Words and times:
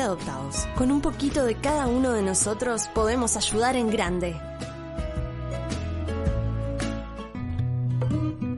Adoptados. 0.00 0.66
Con 0.76 0.90
un 0.90 1.00
poquito 1.00 1.44
de 1.44 1.54
cada 1.56 1.86
uno 1.86 2.12
de 2.12 2.22
nosotros 2.22 2.88
podemos 2.94 3.36
ayudar 3.36 3.76
en 3.76 3.90
grande. 3.90 4.40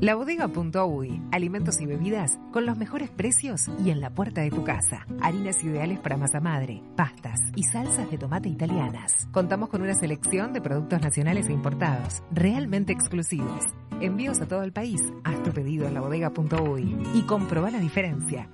La 0.04 0.16
bodega.uy, 0.16 1.22
alimentos 1.32 1.80
y 1.80 1.86
bebidas 1.86 2.38
con 2.52 2.66
los 2.66 2.76
mejores 2.76 3.08
precios 3.08 3.70
y 3.82 3.88
en 3.88 4.02
la 4.02 4.10
puerta 4.10 4.42
de 4.42 4.50
tu 4.50 4.62
casa. 4.62 5.06
Harinas 5.22 5.64
ideales 5.64 5.98
para 5.98 6.18
masa 6.18 6.40
madre, 6.40 6.82
pastas 6.94 7.40
y 7.56 7.62
salsas 7.62 8.10
de 8.10 8.18
tomate 8.18 8.50
italianas. 8.50 9.26
Contamos 9.32 9.70
con 9.70 9.80
una 9.80 9.94
selección 9.94 10.52
de 10.52 10.60
productos 10.60 11.00
nacionales 11.00 11.48
e 11.48 11.54
importados, 11.54 12.22
realmente 12.30 12.92
exclusivos. 12.92 13.64
Envíos 14.02 14.42
a 14.42 14.46
todo 14.46 14.62
el 14.62 14.74
país. 14.74 15.00
Haz 15.24 15.42
tu 15.42 15.52
pedido 15.52 15.88
en 15.88 15.94
la 15.94 16.02
bodega.uy 16.02 16.98
y 17.14 17.22
comproba 17.22 17.70
la 17.70 17.78
diferencia. 17.78 18.50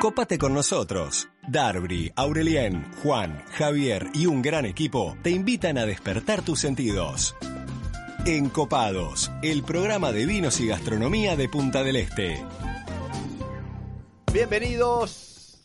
Cópate 0.00 0.38
con 0.38 0.54
nosotros. 0.54 1.28
Darby, 1.46 2.10
Aurelien, 2.16 2.90
Juan, 3.02 3.44
Javier 3.50 4.06
y 4.14 4.24
un 4.24 4.40
gran 4.40 4.64
equipo 4.64 5.14
te 5.22 5.28
invitan 5.28 5.76
a 5.76 5.84
despertar 5.84 6.40
tus 6.40 6.58
sentidos. 6.58 7.36
Encopados, 8.24 9.30
el 9.42 9.62
programa 9.62 10.10
de 10.10 10.24
vinos 10.24 10.58
y 10.60 10.68
gastronomía 10.68 11.36
de 11.36 11.50
Punta 11.50 11.82
del 11.82 11.96
Este. 11.96 12.42
Bienvenidos. 14.32 15.58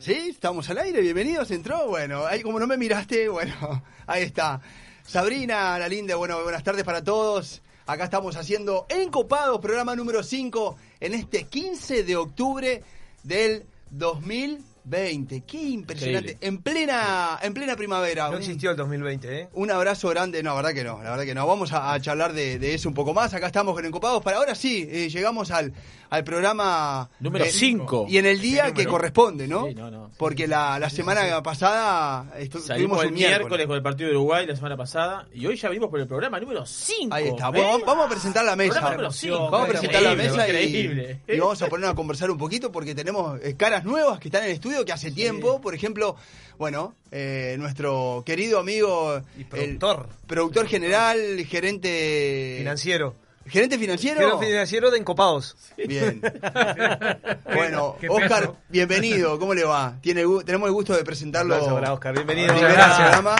¿Sí? 0.00 0.30
¿Estamos 0.30 0.68
al 0.68 0.78
aire? 0.78 1.00
Bienvenidos. 1.00 1.52
¿Entró? 1.52 1.86
Bueno, 1.86 2.26
ahí 2.26 2.42
como 2.42 2.58
no 2.58 2.66
me 2.66 2.76
miraste, 2.76 3.28
bueno, 3.28 3.84
ahí 4.08 4.24
está. 4.24 4.60
Sabrina, 5.04 5.78
la 5.78 5.86
linda, 5.86 6.16
bueno, 6.16 6.42
buenas 6.42 6.64
tardes 6.64 6.82
para 6.82 7.04
todos. 7.04 7.62
Acá 7.86 8.02
estamos 8.02 8.34
haciendo 8.34 8.86
Encopados, 8.88 9.60
programa 9.60 9.94
número 9.94 10.24
5, 10.24 10.76
en 10.98 11.14
este 11.14 11.44
15 11.44 12.02
de 12.02 12.16
octubre 12.16 12.82
del 13.22 13.64
2000. 13.90 14.64
20, 14.84 15.42
qué 15.46 15.62
impresionante. 15.62 16.38
En 16.40 16.58
plena, 16.58 17.38
en 17.42 17.54
plena 17.54 17.76
primavera. 17.76 18.24
No 18.28 18.36
Un- 18.36 18.38
existió 18.38 18.70
el 18.70 18.76
2020, 18.76 19.40
¿eh? 19.40 19.48
Un 19.54 19.70
abrazo 19.70 20.08
grande, 20.08 20.42
no, 20.42 20.50
la 20.50 20.56
verdad 20.56 20.74
que 20.74 20.84
no, 20.84 21.02
la 21.02 21.10
verdad 21.10 21.24
que 21.24 21.34
no. 21.34 21.46
Vamos 21.46 21.72
a, 21.72 21.92
a 21.92 22.00
charlar 22.00 22.32
de, 22.32 22.58
de 22.58 22.74
eso 22.74 22.88
un 22.88 22.94
poco 22.94 23.12
más. 23.14 23.32
Acá 23.34 23.46
estamos 23.46 23.74
con 23.74 23.84
Encopados. 23.84 24.22
Para 24.22 24.38
ahora 24.38 24.54
sí, 24.54 24.88
eh, 24.90 25.08
llegamos 25.08 25.50
al, 25.50 25.72
al 26.08 26.24
programa 26.24 27.08
Número 27.20 27.44
eh, 27.44 27.50
cinco. 27.50 28.06
Y 28.08 28.18
en 28.18 28.26
el 28.26 28.40
día 28.40 28.72
que 28.72 28.86
corresponde, 28.86 29.46
¿no? 29.46 29.66
Sí, 29.66 29.74
no, 29.74 29.90
no. 29.90 30.10
Porque 30.16 30.46
la, 30.48 30.78
la 30.78 30.90
semana 30.90 31.42
pasada 31.42 32.24
estu- 32.38 32.60
Salimos 32.60 32.98
tuvimos 33.00 33.04
el 33.04 33.12
miércoles 33.12 33.66
con 33.66 33.76
el 33.76 33.82
partido 33.82 34.08
de 34.10 34.16
Uruguay 34.16 34.46
la 34.46 34.56
semana 34.56 34.76
pasada 34.76 35.26
y 35.32 35.46
hoy 35.46 35.56
ya 35.56 35.68
venimos 35.68 35.90
por 35.90 36.00
el 36.00 36.06
programa 36.06 36.40
número 36.40 36.64
5. 36.66 37.14
Ahí 37.14 37.28
está. 37.28 37.50
Bueno, 37.50 37.78
vamos 37.86 38.06
a 38.06 38.08
presentar 38.08 38.44
la 38.44 38.56
mesa. 38.56 38.72
Programa 38.80 38.96
número 38.96 39.12
cinco. 39.12 39.50
Vamos 39.50 39.66
a 39.66 39.70
presentar 39.70 40.02
la 40.02 40.14
mesa 40.14 40.46
y, 40.46 40.50
increíble. 40.50 41.20
y 41.28 41.38
vamos 41.38 41.62
a 41.62 41.66
ponernos 41.68 41.92
a 41.92 41.96
conversar 41.96 42.30
un 42.30 42.38
poquito 42.38 42.72
porque 42.72 42.94
tenemos 42.94 43.38
eh, 43.42 43.54
caras 43.56 43.84
nuevas 43.84 44.18
que 44.18 44.28
están 44.28 44.42
en 44.44 44.48
el 44.50 44.54
estudio 44.54 44.79
que 44.84 44.92
hace 44.92 45.10
tiempo, 45.10 45.60
por 45.60 45.74
ejemplo, 45.74 46.16
bueno, 46.58 46.94
eh, 47.10 47.56
nuestro 47.58 48.22
querido 48.26 48.58
amigo 48.58 49.20
Y 49.38 49.44
productor. 49.44 50.06
el 50.20 50.26
productor 50.26 50.66
general, 50.66 51.18
gerente 51.48 52.56
Financiero. 52.58 53.14
gerente 53.46 53.78
financiero. 53.78 54.20
Gerente 54.20 54.46
financiero 54.46 54.90
de 54.90 54.98
Encopados. 54.98 55.56
Bien. 55.76 56.20
bueno, 57.54 57.96
Oscar, 58.08 58.52
bienvenido. 58.68 59.38
¿Cómo 59.38 59.54
le 59.54 59.64
va? 59.64 59.96
Tiene 60.00 60.24
tenemos 60.44 60.66
el 60.68 60.72
gusto 60.74 60.94
de 60.96 61.04
presentarlo. 61.04 61.74
Para 61.74 61.92
Oscar. 61.92 62.14
Bienvenido. 62.14 62.48
Primer 62.54 62.70
Muchas 62.70 62.86
gracias. 62.86 63.10
programa, 63.10 63.36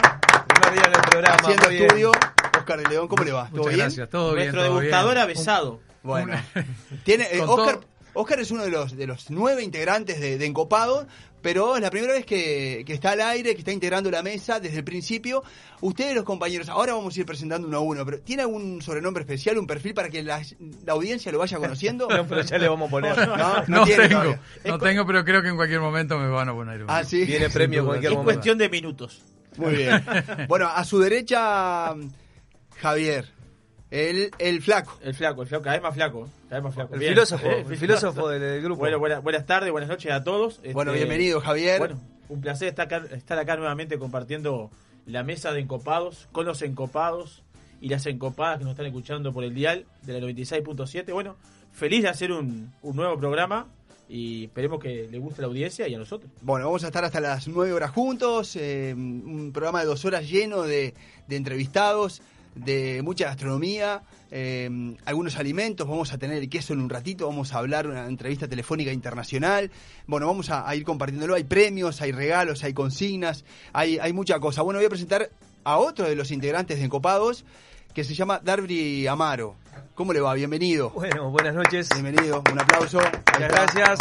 Primer 0.47 0.73
día 0.73 0.83
en 0.87 0.95
el 0.95 1.01
programa. 1.09 1.35
haciendo 1.41 1.65
muy 1.65 1.73
bien. 1.75 1.85
estudio. 1.85 2.11
Oscar 2.57 2.79
de 2.83 2.89
León, 2.89 3.07
¿cómo 3.07 3.23
le 3.23 3.31
va? 3.31 3.45
¿Todo 3.49 3.57
Muchas 3.57 3.73
bien? 3.73 3.79
gracias, 3.85 4.09
todo 4.09 4.33
bien. 4.35 4.51
Nuestro 4.51 4.63
degustador 4.63 5.13
bien. 5.13 5.23
avesado. 5.23 5.79
Bueno, 6.03 6.33
tiene, 7.03 7.27
eh, 7.31 7.41
Oscar, 7.41 7.79
Oscar 8.13 8.39
es 8.39 8.51
uno 8.51 8.63
de 8.63 8.69
los, 8.71 8.95
de 8.97 9.07
los 9.07 9.29
nueve 9.29 9.63
integrantes 9.63 10.19
de, 10.19 10.37
de 10.37 10.45
Encopado, 10.45 11.07
pero 11.41 11.75
es 11.75 11.81
la 11.81 11.89
primera 11.89 12.13
vez 12.13 12.25
que, 12.25 12.83
que 12.85 12.93
está 12.93 13.11
al 13.11 13.21
aire, 13.21 13.53
que 13.53 13.59
está 13.59 13.71
integrando 13.71 14.09
la 14.11 14.21
mesa 14.23 14.59
desde 14.59 14.77
el 14.79 14.83
principio. 14.83 15.43
Ustedes, 15.81 16.13
los 16.15 16.23
compañeros, 16.23 16.69
ahora 16.69 16.93
vamos 16.93 17.15
a 17.15 17.19
ir 17.19 17.25
presentando 17.25 17.67
uno 17.67 17.77
a 17.77 17.81
uno, 17.81 18.05
pero 18.05 18.19
¿tiene 18.19 18.43
algún 18.43 18.81
sobrenombre 18.81 19.21
especial, 19.23 19.57
un 19.57 19.65
perfil 19.67 19.93
para 19.93 20.09
que 20.09 20.21
la, 20.23 20.41
la 20.85 20.93
audiencia 20.93 21.31
lo 21.31 21.39
vaya 21.39 21.57
conociendo? 21.57 22.07
No, 22.21 22.27
pero 22.27 22.41
ya 22.41 22.57
le 22.57 22.67
vamos 22.67 22.87
a 22.87 22.91
poner. 22.91 23.17
No, 23.27 23.63
No, 23.67 23.83
tiene 23.85 24.07
tengo, 24.07 24.21
todavía. 24.21 24.41
no 24.65 24.77
tengo, 24.79 25.05
pero 25.07 25.25
creo 25.25 25.41
que 25.41 25.47
en 25.49 25.55
cualquier 25.55 25.79
momento 25.81 26.17
me 26.19 26.27
van 26.29 26.49
a 26.49 26.53
poner 26.53 26.83
uno. 26.83 26.93
Ah, 26.93 27.03
sí. 27.03 27.25
Viene 27.25 27.49
premio 27.49 27.79
en 27.81 27.85
cualquier 27.87 28.11
Es 28.11 28.17
momento. 28.17 28.33
cuestión 28.35 28.57
de 28.57 28.69
minutos. 28.69 29.21
Muy 29.57 29.75
bien. 29.75 30.03
Bueno, 30.47 30.67
a 30.67 30.83
su 30.85 30.99
derecha, 30.99 31.93
Javier, 32.81 33.25
el, 33.91 34.31
el 34.39 34.61
flaco. 34.61 34.97
El 35.03 35.13
flaco, 35.13 35.41
el 35.43 35.47
flaco, 35.47 35.63
cada 35.63 35.75
vez 35.75 35.83
más 35.83 35.93
flaco. 35.93 36.29
Cada 36.49 36.55
vez 36.61 36.63
más 36.63 36.73
flaco. 36.73 36.93
El 36.93 36.99
Bien. 37.01 37.11
filósofo, 37.13 37.45
Eh, 37.47 37.65
el 37.69 37.77
filósofo 37.77 38.29
del, 38.29 38.41
del 38.41 38.61
grupo. 38.63 38.79
Bueno, 38.79 38.97
buena- 38.99 39.19
buenas 39.19 39.45
tardes, 39.45 39.71
buenas 39.71 39.89
noches 39.89 40.11
a 40.11 40.23
todos. 40.23 40.55
Este, 40.57 40.73
Bueno, 40.73 40.91
bienvenido, 40.93 41.39
Javier. 41.41 41.77
Bueno, 41.79 41.99
un 42.29 42.41
placer 42.41 42.69
estar 42.69 42.85
acá, 42.85 43.03
estar 43.13 43.37
acá 43.37 43.55
nuevamente 43.57 43.99
compartiendo 43.99 44.71
la 45.05 45.23
mesa 45.23 45.51
de 45.51 45.59
encopados, 45.59 46.27
con 46.31 46.45
los 46.45 46.61
encopados 46.61 47.43
y 47.81 47.89
las 47.89 48.05
encopadas 48.05 48.59
que 48.59 48.63
nos 48.63 48.71
están 48.71 48.85
escuchando 48.85 49.33
por 49.33 49.43
el 49.43 49.53
dial 49.53 49.85
de 50.03 50.13
la 50.13 50.19
96.7. 50.27 51.11
Bueno, 51.11 51.35
feliz 51.73 52.03
de 52.03 52.09
hacer 52.09 52.31
un, 52.31 52.71
un 52.81 52.95
nuevo 52.95 53.17
programa 53.19 53.67
y 54.07 54.45
esperemos 54.45 54.79
que 54.81 55.07
le 55.09 55.17
guste 55.19 55.41
a 55.41 55.43
la 55.43 55.47
audiencia 55.47 55.87
y 55.87 55.95
a 55.95 55.97
nosotros. 55.97 56.29
Bueno, 56.41 56.65
vamos 56.65 56.83
a 56.83 56.87
estar 56.87 57.03
hasta 57.03 57.19
las 57.19 57.47
9 57.47 57.73
horas 57.73 57.91
juntos, 57.91 58.55
eh, 58.55 58.93
un 58.95 59.51
programa 59.53 59.79
de 59.81 59.85
dos 59.87 60.05
horas 60.05 60.29
lleno 60.29 60.61
de, 60.63 60.93
de 61.27 61.35
entrevistados, 61.35 62.21
de 62.55 63.01
mucha 63.01 63.25
gastronomía, 63.25 64.03
eh, 64.29 64.69
algunos 65.05 65.37
alimentos, 65.37 65.87
vamos 65.87 66.11
a 66.13 66.17
tener 66.17 66.37
el 66.37 66.49
queso 66.49 66.73
en 66.73 66.81
un 66.81 66.89
ratito, 66.89 67.27
vamos 67.27 67.53
a 67.53 67.59
hablar 67.59 67.87
una 67.87 68.07
entrevista 68.07 68.47
telefónica 68.47 68.91
internacional, 68.91 69.71
bueno, 70.07 70.27
vamos 70.27 70.49
a, 70.49 70.67
a 70.67 70.75
ir 70.75 70.83
compartiéndolo, 70.83 71.35
hay 71.35 71.43
premios, 71.43 72.01
hay 72.01 72.11
regalos, 72.11 72.63
hay 72.63 72.73
consignas, 72.73 73.45
hay, 73.73 73.99
hay 73.99 74.13
mucha 74.13 74.39
cosa. 74.39 74.61
Bueno, 74.61 74.79
voy 74.79 74.85
a 74.85 74.89
presentar 74.89 75.29
a 75.63 75.77
otro 75.77 76.07
de 76.07 76.15
los 76.15 76.31
integrantes 76.31 76.79
de 76.79 76.85
Encopados, 76.85 77.45
que 77.93 78.03
se 78.03 78.13
llama 78.13 78.39
Darby 78.43 79.07
Amaro. 79.07 79.55
¿Cómo 79.95 80.13
le 80.13 80.21
va? 80.21 80.33
Bienvenido. 80.33 80.89
Bueno, 80.91 81.29
buenas 81.29 81.53
noches. 81.53 81.89
Bienvenido, 81.93 82.41
un 82.51 82.59
aplauso. 82.59 82.99
Muchas 82.99 83.51
gracias. 83.51 83.99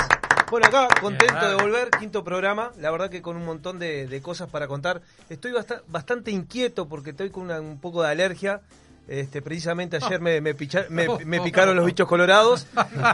Bueno, 0.51 0.67
acá 0.67 0.89
contento 1.01 1.49
de 1.49 1.55
volver, 1.63 1.91
quinto 1.91 2.25
programa, 2.25 2.73
la 2.79 2.91
verdad 2.91 3.09
que 3.11 3.23
con 3.23 3.37
un 3.37 3.45
montón 3.45 3.79
de, 3.79 4.07
de 4.07 4.21
cosas 4.23 4.49
para 4.49 4.67
contar. 4.67 5.01
Estoy 5.29 5.53
basta- 5.53 5.83
bastante 5.89 6.31
inquieto 6.31 6.89
porque 6.89 7.11
estoy 7.11 7.31
con 7.31 7.45
una- 7.45 7.61
un 7.61 7.79
poco 7.81 8.03
de 8.03 8.09
alergia. 8.11 8.61
Este, 9.09 9.43
precisamente 9.43 9.97
ayer 10.01 10.21
me, 10.21 10.41
me, 10.41 10.55
picha- 10.55 10.87
me- 10.89 11.09
me 11.25 11.41
picaron 11.41 11.75
los 11.77 11.85
bichos 11.85 12.07
colorados. 12.09 12.67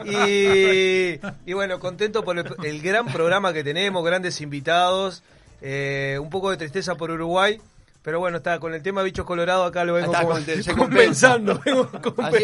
Y, 0.05 1.19
y 1.47 1.53
bueno, 1.55 1.79
contento 1.81 2.23
por 2.25 2.39
el, 2.39 2.55
el 2.65 2.83
gran 2.83 3.07
programa 3.07 3.53
que 3.53 3.65
tenemos, 3.65 4.05
grandes 4.05 4.41
invitados. 4.41 5.23
eh, 5.63 6.19
un 6.21 6.29
poco 6.31 6.51
de 6.51 6.57
tristeza 6.59 6.95
por 6.97 7.11
Uruguay. 7.11 7.59
Pero 8.07 8.21
bueno, 8.21 8.37
está 8.37 8.61
con 8.61 8.73
el 8.73 8.81
tema 8.85 9.03
bichos 9.03 9.27
colorados 9.27 9.67
acá 9.69 9.85
lo 9.85 9.95
vengo 9.95 10.13
Está 10.13 10.23
como- 10.23 10.37
conte- 10.37 10.63
se 10.63 10.75
compensando. 10.77 11.61
vengo 11.65 11.91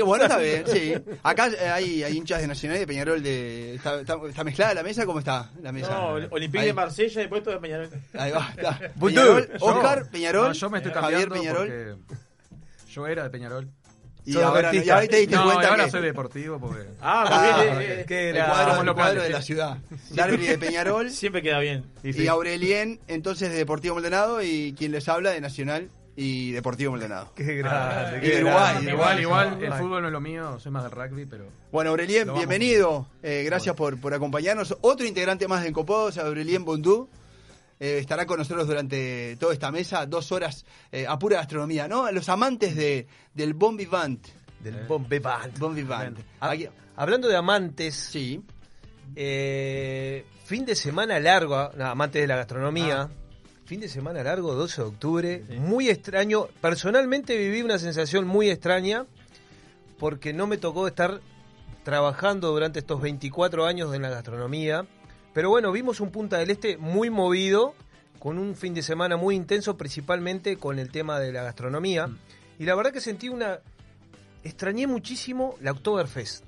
bueno, 0.04 0.24
está 0.24 0.38
bien, 0.38 0.64
sí. 0.66 0.92
Acá 1.22 1.46
eh, 1.50 1.68
hay, 1.68 2.02
hay 2.02 2.16
hinchas 2.16 2.40
de 2.40 2.48
Nacional 2.48 2.78
y 2.78 2.80
de 2.80 2.86
Peñarol 2.88 3.22
de. 3.22 3.76
¿Está, 3.76 4.00
está, 4.00 4.16
está 4.28 4.42
mezclada 4.42 4.74
la 4.74 4.82
mesa? 4.82 5.06
¿Cómo 5.06 5.20
está 5.20 5.52
la 5.62 5.70
mesa? 5.70 5.90
No, 5.92 6.08
Olympique 6.30 6.64
de 6.64 6.72
Marsella 6.72 7.22
y 7.22 7.28
puesto 7.28 7.50
de 7.50 7.58
Peñarol. 7.58 7.88
Ahí 8.18 8.32
va, 8.32 8.48
está. 8.56 8.76
Peñarol, 9.00 9.48
Oscar, 9.60 10.10
Peñarol, 10.10 10.48
No, 10.48 10.52
yo 10.52 10.68
me 10.68 10.78
estoy 10.78 10.92
Javier 10.92 11.28
cambiando 11.28 11.34
Peñarol. 11.36 11.96
porque 12.00 12.92
yo 12.92 13.06
era 13.06 13.22
de 13.22 13.30
Peñarol. 13.30 13.68
Y 14.24 14.36
ahora, 14.38 14.68
artista. 14.68 14.86
y 14.86 14.90
ahora 14.90 15.06
te 15.08 15.16
diste 15.16 15.34
No, 15.36 15.44
cuenta 15.44 15.68
ahora 15.68 15.84
que. 15.86 15.90
soy 15.90 16.02
deportivo 16.02 16.58
porque... 16.60 16.82
Ah, 17.00 17.24
Ah, 17.26 17.56
muy 17.56 17.64
bien. 17.64 17.90
eh, 17.90 18.00
eh, 18.00 18.04
qué 18.06 18.30
el 18.30 18.36
era- 18.36 18.46
cuadro, 18.46 19.10
el 19.10 19.22
de 19.22 19.30
la 19.30 19.42
ciudad. 19.42 19.78
Darby 20.10 20.46
de 20.46 20.58
Peñarol 20.58 21.10
Siempre 21.10 21.42
queda 21.42 21.58
bien. 21.58 21.84
y 22.04 22.26
Aurelien, 22.28 23.00
entonces 23.08 23.50
de 23.50 23.56
Deportivo 23.56 23.94
Maldonado, 23.96 24.42
y 24.42 24.74
quien 24.78 24.92
les 24.92 25.08
habla 25.08 25.30
de 25.30 25.40
Nacional 25.40 25.88
y 26.14 26.52
Deportivo 26.52 26.92
Maldonado. 26.92 27.32
Qué 27.34 27.56
grande, 27.56 28.18
y 28.18 28.20
qué 28.20 28.36
de 28.36 28.42
grande. 28.44 28.92
Uruguay, 28.92 28.92
Igual, 28.92 29.20
igual, 29.20 29.64
el 29.64 29.72
fútbol 29.72 30.02
no 30.02 30.08
es 30.08 30.12
lo 30.12 30.20
mío, 30.20 30.60
soy 30.60 30.70
más 30.70 30.82
del 30.84 30.92
rugby, 30.92 31.26
pero... 31.26 31.46
Bueno, 31.72 31.90
Aurelien, 31.90 32.32
bienvenido. 32.34 33.08
Eh, 33.22 33.42
gracias 33.46 33.74
por, 33.74 33.98
por 33.98 34.12
acompañarnos. 34.14 34.76
Otro 34.82 35.06
integrante 35.06 35.48
más 35.48 35.62
de 35.62 35.68
Encopados, 35.70 36.18
Aurelien 36.18 36.64
Bondú. 36.64 37.08
Eh, 37.82 37.98
estará 37.98 38.26
con 38.26 38.38
nosotros 38.38 38.66
durante 38.68 39.36
toda 39.40 39.52
esta 39.52 39.72
mesa, 39.72 40.06
dos 40.06 40.30
horas 40.30 40.64
eh, 40.92 41.04
a 41.06 41.18
pura 41.18 41.38
gastronomía, 41.38 41.88
¿no? 41.88 42.10
Los 42.12 42.28
amantes 42.28 42.76
de, 42.76 43.08
del 43.34 43.54
Bon 43.54 43.76
Vivant. 43.76 44.24
Del 44.60 44.76
Band. 44.86 45.58
Bon 45.58 45.74
Vivant. 45.74 46.18
Ah, 46.38 46.50
Aquí- 46.50 46.68
Hablando 46.94 47.26
de 47.26 47.34
amantes, 47.36 47.94
sí. 47.96 48.40
eh, 49.16 50.24
fin 50.44 50.64
de 50.64 50.74
semana 50.76 51.18
largo, 51.18 51.70
no, 51.76 51.86
amantes 51.86 52.22
de 52.22 52.28
la 52.28 52.36
gastronomía, 52.36 53.08
fin 53.64 53.80
de 53.80 53.88
semana 53.88 54.22
largo, 54.22 54.54
12 54.54 54.82
de 54.82 54.88
octubre, 54.88 55.44
muy 55.58 55.88
extraño. 55.88 56.46
Personalmente 56.60 57.36
viví 57.36 57.62
una 57.62 57.78
sensación 57.78 58.26
muy 58.26 58.50
extraña 58.50 59.06
porque 59.98 60.32
no 60.32 60.46
me 60.46 60.56
tocó 60.58 60.86
estar 60.86 61.20
trabajando 61.82 62.52
durante 62.52 62.78
estos 62.78 63.00
24 63.00 63.66
años 63.66 63.92
en 63.94 64.02
la 64.02 64.10
gastronomía. 64.10 64.86
Pero 65.32 65.48
bueno, 65.48 65.72
vimos 65.72 66.00
un 66.00 66.10
Punta 66.10 66.38
del 66.38 66.50
Este 66.50 66.76
muy 66.76 67.10
movido, 67.10 67.74
con 68.18 68.38
un 68.38 68.54
fin 68.54 68.74
de 68.74 68.82
semana 68.82 69.16
muy 69.16 69.34
intenso, 69.34 69.76
principalmente 69.76 70.56
con 70.56 70.78
el 70.78 70.90
tema 70.90 71.18
de 71.18 71.32
la 71.32 71.42
gastronomía. 71.42 72.08
Y 72.58 72.64
la 72.64 72.74
verdad 72.74 72.92
que 72.92 73.00
sentí 73.00 73.28
una... 73.28 73.60
Extrañé 74.44 74.86
muchísimo 74.86 75.56
la 75.60 75.70
Oktoberfest. 75.70 76.44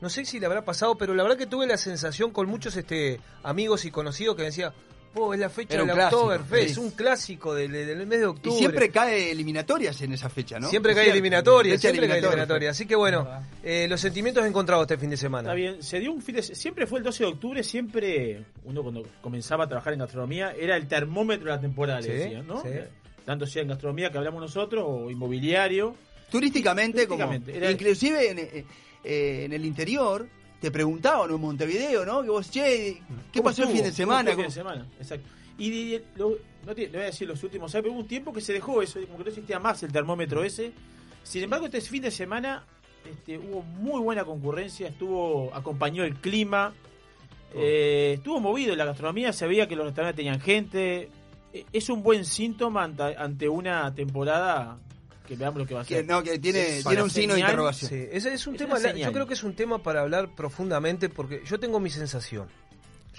no 0.00 0.08
sé 0.08 0.24
si 0.24 0.38
le 0.38 0.46
habrá 0.46 0.64
pasado, 0.64 0.96
pero 0.96 1.12
la 1.14 1.24
verdad 1.24 1.36
que 1.36 1.46
tuve 1.46 1.66
la 1.66 1.76
sensación 1.76 2.30
con 2.30 2.48
muchos 2.48 2.76
este 2.76 3.20
amigos 3.42 3.84
y 3.84 3.90
conocidos 3.90 4.36
que 4.36 4.42
me 4.42 4.46
decían, 4.46 4.72
oh, 5.16 5.34
es 5.34 5.40
la 5.40 5.48
fecha 5.50 5.76
del 5.78 5.86
clásico, 5.90 6.20
Oktoberfest, 6.22 6.74
sí. 6.74 6.80
un 6.80 6.90
clásico 6.92 7.54
del, 7.54 7.72
del 7.72 8.06
mes 8.06 8.18
de 8.20 8.24
Y 8.24 8.28
octubre. 8.28 8.58
siempre 8.58 8.90
cae 8.90 9.30
eliminatorias 9.30 10.00
en 10.02 10.12
esa 10.12 10.28
fecha, 10.28 10.58
¿no? 10.58 10.68
Siempre 10.68 10.92
Es 10.92 10.96
cae 10.96 11.04
cierto. 11.04 11.14
eliminatoria, 11.16 11.72
Fecha 11.72 11.80
siempre 11.80 12.00
cae 12.08 12.18
eliminatoria. 12.18 12.42
eliminatoria. 12.42 12.70
Así 12.70 12.86
que 12.86 12.94
bueno, 12.96 13.28
eh, 13.62 13.86
los 13.88 14.00
sentimientos 14.00 14.46
encontrados 14.46 14.82
este 14.84 14.98
fin 14.98 15.10
de 15.10 15.16
semana. 15.16 15.48
Está 15.48 15.54
bien, 15.54 15.82
se 15.82 16.00
dio 16.00 16.12
un 16.12 16.22
fin 16.22 16.36
de 16.36 16.42
siempre 16.42 16.86
fue 16.86 16.98
el 16.98 17.04
12 17.04 17.24
de 17.24 17.30
octubre, 17.30 17.62
siempre 17.62 18.44
uno 18.64 18.82
cuando 18.82 19.02
comenzaba 19.20 19.64
a 19.64 19.68
trabajar 19.68 19.92
en 19.92 20.00
gastronomía 20.00 20.52
era 20.52 20.76
el 20.76 20.86
termómetro 20.88 21.46
de 21.46 21.52
la 21.56 21.60
temporada, 21.60 22.00
le 22.00 22.08
decían, 22.14 22.46
¿no? 22.46 22.62
sí. 22.62 22.68
Tanto 23.24 23.44
sea 23.46 23.62
en 23.62 23.68
gastronomía 23.68 24.10
que 24.12 24.18
hablamos 24.18 24.40
nosotros 24.40 24.84
o 24.86 25.10
inmobiliario. 25.10 25.96
Turísticamente, 26.30 27.06
Turísticamente, 27.06 27.52
como 27.52 27.64
era- 27.64 27.70
inclusive 27.72 28.30
en, 28.30 28.38
eh, 28.38 28.64
eh, 29.04 29.42
en 29.46 29.52
el 29.52 29.64
interior 29.64 30.28
te 30.60 30.70
preguntaban 30.70 31.30
en 31.30 31.40
Montevideo, 31.40 32.04
¿no? 32.04 32.22
Que 32.22 32.30
vos, 32.30 32.50
che, 32.50 33.00
¿qué 33.32 33.38
¿Cómo 33.40 33.44
pasó 33.44 33.62
el 33.62 33.68
fin 33.68 33.76
de 33.78 33.82
¿Cómo 33.84 33.94
semana? 33.96 34.30
el 34.30 34.36
fin 34.36 34.44
de 34.46 34.50
semana? 34.50 34.86
Exacto. 34.98 35.28
Y, 35.58 35.68
y- 35.70 35.94
y- 35.96 36.02
lo- 36.16 36.36
no 36.66 36.74
te, 36.74 36.86
no 36.86 36.94
voy 36.94 37.02
a 37.02 37.04
decir 37.06 37.28
los 37.28 37.42
últimos 37.42 37.74
años, 37.74 37.82
pero 37.82 37.92
hubo 37.94 38.00
un 38.00 38.08
tiempo 38.08 38.32
que 38.32 38.40
se 38.40 38.52
dejó 38.52 38.82
eso, 38.82 38.98
como 39.06 39.18
que 39.18 39.24
no 39.24 39.28
existía 39.30 39.58
más 39.60 39.82
el 39.82 39.92
termómetro 39.92 40.42
ese. 40.42 40.72
Sin 41.22 41.42
embargo, 41.42 41.66
este 41.66 41.80
fin 41.80 42.02
de 42.02 42.10
semana 42.10 42.64
este, 43.08 43.38
hubo 43.38 43.62
muy 43.62 44.00
buena 44.00 44.24
concurrencia, 44.24 44.88
estuvo 44.88 45.54
acompañó 45.54 46.02
el 46.04 46.16
clima, 46.16 46.72
eh, 47.54 48.14
estuvo 48.16 48.40
movido 48.40 48.72
en 48.72 48.78
la 48.78 48.84
gastronomía, 48.84 49.32
se 49.32 49.46
veía 49.46 49.66
que 49.68 49.76
los 49.76 49.86
restaurantes 49.86 50.16
tenían 50.16 50.40
gente. 50.40 51.08
Eh, 51.52 51.64
Es 51.72 51.88
un 51.88 52.02
buen 52.02 52.24
síntoma 52.24 52.84
ante, 52.84 53.02
ante 53.16 53.48
una 53.48 53.94
temporada 53.94 54.78
que 55.26 55.36
veamos 55.36 55.58
lo 55.58 55.66
que 55.66 55.74
va 55.74 55.80
a 55.82 55.84
Que, 55.84 55.96
ser. 55.96 56.06
no, 56.06 56.22
que 56.22 56.38
tiene, 56.38 56.78
Sí, 56.80 56.84
tiene 56.88 57.02
un 57.02 57.10
signo 57.10 57.34
de 57.34 57.40
interrogación. 57.40 57.90
Sí, 57.90 58.06
ese 58.12 58.32
es 58.32 58.46
un 58.46 58.54
Es 58.54 58.58
tema, 58.60 58.78
la- 58.78 58.92
yo 58.94 59.12
creo 59.12 59.26
que 59.26 59.34
es 59.34 59.42
un 59.44 59.54
tema 59.54 59.82
para 59.82 60.00
hablar 60.02 60.34
profundamente 60.34 61.08
porque 61.08 61.42
yo 61.44 61.58
tengo 61.60 61.80
mi 61.80 61.90
sensación. 61.90 62.48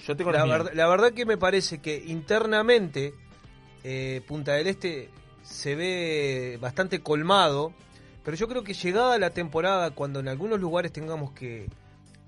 Yo 0.05 0.15
tengo 0.15 0.31
La, 0.31 0.45
la 0.45 0.57
verdad- 0.57 0.71
la 0.73 0.87
verdad 0.87 1.11
que 1.13 1.25
me 1.25 1.37
parece 1.37 1.79
que 1.79 1.97
internamente 2.07 3.13
eh, 3.83 4.21
Punta 4.27 4.53
del 4.53 4.67
Este 4.67 5.09
se 5.43 5.75
ve 5.75 6.57
bastante 6.59 6.99
colmado, 7.01 7.71
pero 8.25 8.35
yo 8.35 8.47
creo 8.47 8.63
que 8.63 8.73
llegada 8.73 9.17
la 9.17 9.29
temporada, 9.29 9.91
cuando 9.91 10.19
en 10.19 10.27
algunos 10.27 10.59
lugares 10.59 10.91
tengamos 10.91 11.31
que 11.31 11.67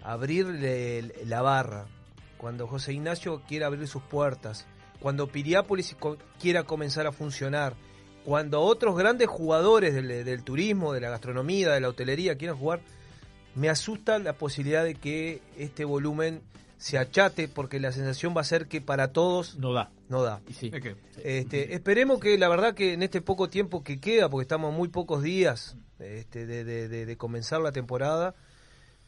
abrirle 0.02 1.14
la 1.26 1.42
barra, 1.42 1.86
cuando 2.38 2.68
José 2.68 2.94
Ignacio 2.94 3.42
quiera 3.48 3.68
abrir 3.68 3.88
sus 3.88 4.02
puertas, 4.04 4.66
cuando 5.00 5.28
Piriápolis 5.28 5.96
quiera 6.42 6.64
comenzar 6.64 7.06
a 7.08 7.12
funcionar, 7.12 7.76
cuando 8.30 8.62
otros 8.62 8.96
grandes 8.96 9.28
jugadores 9.28 9.96
del, 9.96 10.08
del 10.24 10.44
turismo, 10.44 10.94
de 10.94 11.02
la 11.02 11.10
gastronomía, 11.10 11.72
de 11.72 11.80
la 11.80 11.90
hotelería 11.90 12.38
quieran 12.38 12.58
jugar, 12.58 12.80
me 13.56 13.70
asusta 13.70 14.20
la 14.20 14.34
posibilidad 14.34 14.84
de 14.84 14.94
que 14.94 15.42
este 15.58 15.84
volumen 15.84 16.42
se 16.78 17.00
achate 17.00 17.48
porque 17.48 17.80
la 17.80 17.92
sensación 17.92 18.36
va 18.38 18.42
a 18.42 18.44
ser 18.44 18.68
que 18.68 18.81
para 18.81 19.14
todos 19.14 19.58
No 19.58 19.74
da. 19.74 19.90
no 20.10 20.22
da. 20.22 20.42
Sí. 20.54 20.72
Este, 21.24 21.74
esperemos 21.74 22.20
que 22.20 22.38
la 22.38 22.50
verdad 22.50 22.76
que 22.76 22.94
en 22.94 23.02
este 23.02 23.20
poco 23.20 23.50
tiempo 23.50 23.84
que 23.84 24.00
queda, 24.00 24.30
porque 24.30 24.44
estamos 24.44 24.76
muy 24.76 24.90
pocos 24.90 25.24
días 25.24 25.76
este, 25.98 26.46
de, 26.46 26.64
de- 26.64 26.88
de- 26.88 27.06
de 27.08 27.18
comenzar 27.18 27.62
la 27.62 27.72
temporada, 27.72 28.36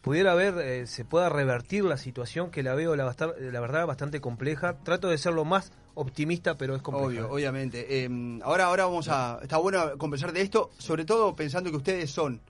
pudiera 0.01 0.31
haber, 0.31 0.57
eh, 0.57 0.87
se 0.87 1.05
pueda 1.05 1.29
revertir 1.29 1.83
la 1.83 1.97
situación 1.97 2.49
que 2.49 2.63
la 2.63 2.73
veo 2.73 2.95
la, 2.95 3.15
la 3.39 3.59
verdad 3.61 3.85
bastante 3.85 4.19
compleja. 4.19 4.79
Trato 4.83 5.09
de 5.09 5.19
ser 5.19 5.33
lo 5.33 5.45
más 5.45 5.71
optimista, 5.95 6.57
pero 6.57 6.75
es 6.75 6.81
compleja. 6.81 7.07
Obvio, 7.07 7.31
obviamente. 7.31 8.03
Eh, 8.03 8.39
ahora, 8.43 8.65
ahora 8.65 8.85
vamos 8.85 9.07
a. 9.09 9.39
Está 9.41 9.57
bueno 9.57 9.97
conversar 9.97 10.33
de 10.33 10.41
esto, 10.41 10.71
sobre 10.77 11.05
todo 11.05 11.35
pensando 11.35 11.69
que 11.69 11.77
ustedes 11.77 12.11
son 12.11 12.41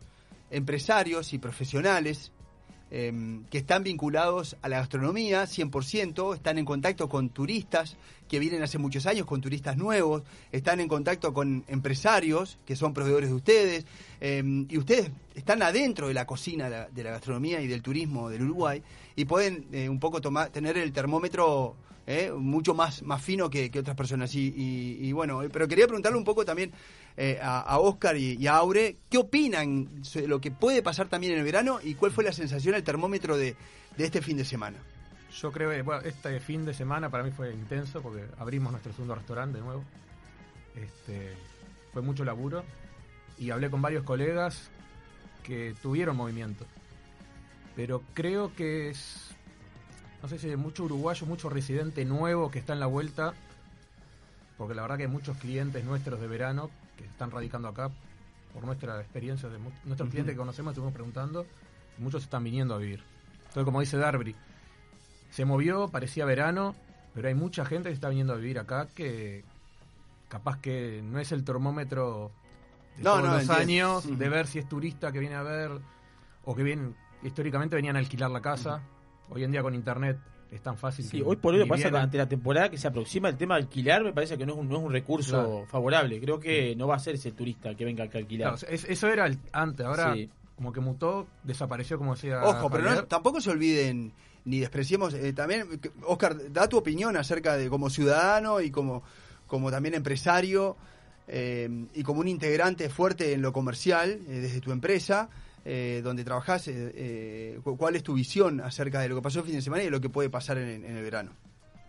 empresarios 0.49 1.33
y 1.33 1.37
profesionales 1.37 2.31
eh, 2.93 3.39
que 3.49 3.57
están 3.57 3.83
vinculados 3.83 4.57
a 4.61 4.67
la 4.67 4.79
gastronomía 4.79 5.45
100%, 5.45 6.35
están 6.35 6.57
en 6.57 6.65
contacto 6.65 7.07
con 7.07 7.29
turistas 7.29 7.95
que 8.27 8.37
vienen 8.37 8.63
hace 8.63 8.77
muchos 8.77 9.05
años, 9.05 9.25
con 9.25 9.39
turistas 9.39 9.77
nuevos, 9.77 10.23
están 10.51 10.81
en 10.81 10.89
contacto 10.89 11.33
con 11.33 11.63
empresarios 11.69 12.59
que 12.65 12.75
son 12.75 12.93
proveedores 12.93 13.29
de 13.29 13.35
ustedes, 13.35 13.85
eh, 14.19 14.43
y 14.67 14.77
ustedes 14.77 15.09
están 15.35 15.63
adentro 15.63 16.09
de 16.09 16.13
la 16.13 16.25
cocina 16.25 16.65
de 16.65 16.69
la, 16.71 16.89
de 16.89 17.03
la 17.05 17.11
gastronomía 17.11 17.61
y 17.61 17.67
del 17.67 17.81
turismo 17.81 18.29
del 18.29 18.43
Uruguay, 18.43 18.83
y 19.15 19.23
pueden 19.23 19.67
eh, 19.71 19.87
un 19.87 19.99
poco 20.01 20.19
tomar, 20.19 20.49
tener 20.49 20.77
el 20.77 20.91
termómetro 20.91 21.77
eh, 22.07 22.31
mucho 22.31 22.73
más, 22.73 23.03
más 23.03 23.21
fino 23.21 23.49
que, 23.49 23.71
otras 23.77 23.95
personas. 23.95 24.33
Y, 24.33 25.11
bueno, 25.13 25.43
eh, 25.43 25.49
pero 25.51 25.67
quería 25.67 25.85
preguntarle 25.85 26.17
un 26.17 26.23
poco 26.23 26.45
también 26.45 26.71
eh, 27.17 27.39
a, 27.41 27.61
a 27.61 27.79
Oscar 27.79 28.17
y, 28.17 28.47
a 28.47 28.55
Aure, 28.55 28.97
¿qué 29.09 29.17
opinan 29.17 30.03
sobre 30.03 30.27
lo 30.27 30.41
que 30.41 30.51
puede 30.51 30.81
pasar 30.81 31.07
también 31.07 31.33
en 31.33 31.39
el 31.39 31.45
verano 31.45 31.79
y 31.83 31.95
cuál 31.95 32.11
fue 32.11 32.23
la 32.23 32.33
sensación, 32.33 32.75
el 32.75 32.83
termómetro 32.83 33.37
de, 33.37 33.55
de 33.97 34.05
este 34.05 34.21
fin 34.21 34.37
de 34.37 34.45
semana? 34.45 34.77
yo 35.31 35.51
creo 35.51 35.69
que 35.69 36.09
este 36.09 36.39
fin 36.39 36.65
de 36.65 36.73
semana 36.73 37.09
para 37.09 37.23
mí 37.23 37.31
fue 37.31 37.53
intenso 37.53 38.01
porque 38.01 38.25
abrimos 38.37 38.71
nuestro 38.71 38.91
segundo 38.91 39.15
restaurante 39.15 39.59
de 39.59 39.63
nuevo. 39.63 39.83
Este, 40.75 41.33
fue 41.93 42.01
mucho 42.01 42.25
laburo 42.25 42.63
y 43.37 43.49
hablé 43.51 43.69
con 43.69 43.81
varios 43.81 44.03
colegas 44.03 44.69
que 45.43 45.73
tuvieron 45.81 46.17
movimiento. 46.17 46.65
Pero 47.75 48.03
creo 48.13 48.53
que 48.55 48.89
es, 48.89 49.33
no 50.21 50.29
sé 50.29 50.37
si 50.39 50.49
hay 50.49 50.55
mucho 50.55 50.83
uruguayo, 50.83 51.25
mucho 51.25 51.49
residente 51.49 52.05
nuevo 52.05 52.51
que 52.51 52.59
está 52.59 52.73
en 52.73 52.79
la 52.79 52.85
vuelta, 52.85 53.33
porque 54.57 54.75
la 54.75 54.83
verdad 54.83 54.97
que 54.97 55.03
hay 55.03 55.09
muchos 55.09 55.37
clientes 55.37 55.83
nuestros 55.83 56.19
de 56.21 56.27
verano 56.27 56.69
que 56.97 57.05
están 57.05 57.31
radicando 57.31 57.67
acá 57.67 57.89
por 58.53 58.63
nuestra 58.63 58.99
experiencia, 58.99 59.49
de 59.49 59.57
nuestros 59.85 60.09
clientes 60.09 60.33
que 60.33 60.37
conocemos, 60.37 60.71
estuvimos 60.73 60.93
preguntando, 60.93 61.45
y 61.97 62.01
muchos 62.01 62.23
están 62.23 62.43
viniendo 62.43 62.75
a 62.75 62.77
vivir. 62.77 63.01
Entonces, 63.39 63.63
como 63.63 63.79
dice 63.79 63.97
Darby, 63.97 64.35
se 65.31 65.45
movió, 65.45 65.87
parecía 65.87 66.25
verano, 66.25 66.75
pero 67.13 67.27
hay 67.29 67.33
mucha 67.35 67.65
gente 67.65 67.89
que 67.89 67.95
está 67.95 68.09
viniendo 68.09 68.33
a 68.33 68.37
vivir 68.37 68.59
acá 68.59 68.87
que 68.93 69.43
capaz 70.29 70.59
que 70.59 71.01
no 71.03 71.19
es 71.19 71.31
el 71.31 71.43
termómetro 71.43 72.31
de 72.97 73.03
No, 73.03 73.11
todos 73.11 73.23
no, 73.23 73.31
los 73.33 73.41
entiendo. 73.41 73.61
años, 73.61 74.19
de 74.19 74.29
ver 74.29 74.47
si 74.47 74.59
es 74.59 74.69
turista 74.69 75.11
que 75.11 75.19
viene 75.19 75.35
a 75.35 75.43
ver, 75.43 75.71
o 76.45 76.55
que 76.55 76.63
vienen, 76.63 76.95
históricamente 77.23 77.75
venían 77.75 77.95
a 77.95 77.99
alquilar 77.99 78.29
la 78.31 78.41
casa. 78.41 78.81
Hoy 79.31 79.43
en 79.43 79.51
día 79.51 79.61
con 79.63 79.73
internet 79.73 80.17
es 80.51 80.61
tan 80.61 80.77
fácil 80.77 81.05
Sí, 81.05 81.17
que 81.17 81.23
hoy 81.23 81.37
por 81.37 81.53
hoy 81.53 81.59
lo 81.61 81.67
pasa 81.67 81.87
ante 81.87 82.17
la 82.17 82.27
temporada 82.27 82.69
que 82.69 82.77
se 82.77 82.87
aproxima 82.87 83.29
el 83.29 83.37
tema 83.37 83.55
de 83.55 83.61
alquilar, 83.61 84.03
me 84.03 84.11
parece 84.13 84.37
que 84.37 84.45
no 84.45 84.53
es 84.53 84.59
un, 84.59 84.67
no 84.69 84.77
es 84.77 84.83
un 84.83 84.91
recurso 84.91 85.31
Claro. 85.31 85.65
favorable. 85.67 86.19
Creo 86.19 86.39
que 86.39 86.75
no 86.75 86.87
va 86.87 86.95
a 86.95 86.99
ser 86.99 87.15
ese 87.15 87.31
turista 87.31 87.73
que 87.73 87.85
venga 87.85 88.03
a 88.03 88.17
alquilar. 88.17 88.55
Claro, 88.57 88.73
es- 88.73 88.83
eso 88.89 89.07
era 89.07 89.25
el- 89.25 89.39
antes, 89.53 89.85
ahora 89.85 90.13
Sí. 90.13 90.29
como 90.57 90.73
que 90.73 90.81
mutó, 90.81 91.27
desapareció 91.43 91.97
como 91.97 92.15
decía 92.15 92.43
Ojo, 92.43 92.69
pero 92.69 92.83
no- 92.91 93.05
tampoco 93.05 93.39
se 93.39 93.49
olviden 93.49 94.11
ni 94.43 94.59
despreciemos 94.59 95.13
eh, 95.13 95.31
también, 95.33 95.67
Oscar, 96.05 96.51
da 96.51 96.67
tu 96.67 96.77
opinión 96.77 97.15
acerca 97.15 97.55
de 97.55 97.69
como 97.69 97.89
ciudadano 97.89 98.59
y 98.59 98.71
como, 98.71 99.03
como 99.47 99.71
también 99.71 99.93
empresario 99.95 100.75
eh, 101.27 101.69
y 101.93 102.03
como 102.03 102.19
un 102.19 102.27
integrante 102.27 102.89
fuerte 102.89 103.31
en 103.33 103.41
lo 103.41 103.53
comercial 103.53 104.19
eh, 104.27 104.39
desde 104.41 104.59
tu 104.59 104.71
empresa, 104.73 105.29
eh, 105.65 106.01
donde 106.03 106.23
trabajás, 106.23 106.67
eh, 106.67 106.91
eh, 106.95 107.59
cu- 107.63 107.77
¿cuál 107.77 107.95
es 107.95 108.03
tu 108.03 108.13
visión 108.13 108.61
acerca 108.61 108.99
de 108.99 109.09
lo 109.09 109.15
que 109.15 109.21
pasó 109.21 109.39
el 109.39 109.45
fin 109.45 109.55
de 109.55 109.61
semana 109.61 109.83
y 109.83 109.85
de 109.85 109.91
lo 109.91 110.01
que 110.01 110.09
puede 110.09 110.29
pasar 110.29 110.57
en, 110.57 110.83
en 110.85 110.97
el 110.97 111.03
verano? 111.03 111.31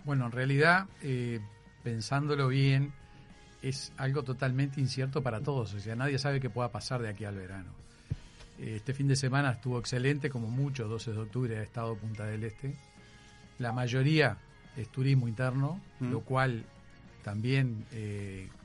Bueno, 0.04 0.26
en 0.26 0.32
realidad, 0.32 0.86
eh, 1.02 1.40
pensándolo 1.82 2.48
bien, 2.48 2.92
es 3.62 3.92
algo 3.96 4.22
totalmente 4.24 4.80
incierto 4.80 5.22
para 5.22 5.40
todos. 5.40 5.72
O 5.74 5.80
sea, 5.80 5.94
nadie 5.96 6.18
sabe 6.18 6.40
qué 6.40 6.50
pueda 6.50 6.70
pasar 6.72 7.00
de 7.00 7.08
aquí 7.08 7.24
al 7.24 7.36
verano. 7.36 7.70
Este 8.58 8.92
fin 8.92 9.08
de 9.08 9.16
semana 9.16 9.52
estuvo 9.52 9.78
excelente, 9.78 10.28
como 10.30 10.48
mucho, 10.48 10.86
12 10.88 11.12
de 11.12 11.18
octubre 11.18 11.58
ha 11.58 11.62
estado 11.62 11.96
Punta 11.96 12.26
del 12.26 12.44
Este. 12.44 12.74
La 13.58 13.72
mayoría 13.72 14.36
es 14.76 14.88
turismo 14.88 15.28
interno, 15.28 15.80
Mm. 16.00 16.10
lo 16.10 16.20
cual 16.20 16.64
también 17.24 17.84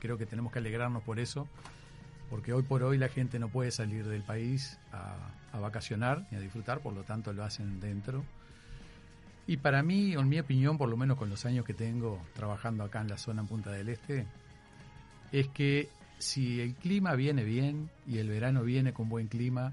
creo 0.00 0.18
que 0.18 0.26
tenemos 0.26 0.52
que 0.52 0.58
alegrarnos 0.58 1.02
por 1.04 1.18
eso, 1.20 1.46
porque 2.30 2.52
hoy 2.52 2.62
por 2.62 2.82
hoy 2.82 2.98
la 2.98 3.08
gente 3.08 3.38
no 3.38 3.48
puede 3.48 3.70
salir 3.70 4.06
del 4.06 4.22
país 4.22 4.78
a, 4.92 5.16
a 5.52 5.60
vacacionar 5.60 6.26
ni 6.30 6.38
a 6.38 6.40
disfrutar, 6.40 6.80
por 6.80 6.92
lo 6.92 7.02
tanto 7.02 7.32
lo 7.32 7.44
hacen 7.44 7.80
dentro. 7.80 8.24
Y 9.46 9.56
para 9.56 9.82
mí, 9.82 10.12
en 10.12 10.28
mi 10.28 10.38
opinión, 10.38 10.76
por 10.76 10.90
lo 10.90 10.96
menos 10.96 11.16
con 11.16 11.30
los 11.30 11.46
años 11.46 11.64
que 11.64 11.72
tengo 11.72 12.20
trabajando 12.34 12.84
acá 12.84 13.00
en 13.00 13.08
la 13.08 13.16
zona 13.16 13.40
en 13.42 13.48
Punta 13.48 13.70
del 13.70 13.88
Este, 13.88 14.26
es 15.32 15.48
que 15.48 15.88
si 16.18 16.60
el 16.60 16.74
clima 16.74 17.14
viene 17.14 17.44
bien 17.44 17.90
y 18.06 18.18
el 18.18 18.28
verano 18.28 18.62
viene 18.62 18.92
con 18.92 19.08
buen 19.08 19.28
clima, 19.28 19.72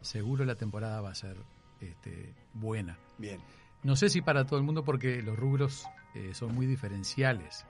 seguro 0.00 0.44
la 0.44 0.54
temporada 0.54 1.00
va 1.00 1.10
a 1.10 1.14
ser 1.14 1.36
este, 1.80 2.34
buena. 2.54 2.98
Bien. 3.18 3.40
No 3.82 3.96
sé 3.96 4.08
si 4.08 4.20
para 4.20 4.46
todo 4.46 4.58
el 4.58 4.64
mundo 4.64 4.84
porque 4.84 5.22
los 5.22 5.36
rubros 5.36 5.86
eh, 6.14 6.32
son 6.34 6.54
muy 6.54 6.66
diferenciales. 6.66 7.66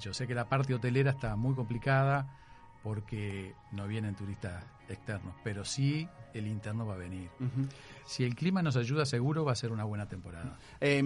Yo 0.00 0.14
sé 0.14 0.26
que 0.26 0.34
la 0.34 0.48
parte 0.48 0.74
hotelera 0.74 1.10
está 1.10 1.36
muy 1.36 1.54
complicada 1.54 2.38
porque 2.82 3.54
no 3.72 3.86
vienen 3.86 4.14
turistas 4.14 4.64
externos, 4.88 5.34
pero 5.44 5.64
sí 5.64 6.08
el 6.34 6.46
interno 6.46 6.86
va 6.86 6.94
a 6.94 6.98
venir. 6.98 7.28
Si 8.06 8.24
el 8.24 8.34
clima 8.34 8.62
nos 8.62 8.76
ayuda, 8.76 9.06
seguro 9.06 9.44
va 9.44 9.52
a 9.52 9.56
ser 9.56 9.70
una 9.72 9.84
buena 9.84 10.06
temporada. 10.08 10.56
Eh, 10.80 11.02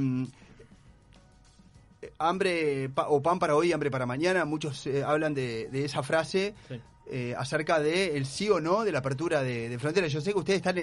hambre 2.19 2.89
pa- 2.91 3.09
o 3.09 3.21
pan 3.23 3.39
para 3.39 3.55
hoy, 3.57 3.73
hambre 3.73 3.91
para 3.91 4.07
mañana. 4.07 4.45
Muchos 4.45 4.87
eh, 4.87 5.03
hablan 5.05 5.35
de, 5.35 5.69
de 5.71 5.85
esa 5.85 6.03
frase 6.03 6.55
Sí. 6.69 6.81
eh, 7.11 7.35
acerca 7.37 7.79
de 7.81 8.17
el 8.17 8.27
sí 8.27 8.49
o 8.51 8.61
no 8.61 8.85
de 8.85 8.93
la 8.93 8.99
apertura 9.01 9.43
de, 9.43 9.69
de 9.69 9.79
fronteras. 9.79 10.13
Yo 10.13 10.21
sé 10.21 10.33
que 10.33 10.39
ustedes 10.39 10.59
están, 10.59 10.77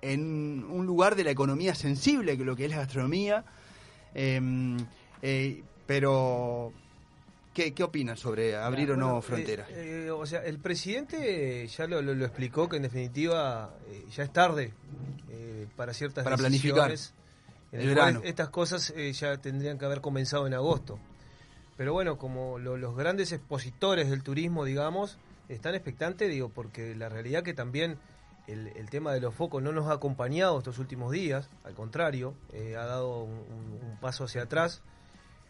en 0.00 0.64
un 0.70 0.86
lugar 0.86 1.16
de 1.16 1.24
la 1.24 1.30
economía 1.30 1.74
sensible, 1.74 2.36
que 2.36 2.44
lo 2.44 2.54
que 2.56 2.64
es 2.66 2.70
la 2.70 2.78
gastronomía. 2.78 3.44
Eh, 4.14 4.76
eh, 5.22 5.62
pero, 5.86 6.72
¿qué, 7.58 7.74
¿qué 7.74 7.82
opinan 7.82 8.16
sobre 8.16 8.54
abrir 8.56 8.92
o 8.92 8.96
no 8.96 9.06
Bueno, 9.06 9.22
fronteras? 9.22 9.68
eh, 9.70 10.04
eh, 10.06 10.10
o 10.12 10.24
sea, 10.26 10.44
el 10.44 10.60
presidente 10.60 11.66
ya 11.66 11.88
lo, 11.88 12.00
lo- 12.02 12.14
lo 12.14 12.24
explicó 12.24 12.68
que 12.68 12.76
en 12.76 12.82
definitiva 12.82 13.74
eh, 13.88 14.04
ya 14.14 14.22
es 14.22 14.32
tarde 14.32 14.72
eh, 15.28 15.66
para 15.74 15.92
ciertas 15.92 16.22
Para 16.22 16.36
planificar 16.36 16.88
decisiones, 16.90 17.14
en 17.72 17.80
el 17.80 17.88
verano. 17.88 18.20
Estas 18.22 18.50
cosas 18.50 18.90
eh, 18.96 19.12
ya 19.12 19.36
tendrían 19.38 19.76
que 19.76 19.84
haber 19.86 20.00
comenzado 20.00 20.46
en 20.46 20.54
agosto. 20.54 21.00
Pero 21.76 21.92
bueno, 21.92 22.16
como 22.16 22.60
lo- 22.60 22.76
los 22.76 22.96
grandes 22.96 23.32
expositores 23.32 24.08
del 24.08 24.22
turismo, 24.22 24.64
digamos, 24.64 25.18
están 25.48 25.74
expectantes, 25.74 26.30
digo, 26.30 26.50
porque 26.50 26.94
la 26.94 27.08
realidad 27.08 27.42
que 27.42 27.54
también 27.54 27.98
el, 28.46 28.68
el 28.76 28.88
tema 28.88 29.12
de 29.12 29.20
los 29.20 29.34
focos 29.34 29.62
no 29.64 29.72
nos 29.72 29.88
ha 29.88 29.94
acompañado 29.94 30.58
estos 30.58 30.78
últimos 30.78 31.10
días, 31.10 31.50
al 31.64 31.74
contrario, 31.74 32.34
eh, 32.52 32.76
ha 32.76 32.84
dado 32.86 33.24
un, 33.24 33.32
un- 33.32 33.80
un 33.90 33.96
paso 34.00 34.24
hacia 34.24 34.42
atrás. 34.42 34.80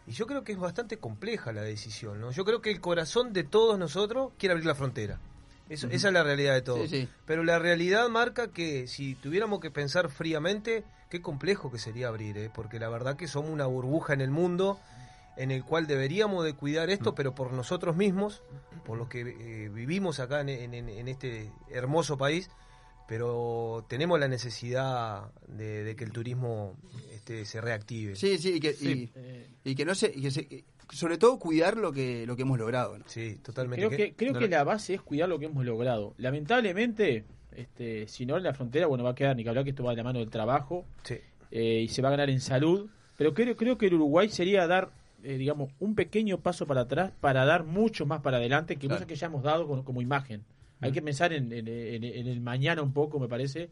Y 0.09 0.13
yo 0.13 0.25
creo 0.25 0.43
que 0.43 0.51
es 0.51 0.57
bastante 0.57 0.97
compleja 0.97 1.53
la 1.53 1.61
decisión, 1.61 2.19
¿no? 2.19 2.31
Yo 2.31 2.43
creo 2.43 2.61
que 2.61 2.71
el 2.71 2.81
corazón 2.81 3.31
de 3.31 3.43
todos 3.43 3.77
nosotros 3.77 4.31
quiere 4.37 4.53
abrir 4.53 4.65
la 4.65 4.75
frontera. 4.75 5.19
Eso, 5.69 5.87
Esa 5.87 6.07
es 6.07 6.13
la 6.13 6.23
realidad 6.23 6.55
de 6.55 6.63
todos. 6.63 6.89
Sí, 6.89 7.01
sí. 7.05 7.09
Pero 7.25 7.43
la 7.43 7.59
realidad 7.59 8.09
marca 8.09 8.47
que 8.47 8.87
si 8.87 9.13
tuviéramos 9.13 9.59
que 9.59 9.69
pensar 9.69 10.09
fríamente, 10.09 10.83
qué 11.11 11.21
complejo 11.21 11.71
que 11.71 11.77
sería 11.77 12.07
abrir, 12.07 12.37
¿eh? 12.39 12.49
porque 12.53 12.79
la 12.79 12.89
verdad 12.89 13.15
que 13.15 13.27
somos 13.27 13.51
una 13.51 13.67
burbuja 13.67 14.13
en 14.13 14.21
el 14.21 14.31
mundo 14.31 14.79
en 15.37 15.51
el 15.51 15.63
cual 15.63 15.85
deberíamos 15.87 16.43
de 16.43 16.53
cuidar 16.53 16.89
esto, 16.89 17.13
pero 17.15 17.35
por 17.35 17.53
nosotros 17.53 17.95
mismos, 17.95 18.41
por 18.83 18.97
los 18.97 19.07
que 19.09 19.21
eh, 19.21 19.69
vivimos 19.69 20.19
acá 20.19 20.41
en, 20.41 20.49
en- 20.49 20.89
en 20.89 21.07
este 21.07 21.51
hermoso 21.69 22.17
país, 22.17 22.49
pero 23.07 23.85
tenemos 23.87 24.19
la 24.19 24.27
necesidad 24.27 25.31
de, 25.47 25.83
de 25.83 25.95
que 25.95 26.03
el 26.03 26.11
turismo 26.11 26.75
este, 27.29 27.45
se 27.45 27.61
reactive. 27.61 28.15
Sí, 28.15 28.37
sí, 28.37 28.53
y 28.55 28.59
que, 28.59 28.73
Sí. 28.73 29.09
Y, 29.63 29.71
y 29.71 29.75
que 29.75 29.85
no 29.85 29.93
se, 29.95 30.11
y 30.13 30.21
que 30.21 30.31
se- 30.31 30.47
que- 30.47 30.63
sobre 30.91 31.17
todo 31.19 31.37
cuidar 31.37 31.77
lo 31.77 31.91
que 31.91 32.25
lo 32.25 32.35
que 32.35 32.41
hemos 32.41 32.57
logrado. 32.57 32.97
¿no? 32.97 33.05
Sí, 33.07 33.35
totalmente. 33.43 33.85
Creo 33.85 33.95
que, 33.95 34.13
creo 34.15 34.33
que 34.33 34.47
la 34.47 34.63
base 34.63 34.95
es 34.95 35.01
cuidar 35.01 35.29
lo 35.29 35.37
que 35.37 35.45
hemos 35.45 35.63
logrado. 35.65 36.15
Lamentablemente, 36.17 37.25
este, 37.55 38.07
si 38.07 38.25
no 38.25 38.37
en 38.37 38.43
la 38.43 38.53
frontera, 38.53 38.87
bueno, 38.87 39.03
va 39.03 39.11
a 39.11 39.15
quedar 39.15 39.35
ni 39.35 39.43
que 39.43 39.49
hablar 39.49 39.63
que 39.63 39.69
esto 39.71 39.83
va 39.83 39.91
de 39.91 39.97
la 39.97 40.03
mano 40.03 40.19
del 40.19 40.29
trabajo 40.29 40.85
Sí. 41.03 41.15
eh, 41.51 41.81
y 41.83 41.87
se 41.89 42.01
va 42.01 42.07
a 42.07 42.11
ganar 42.11 42.29
en 42.29 42.41
salud. 42.41 42.89
Pero 43.17 43.33
creo, 43.33 43.55
creo 43.55 43.77
que 43.77 43.87
el 43.87 43.93
Uruguay 43.95 44.29
sería 44.29 44.65
dar, 44.65 44.89
eh, 45.23 45.37
digamos, 45.37 45.71
un 45.79 45.93
pequeño 45.93 46.39
paso 46.39 46.65
para 46.65 46.81
atrás 46.81 47.11
para 47.19 47.45
dar 47.45 47.65
mucho 47.65 48.05
más 48.05 48.21
para 48.21 48.37
adelante 48.37 48.75
que 48.75 48.87
Claro. 48.87 48.95
cosas 48.95 49.07
que 49.07 49.15
ya 49.15 49.27
hemos 49.27 49.43
dado 49.43 49.67
como, 49.67 49.83
como 49.83 50.01
imagen. 50.01 50.43
Hay 50.81 50.93
que 50.93 51.01
pensar 51.01 51.33
en, 51.33 51.51
en- 51.51 51.67
en- 51.67 52.03
en 52.05 52.27
el 52.27 52.39
mañana 52.39 52.81
un 52.81 52.93
poco, 52.93 53.19
me 53.19 53.27
parece. 53.27 53.69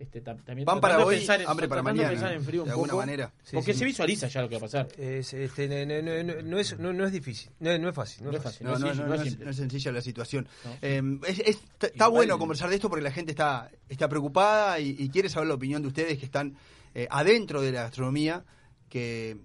Este, 0.00 0.24
tam- 0.24 0.42
también 0.42 0.64
Pan 0.64 0.80
para 0.80 1.04
hoy, 1.04 1.18
pensar 1.18 1.42
hambre 1.46 1.68
para 1.68 1.82
mañana. 1.82 2.08
pensar 2.08 2.32
en 2.32 2.42
frío 2.42 2.62
un 2.62 2.68
de 2.68 2.72
alguna 2.72 2.92
poco, 2.92 3.02
manera. 3.02 3.30
Sí, 3.44 3.50
porque 3.54 3.74
sí. 3.74 3.80
se 3.80 3.84
visualiza 3.84 4.28
ya 4.28 4.40
lo 4.40 4.48
que 4.48 4.54
va 4.54 4.58
a 4.58 4.62
pasar. 4.62 4.88
Es, 4.96 5.34
este, 5.34 5.68
no, 5.68 6.02
no- 6.02 6.22
no- 6.24 6.42
no 6.42 6.58
es, 6.58 6.78
no, 6.78 6.92
no 6.94 7.04
es 7.04 7.12
difícil, 7.12 7.50
no, 7.60 7.76
no 7.78 7.90
es 7.90 7.94
fácil. 7.94 8.24
No, 8.24 8.30
es 8.30 8.42
fácil. 8.42 8.66
No, 8.66 8.78
no, 8.78 8.78
sencillo, 8.78 9.02
no, 9.02 9.08
no 9.08 9.14
es 9.14 9.20
no 9.20 9.24
es, 9.24 9.28
simple. 9.30 9.44
no 9.44 9.50
es 9.50 9.56
sencilla 9.58 9.92
la 9.92 10.00
situación. 10.00 10.48
No. 10.64 10.70
Eh, 10.80 11.02
es- 11.28 11.38
es- 11.40 11.48
está 11.48 11.86
está 11.88 12.04
Igual- 12.06 12.10
bueno 12.12 12.38
conversar 12.38 12.70
de 12.70 12.76
esto 12.76 12.88
porque 12.88 13.04
la 13.04 13.12
gente 13.12 13.32
está, 13.32 13.70
está 13.90 14.08
preocupada 14.08 14.80
y, 14.80 14.96
y 14.98 15.10
quiere 15.10 15.28
saber 15.28 15.48
la 15.48 15.54
opinión 15.54 15.82
de 15.82 15.88
ustedes 15.88 16.18
que 16.18 16.24
están 16.24 16.56
eh, 16.94 17.06
adentro 17.10 17.60
de 17.60 17.70
la 17.72 17.82
gastronomía, 17.82 18.42
que, 18.88 19.36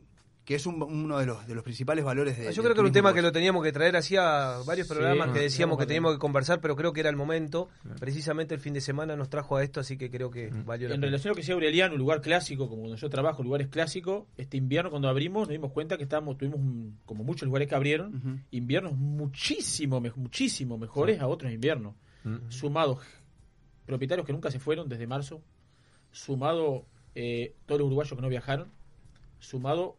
que 0.45 0.53
es 0.55 0.65
un- 0.67 0.81
uno 0.83 1.17
de 1.17 1.25
los, 1.25 1.47
de 1.47 1.55
los 1.55 1.63
principales 1.63 2.05
valores 2.05 2.37
de 2.37 2.53
Yo 2.53 2.61
creo 2.61 2.75
que 2.75 2.79
era 2.81 2.87
un 2.87 2.93
tema 2.93 3.13
que 3.15 3.23
lo 3.23 3.31
teníamos 3.31 3.63
que 3.63 3.71
traer 3.71 3.95
hacía 3.97 4.57
varios 4.65 4.87
Sí, 4.87 4.93
programas 4.93 5.31
que 5.31 5.39
decíamos 5.39 5.77
que 5.79 5.87
teníamos 5.87 6.13
que 6.13 6.19
conversar, 6.19 6.61
pero 6.61 6.75
creo 6.75 6.93
que 6.93 6.99
era 6.99 7.09
el 7.09 7.15
momento. 7.15 7.67
Precisamente 7.99 8.53
el 8.53 8.59
fin 8.61 8.73
de 8.73 8.81
semana 8.81 9.15
nos 9.15 9.27
trajo 9.29 9.57
a 9.57 9.63
esto, 9.63 9.79
así 9.79 9.97
que 9.97 10.11
creo 10.11 10.29
que 10.29 10.49
valió 10.51 10.87
la 10.87 10.93
En 10.95 11.01
pena. 11.01 11.07
relación 11.09 11.29
a 11.29 11.31
lo 11.31 11.35
que 11.35 11.41
decía 11.41 11.55
Aureliano, 11.55 11.93
un 11.95 11.99
lugar 11.99 12.21
clásico, 12.21 12.69
como 12.69 12.83
donde 12.83 12.97
yo 13.01 13.09
trabajo, 13.09 13.41
lugares 13.41 13.69
clásicos, 13.69 14.25
este 14.37 14.57
invierno 14.57 14.91
cuando 14.91 15.09
abrimos 15.09 15.47
nos 15.47 15.49
dimos 15.53 15.71
cuenta 15.71 15.97
que 15.97 16.03
estábamos, 16.03 16.37
tuvimos 16.37 16.59
un- 16.59 16.99
como 17.05 17.23
muchos 17.23 17.47
lugares 17.47 17.67
que 17.67 17.73
abrieron, 17.75 18.43
inviernos 18.51 18.93
muchísimo, 18.95 19.99
me- 19.99 20.11
muchísimo 20.15 20.77
mejores 20.77 21.19
a 21.21 21.27
otros 21.27 21.51
inviernos. 21.51 21.95
Sumado 22.49 22.99
propietarios 23.87 24.25
que 24.27 24.33
nunca 24.33 24.51
se 24.51 24.59
fueron 24.59 24.89
desde 24.89 25.07
marzo, 25.07 25.41
sumado 26.11 26.85
eh, 27.15 27.55
todos 27.65 27.79
los 27.79 27.87
uruguayos 27.87 28.15
que 28.15 28.21
no 28.21 28.29
viajaron, 28.29 28.69
sumado 29.39 29.97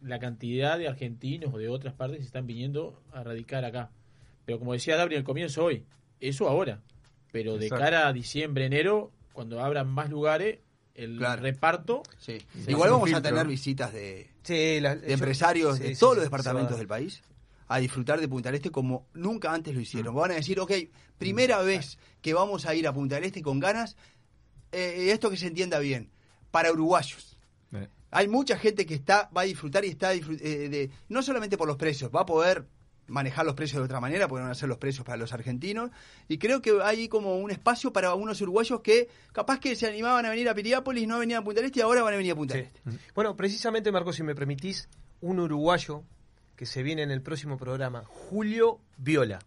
la 0.00 0.18
cantidad 0.18 0.78
de 0.78 0.88
argentinos 0.88 1.52
o 1.54 1.58
de 1.58 1.68
otras 1.68 1.94
partes 1.94 2.18
que 2.18 2.22
se 2.22 2.26
están 2.28 2.46
viniendo 2.46 3.02
a 3.12 3.22
radicar 3.22 3.64
acá. 3.64 3.90
Pero 4.44 4.58
como 4.58 4.72
decía 4.72 4.96
Gabriel 4.96 5.20
al 5.20 5.24
comienzo 5.24 5.64
hoy, 5.64 5.84
eso 6.20 6.48
ahora. 6.48 6.80
Pero 7.32 7.58
de 7.58 7.68
cara 7.68 8.06
a 8.08 8.12
diciembre, 8.12 8.66
enero, 8.66 9.10
cuando 9.32 9.60
abran 9.60 9.88
más 9.88 10.08
lugares, 10.10 10.60
el 10.94 11.18
Claro. 11.18 11.42
reparto 11.42 12.02
Sí. 12.18 12.38
Sí, 12.64 12.70
Igual 12.70 12.90
vamos 12.90 13.12
a 13.12 13.20
tener 13.20 13.46
visitas 13.46 13.92
de, 13.92 14.30
Sí, 14.42 14.80
la- 14.80 14.96
de 14.96 15.08
yo- 15.08 15.14
empresarios 15.14 15.76
sí, 15.76 15.82
de 15.82 15.94
sí, 15.94 16.00
todos 16.00 16.14
sí, 16.14 16.16
los 16.20 16.24
departamentos 16.24 16.78
del 16.78 16.86
país 16.86 17.22
a 17.68 17.78
disfrutar 17.78 18.20
de 18.20 18.28
Punta 18.28 18.48
del 18.48 18.56
Este 18.56 18.70
como 18.70 19.06
nunca 19.12 19.52
antes 19.52 19.74
lo 19.74 19.80
hicieron. 19.80 20.14
Mm. 20.14 20.18
Van 20.18 20.30
a 20.30 20.34
decir, 20.34 20.58
ok, 20.60 20.72
primera 21.18 21.60
vez 21.62 21.98
que 22.22 22.32
vamos 22.32 22.64
a 22.64 22.74
ir 22.74 22.86
a 22.86 22.92
Punta 22.94 23.16
del 23.16 23.24
Este 23.24 23.42
con 23.42 23.58
ganas, 23.60 23.96
eh, 24.72 25.10
esto 25.12 25.28
que 25.30 25.36
se 25.36 25.48
entienda 25.48 25.78
bien, 25.80 26.10
para 26.50 26.72
uruguayos. 26.72 27.35
Hay 28.16 28.28
mucha 28.28 28.56
gente 28.58 28.86
que 28.86 28.94
está 28.94 29.30
va 29.36 29.42
a 29.42 29.44
disfrutar 29.44 29.84
y 29.84 29.88
está 29.88 30.12
disfrut- 30.14 30.40
eh, 30.42 30.68
de, 30.68 30.90
no 31.08 31.22
solamente 31.22 31.56
por 31.56 31.68
los 31.68 31.76
precios, 31.76 32.10
va 32.14 32.22
a 32.22 32.26
poder 32.26 32.66
manejar 33.08 33.46
los 33.46 33.54
precios 33.54 33.78
de 33.80 33.84
otra 33.84 34.00
manera, 34.00 34.26
porque 34.26 34.40
no 34.40 34.46
van 34.46 34.52
a 34.52 34.54
ser 34.56 34.68
los 34.68 34.78
precios 34.78 35.04
para 35.04 35.16
los 35.16 35.32
argentinos, 35.32 35.90
y 36.26 36.38
creo 36.38 36.60
que 36.60 36.76
hay 36.82 37.08
como 37.08 37.36
un 37.36 37.52
espacio 37.52 37.92
para 37.92 38.14
unos 38.14 38.40
uruguayos 38.40 38.80
que 38.80 39.08
capaz 39.32 39.60
que 39.60 39.76
se 39.76 39.86
animaban 39.86 40.26
a 40.26 40.30
venir 40.30 40.48
a 40.48 40.54
Piriápolis, 40.54 41.06
no 41.06 41.18
venían 41.20 41.42
a 41.42 41.44
Punta 41.44 41.60
del 41.60 41.66
Este 41.66 41.78
y 41.78 41.82
ahora 41.82 42.02
van 42.02 42.14
a 42.14 42.16
venir 42.16 42.32
a 42.32 42.34
Punta 42.34 42.54
del 42.54 42.64
Este. 42.64 42.80
Bueno, 43.14 43.36
precisamente, 43.36 43.92
Marco, 43.92 44.12
si 44.12 44.24
me 44.24 44.34
permitís, 44.34 44.88
un 45.20 45.38
uruguayo 45.38 46.02
que 46.56 46.66
se 46.66 46.82
viene 46.82 47.02
en 47.02 47.10
el 47.12 47.22
próximo 47.22 47.58
programa, 47.58 48.02
Julio 48.06 48.80
Viola. 48.96 49.38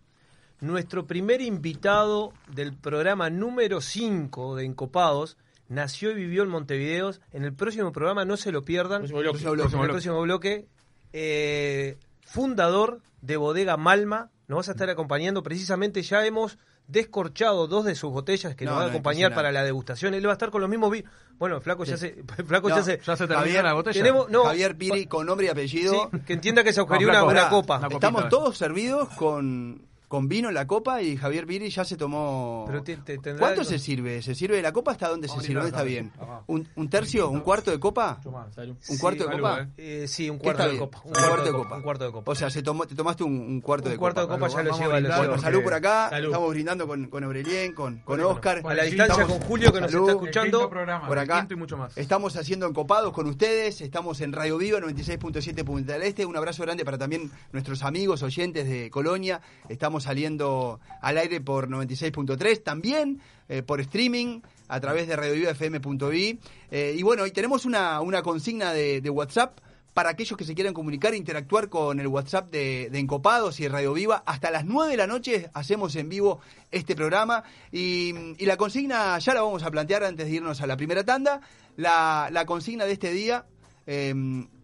Nuestro 0.62 1.06
primer 1.08 1.42
invitado 1.42 2.34
del 2.54 2.74
programa 2.74 3.30
número 3.30 3.82
5 3.82 4.56
de 4.56 4.66
Encopados 4.66 5.38
nació 5.70 6.12
y 6.12 6.16
vivió 6.16 6.44
en 6.44 6.50
Montevideo. 6.50 7.12
En 7.32 7.46
el 7.46 7.54
próximo 7.54 7.92
programa, 7.94 8.26
no 8.26 8.36
se 8.36 8.52
lo 8.52 8.64
pierdan. 8.66 9.00
Próximo 9.08 9.20
bloque. 9.22 9.40
Próximo 9.40 9.54
bloque. 9.54 9.76
en 9.78 9.82
el 9.84 9.90
próximo 9.90 10.22
bloque, 10.22 10.68
eh, 11.14 11.98
fundador 12.22 13.02
de 13.22 13.38
Bodega 13.38 13.78
Malma, 13.78 14.32
nos 14.48 14.58
vas 14.58 14.70
a 14.70 14.72
estar 14.72 14.90
acompañando. 14.90 15.44
Precisamente 15.44 16.02
ya 16.02 16.26
hemos 16.26 16.58
descorchado 16.88 17.68
dos 17.68 17.86
de 17.86 17.94
sus 17.94 18.12
botellas 18.12 18.56
que 18.56 18.66
No, 18.66 18.72
nos 18.72 18.78
van 18.80 18.84
a 18.84 18.88
no, 18.88 18.94
acompañar 18.94 19.36
para 19.36 19.52
la 19.52 19.64
degustación. 19.64 20.16
Él 20.16 20.26
va 20.26 20.32
a 20.32 20.34
estar 20.34 20.50
con 20.50 20.62
los 20.62 20.70
mismos 20.70 20.90
vinos. 20.92 21.12
Bueno, 21.38 21.62
Flaco 21.62 21.84
ya 21.86 21.98
se... 21.98 22.24
Flaco 22.48 22.70
No, 22.70 22.76
ya 22.78 22.84
se... 22.84 22.98
¿Ya 23.06 23.16
se 23.16 23.28
terminó 23.28 23.40
Javier, 23.42 23.64
la 23.64 23.74
botella? 23.74 24.02
tenemos- 24.04 24.30
no, 24.30 24.46
Javier 24.46 24.76
Piri 24.76 25.06
con 25.06 25.28
nombre 25.28 25.46
y 25.46 25.50
apellido. 25.50 26.10
Sí, 26.12 26.20
que 26.26 26.34
entienda 26.34 26.64
que 26.64 26.74
se 26.74 26.80
agujereó 26.80 27.12
No, 27.14 27.26
una, 27.26 27.42
una 27.42 27.50
copa. 27.50 27.88
Estamos 27.92 28.28
todos 28.30 28.58
servidos 28.58 29.08
con, 29.10 29.88
con 30.10 30.28
vino 30.28 30.50
en 30.50 30.56
la 30.56 30.68
copa 30.68 31.02
y 31.02 31.16
Javier 31.16 31.46
Piri 31.46 31.70
ya 31.70 31.86
se 31.86 31.96
tomó. 31.96 32.66
Pero 32.68 32.84
te- 32.84 32.98
te- 32.98 33.18
tendrá 33.20 33.38
¿Cuánto 33.40 33.62
algo- 33.62 33.70
se 33.72 33.80
sirve? 33.80 34.22
¿Se 34.22 34.36
sirve 34.36 34.62
la 34.62 34.74
copa 34.74 34.92
hasta 34.92 35.08
dónde 35.08 35.28
se 35.30 35.40
sirve? 35.40 35.54
¿Dónde 35.62 35.70
está 35.70 35.84
bien? 35.84 36.12
¿Un, 36.48 36.68
un 36.76 36.90
tercio? 36.90 37.30
¿Un 37.30 37.40
cuarto 37.42 37.72
de 37.72 37.80
copa? 37.80 38.20
¿Un 38.26 38.98
cuarto 38.98 39.28
de 39.28 39.32
copa? 39.38 39.62
eh. 39.78 40.02
Eh, 40.04 40.08
sí, 40.08 40.30
un 40.30 40.38
¿Qué 40.40 40.44
cuarto 40.44 40.68
de 40.68 40.78
copa. 40.78 41.02
Un 41.06 41.12
cuarto 41.14 41.46
de 41.46 41.52
copa. 41.52 41.76
Un 41.78 41.82
cuarto 41.84 42.06
de 42.06 42.12
copa. 42.12 42.32
O 42.32 42.36
sea, 42.36 42.50
se 42.50 42.62
tomó, 42.64 42.86
te 42.88 42.96
tomaste 42.96 43.24
un, 43.24 43.34
un 43.40 43.62
cuarto 43.62 43.86
Un 43.88 43.92
de 43.94 43.98
cuarto 43.98 44.22
de 44.22 44.28
copa. 44.28 44.40
copa 44.48 44.52
ya 44.52 44.64
lo 44.64 44.72
lleva, 44.78 44.86
lo 44.88 44.94
brindar, 44.96 45.12
lleva. 45.22 45.28
Bueno, 45.28 45.42
salud 45.42 45.64
por 45.64 45.74
acá. 45.76 46.10
Salud. 46.10 46.28
Estamos 46.30 46.50
brindando 46.50 46.88
con, 46.88 47.08
con 47.08 47.24
Aurelien, 47.24 47.74
con, 47.74 48.00
con 48.00 48.20
Oscar. 48.22 48.62
A 48.66 48.74
la 48.74 48.84
distancia 48.84 49.14
Estamos- 49.22 49.38
con 49.40 49.48
Julio 49.48 49.72
que 49.72 49.82
nos 49.82 49.92
Salud. 49.92 50.10
está 50.10 50.20
escuchando. 50.20 50.70
programa, 50.70 51.08
Por 51.08 51.20
acá. 51.20 51.40
quinto 51.40 51.54
y 51.54 51.58
mucho 51.58 51.78
más. 51.78 51.96
Estamos 51.98 52.36
haciendo 52.36 52.66
encopados 52.68 53.14
con 53.14 53.28
ustedes, 53.28 53.82
estamos 53.82 54.22
en 54.22 54.34
Radio 54.34 54.58
Viva 54.58 54.80
96.7 54.80 55.64
Punta 55.64 55.94
del 55.94 56.02
Este. 56.04 56.26
Un 56.26 56.36
abrazo 56.36 56.64
grande 56.64 56.84
para 56.84 56.98
también 56.98 57.30
nuestros 57.52 57.84
amigos 57.84 58.24
oyentes 58.24 58.68
de 58.68 58.90
Colonia. 58.90 59.42
Estamos 59.70 59.99
saliendo 60.00 60.80
al 61.02 61.18
aire 61.18 61.42
por 61.42 61.70
96.3, 61.70 62.64
también 62.64 63.22
eh, 63.48 63.64
por 63.64 63.82
streaming 63.82 64.42
a 64.68 64.80
través 64.80 65.08
de 65.08 65.16
radiovivafm.vi. 65.16 66.40
Eh, 66.72 66.96
y 66.98 67.04
bueno, 67.04 67.26
y 67.26 67.32
tenemos 67.32 67.66
una, 67.66 68.02
una 68.02 68.22
consigna 68.22 68.74
de, 68.74 69.10
WhatsApp 69.10 69.60
para 69.94 70.12
aquellos 70.12 70.38
que 70.38 70.46
se 70.46 70.54
quieran 70.54 70.74
comunicar, 70.74 71.16
interactuar 71.16 71.68
con 71.68 72.00
el 72.00 72.08
WhatsApp 72.08 72.52
de, 72.52 72.86
Encopados 72.94 73.60
y 73.60 73.68
Radio 73.68 73.94
Viva. 73.94 74.24
Hasta 74.26 74.52
las 74.52 74.66
9 74.66 74.92
de 74.92 74.98
la 74.98 75.08
noche 75.08 75.50
hacemos 75.54 75.96
en 75.96 76.10
vivo 76.10 76.40
este 76.72 76.96
programa 76.96 77.44
y, 77.72 78.14
y 78.38 78.46
la 78.46 78.56
consigna 78.58 79.18
ya 79.20 79.34
la 79.34 79.42
vamos 79.42 79.64
a 79.64 79.72
plantear 79.72 80.04
antes 80.04 80.28
de 80.28 80.34
irnos 80.34 80.62
a 80.62 80.68
la 80.68 80.78
primera 80.78 81.04
tanda. 81.04 81.42
La, 81.76 82.30
la 82.32 82.46
consigna 82.46 82.86
de 82.86 82.94
este 82.94 83.12
día 83.12 83.46
eh, 83.88 84.14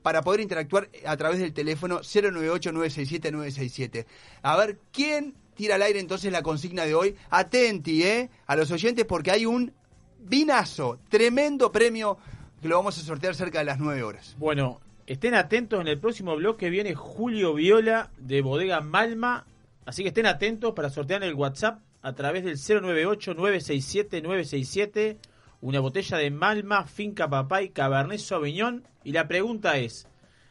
para 0.06 0.22
poder 0.22 0.40
interactuar 0.40 0.88
a 1.04 1.18
través 1.18 1.40
del 1.40 1.52
teléfono 1.52 2.02
098-967-967. 2.02 4.06
A 4.44 4.56
ver, 4.56 4.78
¿quién 4.92 5.34
tira 5.56 5.74
al 5.74 5.82
aire 5.82 6.00
entonces 6.00 6.32
la 6.32 6.44
consigna 6.44 6.86
de 6.86 6.94
hoy? 6.94 7.16
Atenti, 7.32 8.04
¿eh? 8.04 8.30
A 8.46 8.56
los 8.56 8.70
oyentes 8.70 9.06
porque 9.06 9.32
hay 9.32 9.48
un 9.48 9.74
vinazo, 10.20 11.00
tremendo 11.10 11.72
premio 11.72 12.20
que 12.62 12.68
lo 12.68 12.76
vamos 12.76 13.00
a 13.00 13.02
sortear 13.02 13.34
cerca 13.34 13.58
de 13.58 13.66
las 13.66 13.80
9 13.80 14.04
horas. 14.04 14.36
Bueno, 14.38 14.80
estén 15.08 15.34
atentos, 15.34 15.82
en 15.82 15.88
el 15.88 15.98
próximo 15.98 16.36
bloque 16.36 16.70
viene 16.70 16.94
Julio 16.94 17.56
Viola 17.56 18.12
de 18.20 18.44
Bodega 18.44 18.82
Malma, 18.82 19.48
así 19.88 20.04
que 20.04 20.10
estén 20.10 20.28
atentos 20.28 20.76
para 20.76 20.92
sortear 20.92 21.24
en 21.24 21.30
el 21.30 21.36
WhatsApp 21.36 21.80
a 22.04 22.14
través 22.14 22.44
del 22.44 22.58
098-967-967 22.58 25.18
una 25.62 25.80
botella 25.80 26.18
de 26.18 26.32
Malma, 26.32 26.86
Finca 26.86 27.30
Papay, 27.30 27.70
Cabernet 27.70 28.20
Sauvignon. 28.20 28.88
Y 29.04 29.12
la 29.12 29.28
pregunta 29.28 29.78
es, 29.78 30.08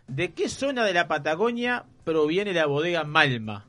¿de 0.07 0.33
qué 0.33 0.49
zona 0.49 0.85
de 0.85 0.95
la 0.95 1.09
Patagonia 1.09 1.85
proviene 2.05 2.53
la 2.53 2.67
bodega 2.67 3.05
Malma? 3.05 3.67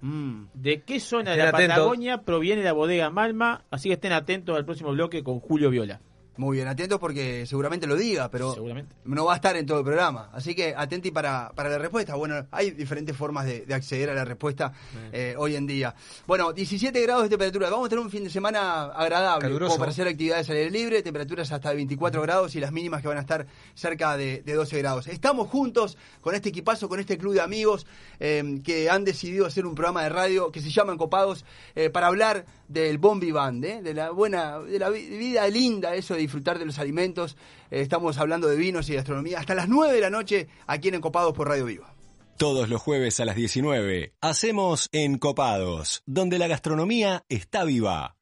Mm. 0.00 0.44
¿De 0.54 0.82
qué 0.82 1.00
zona 1.00 1.32
de 1.32 1.38
la 1.38 1.48
atentos. 1.48 1.76
Patagonia 1.76 2.22
proviene 2.22 2.62
la 2.62 2.72
bodega 2.72 3.10
Malma? 3.10 3.64
Así 3.70 3.88
que 3.88 3.94
estén 3.94 4.12
atentos 4.12 4.56
al 4.56 4.64
próximo 4.64 4.92
bloque 4.92 5.22
con 5.22 5.40
Julio 5.40 5.70
Viola. 5.70 6.00
Muy 6.36 6.56
bien, 6.56 6.68
atentos 6.68 6.98
porque 6.98 7.46
seguramente 7.46 7.86
lo 7.86 7.96
diga, 7.96 8.30
pero 8.30 8.54
no 9.04 9.24
va 9.24 9.32
a 9.32 9.36
estar 9.36 9.56
en 9.56 9.66
todo 9.66 9.78
el 9.78 9.84
programa. 9.84 10.30
Así 10.32 10.54
que 10.54 10.74
atenti 10.76 11.10
para, 11.10 11.50
para 11.54 11.70
la 11.70 11.78
respuesta. 11.78 12.14
Bueno, 12.14 12.46
hay 12.50 12.72
diferentes 12.72 13.16
formas 13.16 13.46
de, 13.46 13.66
de 13.66 13.74
acceder 13.74 14.10
a 14.10 14.14
la 14.14 14.24
respuesta 14.24 14.72
eh, 15.12 15.34
hoy 15.38 15.56
en 15.56 15.66
día. 15.66 15.94
Bueno, 16.26 16.52
17 16.52 17.00
grados 17.02 17.24
de 17.24 17.30
temperatura. 17.30 17.70
Vamos 17.70 17.86
a 17.86 17.88
tener 17.88 18.04
un 18.04 18.10
fin 18.10 18.24
de 18.24 18.30
semana 18.30 18.84
agradable 18.84 19.42
Caluroso. 19.42 19.70
como 19.72 19.80
para 19.80 19.92
hacer 19.92 20.08
actividades 20.08 20.48
al 20.50 20.56
aire 20.56 20.70
libre. 20.70 21.02
Temperaturas 21.02 21.50
hasta 21.52 21.70
de 21.70 21.76
24 21.76 22.22
grados 22.22 22.54
y 22.54 22.60
las 22.60 22.72
mínimas 22.72 23.02
que 23.02 23.08
van 23.08 23.18
a 23.18 23.20
estar 23.20 23.46
cerca 23.74 24.16
de, 24.16 24.42
de 24.42 24.54
12 24.54 24.78
grados. 24.78 25.06
Estamos 25.06 25.48
juntos 25.48 25.96
con 26.20 26.34
este 26.34 26.50
equipazo, 26.50 26.88
con 26.88 27.00
este 27.00 27.18
club 27.18 27.34
de 27.34 27.40
amigos 27.40 27.86
eh, 28.20 28.60
que 28.64 28.90
han 28.90 29.04
decidido 29.04 29.46
hacer 29.46 29.66
un 29.66 29.74
programa 29.74 30.02
de 30.02 30.08
radio 30.08 30.50
que 30.50 30.60
se 30.60 30.70
llama 30.70 30.92
Encopados 30.92 31.44
eh, 31.74 31.90
para 31.90 32.08
hablar 32.08 32.44
del 32.68 32.98
bon 32.98 33.20
vivant, 33.20 33.64
¿eh? 33.64 33.80
de 33.82 33.94
la 33.94 34.10
buena, 34.10 34.58
de 34.60 34.78
la 34.78 34.90
vi- 34.90 35.06
vida 35.08 35.46
linda, 35.48 35.94
eso 35.94 36.14
de 36.14 36.20
disfrutar 36.20 36.58
de 36.58 36.64
los 36.66 36.78
alimentos. 36.78 37.36
Eh, 37.70 37.80
estamos 37.80 38.18
hablando 38.18 38.48
de 38.48 38.56
vinos 38.56 38.88
y 38.90 38.94
gastronomía 38.94 39.38
hasta 39.38 39.54
las 39.54 39.68
9 39.68 39.94
de 39.94 40.00
la 40.00 40.10
noche 40.10 40.48
aquí 40.66 40.88
en 40.88 40.96
Encopados 40.96 41.32
por 41.32 41.48
Radio 41.48 41.64
Viva. 41.66 41.92
Todos 42.36 42.68
los 42.68 42.82
jueves 42.82 43.18
a 43.20 43.24
las 43.24 43.36
19 43.36 44.12
hacemos 44.20 44.88
Encopados, 44.92 46.02
donde 46.06 46.38
la 46.38 46.48
gastronomía 46.48 47.24
está 47.30 47.64
viva. 47.64 48.16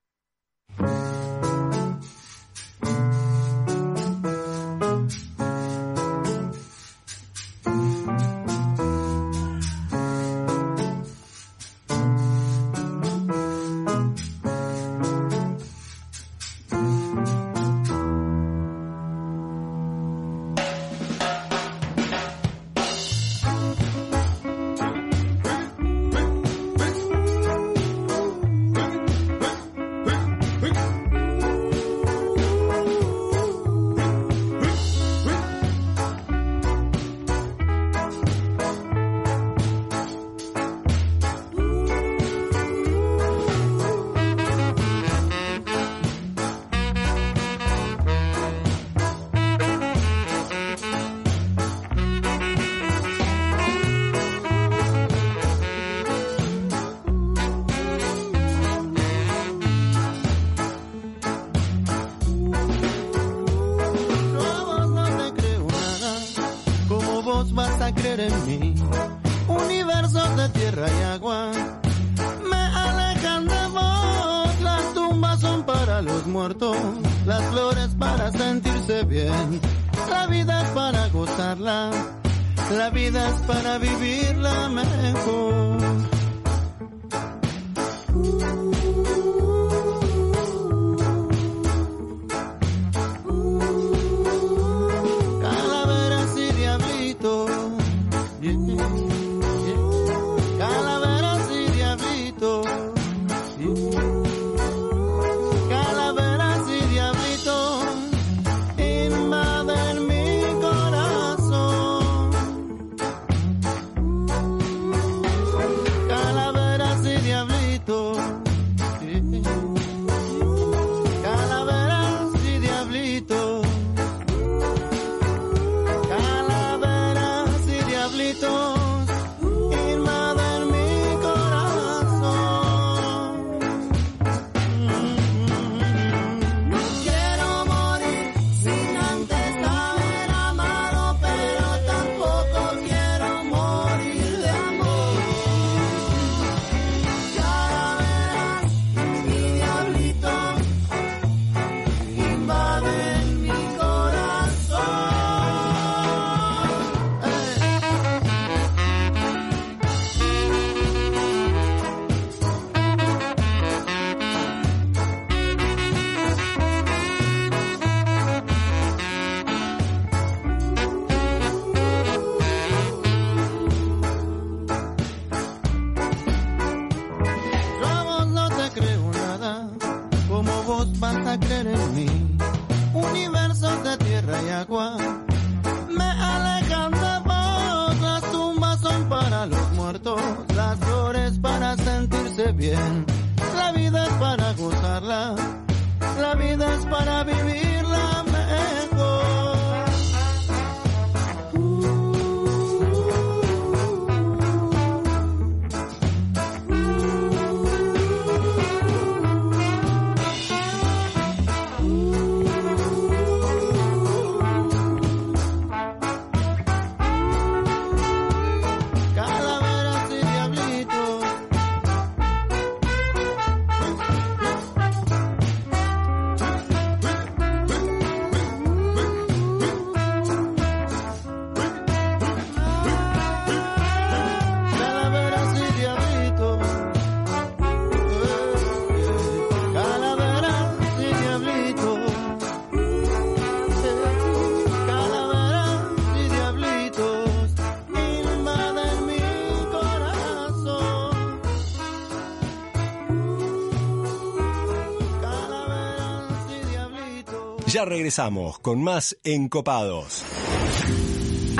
Regresamos 257.84 258.58
con 258.60 258.82
más 258.82 259.16
Encopados. 259.24 260.24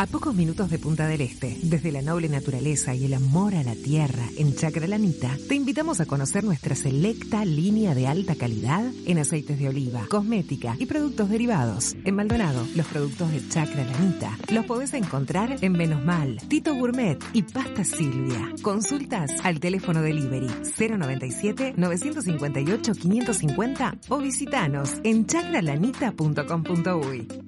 A 0.04 0.06
pocos 0.06 0.34
minutos 0.34 0.68
de 0.68 0.78
Punta 0.78 1.06
del 1.06 1.22
Este, 1.22 1.56
desde 1.62 1.90
la 1.90 2.02
noble 2.02 2.28
naturaleza 2.28 2.94
y 2.94 3.06
el 3.06 3.14
amor 3.14 3.54
a 3.54 3.62
la 3.62 3.74
tierra 3.74 4.28
en 4.36 4.54
Chacralanita, 4.54 5.34
te 5.48 5.54
invitamos 5.54 6.02
a 6.02 6.04
conocer 6.04 6.44
nuestra 6.44 6.74
selecta 6.74 7.42
línea 7.46 7.94
de 7.94 8.06
alta 8.06 8.34
calidad 8.34 8.84
en 9.06 9.18
aceites 9.18 9.58
de 9.58 9.70
oliva, 9.70 10.04
cosmética 10.10 10.76
y 10.78 10.84
productos 10.84 11.30
derivados. 11.30 11.94
En 12.04 12.16
Maldonado, 12.16 12.66
los 12.76 12.86
productos 12.86 13.32
de 13.32 13.48
Chacralanita 13.48 14.36
los 14.50 14.66
podés 14.66 14.92
encontrar 14.92 15.56
en 15.62 15.72
Menos 15.72 16.04
Mal, 16.04 16.36
Tito 16.48 16.74
Gourmet 16.74 17.16
y 17.32 17.40
Pasta 17.40 17.82
Silvia. 17.82 18.52
Consultas 18.60 19.30
al 19.42 19.58
teléfono 19.58 20.02
delivery 20.02 20.50
097 20.76 21.76
958 21.78 22.92
550 22.92 23.96
o 24.10 24.18
visitanos 24.18 24.96
en 25.02 25.24
chacralanita.com.uy. 25.24 27.43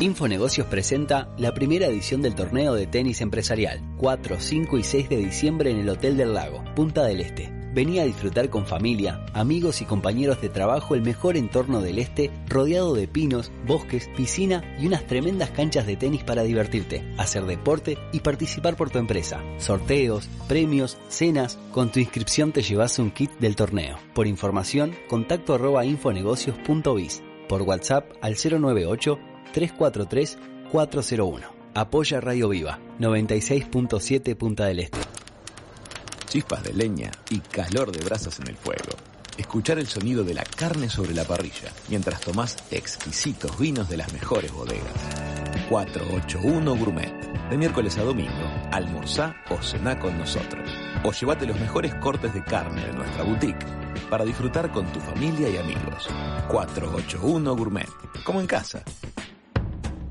Infonegocios 0.00 0.66
presenta 0.66 1.30
la 1.38 1.54
primera 1.54 1.86
edición 1.86 2.20
del 2.20 2.34
torneo 2.34 2.74
de 2.74 2.86
tenis 2.86 3.22
empresarial, 3.22 3.80
4, 3.96 4.38
5 4.38 4.76
y 4.76 4.82
6 4.82 5.08
de 5.08 5.16
diciembre 5.16 5.70
en 5.70 5.78
el 5.78 5.88
Hotel 5.88 6.18
del 6.18 6.34
Lago, 6.34 6.62
Punta 6.74 7.04
del 7.04 7.22
Este. 7.22 7.50
Vení 7.72 7.98
a 7.98 8.04
disfrutar 8.04 8.50
con 8.50 8.66
familia, 8.66 9.24
amigos 9.32 9.80
y 9.80 9.86
compañeros 9.86 10.42
de 10.42 10.50
trabajo 10.50 10.94
el 10.94 11.00
mejor 11.00 11.38
entorno 11.38 11.80
del 11.80 11.98
este, 11.98 12.30
rodeado 12.46 12.94
de 12.94 13.08
pinos, 13.08 13.50
bosques, 13.66 14.08
piscina 14.14 14.76
y 14.78 14.86
unas 14.86 15.06
tremendas 15.06 15.50
canchas 15.50 15.86
de 15.86 15.96
tenis 15.96 16.22
para 16.24 16.42
divertirte, 16.42 17.02
hacer 17.16 17.46
deporte 17.46 17.96
y 18.12 18.20
participar 18.20 18.76
por 18.76 18.90
tu 18.90 18.98
empresa. 18.98 19.42
Sorteos, 19.58 20.28
premios, 20.46 20.98
cenas, 21.08 21.58
con 21.72 21.90
tu 21.90 22.00
inscripción 22.00 22.52
te 22.52 22.62
llevas 22.62 22.98
un 22.98 23.10
kit 23.10 23.30
del 23.38 23.56
torneo. 23.56 23.98
Por 24.14 24.26
información, 24.26 24.94
contacto 25.08 25.54
arroba 25.54 25.86
infonegocios.biz. 25.86 27.22
Por 27.48 27.62
WhatsApp 27.62 28.10
al 28.20 28.36
098 28.36 29.18
343-401. 29.54 31.40
Apoya 31.74 32.20
Radio 32.20 32.48
Viva, 32.48 32.78
96.7 32.98 34.34
Punta 34.36 34.66
del 34.66 34.80
Este. 34.80 34.98
Chispas 36.26 36.62
de 36.62 36.72
leña 36.72 37.10
y 37.30 37.40
calor 37.40 37.92
de 37.92 38.02
brasas 38.04 38.40
en 38.40 38.48
el 38.48 38.56
fuego. 38.56 38.96
Escuchar 39.36 39.78
el 39.78 39.86
sonido 39.86 40.24
de 40.24 40.32
la 40.32 40.44
carne 40.44 40.88
sobre 40.88 41.14
la 41.14 41.24
parrilla 41.24 41.70
mientras 41.88 42.20
tomás 42.22 42.56
exquisitos 42.70 43.58
vinos 43.58 43.88
de 43.90 43.98
las 43.98 44.12
mejores 44.12 44.50
bodegas. 44.52 44.94
481 45.68 46.76
Gourmet. 46.76 47.12
De 47.50 47.58
miércoles 47.58 47.96
a 47.98 48.02
domingo, 48.02 48.50
almorzá 48.72 49.36
o 49.50 49.62
cená 49.62 49.98
con 49.98 50.16
nosotros. 50.18 50.68
O 51.04 51.12
llévate 51.12 51.46
los 51.46 51.60
mejores 51.60 51.94
cortes 51.96 52.32
de 52.34 52.42
carne 52.42 52.86
de 52.86 52.92
nuestra 52.92 53.22
boutique 53.22 53.66
para 54.08 54.24
disfrutar 54.24 54.72
con 54.72 54.90
tu 54.92 55.00
familia 55.00 55.48
y 55.48 55.56
amigos. 55.58 56.08
481 56.48 57.56
Gourmet. 57.56 57.88
Como 58.24 58.40
en 58.40 58.46
casa. 58.46 58.82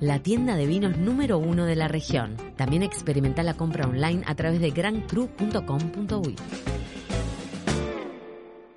La 0.00 0.22
tienda 0.22 0.56
de 0.56 0.66
vinos 0.66 0.96
número 0.96 1.36
uno 1.38 1.66
de 1.66 1.76
la 1.76 1.88
región. 1.88 2.38
También 2.56 2.82
experimenta 2.82 3.42
la 3.42 3.52
compra 3.54 3.86
online 3.86 4.22
a 4.26 4.34
través 4.34 4.60
de 4.60 4.70
grancru.com.uy. 4.70 6.36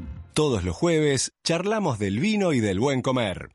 Todos 0.33 0.63
los 0.63 0.77
jueves 0.77 1.33
charlamos 1.43 1.99
del 1.99 2.19
vino 2.19 2.53
y 2.53 2.61
del 2.61 2.79
buen 2.79 3.01
comer. 3.01 3.49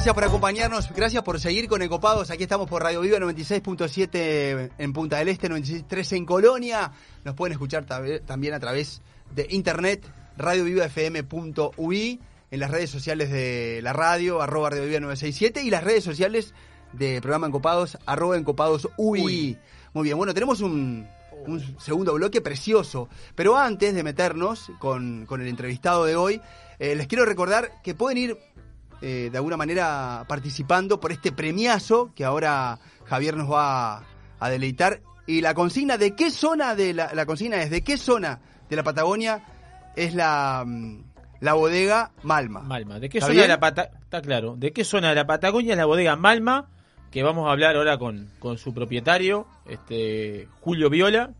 Gracias 0.00 0.14
por 0.14 0.24
acompañarnos, 0.24 0.90
gracias 0.94 1.22
por 1.22 1.38
seguir 1.38 1.68
con 1.68 1.82
Encopados. 1.82 2.30
Aquí 2.30 2.44
estamos 2.44 2.70
por 2.70 2.82
Radio 2.82 3.02
Viva 3.02 3.18
96.7 3.18 4.70
en 4.78 4.92
Punta 4.94 5.18
del 5.18 5.28
Este, 5.28 5.50
96.3 5.50 6.16
en 6.16 6.24
Colonia. 6.24 6.90
Nos 7.22 7.34
pueden 7.34 7.52
escuchar 7.52 7.84
también 7.84 8.54
a 8.54 8.60
través 8.60 9.02
de 9.34 9.46
internet, 9.50 10.02
radiovivafm.ui, 10.38 12.18
en 12.50 12.60
las 12.60 12.70
redes 12.70 12.88
sociales 12.88 13.30
de 13.30 13.80
la 13.82 13.92
radio, 13.92 14.40
arroba 14.40 14.70
Radio 14.70 14.86
Viva 14.86 15.00
967, 15.00 15.64
y 15.64 15.68
las 15.68 15.84
redes 15.84 16.02
sociales 16.02 16.54
de 16.94 17.20
programa 17.20 17.48
Encopados, 17.48 17.98
arroba 18.06 18.38
Encopados 18.38 18.88
UI. 18.96 19.58
Muy 19.92 20.04
bien, 20.04 20.16
bueno, 20.16 20.32
tenemos 20.32 20.62
un, 20.62 21.06
un 21.46 21.78
segundo 21.78 22.14
bloque 22.14 22.40
precioso. 22.40 23.10
Pero 23.34 23.56
antes 23.58 23.94
de 23.94 24.02
meternos 24.02 24.72
con, 24.78 25.26
con 25.26 25.42
el 25.42 25.48
entrevistado 25.48 26.06
de 26.06 26.16
hoy, 26.16 26.40
eh, 26.78 26.94
les 26.94 27.06
quiero 27.06 27.26
recordar 27.26 27.82
que 27.82 27.94
pueden 27.94 28.16
ir 28.16 28.38
eh, 29.02 29.28
de 29.30 29.38
alguna 29.38 29.56
manera 29.56 30.24
participando 30.28 30.98
por 31.00 31.10
este 31.12 31.32
premiazo 31.32 32.10
que 32.14 32.24
ahora 32.24 32.78
Javier 33.06 33.36
nos 33.36 33.50
va 33.50 34.02
a 34.38 34.50
deleitar. 34.50 35.00
Y 35.26 35.40
la 35.42 35.54
consigna 35.54 35.96
de 35.98 36.14
qué 36.16 36.30
zona 36.30 36.74
de 36.74 36.92
la, 36.94 37.12
la 37.14 37.24
consigna 37.26 37.62
es 37.62 37.70
de 37.70 37.82
qué 37.82 37.96
zona 37.96 38.40
de 38.68 38.76
la 38.76 38.82
Patagonia 38.82 39.42
es 39.96 40.14
la, 40.14 40.64
mm, 40.66 40.98
la 41.40 41.54
bodega 41.54 42.10
Malma. 42.22 42.60
Malma. 42.60 42.98
¿De 42.98 43.08
qué 43.08 43.18
¿Está 43.18 43.26
zona 43.28 43.34
bien? 43.34 43.42
de 43.44 43.48
la 43.48 43.60
Pata- 43.60 43.90
Está 44.02 44.20
claro. 44.22 44.56
¿De 44.56 44.72
qué 44.72 44.84
zona 44.84 45.08
de 45.10 45.14
la 45.14 45.26
Patagonia 45.26 45.72
es 45.72 45.78
la 45.78 45.84
bodega 45.86 46.16
Malma? 46.16 46.68
Que 47.10 47.22
vamos 47.22 47.48
a 47.48 47.52
hablar 47.52 47.76
ahora 47.76 47.96
con, 47.98 48.28
con 48.38 48.56
su 48.58 48.72
propietario, 48.74 49.46
este 49.66 50.48
Julio 50.60 50.90
Viola. 50.90 51.30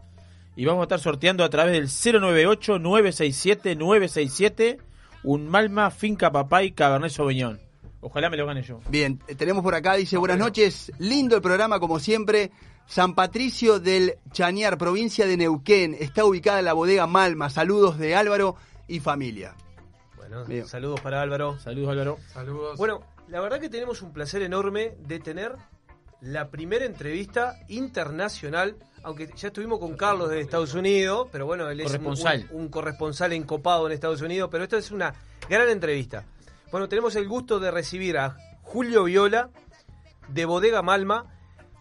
Y 0.57 0.65
vamos 0.67 0.81
a 0.81 0.85
estar 0.85 0.99
sorteando 1.01 1.45
a 1.45 1.49
través 1.49 1.73
del 1.75 1.87
098-967-967 1.89 4.79
un 5.23 5.49
Malma 5.49 5.91
Finca 5.91 6.31
Papay 6.31 6.73
Cabernet 6.73 7.11
Sauvignon. 7.11 7.61
Ojalá 8.01 8.31
me 8.31 8.37
lo 8.37 8.47
gane 8.47 8.63
yo. 8.63 8.81
Bien, 8.89 9.21
eh, 9.29 9.35
tenemos 9.35 9.63
por 9.63 9.75
acá, 9.75 9.95
dice, 9.95 10.17
buenas 10.17 10.39
noches, 10.39 10.91
lindo 10.99 11.37
el 11.37 11.43
programa 11.43 11.79
como 11.79 11.99
siempre. 11.99 12.51
San 12.87 13.15
Patricio 13.15 13.79
del 13.79 14.15
Chañar, 14.33 14.79
provincia 14.79 15.27
de 15.27 15.37
Neuquén, 15.37 15.95
está 15.99 16.25
ubicada 16.25 16.61
la 16.63 16.73
bodega 16.73 17.07
Malma. 17.07 17.51
Saludos 17.51 17.99
de 17.99 18.17
Álvaro 18.17 18.57
y 18.89 19.01
familia. 19.01 19.55
Bueno, 20.17 20.45
Bien. 20.45 20.67
saludos 20.67 21.01
para 21.01 21.23
Álvaro. 21.23 21.59
Saludos 21.61 21.91
Álvaro. 21.91 22.19
Saludos. 22.33 22.79
Bueno, 22.79 23.03
la 23.29 23.41
verdad 23.41 23.61
que 23.61 23.69
tenemos 23.69 24.03
un 24.03 24.13
placer 24.13 24.43
enorme 24.43 24.97
de 25.07 25.21
tener 25.21 25.55
la 26.21 26.51
primera 26.51 26.85
entrevista 26.85 27.61
internacional, 27.69 28.77
aunque 29.03 29.29
ya 29.37 29.49
estuvimos 29.49 29.79
con 29.79 29.97
Carlos 29.97 30.31
de 30.31 30.41
Estados 30.41 30.75
Unidos, 30.75 31.29
pero 31.33 31.47
bueno, 31.47 31.69
él 31.71 31.81
es 31.81 31.87
un- 31.87 31.93
Corresponsal. 31.93 32.47
Un, 32.51 32.63
un 32.63 32.69
corresponsal 32.69 33.33
encopado 33.33 33.87
en 33.87 33.93
Estados 33.93 34.21
Unidos, 34.23 34.49
pero 34.53 34.65
esta 34.65 34.77
es 34.79 34.91
una 34.91 35.15
gran 35.49 35.69
entrevista. 35.69 36.25
Bueno, 36.71 36.89
tenemos 36.89 37.17
el 37.17 37.29
gusto 37.29 37.59
de 37.61 37.71
recibir 37.71 38.19
a 38.19 38.37
Julio 38.63 39.05
Viola 39.05 39.51
de 40.29 40.45
Bodega 40.45 40.83
Malma. 40.83 41.27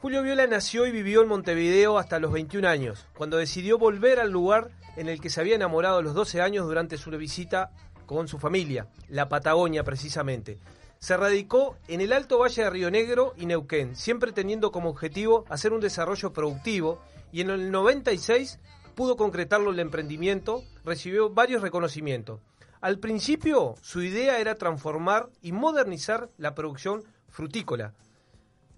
Julio 0.02 0.24
Viola 0.24 0.48
nació 0.48 0.88
y 0.88 0.92
vivió 0.92 1.22
en 1.22 1.28
Montevideo 1.28 1.98
hasta 1.98 2.20
los 2.20 2.32
21 2.32 2.68
años, 2.68 3.06
cuando 3.18 3.38
decidió 3.38 3.78
volver 3.78 4.20
al 4.20 4.32
lugar 4.32 4.70
en 4.96 5.10
el 5.10 5.20
que 5.22 5.30
se 5.30 5.42
había 5.42 5.56
enamorado 5.56 5.98
a 6.00 6.02
los 6.02 6.14
12 6.14 6.42
años 6.42 6.66
durante 6.66 6.98
su 6.98 7.12
visita 7.12 7.72
con 8.06 8.28
su 8.28 8.40
familia, 8.40 8.88
la 9.10 9.30
Patagonia 9.30 9.84
precisamente. 9.84 10.58
Se 11.00 11.16
radicó 11.16 11.78
en 11.88 12.02
el 12.02 12.12
Alto 12.12 12.40
Valle 12.40 12.64
de 12.64 12.70
Río 12.70 12.92
Negro 12.92 13.34
y 13.38 13.46
Neuquén, 13.46 13.96
siempre 13.96 14.34
teniendo 14.34 14.72
como 14.72 14.90
objetivo 14.90 15.46
hacer 15.48 15.72
un 15.72 15.80
desarrollo 15.80 16.34
productivo 16.34 17.02
y 17.32 17.40
en 17.40 17.50
el 17.50 17.72
96 17.72 18.60
pudo 18.96 19.16
concretarlo 19.16 19.72
el 19.72 19.80
emprendimiento, 19.80 20.62
recibió 20.84 21.30
varios 21.30 21.62
reconocimientos. 21.62 22.42
Al 22.82 23.00
principio 23.00 23.76
su 23.82 24.02
idea 24.02 24.40
era 24.40 24.56
transformar 24.56 25.30
y 25.42 25.54
modernizar 25.54 26.30
la 26.38 26.54
producción 26.54 27.04
frutícola 27.30 27.94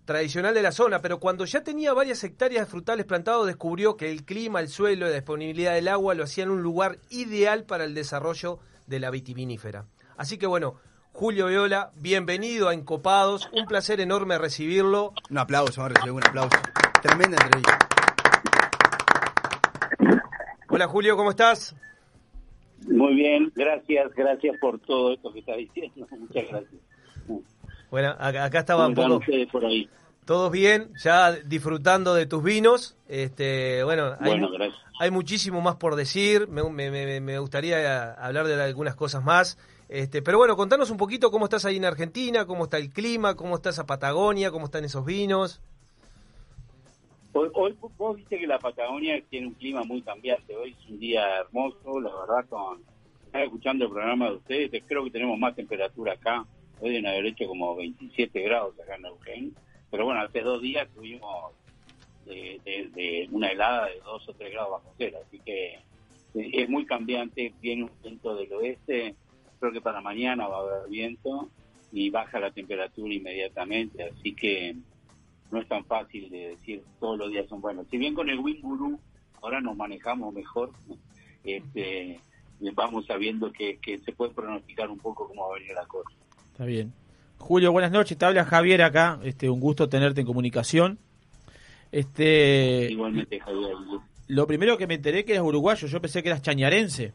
tradicional 0.05 0.53
de 0.53 0.61
la 0.61 0.71
zona, 0.71 1.01
pero 1.01 1.19
cuando 1.19 1.45
ya 1.45 1.63
tenía 1.63 1.93
varias 1.93 2.23
hectáreas 2.23 2.65
de 2.65 2.71
frutales 2.71 3.05
plantados 3.05 3.47
descubrió 3.47 3.97
que 3.97 4.11
el 4.11 4.25
clima, 4.25 4.59
el 4.59 4.67
suelo 4.67 5.07
y 5.07 5.09
la 5.09 5.15
disponibilidad 5.15 5.73
del 5.73 5.87
agua 5.87 6.13
lo 6.13 6.25
hacían 6.25 6.51
un 6.51 6.61
lugar 6.61 6.99
ideal 7.09 7.63
para 7.63 7.85
el 7.85 7.95
desarrollo 7.95 8.59
de 8.85 8.99
la 8.99 9.09
vitivinífera. 9.09 9.85
Así 10.17 10.37
que 10.37 10.47
bueno, 10.47 10.75
Julio 11.13 11.47
Viola, 11.47 11.91
bienvenido 11.95 12.69
a 12.69 12.73
Encopados, 12.73 13.49
un 13.53 13.65
placer 13.65 13.99
enorme 13.99 14.37
recibirlo. 14.37 15.13
Un 15.29 15.37
aplauso, 15.37 15.81
vamos 15.81 15.97
a 15.97 15.99
recibir 15.99 16.13
un 16.13 16.25
aplauso. 16.27 16.57
Tremenda 17.01 17.37
entrevista. 17.43 17.79
Hola 20.69 20.87
Julio, 20.87 21.17
¿cómo 21.17 21.29
estás? 21.31 21.75
Muy 22.87 23.13
bien, 23.15 23.51
gracias, 23.55 24.11
gracias 24.15 24.55
por 24.59 24.79
todo 24.79 25.13
esto 25.13 25.31
que 25.31 25.39
está 25.39 25.55
diciendo. 25.55 26.07
Muchas 26.17 26.43
gracias. 26.49 26.81
Bueno, 27.91 28.15
acá, 28.17 28.45
acá 28.45 28.59
estaba 28.59 28.87
un 28.87 28.95
¿Cómo 28.95 29.05
están 29.07 29.19
poco... 29.19 29.31
ustedes 29.31 29.51
por 29.51 29.65
ahí? 29.65 29.89
Todos 30.25 30.51
bien, 30.51 30.91
ya 31.03 31.31
disfrutando 31.33 32.13
de 32.13 32.25
tus 32.25 32.41
vinos. 32.43 32.95
Este, 33.07 33.83
bueno, 33.83 34.15
hay, 34.19 34.39
Bueno, 34.39 34.49
muchísimo 35.11 35.61
más 35.61 35.75
por 35.75 35.95
decir. 35.95 36.47
Me, 36.47 36.63
me- 36.69 36.89
me- 36.89 37.19
me 37.19 37.39
gustaría 37.39 38.13
hablar 38.13 38.47
de 38.47 38.61
algunas 38.63 38.95
cosas 38.95 39.23
más. 39.23 39.57
Este, 39.91 40.21
pero 40.21 40.37
bueno, 40.37 40.55
contanos 40.55 40.89
un 40.89 40.95
poquito 40.95 41.31
cómo 41.31 41.43
estás 41.43 41.65
ahí 41.65 41.75
en 41.75 41.83
Argentina, 41.83 42.45
cómo 42.45 42.63
está 42.63 42.77
el 42.77 42.91
clima, 42.93 43.35
cómo 43.35 43.55
está 43.55 43.71
esa 43.71 43.85
Patagonia, 43.85 44.49
cómo 44.49 44.63
están 44.63 44.85
esos 44.85 45.03
vinos. 45.03 45.59
Hoy, 47.33 47.49
hoy 47.53 47.75
vos 47.97 48.15
viste 48.15 48.39
que 48.39 48.47
la 48.47 48.57
Patagonia 48.57 49.21
tiene 49.29 49.47
un 49.47 49.53
clima 49.53 49.83
muy 49.83 50.01
cambiante. 50.01 50.55
Hoy 50.55 50.77
es 50.79 50.89
un 50.89 50.97
día 50.97 51.39
hermoso, 51.39 51.99
la 51.99 52.09
verdad, 52.15 52.45
con 52.49 52.79
escuchando 53.33 53.83
el 53.85 53.91
programa 53.91 54.29
de 54.29 54.35
ustedes, 54.37 54.83
creo 54.87 55.03
que 55.03 55.11
tenemos 55.11 55.37
más 55.37 55.55
temperatura 55.55 56.13
acá. 56.13 56.45
Hoy 56.79 56.91
deben 56.91 57.07
haber 57.07 57.25
hecho 57.25 57.45
como 57.47 57.75
27 57.75 58.41
grados 58.43 58.79
acá 58.79 58.95
en 58.95 59.01
Neuquén. 59.01 59.55
Pero 59.89 60.05
bueno, 60.05 60.21
hace 60.21 60.39
dos 60.39 60.61
días 60.61 60.87
tuvimos 60.95 61.51
de, 62.25 62.61
de- 62.63 62.89
de 62.95 63.27
una 63.31 63.49
helada 63.49 63.87
de 63.87 63.99
2 64.05 64.29
o 64.29 64.33
3 64.35 64.51
grados 64.53 64.71
bajo 64.71 64.93
cero. 64.97 65.17
Así 65.27 65.37
que 65.39 65.73
eh, 65.73 65.81
es 66.33 66.69
muy 66.69 66.85
cambiante. 66.85 67.53
Viene 67.61 67.83
un 67.83 67.91
viento 68.01 68.35
del 68.35 68.53
oeste. 68.53 69.15
Creo 69.61 69.71
que 69.71 69.79
para 69.79 70.01
mañana 70.01 70.47
va 70.47 70.57
a 70.57 70.61
haber 70.61 70.89
viento 70.89 71.47
y 71.91 72.09
baja 72.09 72.39
la 72.39 72.49
temperatura 72.49 73.13
inmediatamente. 73.13 74.09
Así 74.09 74.33
que 74.33 74.75
no 75.51 75.61
es 75.61 75.67
tan 75.67 75.85
fácil 75.85 76.31
de 76.31 76.49
decir 76.49 76.81
todos 76.99 77.15
los 77.19 77.29
días 77.29 77.47
son 77.47 77.61
buenos. 77.61 77.85
Si 77.91 77.99
bien 77.99 78.15
con 78.15 78.27
el 78.27 78.39
Wind 78.39 78.63
Guru 78.63 78.99
ahora 79.39 79.61
nos 79.61 79.77
manejamos 79.77 80.33
mejor, 80.33 80.71
este, 81.43 82.19
vamos 82.73 83.05
sabiendo 83.05 83.51
que, 83.51 83.77
que 83.77 83.99
se 83.99 84.11
puede 84.13 84.33
pronosticar 84.33 84.89
un 84.89 84.97
poco 84.97 85.27
cómo 85.27 85.47
va 85.47 85.55
a 85.55 85.59
venir 85.59 85.75
la 85.75 85.85
cosa. 85.85 86.09
Está 86.51 86.65
bien. 86.65 86.91
Julio, 87.37 87.71
buenas 87.71 87.91
noches. 87.91 88.17
Te 88.17 88.25
habla 88.25 88.45
Javier 88.45 88.81
acá. 88.81 89.19
Este, 89.23 89.47
un 89.47 89.59
gusto 89.59 89.87
tenerte 89.87 90.21
en 90.21 90.27
comunicación. 90.27 90.97
Este, 91.91 92.87
Igualmente, 92.89 93.39
Javier. 93.39 93.75
lo 94.27 94.47
primero 94.47 94.75
que 94.79 94.87
me 94.87 94.95
enteré 94.95 95.23
que 95.23 95.33
eras 95.33 95.45
uruguayo. 95.45 95.87
Yo 95.87 96.01
pensé 96.01 96.23
que 96.23 96.29
eras 96.29 96.41
chañarense. 96.41 97.13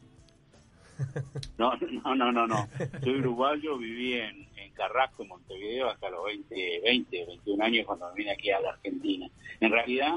No, 1.58 1.72
no, 1.76 2.14
no, 2.14 2.32
no, 2.32 2.46
no. 2.46 2.68
Soy 3.02 3.18
uruguayo, 3.18 3.78
viví 3.78 4.14
en, 4.14 4.46
en 4.56 4.72
Carrasco, 4.74 5.22
en 5.22 5.30
Montevideo, 5.30 5.88
hasta 5.88 6.10
los 6.10 6.24
20, 6.24 6.80
20, 6.84 7.26
21 7.26 7.64
años 7.64 7.86
cuando 7.86 8.12
vine 8.14 8.32
aquí 8.32 8.50
a 8.50 8.60
la 8.60 8.70
Argentina. 8.70 9.28
En 9.60 9.70
realidad, 9.70 10.16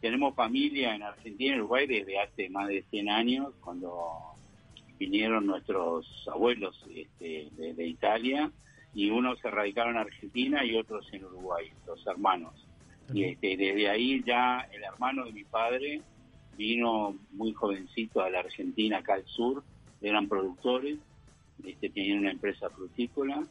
tenemos 0.00 0.34
familia 0.34 0.94
en 0.94 1.02
Argentina 1.02 1.54
y 1.54 1.58
Uruguay 1.60 1.86
desde 1.86 2.18
hace 2.18 2.50
más 2.50 2.68
de 2.68 2.82
100 2.90 3.08
años, 3.08 3.54
cuando 3.60 4.34
vinieron 4.98 5.46
nuestros 5.46 6.06
abuelos 6.32 6.84
este, 6.94 7.48
de, 7.56 7.74
de 7.74 7.86
Italia, 7.86 8.50
y 8.94 9.10
unos 9.10 9.38
se 9.38 9.50
radicaron 9.50 9.94
en 9.94 10.02
Argentina 10.02 10.64
y 10.64 10.76
otros 10.76 11.06
en 11.12 11.24
Uruguay, 11.24 11.70
los 11.86 12.04
hermanos. 12.06 12.66
Y 13.12 13.24
este, 13.24 13.56
desde 13.56 13.88
ahí 13.88 14.22
ya 14.24 14.68
el 14.72 14.82
hermano 14.82 15.24
de 15.24 15.32
mi 15.32 15.44
padre 15.44 16.02
vino 16.56 17.16
muy 17.32 17.52
jovencito 17.52 18.20
a 18.20 18.30
la 18.30 18.40
Argentina, 18.40 18.98
acá 18.98 19.14
al 19.14 19.26
sur, 19.26 19.62
eran 20.02 20.28
productores, 20.28 20.98
este, 21.64 21.90
tenían 21.90 22.18
una 22.20 22.30
empresa 22.30 22.70
frutícola 22.70 23.42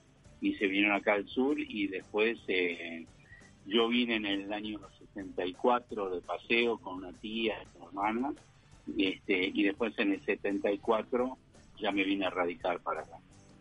y 0.41 0.53
se 0.55 0.67
vinieron 0.67 0.93
acá 0.93 1.13
al 1.13 1.27
sur 1.27 1.59
y 1.59 1.87
después 1.87 2.39
eh, 2.47 3.05
yo 3.65 3.87
vine 3.87 4.15
en 4.15 4.25
el 4.25 4.53
año 4.53 4.79
64 4.99 6.09
de 6.15 6.21
paseo 6.21 6.77
con 6.77 6.95
una 6.97 7.11
tía, 7.13 7.55
una 7.75 7.85
hermana, 7.87 8.33
este, 8.97 9.51
y 9.53 9.63
después 9.63 9.93
en 9.99 10.13
el 10.13 10.25
74 10.25 11.37
ya 11.79 11.91
me 11.91 12.03
vine 12.03 12.25
a 12.25 12.29
radicar 12.29 12.79
para 12.81 13.01
acá. 13.01 13.17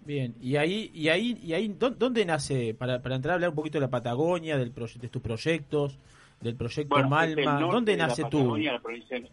Bien, 0.07 0.35
y 0.41 0.57
ahí, 0.57 0.91
y 0.95 1.09
ahí, 1.09 1.39
y 1.43 1.53
ahí, 1.53 1.69
¿dó- 1.69 1.91
¿dónde 1.91 2.25
nace, 2.25 2.73
para, 2.73 3.03
para 3.03 3.17
entrar 3.17 3.33
a 3.33 3.35
hablar 3.35 3.51
un 3.51 3.57
poquito 3.57 3.77
de 3.79 3.83
la 3.83 3.91
Patagonia, 3.91 4.57
del 4.57 4.73
de 4.73 5.09
tus 5.09 5.21
proyectos, 5.21 5.99
del 6.41 6.57
proyecto 6.57 6.95
Bueno, 6.95 7.11
Malma, 7.11 7.61
¿dónde 7.61 7.97
nace 7.97 8.23
Patagonia, 8.23 8.73
la 8.73 8.81
provincia 8.81 9.21
de- 9.21 9.31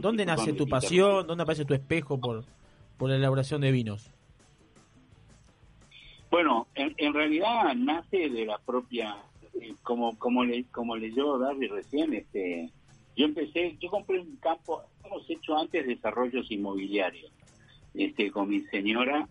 dónde 0.00 0.26
nace 0.26 0.52
tu 0.52 0.68
pasión, 0.68 1.26
dónde 1.26 1.42
aparece 1.42 1.64
tu 1.64 1.74
espejo 1.74 2.18
por, 2.20 2.44
por 2.98 3.10
la 3.10 3.16
elaboración 3.16 3.60
de 3.60 3.70
vinos? 3.72 4.10
Bueno, 6.30 6.66
en, 6.74 6.94
en 6.98 7.14
realidad 7.14 7.74
nace 7.76 8.28
de 8.28 8.44
la 8.46 8.58
propia, 8.58 9.16
eh, 9.60 9.74
como 9.82 10.18
como 10.18 10.44
le 10.44 10.64
como 10.64 10.96
leyó 10.96 11.38
Darby 11.38 11.68
recién, 11.68 12.12
este, 12.14 12.70
yo 13.16 13.24
empecé, 13.26 13.76
yo 13.80 13.88
compré 13.90 14.20
un 14.20 14.36
campo, 14.36 14.82
hemos 15.04 15.28
hecho 15.30 15.56
antes 15.56 15.86
desarrollos 15.86 16.50
inmobiliarios, 16.50 17.30
este, 17.94 18.30
con 18.30 18.48
mi 18.48 18.60
señora, 18.64 19.28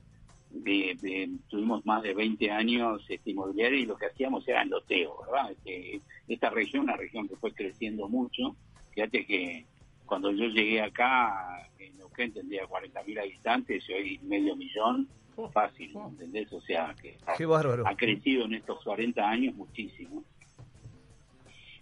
de, 0.50 0.98
de- 1.02 1.30
tuvimos 1.50 1.86
más 1.86 2.02
de 2.02 2.14
20 2.14 2.50
años 2.50 3.04
este, 3.10 3.32
inmobiliaria 3.32 3.80
y 3.80 3.86
lo 3.86 3.98
que 3.98 4.06
hacíamos 4.06 4.48
era 4.48 4.64
loteo, 4.64 5.18
¿verdad? 5.26 5.52
Este, 5.52 6.02
esta 6.30 6.50
región, 6.50 6.84
una 6.86 6.96
región 6.96 7.28
que 7.28 7.36
fue 7.36 7.52
creciendo 7.52 8.08
mucho. 8.08 8.56
Fíjate 8.92 9.26
que 9.26 9.66
cuando 10.06 10.32
yo 10.32 10.46
llegué 10.48 10.82
acá, 10.82 11.68
en 11.80 11.98
Neuquén 11.98 12.32
tendría 12.34 12.66
40.000 12.68 13.20
habitantes 13.20 13.84
y 13.90 13.94
hoy 13.94 14.20
medio 14.24 14.56
millón, 14.56 15.08
fácil, 15.52 15.92
¿entendés? 15.96 16.52
O 16.54 16.62
sea, 16.62 16.96
que 17.02 17.18
ha- 17.26 17.36
Qué 17.36 17.46
bárbaro. 17.46 17.86
ha 17.88 17.96
crecido 17.96 18.46
en 18.46 18.54
estos 18.54 18.82
40 18.84 19.28
años 19.30 19.54
muchísimo. 19.56 20.24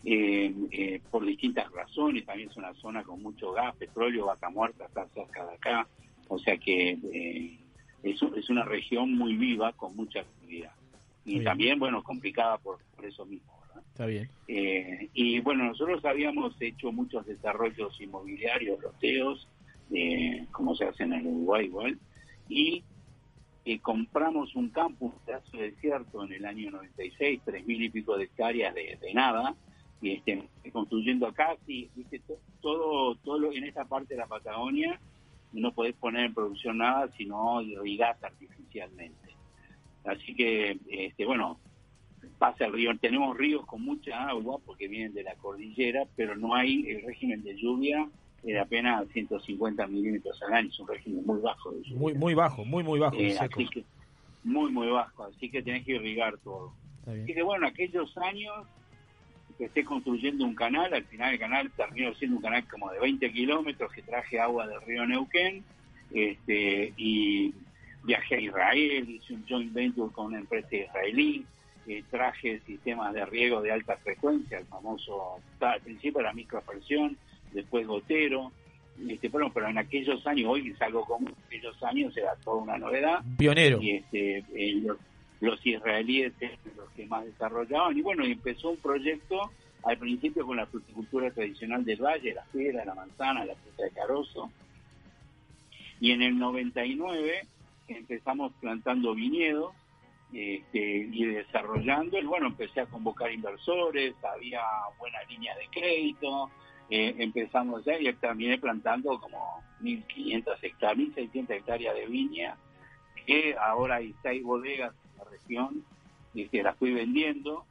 Eh, 0.05 0.53
eh, 0.71 1.01
por 1.09 1.25
distintas 1.25 1.71
razones, 1.71 2.25
también 2.25 2.49
es 2.49 2.57
una 2.57 2.73
zona 2.73 3.03
con 3.03 3.21
mucho 3.23 3.53
gas, 3.53 3.73
petróleo, 3.77 4.25
vaca 4.25 4.49
muerta, 4.49 4.86
está 4.86 5.07
cerca 5.09 5.45
de 5.45 5.53
acá, 5.53 5.88
o 6.27 6.38
sea 6.39 6.57
que 6.57 6.97
eh, 7.13 7.59
es, 8.03 8.21
un- 8.21 8.38
es 8.38 8.49
una 8.49 8.65
región 8.65 9.13
muy 9.13 9.38
viva, 9.38 9.71
con 9.73 9.95
mucha 9.95 10.19
actividad. 10.21 10.73
Y 11.23 11.41
también, 11.41 11.79
bueno, 11.79 12.03
complicada 12.03 12.57
por, 12.57 12.79
por 12.95 13.05
eso 13.05 13.25
mismo. 13.25 13.53
Está 13.89 14.05
bien. 14.05 14.29
Eh, 14.47 15.09
y 15.13 15.39
bueno, 15.39 15.65
nosotros 15.65 16.03
habíamos 16.05 16.55
hecho 16.62 16.91
muchos 16.91 17.25
desarrollos 17.25 17.99
inmobiliarios, 18.01 18.81
loteos, 18.81 19.47
eh, 19.91 20.47
como 20.51 20.75
se 20.75 20.86
hace 20.86 21.03
en 21.03 21.25
Uruguay 21.27 21.65
igual, 21.65 21.99
y 22.49 22.83
eh, 23.65 23.79
compramos 23.79 24.55
un 24.55 24.69
campus, 24.69 25.13
pedazo 25.25 25.57
de 25.57 25.71
desierto 25.71 26.23
en 26.25 26.33
el 26.33 26.45
año 26.45 26.71
96, 26.71 27.41
tres 27.45 27.65
mil 27.65 27.81
y 27.81 27.89
pico 27.89 28.17
de 28.17 28.25
hectáreas 28.25 28.75
de, 28.75 28.97
nada, 29.13 29.55
y 30.01 30.12
este, 30.12 30.49
construyendo 30.73 31.27
acá, 31.27 31.55
sí, 31.65 31.89
viste, 31.95 32.19
to- 32.19 32.39
todo, 32.62 33.15
todo 33.23 33.39
lo- 33.39 33.53
en 33.53 33.63
esta 33.63 33.86
parte 33.86 34.15
de 34.15 34.19
la 34.19 34.27
Patagonia 34.27 34.99
no 35.53 35.73
podés 35.73 35.93
poner 35.95 36.25
en 36.25 36.33
producción 36.33 36.79
nada, 36.79 37.09
sino 37.15 37.62
irrigás 37.62 38.21
artificialmente. 38.23 39.29
Así 40.03 40.36
que, 40.36 40.77
este, 40.89 41.25
bueno, 41.25 41.59
pasa 42.38 42.65
el 42.65 42.73
río. 42.73 42.91
Tenemos 42.99 43.38
ríos 43.38 43.65
con 43.65 43.81
mucha 43.81 44.29
agua 44.29 44.59
porque 44.65 44.88
vienen 44.88 45.13
de 45.13 45.23
la 45.23 45.36
cordillera, 45.36 46.05
pero 46.15 46.36
no 46.36 46.55
hay 46.55 46.89
el 46.89 47.03
régimen 47.03 47.43
de 47.43 47.55
lluvia 47.55 48.07
de 48.43 48.59
apenas 48.59 49.07
150 49.13 49.88
milímetros 49.88 50.41
al 50.43 50.53
año. 50.53 50.69
Es 50.69 50.79
un 50.79 50.88
régimen 50.88 51.25
muy 51.25 51.39
bajo 51.39 51.71
de 51.71 51.81
lluvia. 51.83 51.99
Muy, 51.99 52.13
muy 52.13 52.33
bajo, 52.33 52.65
muy, 52.65 52.83
muy 52.83 52.99
bajo. 52.99 53.15
Eh, 53.17 53.31
seco. 53.31 53.45
así 53.45 53.67
que, 53.69 53.83
muy, 54.43 54.71
muy 54.71 54.88
bajo. 54.88 55.23
Así 55.23 55.49
que 55.49 55.63
tenés 55.63 55.86
que 55.86 55.93
irrigar 55.93 56.38
todo. 56.39 56.73
Así 57.07 57.33
que, 57.33 57.41
bueno, 57.41 57.67
aquellos 57.67 58.15
años 58.17 58.53
empecé 59.49 59.86
construyendo 59.86 60.45
un 60.45 60.55
canal. 60.55 60.93
Al 60.93 61.05
final, 61.05 61.33
el 61.33 61.39
canal 61.39 61.71
terminó 61.71 62.13
siendo 62.15 62.38
un 62.38 62.43
canal 62.43 62.67
como 62.67 62.91
de 62.91 62.99
20 62.99 63.31
kilómetros 63.31 63.91
que 63.93 64.01
traje 64.01 64.39
agua 64.39 64.67
del 64.67 64.81
río 64.81 65.05
Neuquén. 65.05 65.63
Este, 66.12 66.93
y 66.95 67.53
viajé 68.03 68.36
a 68.36 68.39
Israel, 68.39 69.09
hice 69.09 69.33
un 69.33 69.45
joint 69.47 69.73
venture 69.73 70.12
con 70.12 70.27
una 70.27 70.39
empresa 70.39 70.75
israelí, 70.75 71.45
eh, 71.87 72.03
traje 72.09 72.59
sistemas 72.65 73.13
de 73.13 73.25
riego 73.25 73.61
de 73.61 73.71
alta 73.71 73.97
frecuencia, 73.97 74.57
el 74.57 74.65
famoso, 74.65 75.39
al 75.59 75.81
principio 75.81 76.21
era 76.21 76.33
micropresión, 76.33 77.17
después 77.51 77.85
gotero, 77.85 78.51
este, 79.07 79.29
bueno, 79.29 79.51
pero 79.53 79.67
en 79.67 79.77
aquellos 79.77 80.25
años, 80.27 80.49
hoy 80.49 80.69
es 80.69 80.81
algo 80.81 81.05
común, 81.05 81.29
en 81.29 81.45
aquellos 81.45 81.83
años 81.83 82.15
era 82.15 82.35
toda 82.37 82.61
una 82.61 82.77
novedad. 82.77 83.23
Pionero. 83.37 83.81
Y 83.81 83.91
este, 83.91 84.37
eh, 84.53 84.81
los, 84.83 84.97
los 85.41 85.65
israelíes 85.65 86.33
eran 86.39 86.57
los 86.77 86.89
que 86.91 87.05
más 87.05 87.25
desarrollaban, 87.25 87.97
y 87.97 88.01
bueno, 88.01 88.23
empezó 88.23 88.69
un 88.69 88.77
proyecto 88.77 89.51
al 89.83 89.97
principio 89.97 90.45
con 90.45 90.57
la 90.57 90.65
fruticultura 90.65 91.31
tradicional 91.31 91.83
del 91.83 92.01
valle, 92.01 92.33
la 92.33 92.45
pera, 92.45 92.85
la 92.85 92.95
manzana, 92.95 93.43
la 93.43 93.55
fruta 93.55 93.83
de 93.83 93.91
carozo, 93.91 94.51
y 95.99 96.11
en 96.11 96.21
el 96.21 96.37
99 96.37 97.47
empezamos 97.87 98.53
plantando 98.59 99.13
viñedos 99.13 99.73
este, 100.33 101.09
y 101.11 101.25
desarrollando, 101.25 102.17
bueno, 102.23 102.47
empecé 102.47 102.81
a 102.81 102.85
convocar 102.87 103.31
inversores, 103.31 104.15
había 104.23 104.61
buena 104.97 105.21
línea 105.29 105.55
de 105.55 105.67
crédito, 105.67 106.49
eh, 106.89 107.15
empezamos 107.19 107.85
ya 107.85 107.99
y 107.99 108.11
terminé 108.13 108.57
plantando 108.57 109.19
como 109.19 109.61
1.500 109.81 110.57
hectáreas, 110.61 111.15
1.600 111.15 111.49
hectáreas 111.51 111.95
de 111.95 112.05
viña, 112.07 112.57
que 113.25 113.55
ahora 113.55 113.95
hay 113.95 114.13
seis 114.21 114.43
bodegas 114.43 114.93
en 115.11 115.17
la 115.17 115.23
región, 115.31 115.85
y 116.33 116.47
que 116.47 116.63
las 116.63 116.77
fui 116.77 116.93
vendiendo, 116.93 117.65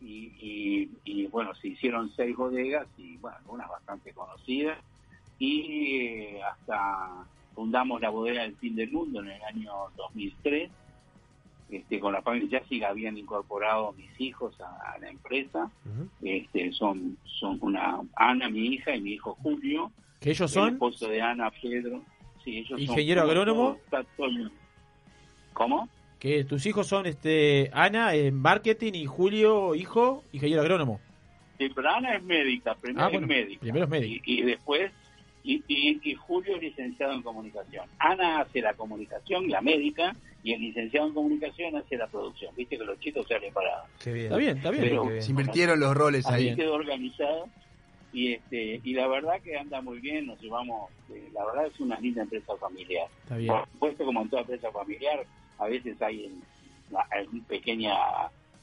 y, 0.00 1.26
bueno, 1.28 1.54
se 1.54 1.68
hicieron 1.68 2.10
seis 2.14 2.36
bodegas, 2.36 2.86
y 2.98 3.16
bueno, 3.16 3.38
algunas 3.38 3.68
bastante 3.68 4.12
conocidas, 4.12 4.78
y 5.38 5.96
eh, 5.96 6.42
hasta 6.42 7.26
fundamos 7.54 8.00
la 8.00 8.10
bodega 8.10 8.42
del 8.42 8.56
fin 8.56 8.76
del 8.76 8.90
mundo 8.90 9.20
en 9.20 9.30
el 9.30 9.42
año 9.42 9.72
2003, 9.96 10.70
este, 11.70 11.98
con 12.00 12.12
la 12.12 12.22
familia 12.22 12.60
Jessica 12.60 12.88
habían 12.88 13.16
incorporado 13.18 13.92
mis 13.94 14.20
hijos 14.20 14.58
a, 14.60 14.92
a 14.92 14.98
la 14.98 15.08
empresa, 15.10 15.70
este, 16.22 16.72
son, 16.72 17.16
son 17.24 17.58
una 17.62 18.00
Ana, 18.16 18.48
mi 18.48 18.66
hija, 18.66 18.94
y 18.94 19.00
mi 19.00 19.12
hijo 19.12 19.36
Julio, 19.42 19.90
¿Que 20.20 20.30
ellos 20.30 20.50
el 20.56 20.62
son? 20.62 20.72
esposo 20.74 21.08
de 21.08 21.20
Ana, 21.22 21.50
Pedro, 21.62 22.02
sí, 22.44 22.58
ellos 22.58 22.70
son 22.70 22.80
¿Ingeniero 22.80 23.22
agrónomo? 23.22 23.78
¿Cómo? 25.52 25.88
Que 26.18 26.44
tus 26.44 26.64
hijos 26.66 26.86
son 26.86 27.06
este 27.06 27.70
Ana 27.72 28.14
en 28.14 28.34
marketing 28.34 28.92
y 28.94 29.04
Julio, 29.06 29.74
hijo, 29.74 30.24
ingeniero 30.32 30.62
agrónomo. 30.62 31.00
Sí, 31.58 31.68
pero 31.74 31.90
Ana 31.90 32.16
es 32.16 32.22
médica, 32.24 32.74
primero 32.74 33.04
Ah, 33.04 33.08
bueno, 33.10 33.26
es 33.26 33.28
médica. 33.28 33.60
primero 33.60 33.84
es 33.84 33.90
médico. 33.90 34.24
Y, 34.26 34.40
y 34.40 34.42
después, 34.42 34.90
y, 35.44 35.62
y- 35.68 36.00
y 36.02 36.14
Julio 36.14 36.56
es 36.56 36.62
licenciado 36.62 37.12
en 37.12 37.22
comunicación. 37.22 37.86
Ana 37.98 38.40
hace 38.40 38.60
la 38.60 38.74
comunicación, 38.74 39.48
la 39.48 39.60
médica, 39.60 40.16
y 40.42 40.52
el 40.54 40.60
licenciado 40.60 41.06
en 41.08 41.14
comunicación 41.14 41.76
hace 41.76 41.96
la 41.96 42.06
producción. 42.08 42.54
Viste 42.56 42.76
que 42.78 42.84
los 42.84 42.98
chicos 42.98 43.26
salen 43.28 43.52
para... 43.54 43.84
Qué 44.02 44.12
bien. 44.12 44.24
Está 44.26 44.36
bien, 44.38 44.56
está 44.56 44.70
bien. 44.70 44.82
Pero- 44.84 45.02
Qué 45.04 45.10
bien. 45.12 45.22
Se 45.22 45.30
invirtieron 45.30 45.80
los 45.80 45.94
roles 45.94 46.26
Así 46.26 46.48
ahí. 46.48 46.56
quedó 46.56 46.74
organizado. 46.74 47.48
Y, 48.12 48.32
este, 48.34 48.80
y 48.84 48.94
la 48.94 49.08
verdad 49.08 49.40
que 49.42 49.56
anda 49.58 49.80
muy 49.80 49.98
bien, 49.98 50.26
nos 50.26 50.40
llevamos, 50.40 50.88
eh, 51.12 51.28
la 51.32 51.44
verdad 51.46 51.66
es 51.66 51.80
una 51.80 51.98
linda 51.98 52.22
empresa 52.22 52.56
familiar. 52.58 53.08
Está 53.24 53.36
bien. 53.36 53.48
Por 53.52 53.68
supuesto, 53.72 54.04
como 54.04 54.22
en 54.22 54.28
toda 54.30 54.42
empresa 54.42 54.70
familiar, 54.70 55.24
a 55.58 55.66
veces 55.66 56.00
hay 56.00 56.32
una, 56.90 57.00
alguna 57.10 57.44
pequeña 57.48 57.94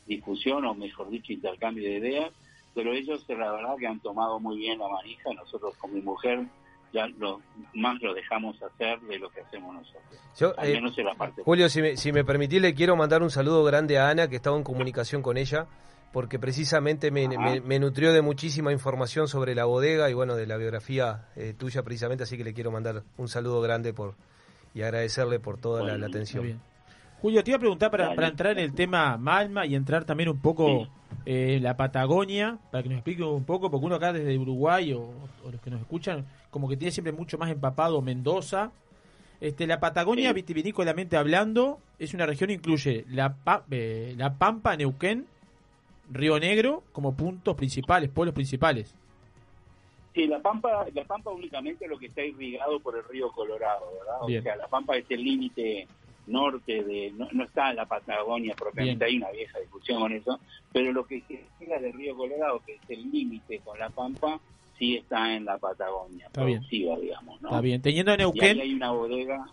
discusión 0.08 0.66
o 0.66 0.74
mejor 0.74 1.10
dicho 1.10 1.34
intercambio 1.34 1.84
de 1.84 1.98
ideas, 1.98 2.32
pero 2.74 2.94
ellos 2.94 3.26
la 3.28 3.52
verdad 3.52 3.76
que 3.78 3.88
han 3.88 4.00
tomado 4.00 4.40
muy 4.40 4.58
bien 4.58 4.80
la 4.80 4.88
manija, 4.88 5.34
nosotros 5.34 5.76
con 5.78 5.94
mi 5.94 6.02
mujer 6.02 6.46
ya 6.94 7.08
lo 7.18 7.42
más 7.74 8.02
lo 8.02 8.14
dejamos 8.14 8.62
hacer 8.62 9.00
de 9.02 9.20
lo 9.20 9.30
que 9.30 9.42
hacemos 9.42 9.74
nosotros. 9.74 10.04
Yo, 10.38 10.54
Al 10.58 10.70
eh, 10.70 10.74
menos 10.74 10.98
en 10.98 11.06
la 11.06 11.16
parte 11.16 11.42
Julio, 11.44 11.70
si 11.70 11.82
me, 11.82 11.98
si 11.98 12.12
me 12.12 12.24
permitís, 12.24 12.62
le 12.62 12.74
quiero 12.74 12.96
mandar 12.96 13.22
un 13.24 13.30
saludo 13.30 13.64
grande 13.64 13.98
a 14.00 14.10
Ana, 14.10 14.28
que 14.28 14.36
estaba 14.38 14.58
en 14.58 14.64
comunicación 14.64 15.22
con 15.22 15.38
ella, 15.38 15.68
porque 16.14 16.40
precisamente 16.40 17.10
me, 17.12 17.28
me- 17.28 17.62
me 17.62 17.80
nutrió 17.80 18.12
de 18.14 18.22
muchísima 18.22 18.72
información 18.74 19.28
sobre 19.28 19.56
la 19.56 19.66
bodega 19.66 20.10
y 20.10 20.14
bueno, 20.14 20.36
de 20.36 20.46
la 20.48 20.58
biografía 20.58 21.28
eh, 21.36 21.54
tuya 21.58 21.84
precisamente, 21.84 22.24
así 22.24 22.38
que 22.38 22.44
le 22.44 22.54
quiero 22.54 22.72
mandar 22.72 23.04
un 23.18 23.28
saludo 23.30 23.62
grande 23.62 23.94
por 23.94 24.16
y 24.74 24.82
agradecerle 24.82 25.40
por 25.40 25.58
toda 25.60 25.84
la- 25.98 26.06
atención. 26.06 26.44
Bien. 26.44 26.62
Julio, 27.22 27.44
te 27.44 27.52
iba 27.52 27.58
a 27.58 27.60
preguntar 27.60 27.92
para, 27.92 28.16
para 28.16 28.28
entrar 28.30 28.54
en 28.54 28.60
el 28.64 28.74
tema 28.74 29.16
Malma 29.16 29.66
y 29.68 29.76
entrar 29.76 30.06
también 30.06 30.28
un 30.30 30.40
poco 30.42 30.88
eh, 31.26 31.60
la 31.62 31.78
Patagonia, 31.78 32.58
para 32.72 32.82
que 32.82 32.90
nos 32.90 32.98
explique 32.98 33.22
un 33.24 33.44
poco, 33.46 33.70
porque 33.70 33.86
uno 33.86 33.96
acá 33.96 34.12
desde 34.12 34.36
Uruguay 34.40 34.92
o, 34.94 35.02
o 35.46 35.52
los 35.52 35.62
que 35.62 35.70
nos 35.70 35.82
escuchan, 35.82 36.26
como 36.52 36.70
que 36.70 36.78
tiene 36.78 36.92
siempre 36.92 37.12
mucho 37.14 37.38
más 37.40 37.50
empapado 37.50 38.02
Mendoza. 38.02 38.72
Este, 39.40 39.66
la 39.66 39.80
Patagonia, 39.80 40.30
Sí. 40.30 40.36
vitivinícolamente 40.36 41.18
hablando, 41.18 41.80
es 41.98 42.14
una 42.14 42.28
región 42.28 42.50
que 42.50 42.54
incluye 42.54 43.06
la, 43.10 43.34
Pa- 43.34 43.64
eh, 43.72 44.14
la 44.16 44.36
Pampa, 44.38 44.76
Neuquén, 44.78 45.26
Río 46.12 46.40
Negro 46.40 46.84
como 46.92 47.16
puntos 47.16 47.56
principales, 47.56 48.10
pueblos 48.12 48.36
principales. 48.36 48.94
Sí, 50.14 50.28
la 50.28 50.40
Pampa, 50.42 50.86
la 50.94 51.06
Pampa 51.06 51.32
únicamente 51.32 51.88
lo 51.88 51.98
que 51.98 52.08
está 52.08 52.22
irrigado 52.22 52.80
por 52.82 52.98
el 52.98 53.04
río 53.06 53.32
Colorado, 53.32 53.86
¿verdad? 53.98 54.28
Bien. 54.28 54.40
O 54.42 54.44
sea, 54.44 54.56
la 54.58 54.68
Pampa 54.68 54.98
es 54.98 55.06
el 55.10 55.24
límite 55.24 55.88
norte 56.28 56.84
de, 56.84 57.12
no, 57.18 57.28
no 57.32 57.46
está 57.46 57.70
en 57.72 57.78
la 57.78 57.86
Patagonia 57.86 58.54
propiamente, 58.56 59.06
Bien. 59.06 59.24
hay 59.24 59.30
una 59.30 59.32
vieja 59.38 59.58
discusión 59.60 60.02
con 60.02 60.12
eso, 60.12 60.40
pero 60.72 60.92
lo 60.92 61.06
que 61.06 61.22
se 61.22 61.34
irriga 61.60 61.80
del 61.80 61.94
río 61.94 62.16
Colorado, 62.16 62.62
que 62.66 62.74
es 62.76 62.82
el 62.90 63.10
límite 63.10 63.60
con 63.60 63.80
la 63.80 63.90
Pampa, 63.90 64.40
sí 64.82 64.96
está 64.98 65.36
en 65.36 65.46
la 65.46 65.60
Patagonia, 65.60 66.26
Está 66.26 66.44
bien. 66.44 66.66
digamos, 66.72 67.40
¿no? 67.40 67.50
Está 67.50 67.62
bien. 67.62 67.84
Teniendo 67.84 68.12
a 68.12 68.16
Y 68.16 68.18
ahí 68.18 68.22
Neuquén, 68.24 68.60
hay 68.62 68.74
una 68.74 68.92
bodega, 68.92 69.46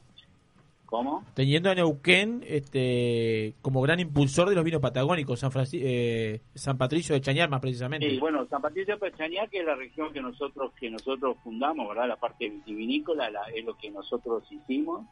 ¿cómo? 0.86 1.22
teniendo 1.34 1.68
a 1.70 1.74
Neuquén 1.74 2.42
este, 2.46 3.52
como 3.60 3.82
gran 3.82 4.00
impulsor 4.00 4.48
de 4.48 4.54
los 4.54 4.64
vinos 4.64 4.80
patagónicos, 4.80 5.38
San, 5.40 5.50
Franci- 5.50 5.80
eh, 5.82 6.40
San 6.54 6.78
Patricio 6.78 7.14
de 7.14 7.20
Chañar 7.20 7.50
más 7.50 7.60
precisamente. 7.60 8.08
Sí, 8.08 8.18
bueno, 8.18 8.46
San 8.46 8.62
Patricio 8.62 8.94
de 8.94 9.00
Pechañá, 9.00 9.46
que 9.48 9.58
es 9.60 9.66
la 9.66 9.74
región 9.74 10.12
que 10.14 10.22
nosotros 10.22 10.72
que 10.80 10.88
nosotros 10.90 11.36
fundamos, 11.44 11.86
¿verdad? 11.88 12.08
La 12.08 12.16
parte 12.16 12.48
vitivinícola 12.48 13.30
la- 13.30 13.50
es 13.54 13.62
lo 13.66 13.76
que 13.76 13.90
nosotros 13.90 14.44
hicimos, 14.50 15.06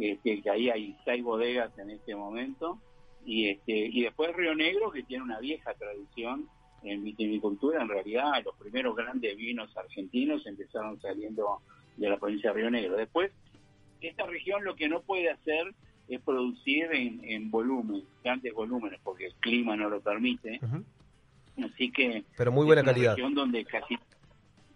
este, 0.00 0.40
que 0.40 0.48
ahí 0.50 0.70
hay 0.70 0.96
seis 1.04 1.22
bodegas 1.22 1.76
en 1.78 1.90
este 1.90 2.16
momento, 2.16 2.78
y 3.26 3.50
este 3.50 3.72
y 3.76 4.00
después 4.02 4.34
Río 4.34 4.54
Negro, 4.54 4.90
que 4.90 5.02
tiene 5.02 5.24
una 5.24 5.40
vieja 5.40 5.74
tradición 5.74 6.48
en 6.82 7.02
vitivinicultura, 7.02 7.82
en 7.82 7.88
realidad 7.88 8.42
los 8.44 8.56
primeros 8.56 8.94
grandes 8.96 9.36
vinos 9.36 9.76
argentinos 9.76 10.46
empezaron 10.46 11.00
saliendo 11.00 11.60
de 11.96 12.08
la 12.08 12.18
provincia 12.18 12.50
de 12.50 12.56
Río 12.56 12.70
Negro. 12.70 12.96
Después, 12.96 13.32
esta 14.00 14.26
región 14.26 14.64
lo 14.64 14.76
que 14.76 14.88
no 14.88 15.00
puede 15.00 15.30
hacer 15.30 15.74
es 16.08 16.20
producir 16.20 16.88
en, 16.92 17.22
en 17.24 17.50
volumen, 17.50 18.04
grandes 18.24 18.54
volúmenes, 18.54 19.00
porque 19.02 19.26
el 19.26 19.34
clima 19.34 19.76
no 19.76 19.90
lo 19.90 20.00
permite. 20.00 20.60
Así 21.62 21.90
que. 21.90 22.24
Pero 22.36 22.52
muy 22.52 22.62
es 22.62 22.66
buena 22.66 22.82
una 22.82 22.92
calidad. 22.92 23.14
región 23.14 23.34
donde 23.34 23.64
casi. 23.64 23.98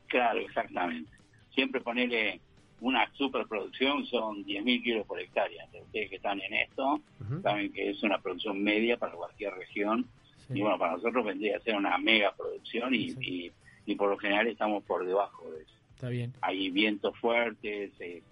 Claro, 0.09 0.41
exactamente. 0.41 1.11
Siempre 1.55 1.81
ponerle 1.81 2.41
una 2.81 3.11
superproducción 3.15 4.05
son 4.07 4.45
10.000 4.45 4.83
kilos 4.83 5.07
por 5.07 5.21
hectárea. 5.21 5.67
Ustedes 5.85 6.11
que 6.11 6.17
están 6.17 6.41
en 6.43 6.53
esto 6.55 7.01
saben 7.43 7.73
que 7.73 7.91
es 7.91 8.03
una 8.03 8.19
producción 8.19 8.63
media 8.63 8.97
para 8.97 9.13
cualquier 9.13 9.55
región. 9.55 10.07
Y 10.55 10.61
bueno, 10.63 10.79
para 10.79 10.93
nosotros 10.93 11.25
vendría 11.25 11.57
a 11.57 11.61
ser 11.61 11.75
una 11.77 11.97
mega 11.99 12.33
producción 12.37 12.95
y, 12.95 13.15
y, 13.21 13.53
y 13.87 13.95
por 13.95 14.11
lo 14.11 14.19
general 14.19 14.47
estamos 14.49 14.83
por 14.85 15.05
debajo 15.07 15.51
de 15.51 15.63
eso. 15.63 15.73
Está 15.95 16.09
bien. 16.09 16.33
Hay 16.41 16.71
vientos 16.71 17.17
fuertes, 17.19 17.91
eh, 18.01 18.23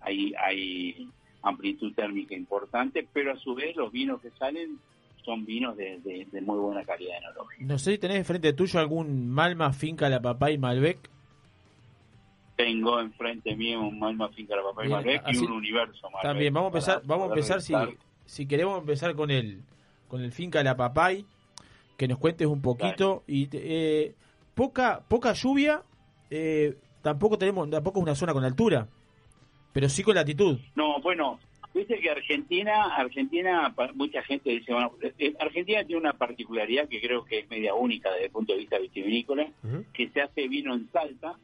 hay, 0.00 0.34
hay 0.38 1.08
amplitud 1.42 1.92
térmica 1.94 2.34
importante, 2.34 3.06
pero 3.12 3.32
a 3.32 3.36
su 3.38 3.54
vez 3.54 3.74
los 3.76 3.90
vinos 3.92 4.20
que 4.20 4.30
salen 4.38 4.78
son 5.24 5.44
vinos 5.44 5.76
de, 5.76 5.98
de- 6.00 6.26
de 6.30 6.40
muy 6.40 6.58
buena 6.58 6.82
calidad 6.84 7.18
enológica. 7.18 7.64
No 7.64 7.78
sé 7.78 7.92
si 7.92 7.98
tenés 7.98 8.16
enfrente 8.18 8.52
tuyo 8.52 8.80
algún 8.80 9.28
Malma, 9.28 9.72
Finca, 9.72 10.08
La 10.08 10.20
Papá 10.20 10.50
y 10.50 10.58
Malbec. 10.58 10.98
Tengo 12.56 13.00
enfrente 13.00 13.56
mío 13.56 13.80
un 13.80 13.98
Malma 13.98 14.28
Finca 14.30 14.54
La 14.56 14.62
Papá 14.62 14.82
y 14.84 14.88
Bien, 14.88 14.98
Malbec 14.98 15.22
y 15.32 15.36
un 15.38 15.52
Universo 15.52 16.10
Malbec. 16.10 16.22
También, 16.22 16.52
vamos 16.52 16.66
a 16.68 16.76
empezar, 16.76 17.02
vamos 17.06 17.24
a 17.26 17.28
empezar 17.34 17.62
si, 17.62 17.72
si 18.26 18.46
queremos 18.46 18.78
empezar 18.80 19.14
con 19.14 19.30
el, 19.30 19.62
con 20.08 20.20
el 20.22 20.32
Finca 20.32 20.62
La 20.62 20.76
Papay, 20.76 21.24
que 22.00 22.08
nos 22.08 22.18
cuentes 22.18 22.46
un 22.46 22.62
poquito. 22.62 23.24
y 23.26 23.46
eh, 23.52 24.14
poca 24.54 25.04
poca 25.06 25.34
lluvia, 25.34 25.82
eh, 26.30 26.74
tampoco 27.02 27.36
tenemos, 27.36 27.68
tampoco 27.68 27.98
es 27.98 28.04
una 28.04 28.14
zona 28.14 28.32
con 28.32 28.42
altura, 28.42 28.88
pero 29.74 29.86
sí 29.90 30.02
con 30.02 30.14
latitud. 30.14 30.58
No, 30.76 30.98
bueno, 31.02 31.38
viste 31.74 32.00
que 32.00 32.08
Argentina, 32.08 32.96
Argentina, 32.96 33.74
mucha 33.96 34.22
gente 34.22 34.48
dice, 34.48 34.72
bueno, 34.72 34.92
eh, 35.18 35.34
Argentina 35.38 35.84
tiene 35.84 36.00
una 36.00 36.14
particularidad 36.14 36.88
que 36.88 37.02
creo 37.02 37.22
que 37.22 37.40
es 37.40 37.50
media 37.50 37.74
única 37.74 38.10
desde 38.12 38.24
el 38.24 38.30
punto 38.32 38.54
de 38.54 38.60
vista 38.60 38.78
vitivinícola, 38.78 39.52
que 39.92 40.08
se 40.08 40.22
hace 40.22 40.48
vino 40.48 40.72
en 40.74 40.90
Salta 40.90 41.36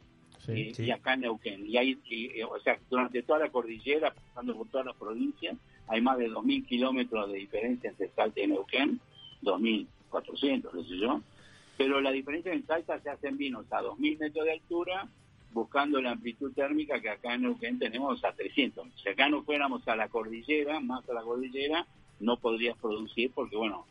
y, 0.47 0.73
y 0.81 0.89
acá 0.89 1.13
en 1.13 1.21
Neuquén. 1.21 1.67
Y 1.67 1.77
hay, 1.77 1.99
y, 2.09 2.39
eh, 2.39 2.43
o 2.43 2.59
sea, 2.61 2.79
durante 2.89 3.21
toda 3.21 3.37
la 3.37 3.51
cordillera, 3.51 4.11
pasando 4.11 4.57
por 4.57 4.67
todas 4.69 4.87
las 4.87 4.95
provincias, 4.95 5.55
hay 5.87 6.01
más 6.01 6.17
de 6.17 6.31
2.000 6.31 6.65
kilómetros 6.65 7.31
de 7.31 7.37
diferencia 7.37 7.91
entre 7.91 8.09
Salta 8.09 8.41
y 8.41 8.47
Neuquén, 8.47 8.99
2.400, 10.11 10.71
qué 10.71 10.83
sé 10.83 10.97
yo. 10.97 11.21
Pero 11.77 12.01
la 12.01 12.11
diferencia 12.11 12.51
en 12.51 12.65
Salta 12.65 12.99
se 12.99 13.09
hacen 13.09 13.37
vinos 13.37 13.65
a 13.71 13.81
2.000 13.81 14.19
metros 14.19 14.45
de 14.45 14.53
altura, 14.53 15.07
buscando 15.51 16.01
la 16.01 16.11
amplitud 16.11 16.51
térmica 16.53 16.99
que 16.99 17.09
acá 17.09 17.35
en 17.35 17.43
Neuquén 17.43 17.79
tenemos 17.79 18.23
a 18.25 18.31
300. 18.31 18.87
Si 19.01 19.09
acá 19.09 19.29
no 19.29 19.43
fuéramos 19.43 19.87
a 19.87 19.95
la 19.95 20.07
cordillera, 20.07 20.79
más 20.79 21.07
a 21.09 21.13
la 21.13 21.21
cordillera, 21.21 21.85
no 22.19 22.37
podrías 22.37 22.77
producir 22.77 23.31
porque, 23.33 23.55
bueno, 23.55 23.85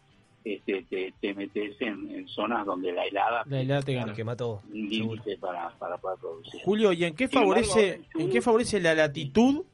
este, 0.45 0.83
te, 0.83 1.13
te 1.21 1.35
metes 1.35 1.81
en, 1.81 2.11
en 2.11 2.29
zonas 2.29 2.65
donde 2.67 2.93
la 2.93 3.05
helada 3.05 3.43
La 3.47 3.61
helada 3.61 3.83
te 3.83 3.95
gana. 3.95 4.15
Quema 4.15 4.37
todo. 4.37 4.63
un 4.73 4.89
límite 4.89 5.37
para, 5.39 5.71
para 5.71 5.99
poder 5.99 6.19
producir. 6.21 6.61
Julio, 6.63 6.93
¿y 6.93 7.05
en 7.05 7.15
qué 7.15 7.27
Sin 7.27 7.43
embargo, 7.43 7.65
favorece, 7.65 8.01
en 8.15 8.31
qué 8.31 8.41
favorece 8.41 8.81
la 8.81 8.95
latitud? 8.95 9.65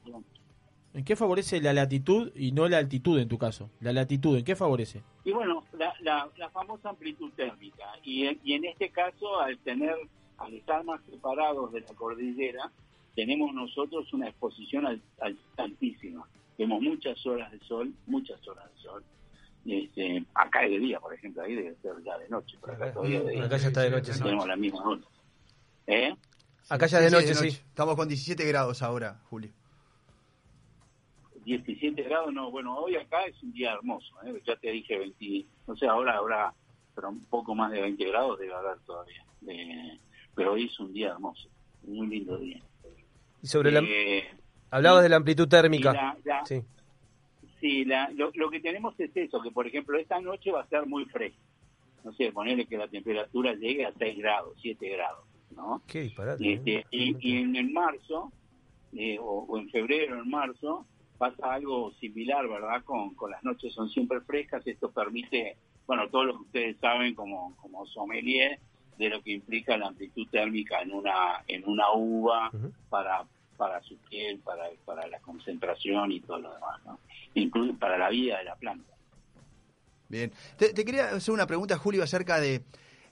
¿En 0.94 1.04
qué 1.04 1.16
favorece 1.16 1.60
la 1.60 1.72
latitud 1.72 2.32
y 2.34 2.52
no 2.52 2.68
la 2.68 2.78
altitud 2.78 3.18
en 3.18 3.28
tu 3.28 3.38
caso? 3.38 3.70
La 3.80 3.92
latitud, 3.92 4.36
¿en 4.36 4.44
qué 4.44 4.54
favorece? 4.56 5.02
Y 5.24 5.32
bueno, 5.32 5.64
la, 5.78 5.94
la, 6.00 6.28
la 6.36 6.50
famosa 6.50 6.90
amplitud 6.90 7.30
térmica. 7.34 7.84
Y 8.04 8.26
en, 8.26 8.38
y 8.44 8.52
en 8.54 8.66
este 8.66 8.90
caso, 8.90 9.40
al 9.40 9.56
tener, 9.58 9.94
al 10.38 10.52
estar 10.52 10.84
más 10.84 11.00
separados 11.10 11.72
de 11.72 11.80
la 11.80 11.94
cordillera, 11.94 12.70
tenemos 13.14 13.54
nosotros 13.54 14.12
una 14.12 14.28
exposición 14.28 14.86
al- 14.86 15.00
al- 15.20 15.38
altísima. 15.56 16.26
Tenemos 16.58 16.82
muchas 16.82 17.24
horas 17.26 17.50
de 17.52 17.58
sol, 17.60 17.92
muchas 18.06 18.46
horas 18.46 18.64
de 18.74 18.82
sol. 18.82 19.02
Este, 19.64 20.24
acá 20.34 20.64
es 20.64 20.72
de 20.72 20.78
día, 20.80 21.00
por 21.00 21.14
ejemplo, 21.14 21.42
ahí 21.42 21.54
debe 21.54 21.74
ser 21.80 21.92
ya 22.04 22.18
de 22.18 22.28
noche. 22.28 22.58
Pero 22.60 22.72
acá, 22.74 22.92
todavía 22.92 23.22
de 23.22 23.30
día. 23.32 23.44
Acá 23.44 23.56
ya 23.56 23.68
está 23.68 23.80
de 23.80 23.90
noche, 23.90 24.12
sí. 24.12 24.22
Tenemos 24.22 24.46
la 24.46 24.56
misma 24.56 24.82
hora. 24.86 25.00
¿Eh? 25.86 26.14
Acá 26.68 26.86
ya 26.86 27.00
de 27.00 27.10
noche, 27.10 27.34
sí. 27.34 27.48
Estamos 27.48 27.96
con 27.96 28.08
17 28.08 28.44
grados 28.44 28.82
ahora, 28.82 29.20
Julio. 29.30 29.50
17 31.44 32.02
grados, 32.02 32.32
no, 32.32 32.50
bueno, 32.50 32.76
hoy 32.78 32.96
acá 32.96 33.24
es 33.24 33.42
un 33.42 33.52
día 33.52 33.72
hermoso, 33.72 34.14
¿eh? 34.24 34.40
ya 34.46 34.56
te 34.56 34.70
dije 34.70 34.98
20, 34.98 35.46
no 35.66 35.76
sé, 35.76 35.86
ahora 35.86 36.16
habrá, 36.16 36.52
pero 36.94 37.08
un 37.10 37.24
poco 37.24 37.54
más 37.54 37.70
de 37.72 37.80
20 37.80 38.04
grados 38.08 38.38
debe 38.38 38.54
haber 38.54 38.78
todavía, 38.80 39.24
Eh, 39.48 39.98
pero 40.34 40.52
hoy 40.52 40.66
es 40.66 40.78
un 40.80 40.92
día 40.92 41.08
hermoso, 41.10 41.48
un 41.84 41.96
muy 41.96 42.06
lindo 42.06 42.36
día. 42.38 42.62
Y 43.42 43.46
sobre 43.46 43.72
la... 43.72 43.80
Eh, 43.80 44.24
Hablabas 44.70 45.02
de 45.02 45.08
la 45.10 45.16
amplitud 45.16 45.48
térmica. 45.48 45.92
la- 45.92 46.16
la- 46.24 46.46
Sí. 46.46 46.62
Sí, 47.60 47.84
la- 47.84 48.10
lo, 48.10 48.30
lo 48.34 48.50
que 48.50 48.60
tenemos 48.60 48.98
es 48.98 49.10
eso, 49.16 49.40
que 49.42 49.50
por 49.50 49.66
ejemplo 49.66 49.98
esta 49.98 50.20
noche 50.20 50.50
va 50.50 50.62
a 50.62 50.66
ser 50.68 50.86
muy 50.86 51.04
fresca, 51.06 51.38
no 52.04 52.12
sé, 52.14 52.32
ponerle 52.32 52.66
que 52.66 52.76
la 52.78 52.88
temperatura 52.88 53.54
llegue 53.54 53.84
a 53.86 53.92
6 53.98 54.18
grados, 54.18 54.56
7 54.62 54.88
grados, 54.88 55.24
¿no? 55.54 55.82
Qué 55.86 56.02
disparate. 56.02 56.44
Y, 56.44 56.52
este, 56.54 56.86
y, 56.90 57.16
y 57.20 57.36
en, 57.42 57.54
en 57.56 57.72
marzo, 57.72 58.32
eh, 58.94 59.18
o, 59.20 59.44
o 59.48 59.58
en 59.58 59.68
febrero, 59.70 60.20
en 60.20 60.28
marzo, 60.28 60.86
pasa 61.22 61.54
algo 61.54 61.92
similar, 62.00 62.48
¿verdad? 62.48 62.82
Con, 62.82 63.14
con 63.14 63.30
las 63.30 63.44
noches 63.44 63.72
son 63.72 63.88
siempre 63.88 64.20
frescas, 64.22 64.66
esto 64.66 64.90
permite, 64.90 65.56
bueno, 65.86 66.08
todo 66.08 66.24
lo 66.24 66.32
que 66.32 66.42
ustedes 66.42 66.76
saben 66.80 67.14
como, 67.14 67.54
como 67.58 67.86
sommelier, 67.86 68.58
de 68.98 69.08
lo 69.08 69.22
que 69.22 69.30
implica 69.30 69.76
la 69.76 69.86
amplitud 69.86 70.26
térmica 70.32 70.82
en 70.82 70.92
una, 70.92 71.44
en 71.46 71.62
una 71.64 71.92
uva 71.94 72.50
para, 72.88 73.24
para 73.56 73.80
su 73.82 73.96
piel, 73.98 74.40
para, 74.40 74.64
para 74.84 75.06
la 75.06 75.20
concentración 75.20 76.10
y 76.10 76.18
todo 76.22 76.40
lo 76.40 76.54
demás, 76.54 76.84
¿no? 76.84 76.98
Incluso 77.34 77.78
para 77.78 77.96
la 77.96 78.08
vida 78.10 78.38
de 78.38 78.44
la 78.44 78.56
planta. 78.56 78.92
Bien. 80.08 80.32
Te, 80.56 80.74
te 80.74 80.84
quería 80.84 81.10
hacer 81.10 81.32
una 81.32 81.46
pregunta, 81.46 81.78
Julio, 81.78 82.02
acerca 82.02 82.40
de, 82.40 82.62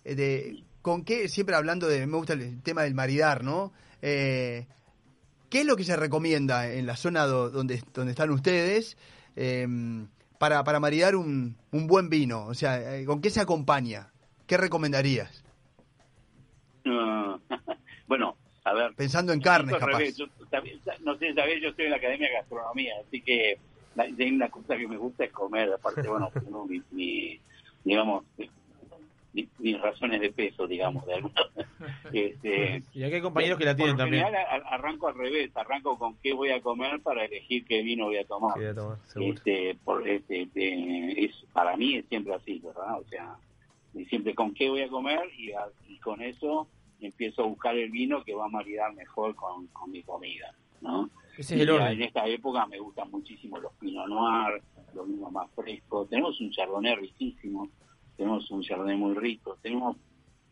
de 0.02 0.64
con 0.82 1.04
qué, 1.04 1.28
siempre 1.28 1.54
hablando 1.54 1.86
de, 1.86 2.04
me 2.08 2.16
gusta 2.16 2.32
el 2.32 2.61
tema 2.64 2.82
del 2.82 2.94
maridar, 2.94 3.44
¿no? 3.44 3.72
Eh, 4.02 4.66
¿Qué 5.51 5.61
es 5.61 5.66
lo 5.66 5.76
que 5.76 5.84
se 5.84 5.96
recomienda 5.96 6.72
en 6.72 6.86
la 6.86 6.96
zona 6.96 7.26
do- 7.26 7.51
donde, 7.51 7.82
donde 7.92 8.12
están 8.12 8.30
ustedes 8.30 8.96
eh, 9.36 9.66
para, 10.38 10.62
para 10.64 10.80
maridar 10.80 11.16
un, 11.16 11.57
un 11.72 11.86
buen 11.86 12.09
vino? 12.09 12.46
O 12.46 12.55
sea, 12.55 12.96
eh, 12.96 13.05
¿con 13.05 13.20
qué 13.20 13.30
se 13.30 13.40
acompaña? 13.40 14.12
¿Qué 14.46 14.57
recomendarías? 14.57 15.44
Bueno, 18.07 18.36
a 18.64 18.72
ver. 18.74 18.94
Pensando 18.94 19.32
en 19.32 19.40
carnes, 19.40 19.74
Al 19.74 19.80
capaz. 19.80 19.98
revés, 19.98 20.16
yo- 20.16 20.26
sabés- 20.51 20.80
no 21.01 21.16
sé, 21.18 21.32
sabés, 21.34 21.62
yo 21.62 21.68
estoy 21.68 21.84
en 21.84 21.90
la 21.92 21.98
Academia 21.98 22.28
de 22.28 22.34
Gastronomía, 22.34 22.94
así 23.07 23.20
que 23.22 23.59
la, 23.94 24.07
de 24.07 24.32
una 24.32 24.48
cosa 24.48 24.76
que 24.76 24.88
me 24.88 24.96
gusta 24.96 25.24
es 25.24 25.32
comer, 25.32 25.72
aparte, 25.72 26.09
bueno, 26.09 26.30
mi, 26.68 26.82
mi- 26.90 27.40
digamos, 27.84 28.24
mi- 29.33 29.49
mis 29.59 29.81
razones 29.81 30.20
de 30.20 30.33
peso, 30.33 30.66
digamos, 30.66 31.07
de 31.07 31.14
alguna 31.14 31.35
este, 32.12 32.83
Y 32.95 33.03
aquí 33.05 33.14
hay 33.14 33.20
compañeros 33.22 33.59
que 33.59 33.64
la 33.64 33.76
tienen 33.76 33.97
también. 33.97 34.24
general, 34.24 34.47
a- 34.64 34.74
arranco 34.74 35.09
al 35.09 35.14
revés, 35.14 35.51
arranco 35.57 35.99
con 35.99 36.16
qué 36.18 36.33
voy 36.33 36.51
a 36.51 36.61
comer 36.61 37.01
para 37.01 37.24
elegir 37.24 37.64
qué 37.64 37.83
vino 37.83 38.07
voy 38.07 38.16
a 38.18 38.24
tomar. 38.26 38.55
Qué 38.55 38.61
voy 38.61 38.68
a 38.70 38.74
tomar, 38.74 38.99
seguro. 39.07 39.35
Este, 39.35 39.74
por, 39.85 40.09
este, 40.09 40.43
este, 40.43 41.24
es, 41.24 41.33
para 41.53 41.76
mí 41.76 41.97
es 41.97 42.07
siempre 42.09 42.35
así, 42.35 42.59
¿verdad? 42.59 42.99
O 43.01 43.05
sea, 43.05 43.37
siempre 44.09 44.35
con 44.35 44.55
qué 44.55 44.68
voy 44.68 44.83
a 44.83 44.89
comer 44.89 45.20
y, 45.37 45.53
a- 45.53 45.66
y 45.89 45.99
con 45.99 46.20
eso 46.22 46.68
empiezo 47.01 47.43
a 47.43 47.47
buscar 47.47 47.76
el 47.76 47.91
vino 47.91 48.22
que 48.24 48.35
va 48.35 48.45
a 48.47 48.49
maridar 48.49 48.93
mejor 48.95 49.35
con, 49.35 49.66
con 49.68 49.91
mi 49.91 50.03
comida, 50.03 50.53
¿no? 50.81 51.09
Ese 51.39 51.55
es 51.55 51.61
el 51.62 51.68
Y 51.68 51.70
orden. 51.72 51.93
En 51.93 52.03
esta 52.03 52.26
época 52.26 52.66
me 52.66 52.78
gustan 52.78 53.11
muchísimo 53.11 53.59
los 53.59 53.72
Pinot 53.74 54.07
Noir, 54.09 54.61
los 54.95 55.09
vinos 55.09 55.33
más 55.33 55.51
frescos. 55.53 56.09
Tenemos 56.11 56.39
un 56.41 56.51
Chardonnay 56.51 56.97
riquísimo, 56.97 57.68
tenemos 58.20 58.50
un 58.50 58.60
Chardonnay 58.62 58.98
muy 58.98 59.14
rico, 59.14 59.56
tenemos 59.62 59.96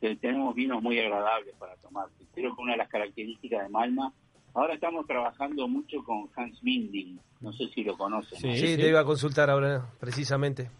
te- 0.00 0.16
tenemos 0.16 0.54
vinos 0.54 0.82
muy 0.82 0.98
agradables 0.98 1.54
para 1.58 1.76
tomar. 1.76 2.06
Creo 2.34 2.54
que 2.56 2.62
una 2.62 2.72
de 2.72 2.78
las 2.78 2.88
características 2.88 3.64
de 3.64 3.68
Malma, 3.68 4.10
ahora 4.54 4.72
estamos 4.74 5.06
trabajando 5.06 5.68
mucho 5.68 6.02
con 6.02 6.30
Hans 6.34 6.62
Minding, 6.62 7.20
no 7.40 7.52
sé 7.52 7.68
si 7.74 7.84
lo 7.84 7.98
conocen. 7.98 8.38
Sí, 8.38 8.76
te 8.76 8.88
iba 8.88 9.00
a 9.00 9.04
consultar 9.04 9.50
ahora, 9.50 9.84
precisamente. 10.00 10.70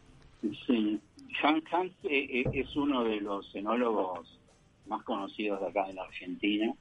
Sí, 0.67 0.99
Hans, 1.43 1.63
Hans, 1.73 1.93
eh, 2.05 2.41
eh, 2.41 2.45
es 2.55 2.75
uno 2.75 3.05
de 3.05 3.21
los 3.21 3.55
enólogos 3.55 4.39
más 4.87 5.03
conocidos 5.05 5.61
de 5.61 5.67
acá 5.67 5.91
en 5.91 5.97
la 5.97 6.05
Argentina. 6.05 6.73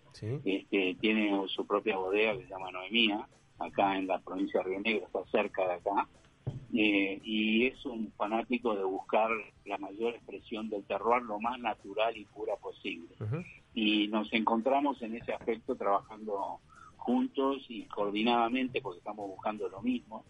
Este, 0.45 0.95
tiene 1.01 1.43
su 1.47 1.65
propia 1.67 1.97
bodega 1.97 2.37
que 2.37 2.43
se 2.43 2.49
llama 2.49 2.71
Noemía, 2.71 3.27
acá 3.59 3.97
en 3.97 4.07
la 4.07 4.19
provincia 4.19 4.61
de 4.61 4.69
Río 4.69 4.79
Negro, 4.79 5.07
está 5.07 5.19
cerca 5.31 5.67
de 5.67 5.73
acá. 5.73 6.07
Eh, 6.73 7.19
y 7.23 7.65
es 7.65 7.85
un 7.85 8.11
fanático 8.17 8.75
de 8.75 8.83
buscar 8.83 9.29
la 9.65 9.77
mayor 9.77 10.13
expresión 10.13 10.69
del 10.69 10.83
terroir 10.83 11.23
lo 11.23 11.39
más 11.39 11.59
natural 11.59 12.15
y 12.17 12.25
pura 12.25 12.55
posible. 12.57 13.15
Y 13.73 14.07
nos 14.07 14.31
encontramos 14.33 15.01
en 15.01 15.15
ese 15.15 15.33
aspecto 15.33 15.75
trabajando 15.75 16.59
juntos 16.97 17.65
y 17.69 17.83
coordinadamente 17.83 18.81
porque 18.81 18.99
estamos 18.99 19.27
buscando 19.27 19.69
lo 19.69 19.81
mismo. 19.81 20.25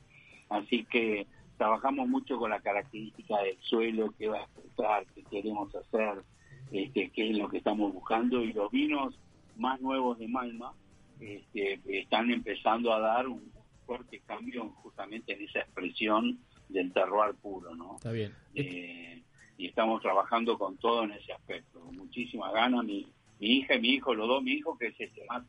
Así 0.49 0.85
que 0.85 1.27
trabajamos 1.57 2.07
mucho 2.07 2.37
con 2.37 2.51
la 2.51 2.61
característica 2.61 3.41
del 3.41 3.57
suelo, 3.61 4.13
qué 4.17 4.27
va 4.27 4.37
a 4.37 4.43
expresar, 4.43 5.05
qué 5.15 5.23
queremos 5.23 5.73
hacer, 5.75 6.23
este, 6.71 7.09
qué 7.09 7.31
es 7.31 7.37
lo 7.37 7.49
que 7.49 7.57
estamos 7.57 7.93
buscando. 7.93 8.43
Y 8.43 8.53
los 8.53 8.71
vinos 8.71 9.19
más 9.57 9.81
nuevos 9.81 10.19
de 10.19 10.27
Malma 10.27 10.73
este, 11.19 11.79
están 11.87 12.29
empezando 12.31 12.93
a 12.93 12.99
dar 12.99 13.27
un, 13.27 13.51
fuerte 13.87 14.21
cambio 14.27 14.69
justamente 14.83 15.33
en 15.33 15.41
esa 15.41 15.61
expresión 15.61 16.37
del 16.69 16.91
terroir 16.93 17.33
puro, 17.35 17.73
¿no? 17.75 17.95
Está 17.95 18.11
bien. 18.11 18.35
Eh, 18.53 19.23
y 19.57 19.67
estamos 19.67 20.01
trabajando 20.01 20.59
con 20.59 20.77
todo 20.77 21.05
en 21.05 21.13
ese 21.13 21.33
aspecto, 21.33 21.79
con 21.79 21.95
muchísima 21.95 22.51
gana. 22.51 22.83
Mi, 22.83 23.07
mi 23.39 23.47
hija 23.57 23.75
y 23.75 23.81
mi 23.81 23.89
hijo, 23.93 24.13
los 24.13 24.27
dos, 24.27 24.43
mi 24.43 24.51
hijo 24.51 24.77
que 24.77 24.87
es 24.87 24.99
el 24.99 25.11
que 25.11 25.25
más 25.25 25.43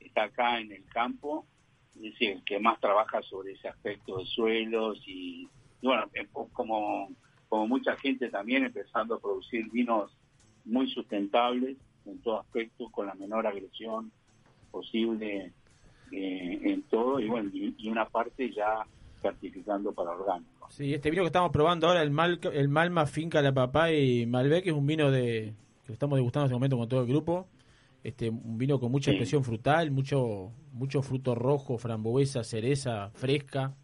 está 0.00 0.24
acá 0.24 0.60
en 0.60 0.72
el 0.72 0.84
campo, 0.86 1.46
es 2.02 2.14
el 2.20 2.44
que 2.44 2.58
más 2.58 2.78
trabaja 2.80 3.22
sobre 3.22 3.52
ese 3.52 3.68
aspecto 3.68 4.18
de 4.18 4.26
suelos 4.26 5.00
y, 5.06 5.48
y 5.80 5.86
bueno, 5.86 6.10
eh, 6.12 6.26
como, 6.52 7.08
como 7.48 7.68
mucha 7.68 7.96
gente 7.96 8.28
también 8.28 8.64
empezando 8.64 9.14
a 9.14 9.20
producir 9.20 9.70
vinos 9.70 10.14
muy 10.64 10.90
sustentables 10.90 11.76
en 12.04 12.20
todo 12.20 12.40
aspecto, 12.40 12.90
con 12.90 13.06
la 13.06 13.14
menor 13.14 13.46
agresión 13.46 14.12
posible 14.70 15.52
eh, 16.12 16.60
en 16.62 16.82
todo 16.84 17.20
y 17.20 17.28
bueno, 17.28 17.50
y, 17.52 17.74
y 17.78 17.88
una 17.88 18.06
parte 18.08 18.50
ya 18.52 18.86
certificando 19.20 19.92
para 19.92 20.10
orgánicos. 20.10 20.72
Sí, 20.74 20.92
este 20.94 21.10
vino 21.10 21.22
que 21.22 21.28
estamos 21.28 21.50
probando 21.50 21.86
ahora, 21.88 22.02
el, 22.02 22.10
Mal, 22.10 22.38
el 22.52 22.68
Malma 22.68 23.06
Finca 23.06 23.40
La 23.42 23.52
Papá 23.52 23.90
y 23.92 24.26
Malbec, 24.26 24.66
es 24.66 24.72
un 24.72 24.86
vino 24.86 25.10
de 25.10 25.54
que 25.86 25.92
estamos 25.92 26.16
degustando 26.16 26.44
en 26.44 26.48
este 26.48 26.54
momento 26.54 26.76
con 26.78 26.88
todo 26.88 27.00
el 27.02 27.06
grupo. 27.06 27.46
Este, 28.02 28.28
un 28.28 28.58
vino 28.58 28.78
con 28.78 28.90
mucha 28.92 29.06
Sí. 29.10 29.12
expresión 29.12 29.44
frutal, 29.44 29.90
mucho 29.90 30.52
mucho 30.72 31.00
fruto 31.02 31.34
rojo, 31.34 31.78
frambuesa, 31.78 32.44
cereza, 32.44 33.10
fresca, 33.14 33.74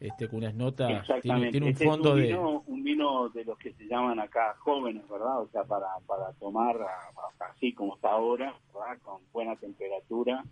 este, 0.00 0.28
con 0.28 0.38
unas 0.38 0.54
notas, 0.54 1.06
tiene, 1.20 1.48
un 1.48 1.64
Este 1.64 1.84
es 1.84 1.90
fondo 1.90 2.14
de... 2.14 2.28
vino, 2.28 2.62
un 2.66 2.82
vino 2.84 3.28
de 3.30 3.44
los 3.44 3.58
que 3.58 3.72
se 3.74 3.84
llaman 3.86 4.20
acá 4.20 4.54
jóvenes, 4.60 5.06
¿verdad? 5.08 5.42
O 5.42 5.48
sea, 5.48 5.64
para, 5.64 5.86
para 6.06 6.32
tomar 6.34 6.76
así 7.50 7.72
como 7.74 7.96
está 7.96 8.12
ahora, 8.12 8.54
¿verdad? 8.72 8.98
Con 9.02 9.20
buena 9.32 9.56
temperatura. 9.56 10.44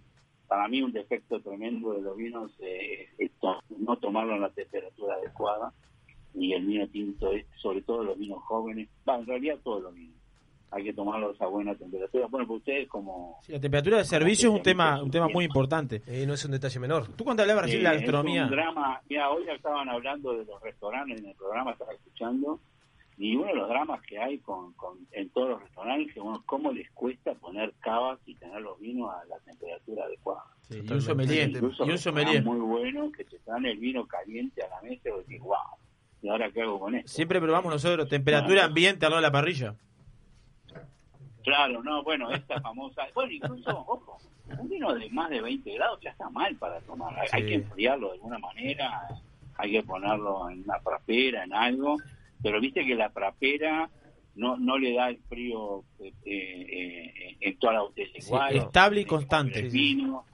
Para 0.48 0.68
mí 0.68 0.82
un 0.82 0.92
defecto 0.92 1.40
tremendo 1.40 1.92
de 1.92 2.02
los 2.02 2.16
vinos 2.16 2.52
eh, 2.60 3.08
es 3.18 3.30
no 3.78 3.96
tomarlo 3.96 4.34
en 4.34 4.42
la 4.42 4.50
temperatura 4.50 5.14
adecuada. 5.14 5.72
Y 6.34 6.52
el 6.52 6.66
vino 6.66 6.86
tinto, 6.88 7.32
es, 7.32 7.46
sobre 7.56 7.80
todo 7.82 8.04
los 8.04 8.18
vinos 8.18 8.42
jóvenes, 8.44 8.88
va, 9.08 9.16
en 9.18 9.26
realidad 9.26 9.56
todos 9.64 9.82
los 9.84 9.94
vinos, 9.94 10.14
hay 10.70 10.84
que 10.84 10.92
tomarlos 10.92 11.40
a 11.40 11.46
buena 11.46 11.74
temperatura. 11.74 12.26
Bueno, 12.26 12.46
pues 12.46 12.58
ustedes 12.58 12.88
como... 12.88 13.38
Sí, 13.42 13.52
la 13.52 13.60
temperatura 13.60 13.98
de 13.98 14.04
servicio 14.04 14.50
es 14.50 14.56
un 14.56 14.62
tema 14.62 15.02
un 15.02 15.10
tema 15.10 15.28
muy 15.28 15.46
importante. 15.46 16.02
no 16.26 16.34
es 16.34 16.44
un 16.44 16.50
detalle 16.50 16.78
menor. 16.78 17.08
Tú 17.16 17.24
cuando 17.24 17.42
hablabas 17.42 17.64
recién 17.64 17.80
de 17.82 17.84
la 17.88 17.94
Eh, 17.94 17.96
gastronomía... 17.96 18.44
Es 18.44 18.50
un 18.50 18.56
drama. 18.56 19.00
Mira, 19.08 19.30
hoy 19.30 19.48
estaban 19.48 19.88
hablando 19.88 20.36
de 20.36 20.44
los 20.44 20.60
restaurantes 20.62 21.20
en 21.20 21.26
el 21.30 21.34
programa, 21.36 21.72
estaba 21.72 21.92
escuchando, 21.94 22.60
y 23.18 23.34
uno 23.36 23.46
de 23.46 23.54
los 23.54 23.68
dramas 23.68 24.02
que 24.02 24.18
hay 24.18 24.38
con, 24.38 24.72
con 24.74 24.98
en 25.12 25.30
todos 25.30 25.50
los 25.50 25.62
restaurantes, 25.62 26.12
que 26.12 26.20
bueno, 26.20 26.42
cómo 26.44 26.70
les 26.72 26.90
cuesta 26.90 27.34
poner 27.34 27.72
cavas 27.80 28.18
y 28.26 28.34
tener 28.34 28.60
los 28.60 28.78
vinos 28.78 29.10
a 29.10 29.24
la 29.24 29.38
temperatura 29.38 30.04
adecuada. 30.04 30.44
Sí, 30.68 30.82
y 30.84 30.92
un 30.92 31.00
sommelier, 31.00 31.48
Incluso 31.48 31.86
y 31.86 31.90
un 31.90 31.98
sommelier. 31.98 32.36
restaurantes 32.36 32.66
muy 32.66 32.78
bueno 32.78 33.12
que 33.12 33.24
te 33.24 33.38
dan 33.46 33.64
el 33.64 33.78
vino 33.78 34.06
caliente 34.06 34.62
a 34.62 34.68
la 34.68 34.82
mesa 34.82 35.08
y 35.08 35.12
vos 35.12 35.26
decís, 35.26 35.40
wow, 35.40 35.56
¿y 36.22 36.28
ahora 36.28 36.50
qué 36.50 36.62
hago 36.62 36.78
con 36.78 36.94
esto? 36.94 37.08
Siempre 37.10 37.40
probamos 37.40 37.72
nosotros 37.72 38.08
temperatura 38.08 38.64
ambiente 38.64 39.06
al 39.06 39.10
lado 39.12 39.22
de 39.22 39.28
la 39.28 39.32
parrilla. 39.32 39.74
Claro, 41.42 41.82
no, 41.82 42.02
bueno, 42.02 42.30
esta 42.32 42.60
famosa, 42.60 43.06
bueno, 43.14 43.32
incluso, 43.32 43.70
ojo, 43.70 44.18
un 44.58 44.68
vino 44.68 44.92
de 44.94 45.08
más 45.10 45.30
de 45.30 45.40
20 45.40 45.72
grados 45.74 46.00
ya 46.02 46.10
está 46.10 46.28
mal 46.28 46.54
para 46.56 46.80
tomar, 46.80 47.16
hay, 47.18 47.28
hay 47.32 47.46
que 47.46 47.54
enfriarlo 47.54 48.08
de 48.08 48.14
alguna 48.14 48.38
manera, 48.38 49.08
hay 49.56 49.70
que 49.70 49.82
ponerlo 49.84 50.50
en 50.50 50.64
una 50.64 50.80
prapera, 50.80 51.44
en 51.44 51.54
algo, 51.54 51.96
pero 52.42 52.60
viste 52.60 52.84
que 52.84 52.94
la 52.94 53.10
prapera 53.10 53.90
no 54.34 54.56
no 54.58 54.76
le 54.78 54.92
da 54.94 55.08
el 55.08 55.18
frío 55.28 55.84
eh, 56.00 56.12
eh, 56.24 57.36
en 57.40 57.58
toda 57.58 57.74
la 57.74 57.82
botella 57.82 58.10
Sí, 58.20 58.26
igual. 58.26 58.56
estable 58.56 59.00
y 59.00 59.04
constante. 59.04 59.52
poner 59.54 59.64
el 59.66 59.70
vino. 59.70 60.24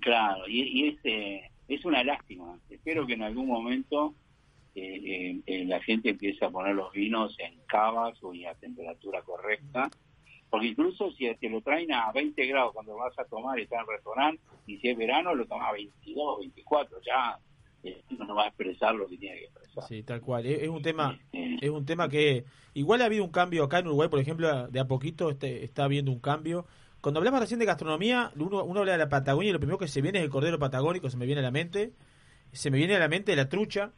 Claro, 0.00 0.46
y, 0.48 0.60
y 0.62 0.88
es, 0.88 0.98
eh, 1.04 1.50
es 1.68 1.84
una 1.84 2.04
lástima. 2.04 2.58
Espero 2.68 3.06
que 3.06 3.14
en 3.14 3.22
algún 3.22 3.48
momento 3.48 4.14
eh, 4.76 5.00
eh, 5.04 5.40
eh, 5.46 5.64
la 5.64 5.80
gente 5.82 6.10
empiece 6.10 6.44
a 6.44 6.50
poner 6.50 6.74
los 6.76 6.92
vinos 6.92 7.36
en 7.40 7.58
cavas 7.66 8.22
o 8.22 8.32
y 8.32 8.44
a 8.44 8.54
temperatura 8.54 9.22
correcta. 9.22 9.90
Porque 10.48 10.66
incluso 10.68 11.10
si 11.12 11.32
te 11.36 11.48
lo 11.48 11.60
traen 11.60 11.92
a 11.92 12.10
20 12.12 12.44
grados 12.46 12.72
cuando 12.72 12.96
vas 12.96 13.16
a 13.18 13.24
tomar 13.24 13.58
y 13.58 13.62
está 13.62 13.76
en 13.76 13.82
el 13.82 13.86
restaurante, 13.88 14.42
y 14.66 14.78
si 14.78 14.88
es 14.88 14.96
verano, 14.98 15.32
lo 15.34 15.46
tomas 15.46 15.68
a 15.68 15.72
22, 15.72 16.38
24, 16.40 16.98
ya 17.06 17.38
eh, 17.82 18.02
no 18.10 18.34
va 18.34 18.44
a 18.44 18.48
expresar 18.48 18.94
lo 18.94 19.08
que 19.08 19.16
tiene 19.16 19.38
que 19.38 19.44
expresar. 19.44 19.84
Sí, 19.88 20.02
tal 20.02 20.20
cual. 20.20 20.46
Es, 20.46 20.62
es 20.62 20.68
un 20.68 20.82
tema, 20.82 21.18
es 21.32 21.70
un 21.70 21.84
tema 21.84 22.08
que 22.08 22.44
igual 22.74 23.02
ha 23.02 23.06
habido 23.06 23.24
un 23.24 23.30
cambio 23.30 23.64
acá 23.64 23.78
en 23.78 23.86
Uruguay, 23.86 24.08
por 24.08 24.20
ejemplo, 24.20 24.68
de 24.68 24.80
a 24.80 24.86
poquito 24.86 25.30
este, 25.30 25.64
está 25.64 25.84
habiendo 25.84 26.10
un 26.10 26.20
cambio. 26.20 26.66
Cuando 27.00 27.18
hablamos 27.18 27.40
recién 27.40 27.60
de 27.60 27.66
gastronomía, 27.66 28.30
uno, 28.36 28.62
uno 28.64 28.80
habla 28.80 28.92
de 28.92 28.98
la 28.98 29.08
Patagonia 29.08 29.50
y 29.50 29.52
lo 29.52 29.60
primero 29.60 29.78
que 29.78 29.88
se 29.88 30.02
viene 30.02 30.18
es 30.18 30.24
el 30.24 30.30
cordero 30.30 30.58
patagónico, 30.58 31.08
se 31.08 31.16
me 31.16 31.26
viene 31.26 31.40
a 31.40 31.44
la 31.44 31.50
mente. 31.50 31.92
Se 32.52 32.70
me 32.70 32.78
viene 32.78 32.96
a 32.96 32.98
la 32.98 33.08
mente 33.08 33.34
la 33.36 33.48
trucha. 33.48 33.92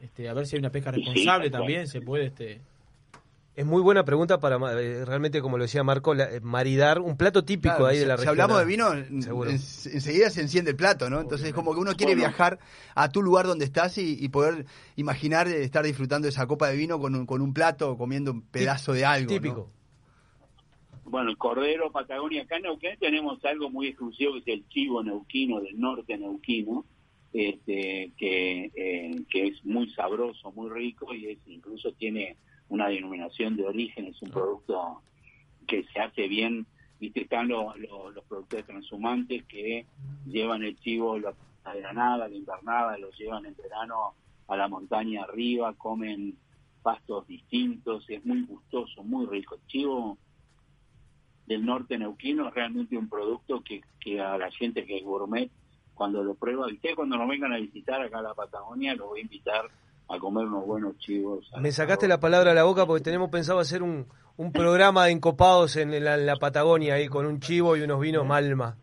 Este, 0.00 0.28
a 0.28 0.34
ver 0.34 0.46
si 0.46 0.56
hay 0.56 0.60
una 0.60 0.70
pesca 0.70 0.90
responsable 0.90 1.50
también, 1.50 1.88
se 1.88 2.00
puede 2.00 2.26
este 2.26 2.60
Es 3.56 3.64
muy 3.64 3.82
buena 3.82 4.04
pregunta 4.04 4.40
para 4.40 4.58
ma- 4.58 4.72
eh, 4.72 5.04
realmente, 5.04 5.40
como 5.40 5.56
lo 5.58 5.62
decía 5.62 5.84
Marco, 5.84 6.12
la- 6.12 6.28
eh, 6.28 6.40
maridar 6.40 6.98
un 7.00 7.16
plato 7.16 7.44
típico 7.44 7.76
Claro, 7.76 7.86
ahí 7.86 7.98
de 7.98 8.02
si- 8.02 8.08
la 8.08 8.16
si 8.16 8.20
región. 8.24 8.30
hablamos 8.32 8.56
ah, 8.56 8.60
de 8.60 8.66
vino, 8.66 8.92
en- 8.94 9.22
Seguro. 9.22 9.48
en- 9.50 9.54
enseguida 9.56 10.28
se 10.30 10.40
enciende 10.40 10.72
el 10.72 10.76
plato, 10.76 11.08
¿no? 11.08 11.20
Entonces 11.20 11.48
es 11.48 11.54
como 11.54 11.72
que 11.72 11.78
uno 11.78 11.92
quiere 11.94 12.14
Bueno. 12.14 12.28
viajar 12.28 12.58
a 12.96 13.08
tu 13.10 13.22
lugar 13.22 13.46
donde 13.46 13.64
estás 13.64 13.96
y, 13.98 14.16
y 14.18 14.28
poder 14.28 14.66
imaginar 14.96 15.46
eh, 15.46 15.62
estar 15.62 15.84
disfrutando 15.84 16.26
de 16.26 16.30
esa 16.30 16.48
copa 16.48 16.68
de 16.68 16.76
vino 16.76 16.98
con 16.98 17.14
un, 17.14 17.26
con 17.26 17.40
un 17.42 17.54
plato 17.54 17.96
comiendo 17.96 18.32
un 18.32 18.42
pedazo 18.42 18.92
de 18.92 19.04
algo. 19.04 19.30
¿no? 19.30 19.40
Típico. 19.40 19.70
Bueno, 21.04 21.30
el 21.30 21.36
cordero 21.36 21.92
Patagonia, 21.92 22.42
acá 22.42 22.56
en 22.56 22.62
Neuquén 22.62 22.98
tenemos 22.98 23.44
algo 23.44 23.70
muy 23.70 23.86
exclusivo 23.88 24.32
que 24.44 24.52
es 24.52 24.58
el 24.58 24.68
chivo 24.68 25.04
neuquino 25.04 25.60
del 25.60 25.78
norte 25.78 26.18
neuquino, 26.18 26.84
este, 27.32 28.10
que, 28.16 28.72
eh, 28.74 29.22
que 29.30 29.46
es 29.48 29.64
muy 29.64 29.88
sabroso, 29.92 30.50
muy 30.52 30.70
rico 30.70 31.14
y 31.14 31.26
es 31.28 31.38
incluso 31.46 31.92
tiene 31.92 32.36
una 32.74 32.88
denominación 32.88 33.56
de 33.56 33.64
origen, 33.64 34.06
es 34.06 34.20
un 34.20 34.30
producto 34.30 35.00
que 35.66 35.84
se 35.84 36.00
hace 36.00 36.26
bien, 36.26 36.66
viste, 36.98 37.22
están 37.22 37.48
los, 37.48 37.76
los, 37.78 38.12
los 38.12 38.24
productores 38.24 38.66
transhumantes 38.66 39.44
que 39.44 39.86
llevan 40.26 40.64
el 40.64 40.76
chivo 40.80 41.18
la, 41.18 41.32
la 41.64 41.74
granada, 41.76 42.28
la 42.28 42.34
invernada, 42.34 42.98
lo 42.98 43.10
llevan 43.12 43.46
en 43.46 43.54
verano 43.54 44.14
a 44.48 44.56
la 44.56 44.68
montaña 44.68 45.22
arriba, 45.22 45.72
comen 45.74 46.36
pastos 46.82 47.26
distintos, 47.28 48.04
es 48.10 48.24
muy 48.26 48.42
gustoso, 48.42 49.04
muy 49.04 49.24
rico. 49.26 49.54
El 49.54 49.66
chivo 49.68 50.18
del 51.46 51.64
norte 51.64 51.96
neuquino 51.96 52.48
es 52.48 52.54
realmente 52.54 52.98
un 52.98 53.08
producto 53.08 53.62
que, 53.62 53.82
que 54.00 54.20
a 54.20 54.36
la 54.36 54.50
gente 54.50 54.84
que 54.84 54.98
es 54.98 55.04
gourmet, 55.04 55.50
cuando 55.94 56.24
lo 56.24 56.34
prueba, 56.34 56.66
ustedes 56.66 56.96
cuando 56.96 57.16
nos 57.16 57.28
vengan 57.28 57.52
a 57.52 57.58
visitar 57.58 58.02
acá 58.02 58.18
a 58.18 58.22
la 58.22 58.34
Patagonia, 58.34 58.96
los 58.96 59.08
voy 59.08 59.20
a 59.20 59.22
invitar 59.22 59.70
a 60.14 60.18
comer 60.18 60.46
unos 60.46 60.64
buenos 60.66 60.96
chivos. 60.98 61.50
Me 61.60 61.70
sacaste 61.72 62.08
la 62.08 62.20
palabra 62.20 62.52
a 62.52 62.54
la 62.54 62.64
boca 62.64 62.86
porque 62.86 63.02
tenemos 63.04 63.30
pensado 63.30 63.58
hacer 63.58 63.82
un, 63.82 64.06
un 64.36 64.52
programa 64.52 65.04
de 65.06 65.12
encopados 65.12 65.76
en 65.76 66.02
la, 66.04 66.14
en 66.14 66.26
la 66.26 66.36
Patagonia 66.36 66.94
ahí 66.94 67.08
con 67.08 67.26
un 67.26 67.40
chivo 67.40 67.76
y 67.76 67.82
unos 67.82 68.00
vinos 68.00 68.26
Malma. 68.26 68.76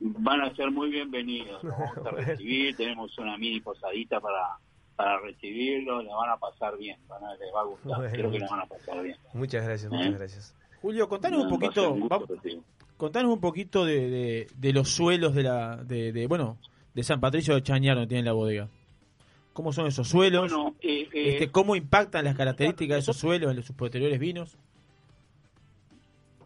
Van 0.00 0.40
a 0.42 0.54
ser 0.54 0.70
muy 0.70 0.90
bienvenidos, 0.90 1.62
los 1.64 1.74
vamos 1.78 2.06
a 2.06 2.10
recibir, 2.12 2.76
tenemos 2.76 3.16
una 3.18 3.36
mini 3.36 3.60
posadita 3.60 4.20
para, 4.20 4.56
para 4.94 5.18
recibirlos, 5.20 6.04
les 6.04 6.12
van 6.12 6.30
a 6.30 6.36
pasar 6.36 6.76
bien, 6.78 6.96
van 7.08 7.24
a, 7.24 7.34
les 7.34 7.52
va 7.54 7.60
a 7.62 7.64
gustar, 7.64 7.96
Bueno, 7.96 8.12
creo 8.12 8.30
que 8.30 8.38
les 8.38 8.48
van 8.50 8.60
a 8.60 8.66
pasar 8.66 9.02
bien. 9.02 9.16
Muchas 9.34 9.64
gracias, 9.64 9.92
¿Eh? 9.92 9.96
muchas 9.96 10.18
gracias. 10.18 10.54
Julio, 10.80 11.08
contanos 11.08 11.42
un 11.44 11.48
poquito, 11.50 11.92
un 11.92 12.00
gusto 12.00 12.20
va- 12.20 12.26
recibir. 12.28 12.60
contanos 12.96 13.32
un 13.32 13.40
poquito 13.40 13.84
de, 13.84 14.08
de, 14.08 14.46
de 14.54 14.72
los 14.72 14.88
suelos 14.88 15.34
de 15.34 15.42
la 15.42 15.76
de, 15.82 16.12
de, 16.12 16.26
bueno, 16.28 16.58
de 16.94 17.02
San 17.02 17.18
Patricio 17.20 17.54
de 17.56 17.62
Chañar 17.64 17.96
donde 17.96 18.06
tienen 18.08 18.24
la 18.24 18.32
bodega. 18.34 18.68
¿Cómo 19.58 19.72
son 19.72 19.88
esos 19.88 20.06
suelos? 20.06 20.52
Bueno, 20.52 20.76
eh, 20.80 21.08
eh, 21.12 21.30
este, 21.30 21.50
¿Cómo 21.50 21.74
impactan 21.74 22.24
las 22.24 22.36
características 22.36 22.94
de 22.94 23.00
esos 23.00 23.16
suelos 23.16 23.56
en 23.56 23.60
sus 23.64 23.74
posteriores 23.74 24.20
vinos? 24.20 24.56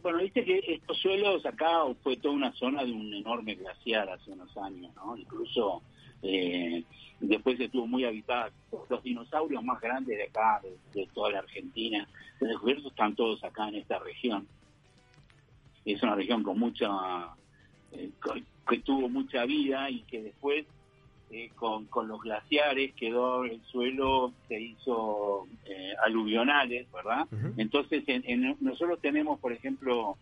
Bueno, 0.03 0.21
viste 0.21 0.43
que 0.43 0.61
estos 0.67 0.97
suelos 0.97 1.45
acá 1.45 1.83
fue 2.03 2.17
toda 2.17 2.33
una 2.33 2.51
zona 2.55 2.83
de 2.83 2.91
un 2.91 3.13
enorme 3.13 3.55
glaciar 3.57 4.09
hace 4.09 4.31
unos 4.31 4.57
años, 4.57 4.95
¿no? 4.97 5.15
Incluso 5.15 5.83
eh, 6.23 6.85
después 7.21 7.61
estuvo 7.61 7.87
muy 7.87 8.07
habitada. 8.07 8.51
Los 8.89 9.03
dinosaurios 9.03 9.63
más 9.63 9.79
grandes 9.79 10.17
de 10.17 10.25
acá, 10.25 10.63
de, 10.63 10.75
de 10.99 11.07
toda 11.09 11.33
la 11.33 11.41
Argentina, 11.41 12.09
de 12.41 12.47
descubiertos 12.47 12.87
están 12.87 13.15
todos 13.15 13.45
acá 13.45 13.69
en 13.69 13.75
esta 13.75 13.99
región. 13.99 14.49
Es 15.85 16.03
una 16.03 16.15
región 16.15 16.43
con 16.43 16.59
mucha, 16.59 16.89
eh, 17.93 18.09
que 18.67 18.79
tuvo 18.79 19.11
mucha 19.11 19.45
vida 19.45 19.91
y 19.91 20.01
que 20.05 20.23
después 20.23 20.65
eh, 21.33 21.51
con, 21.57 21.87
con 21.87 22.09
los 22.09 22.21
glaciares 22.21 22.93
quedó 22.95 23.45
el 23.45 23.61
suelo, 23.65 24.33
se 24.49 24.61
hizo 24.61 25.47
eh, 25.65 25.95
aluvionales, 26.05 26.87
¿verdad? 26.93 27.27
Entonces, 27.57 28.05
en, 28.07 28.23
en- 28.27 28.57
nosotros 28.61 29.01
tenemos, 29.01 29.41
por 29.41 29.53
ejemplo, 29.53 30.17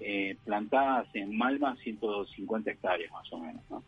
eh, 0.00 0.36
plantadas 0.44 1.06
en 1.14 1.36
Malma 1.36 1.76
150 1.76 2.70
hectáreas 2.70 3.10
más 3.12 3.32
o 3.32 3.38
menos, 3.38 3.62
¿no? 3.70 3.82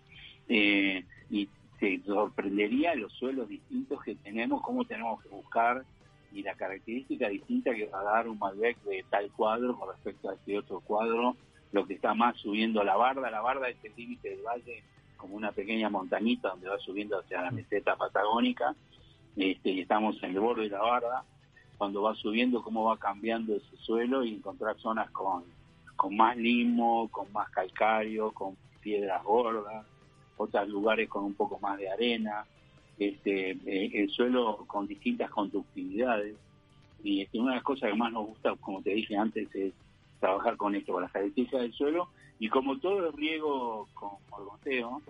Eh, 0.48 1.04
y 1.30 1.48
te 1.78 2.00
sorprendería 2.04 2.94
los 2.94 3.12
suelos 3.12 3.48
distintos 3.48 4.02
que 4.02 4.14
tenemos, 4.16 4.60
cómo 4.62 4.84
tenemos 4.84 5.22
que 5.22 5.28
buscar 5.30 5.84
y 6.32 6.42
la 6.42 6.54
característica 6.54 7.28
distinta 7.28 7.74
que 7.74 7.86
va 7.86 8.00
a 8.00 8.04
dar 8.04 8.28
un 8.28 8.38
Malbec 8.38 8.76
de 8.84 9.04
tal 9.08 9.30
cuadro 9.32 9.76
con 9.78 9.88
respecto 9.90 10.30
a 10.30 10.34
este 10.34 10.58
otro 10.58 10.80
cuadro, 10.80 11.36
lo 11.72 11.86
que 11.86 11.94
está 11.94 12.14
más 12.14 12.36
subiendo 12.38 12.82
la 12.84 12.96
barda, 12.96 13.30
la 13.30 13.40
barda 13.40 13.68
es 13.68 13.76
el 13.84 13.92
límite 13.96 14.30
del 14.30 14.42
valle 14.42 14.82
como 15.20 15.36
una 15.36 15.52
pequeña 15.52 15.90
montañita 15.90 16.48
donde 16.48 16.68
va 16.68 16.78
subiendo 16.78 17.18
hacia 17.18 17.42
la 17.42 17.50
meseta 17.50 17.94
patagónica, 17.96 18.74
este, 19.36 19.70
y 19.70 19.80
estamos 19.80 20.20
en 20.22 20.30
el 20.30 20.40
borde 20.40 20.62
de 20.64 20.70
la 20.70 20.80
barda, 20.80 21.24
cuando 21.76 22.02
va 22.02 22.14
subiendo 22.14 22.62
cómo 22.62 22.84
va 22.84 22.98
cambiando 22.98 23.54
ese 23.54 23.76
suelo 23.78 24.24
y 24.24 24.34
encontrar 24.34 24.78
zonas 24.78 25.10
con, 25.10 25.44
con 25.96 26.16
más 26.16 26.36
limo, 26.36 27.08
con 27.10 27.30
más 27.32 27.50
calcario, 27.50 28.32
con 28.32 28.56
piedras 28.80 29.22
gordas, 29.22 29.86
otros 30.36 30.68
lugares 30.68 31.08
con 31.08 31.24
un 31.24 31.34
poco 31.34 31.58
más 31.58 31.78
de 31.78 31.90
arena, 31.90 32.44
este, 32.98 33.50
eh, 33.50 33.90
el 33.94 34.10
suelo 34.10 34.64
con 34.66 34.86
distintas 34.86 35.30
conductividades. 35.30 36.36
Y 37.02 37.22
este, 37.22 37.38
una 37.38 37.52
de 37.52 37.56
las 37.56 37.64
cosas 37.64 37.90
que 37.90 37.96
más 37.96 38.12
nos 38.12 38.26
gusta, 38.26 38.54
como 38.56 38.82
te 38.82 38.90
dije 38.90 39.16
antes, 39.16 39.54
es 39.54 39.72
trabajar 40.18 40.56
con 40.56 40.74
esto, 40.74 40.92
con 40.92 41.02
las 41.02 41.12
características 41.12 41.62
del 41.62 41.72
suelo. 41.72 42.08
Y 42.40 42.48
como 42.48 42.78
todo 42.78 43.06
el 43.06 43.12
riego 43.12 43.86
con 43.94 44.12
morgoteo, 44.30 45.02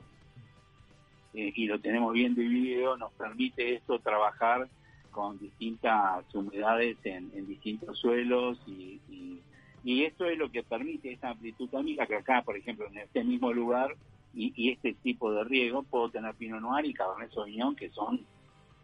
eh, 1.32 1.52
y 1.54 1.66
lo 1.66 1.80
tenemos 1.80 2.12
bien 2.12 2.34
dividido, 2.34 2.96
nos 2.96 3.12
permite 3.12 3.76
esto 3.76 4.00
trabajar 4.00 4.68
con 5.12 5.38
distintas 5.38 6.24
humedades 6.34 6.96
en, 7.04 7.30
en 7.34 7.46
distintos 7.46 7.98
suelos 7.98 8.58
y, 8.66 9.00
y, 9.08 9.40
y, 9.84 10.04
esto 10.04 10.26
es 10.26 10.36
lo 10.38 10.50
que 10.50 10.64
permite 10.64 11.12
esa 11.12 11.30
amplitud 11.30 11.68
térmica 11.68 12.06
que 12.06 12.16
acá, 12.16 12.42
por 12.42 12.56
ejemplo, 12.56 12.86
en 12.88 12.98
este 12.98 13.22
mismo 13.22 13.52
lugar 13.52 13.96
y, 14.34 14.52
y 14.56 14.72
este 14.72 14.94
tipo 14.94 15.32
de 15.32 15.44
riego 15.44 15.84
puedo 15.84 16.10
tener 16.10 16.34
Pinot 16.34 16.60
Noir 16.60 16.84
y 16.84 16.94
Cabernet 16.94 17.32
Sauvignon 17.32 17.76
que 17.76 17.90
son 17.90 18.20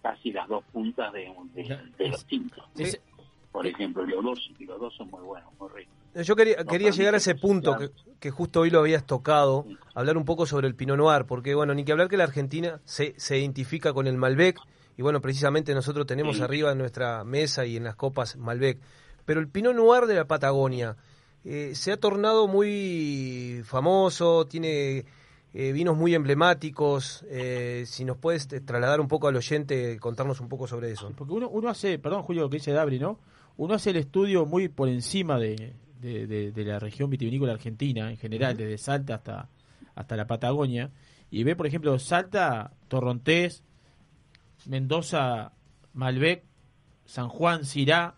casi 0.03 0.32
las 0.32 0.47
dos 0.47 0.62
puntas 0.72 1.12
de, 1.12 1.32
de, 1.53 1.78
de 1.99 2.09
los 2.09 2.24
tintos. 2.26 2.64
Por 3.57 3.67
ejemplo, 3.67 4.05
los 4.05 4.23
dos, 4.23 4.51
y 4.59 4.67
los 4.67 4.79
dos 4.79 4.95
son 4.95 5.09
muy 5.09 5.23
buenos, 5.23 5.49
muy 5.59 5.71
ricos. 5.71 5.95
Yo 6.15 6.37
quería, 6.37 6.63
quería 6.67 6.91
llegar 6.91 7.15
a 7.15 7.17
ese 7.17 7.35
punto 7.35 7.79
que, 7.79 7.91
que, 8.21 8.31
justo 8.31 8.61
hoy 8.61 8.69
lo 8.69 8.81
habías 8.81 9.07
tocado, 9.07 9.65
hablar 9.95 10.19
un 10.19 10.27
poco 10.27 10.45
sobre 10.45 10.69
el 10.69 10.75
Pinot 10.75 10.99
Noir, 10.99 11.25
porque 11.25 11.55
bueno, 11.55 11.73
ni 11.73 11.83
que 11.83 11.93
hablar 11.93 12.09
que 12.09 12.19
la 12.19 12.25
Argentina 12.25 12.83
se, 12.85 13.15
se 13.17 13.39
identifica 13.39 13.95
con 13.95 14.09
el 14.09 14.19
Malbec, 14.19 14.59
y 14.99 15.01
bueno, 15.01 15.23
precisamente 15.23 15.73
nosotros 15.73 16.07
tenemos 16.07 16.37
sí. 16.37 16.43
arriba 16.43 16.73
en 16.73 16.77
nuestra 16.77 17.25
mesa 17.25 17.65
y 17.65 17.79
en 17.79 17.85
las 17.85 17.97
copas 17.97 18.37
Malbec, 18.37 18.79
pero 19.25 19.41
el 19.41 19.49
Pinot 19.49 19.75
Noir 19.75 20.05
de 20.05 20.17
la 20.17 20.27
Patagonia 20.27 20.95
eh, 21.43 21.71
se 21.75 21.93
ha 21.93 21.97
tornado 21.97 22.49
muy 22.49 23.63
famoso, 23.65 24.47
tiene 24.47 25.07
eh, 25.55 25.73
vinos 25.73 25.97
muy 25.97 26.15
emblemáticos, 26.15 27.25
eh, 27.31 27.85
si 27.87 28.05
nos 28.05 28.19
puedes 28.19 28.49
trasladar 28.49 29.01
un 29.01 29.09
poco 29.09 29.29
al 29.29 29.37
oyente, 29.37 29.99
contarnos 29.99 30.43
un 30.43 30.51
poco 30.51 30.67
sobre 30.67 30.93
eso. 30.93 31.11
Porque 31.17 31.33
uno, 31.33 31.49
uno 31.49 31.71
hace, 31.71 31.99
perdón 31.99 32.23
Julio, 32.23 32.43
lo 32.43 32.51
que 32.51 32.59
dice 32.59 32.73
Dabri, 32.73 32.99
¿no? 32.99 33.19
Uno 33.57 33.75
hace 33.75 33.91
el 33.91 33.97
estudio 33.97 34.47
muy 34.47 34.69
por 34.69 34.89
encima 34.89 35.39
de, 35.39 35.75
de, 36.01 36.27
de, 36.27 36.53
de, 36.53 36.65
la 36.65 36.79
región 36.79 37.11
vitivinícola 37.11 37.53
argentina 37.53 38.11
en 38.11 38.17
general, 38.17 38.55
uh 38.55 38.57
-huh. 38.57 38.61
desde 38.61 38.79
Salta 38.79 39.15
hasta, 39.15 39.49
hasta 39.95 40.17
la 40.17 40.27
Patagonia, 40.27 40.91
y 41.31 41.43
ve, 41.45 41.57
por 41.57 41.67
ejemplo, 41.67 41.99
Salta, 41.99 42.73
Torrontés, 42.89 43.65
Mendoza, 44.67 45.53
Malbec, 45.93 46.45
San 47.05 47.29
Juan, 47.29 47.65
Cirá, 47.65 48.17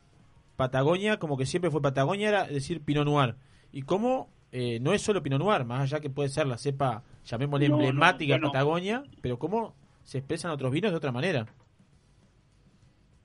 Patagonia, 0.56 1.18
como 1.18 1.36
que 1.36 1.46
siempre 1.46 1.70
fue 1.70 1.80
Patagonia, 1.80 2.28
era 2.28 2.46
decir 2.46 2.82
Pinot 2.82 3.04
Noir. 3.04 3.36
Y 3.72 3.82
cómo 3.82 4.28
eh, 4.50 4.80
no 4.80 4.92
es 4.92 5.02
solo 5.02 5.22
Pinot 5.22 5.38
Noir, 5.38 5.64
más 5.64 5.82
allá 5.82 6.00
que 6.00 6.10
puede 6.10 6.28
ser 6.28 6.46
la 6.46 6.58
cepa, 6.58 7.04
llamémosle 7.24 7.68
no, 7.68 7.76
emblemática 7.76 8.34
no, 8.34 8.40
bueno. 8.40 8.52
Patagonia, 8.52 9.04
pero 9.20 9.38
cómo 9.38 9.74
se 10.02 10.18
expresan 10.18 10.50
otros 10.50 10.72
vinos 10.72 10.90
de 10.90 10.96
otra 10.96 11.12
manera. 11.12 11.46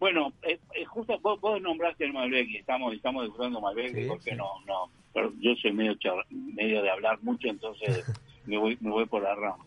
Bueno, 0.03 0.33
eh, 0.41 0.59
eh, 0.75 0.83
justo 0.83 1.17
vos, 1.21 1.39
vos, 1.39 1.61
nombraste 1.61 2.03
el 2.03 2.11
Malbec 2.11 2.49
y 2.49 2.57
estamos, 2.57 2.93
estamos 2.93 3.23
disfrutando 3.23 3.61
Malbec, 3.61 3.95
sí, 3.95 4.05
porque 4.05 4.31
sí. 4.31 4.35
no, 4.35 4.49
no, 4.67 4.91
pero 5.13 5.31
yo 5.39 5.55
soy 5.55 5.71
medio, 5.71 5.95
medio 6.29 6.81
de 6.81 6.89
hablar 6.89 7.23
mucho, 7.23 7.47
entonces 7.47 8.03
me 8.45 8.57
voy, 8.57 8.77
me 8.81 8.89
voy 8.89 9.05
por 9.05 9.23
la 9.23 9.33
rama. 9.33 9.65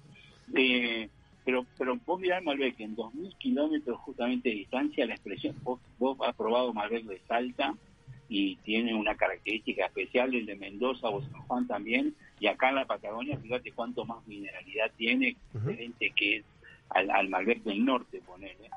Eh, 0.54 1.08
pero 1.42 1.64
pero 1.78 1.98
vos 2.04 2.20
mirá 2.20 2.42
Malbec, 2.42 2.78
en 2.80 2.94
2.000 2.94 3.34
kilómetros 3.38 3.98
justamente 4.00 4.50
de 4.50 4.56
distancia, 4.56 5.06
la 5.06 5.14
expresión, 5.14 5.56
vos, 5.62 5.80
vos 5.98 6.18
has 6.20 6.36
probado 6.36 6.74
Malbec 6.74 7.04
de 7.04 7.18
Salta 7.26 7.74
y 8.28 8.56
tiene 8.56 8.94
una 8.94 9.14
característica 9.14 9.86
especial, 9.86 10.34
el 10.34 10.44
de 10.44 10.56
Mendoza 10.56 11.08
o 11.08 11.22
San 11.22 11.40
Juan 11.46 11.66
también, 11.66 12.14
y 12.40 12.48
acá 12.48 12.68
en 12.68 12.74
la 12.74 12.84
Patagonia, 12.84 13.38
fíjate 13.38 13.72
cuánto 13.72 14.04
más 14.04 14.18
mineralidad 14.26 14.90
tiene, 14.98 15.34
uh 15.54 15.56
-huh. 15.56 15.60
diferente 15.68 16.12
que 16.14 16.36
es 16.36 16.44
al, 16.90 17.10
al 17.10 17.30
Malbec 17.30 17.62
del 17.62 17.82
norte, 17.82 18.20
ponele 18.26 18.68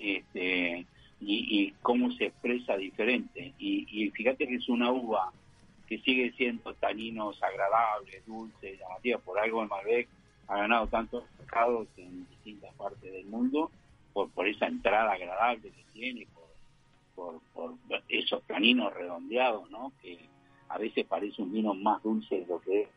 este, 0.00 0.86
y, 1.20 1.60
y, 1.60 1.74
cómo 1.82 2.10
se 2.12 2.26
expresa 2.26 2.76
diferente. 2.76 3.52
Y, 3.58 3.86
y, 3.90 4.10
fíjate 4.10 4.46
que 4.46 4.56
es 4.56 4.68
una 4.68 4.90
uva 4.90 5.32
que 5.86 5.98
sigue 5.98 6.32
siendo 6.32 6.72
taninos 6.74 7.42
agradables, 7.42 8.24
dulces, 8.26 8.78
llamativas. 8.78 9.22
Por 9.22 9.38
algo 9.38 9.62
el 9.62 9.68
Malbec 9.68 10.08
ha 10.48 10.58
ganado 10.58 10.86
tantos 10.86 11.24
mercados 11.38 11.88
en 11.96 12.28
distintas 12.28 12.72
partes 12.74 13.12
del 13.12 13.26
mundo 13.26 13.70
por, 14.12 14.30
por 14.30 14.48
esa 14.48 14.66
entrada 14.66 15.12
agradable 15.12 15.70
que 15.70 15.84
tiene, 15.92 16.26
por, 17.14 17.40
por, 17.54 17.76
por 17.88 18.02
esos 18.08 18.42
taninos 18.44 18.94
redondeados, 18.94 19.70
¿no? 19.70 19.92
Que 20.02 20.18
a 20.68 20.78
veces 20.78 21.06
parece 21.06 21.42
un 21.42 21.52
vino 21.52 21.74
más 21.74 22.02
dulce 22.02 22.40
de 22.40 22.46
lo 22.46 22.60
que 22.60 22.82
es. 22.82 22.88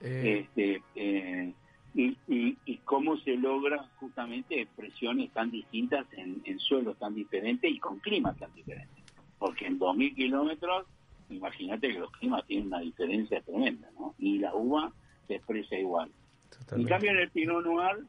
Eh... 0.00 0.40
Este, 0.40 0.82
eh, 0.94 1.52
y, 1.96 2.16
y, 2.28 2.58
y, 2.66 2.76
cómo 2.84 3.16
se 3.16 3.36
logra 3.36 3.88
justamente 3.98 4.60
expresiones 4.60 5.32
tan 5.32 5.50
distintas 5.50 6.06
en, 6.12 6.42
en, 6.44 6.58
suelos 6.58 6.98
tan 6.98 7.14
diferentes 7.14 7.70
y 7.70 7.78
con 7.78 7.98
climas 8.00 8.36
tan 8.36 8.52
diferentes. 8.54 9.02
Porque 9.38 9.66
en 9.66 9.78
2.000 9.78 10.14
kilómetros, 10.14 10.86
imagínate 11.30 11.88
que 11.88 11.98
los 11.98 12.12
climas 12.12 12.46
tienen 12.46 12.66
una 12.66 12.80
diferencia 12.80 13.40
tremenda, 13.40 13.88
¿no? 13.98 14.14
Y 14.18 14.38
la 14.38 14.54
uva 14.54 14.92
se 15.26 15.36
expresa 15.36 15.74
igual. 15.76 16.10
Totalmente. 16.50 16.82
En 16.82 16.88
cambio, 16.88 17.10
en 17.12 17.16
el 17.18 17.30
Pinot 17.30 17.64
Noir, 17.64 18.04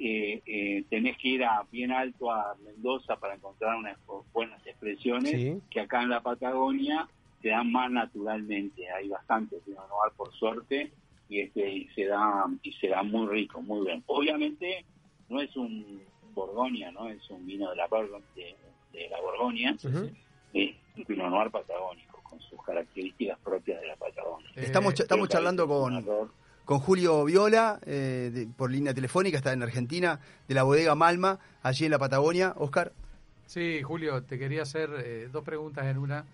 eh, 0.00 0.42
eh, 0.46 0.84
tenés 0.90 1.16
que 1.18 1.28
ir 1.28 1.44
a 1.44 1.64
bien 1.70 1.92
alto 1.92 2.32
a 2.32 2.56
Mendoza 2.64 3.14
para 3.16 3.34
encontrar 3.34 3.76
unas 3.76 3.96
buenas 4.32 4.66
expresiones 4.66 5.30
sí. 5.30 5.60
que 5.70 5.80
acá 5.80 6.02
en 6.02 6.08
la 6.08 6.20
Patagonia 6.20 7.06
se 7.42 7.50
dan 7.50 7.70
más 7.70 7.92
naturalmente. 7.92 8.90
Hay 8.90 9.08
bastante 9.08 9.58
Pinot 9.64 9.88
Noir, 9.88 10.12
por 10.16 10.32
suerte, 10.32 10.90
y 11.30 11.40
este 11.40 11.70
y 11.70 11.88
se 11.94 12.06
da 12.06 12.44
y 12.62 12.72
se 12.72 12.88
da 12.88 13.02
muy 13.02 13.26
rico 13.28 13.62
muy 13.62 13.86
bien. 13.86 14.02
Obviamente 14.06 14.84
no 15.28 15.40
es 15.40 15.56
un 15.56 16.02
Borgoña 16.34 16.90
no 16.90 17.08
es 17.08 17.30
un 17.30 17.46
vino 17.46 17.70
de 17.70 17.76
la 17.76 17.88
de, 18.34 18.56
de 18.92 19.08
la 19.08 19.20
Borgoña 19.20 19.72
uh 19.72 19.88
-huh. 19.88 20.12
es 20.52 20.74
un 20.96 21.04
Pinot 21.04 21.30
Noir 21.30 21.50
patagónico 21.50 22.20
con 22.24 22.40
sus 22.40 22.60
características 22.62 23.38
propias 23.38 23.80
de 23.80 23.86
la 23.86 23.96
Patagonia. 23.96 24.50
Eh, 24.56 24.64
estamos 24.64 24.98
estamos 24.98 25.28
charlando 25.28 25.66
con 25.66 26.04
con 26.64 26.78
Julio 26.78 27.24
Viola 27.24 27.80
eh, 27.84 28.30
de, 28.32 28.46
por 28.46 28.70
línea 28.70 28.92
telefónica 28.92 29.38
está 29.38 29.52
en 29.52 29.62
Argentina 29.62 30.20
de 30.46 30.54
la 30.54 30.64
bodega 30.64 30.94
Malma 30.94 31.38
allí 31.62 31.84
en 31.84 31.92
la 31.92 31.98
Patagonia. 31.98 32.54
Oscar. 32.56 32.92
Sí 33.46 33.82
Julio 33.82 34.22
te 34.24 34.36
quería 34.36 34.62
hacer 34.62 34.90
eh, 35.04 35.28
dos 35.32 35.44
preguntas 35.44 35.86
en 35.86 35.98
una 35.98 36.24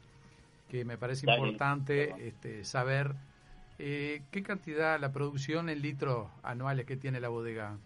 que 0.70 0.84
me 0.84 0.96
parece 0.96 1.26
Dale, 1.26 1.38
importante 1.38 2.14
este, 2.26 2.64
saber 2.64 3.14
eh, 3.78 4.22
¿Qué 4.30 4.42
cantidad, 4.42 4.98
la 5.00 5.12
producción 5.12 5.68
en 5.68 5.82
litros 5.82 6.28
anuales 6.42 6.86
que 6.86 6.96
tiene 6.96 7.20
la 7.20 7.28
bodega? 7.28 7.78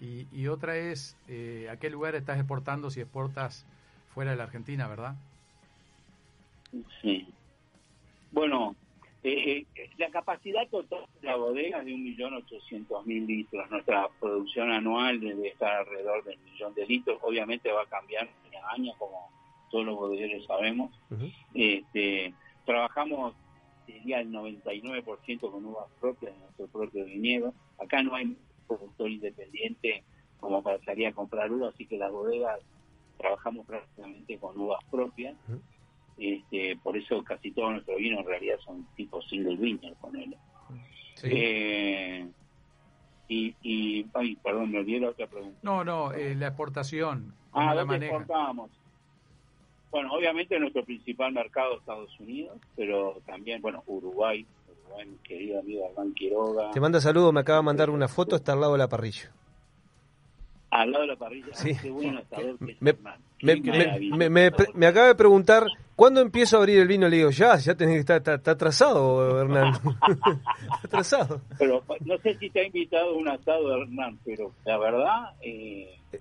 Y, 0.00 0.26
y 0.32 0.48
otra 0.48 0.76
es, 0.76 1.16
eh, 1.28 1.68
¿a 1.70 1.78
qué 1.78 1.90
lugar 1.90 2.14
estás 2.14 2.38
exportando 2.38 2.90
si 2.90 3.00
exportas 3.00 3.66
fuera 4.14 4.32
de 4.32 4.36
la 4.36 4.44
Argentina, 4.44 4.88
verdad? 4.88 5.14
Sí. 7.02 7.28
Bueno, 8.32 8.74
eh, 9.22 9.66
eh 9.76 9.88
la 9.98 10.10
capacidad 10.10 10.68
total 10.68 11.06
de 11.20 11.28
la 11.28 11.36
bodega 11.36 11.78
es 11.78 11.86
de 11.86 11.92
1.800.000 11.92 13.26
litros. 13.26 13.70
Nuestra 13.70 14.08
producción 14.20 14.70
anual 14.70 15.20
debe 15.20 15.48
estar 15.48 15.72
alrededor 15.80 16.24
del 16.24 16.38
millón 16.40 16.74
de 16.74 16.86
litros. 16.86 17.18
Obviamente 17.22 17.70
va 17.70 17.82
a 17.82 17.86
cambiar 17.86 18.28
año 18.44 18.66
a 18.66 18.72
año, 18.72 18.92
como 18.98 19.30
todos 19.70 19.86
los 19.86 19.96
bodegueros 19.96 20.44
sabemos. 20.46 20.90
Uh 21.10 21.14
-huh. 21.14 21.34
este, 21.54 22.34
trabajamos 22.64 23.34
sería 23.86 24.20
el 24.20 24.30
99% 24.30 25.40
con 25.50 25.64
uvas 25.64 25.86
propias 26.00 26.32
de 26.32 26.40
nuestro 26.40 26.66
propio 26.68 27.04
viñedo. 27.04 27.54
Acá 27.78 28.02
no 28.02 28.14
hay 28.14 28.36
productor 28.66 29.10
independiente 29.10 30.02
como 30.40 30.62
para 30.62 30.78
salir 30.84 31.06
a 31.06 31.12
comprar 31.12 31.50
uvas, 31.50 31.74
así 31.74 31.86
que 31.86 31.96
las 31.96 32.12
bodegas 32.12 32.60
trabajamos 33.18 33.66
prácticamente 33.66 34.38
con 34.38 34.58
uvas 34.58 34.80
propias. 34.90 35.34
Uh 35.48 35.52
-huh. 35.52 35.60
este, 36.18 36.76
por 36.82 36.96
eso 36.96 37.22
casi 37.24 37.50
todos 37.50 37.72
nuestros 37.72 37.96
vinos 37.98 38.20
en 38.20 38.26
realidad 38.26 38.56
son 38.64 38.86
tipo 38.96 39.22
single 39.22 39.56
vineyard, 39.56 39.96
con 40.00 40.16
él. 40.16 40.36
Sí. 41.14 41.28
Eh, 41.30 42.28
y, 43.28 43.54
y, 43.62 44.06
ay, 44.14 44.36
perdón, 44.36 44.70
me 44.70 44.78
olvidé 44.78 45.00
la 45.00 45.10
otra 45.10 45.26
pregunta. 45.26 45.58
No, 45.62 45.82
no, 45.84 46.12
eh, 46.12 46.34
la 46.34 46.48
exportación. 46.48 47.34
Ah, 47.52 47.74
la 47.74 47.82
exportamos? 47.82 48.70
Bueno, 49.94 50.12
obviamente 50.12 50.58
nuestro 50.58 50.84
principal 50.84 51.32
mercado 51.32 51.74
es 51.74 51.78
Estados 51.78 52.18
Unidos, 52.18 52.58
pero 52.74 53.20
también, 53.26 53.62
bueno, 53.62 53.84
Uruguay, 53.86 54.44
Uruguay 54.86 55.06
mi 55.06 55.16
querido 55.18 55.60
amigo 55.60 55.88
Hernán 55.88 56.12
Quiroga. 56.14 56.72
Te 56.72 56.80
manda 56.80 57.00
saludos, 57.00 57.32
me 57.32 57.38
acaba 57.38 57.58
de 57.60 57.64
mandar 57.64 57.90
una 57.90 58.08
foto, 58.08 58.34
está 58.34 58.54
al 58.54 58.60
lado 58.60 58.72
de 58.72 58.78
la 58.78 58.88
parrilla. 58.88 59.30
Al 60.70 60.90
lado 60.90 61.02
de 61.02 61.06
la 61.06 61.16
parrilla. 61.16 61.54
Sí. 61.54 61.74
Qué 61.76 61.82
que 61.82 61.92
Me, 62.80 62.92
me, 62.92 62.92
Qué 63.38 63.60
me- 63.60 63.78
maravilla. 63.78 64.70
me- 64.74 64.86
acaba 64.88 65.06
de 65.06 65.14
preguntar, 65.14 65.68
¿cuándo 65.94 66.20
empiezo 66.20 66.56
a 66.56 66.58
abrir 66.58 66.80
el 66.80 66.88
vino? 66.88 67.08
Le 67.08 67.18
digo, 67.18 67.30
ya, 67.30 67.56
ya 67.58 67.76
tenés 67.76 67.94
que 67.94 68.00
estar, 68.00 68.16
está, 68.16 68.34
está 68.34 68.50
atrasado, 68.50 69.40
Hernán. 69.42 69.74
está 70.72 70.86
atrasado. 70.88 71.40
Pero 71.56 71.84
no 72.04 72.18
sé 72.18 72.34
si 72.38 72.50
te 72.50 72.62
ha 72.62 72.66
invitado 72.66 73.14
un 73.14 73.28
asado, 73.28 73.80
Hernán, 73.80 74.18
pero 74.24 74.50
la 74.64 74.76
verdad 74.76 75.34
eh, 75.40 75.96
eh, 76.12 76.18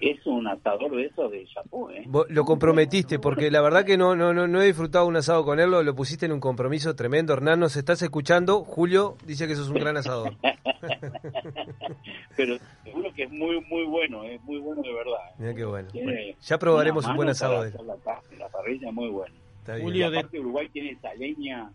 es 0.00 0.26
un 0.26 0.46
asador 0.46 0.90
de 0.96 1.04
esos 1.06 1.30
de 1.30 1.46
chapó, 1.46 1.90
¿eh? 1.90 2.02
Vos 2.06 2.26
lo 2.30 2.44
comprometiste, 2.44 3.18
porque 3.18 3.50
la 3.50 3.60
verdad 3.60 3.84
que 3.84 3.96
no, 3.96 4.16
no, 4.16 4.32
no, 4.34 4.46
no 4.46 4.60
he 4.62 4.66
disfrutado 4.66 5.06
un 5.06 5.16
asado 5.16 5.44
con 5.44 5.60
él, 5.60 5.70
lo, 5.70 5.82
lo 5.82 5.94
pusiste 5.94 6.26
en 6.26 6.32
un 6.32 6.40
compromiso 6.40 6.94
tremendo. 6.96 7.32
Hernán, 7.32 7.60
nos 7.60 7.76
estás 7.76 8.00
escuchando. 8.02 8.64
Julio 8.64 9.16
dice 9.24 9.46
que 9.46 9.54
sos 9.54 9.68
un 9.68 9.76
gran 9.78 9.96
asador. 9.96 10.34
pero 12.36 12.56
seguro 12.84 13.12
que 13.14 13.24
es 13.24 13.30
muy 13.30 13.60
muy 13.62 13.84
bueno, 13.84 14.24
es 14.24 14.42
muy 14.44 14.58
bueno 14.58 14.82
de 14.82 14.92
verdad. 14.92 15.34
Mira 15.38 15.54
qué 15.54 15.64
bueno. 15.64 15.88
Tiene 15.90 16.36
Ya 16.42 16.58
probaremos 16.58 17.06
un 17.06 17.16
buen 17.16 17.28
asado 17.28 17.62
de 17.62 17.68
él. 17.70 17.76
La, 17.86 17.94
pa- 17.96 18.22
la 18.38 18.48
parrilla 18.48 18.88
es 18.88 18.94
muy 18.94 19.08
buena. 19.08 19.34
Está 19.60 19.74
bien. 19.74 19.86
Julio, 19.86 20.10
de... 20.10 20.18
aparte 20.18 20.40
Uruguay 20.40 20.68
tiene 20.72 20.90
esa 20.92 21.12
leña 21.14 21.70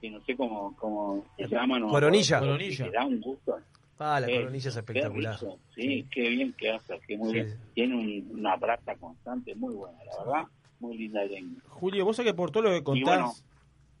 que 0.00 0.10
no 0.10 0.20
sé 0.22 0.36
cómo, 0.36 0.74
cómo 0.78 1.24
se 1.36 1.46
llama. 1.48 1.78
no 1.78 1.88
Coronilla. 1.88 2.40
Coronilla. 2.40 2.84
Que 2.86 2.90
da 2.90 3.06
un 3.06 3.20
gusto. 3.20 3.56
Ah, 4.02 4.18
la 4.18 4.28
Eh, 4.30 4.36
coronilla 4.40 4.68
es 4.68 4.74
qué 4.74 4.80
espectacular. 4.80 5.38
rico, 5.38 5.58
Sí, 5.74 6.06
qué 6.10 6.28
bien 6.30 6.54
que 6.54 6.70
hace, 6.70 6.98
que 7.06 7.18
muy 7.18 7.28
Sí. 7.28 7.34
bien. 7.34 7.58
Tiene 7.74 7.94
un- 7.96 8.38
una 8.38 8.56
brasa 8.56 8.94
constante 8.96 9.54
muy 9.54 9.74
buena, 9.74 9.98
la 10.04 10.24
verdad. 10.24 10.48
Muy 10.78 10.96
linda 10.96 11.22
leña. 11.26 11.60
Julio, 11.68 12.06
vos 12.06 12.16
sabés 12.16 12.32
que 12.32 12.36
por 12.36 12.50
todo 12.50 12.62
lo 12.62 12.70
que 12.70 12.82
contás 12.82 13.04
bueno, 13.04 13.32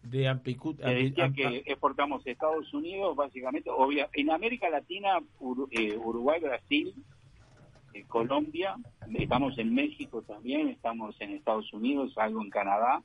de 0.02 0.26
Amplitud... 0.28 0.76
Que 0.76 1.62
exportamos 1.66 2.26
a 2.26 2.30
Estados 2.30 2.72
Unidos, 2.72 3.14
básicamente, 3.14 3.68
obvia, 3.68 4.08
en 4.14 4.30
América 4.30 4.70
Latina, 4.70 5.18
Uru- 5.38 5.68
eh, 5.70 5.98
Uruguay, 5.98 6.40
Brasil, 6.40 6.94
eh, 7.92 8.04
Colombia, 8.08 8.76
estamos 9.12 9.58
en 9.58 9.74
México 9.74 10.22
también, 10.22 10.68
estamos 10.68 11.14
en 11.20 11.32
Estados 11.32 11.70
Unidos, 11.74 12.16
algo 12.16 12.40
en 12.40 12.48
Canadá, 12.48 13.02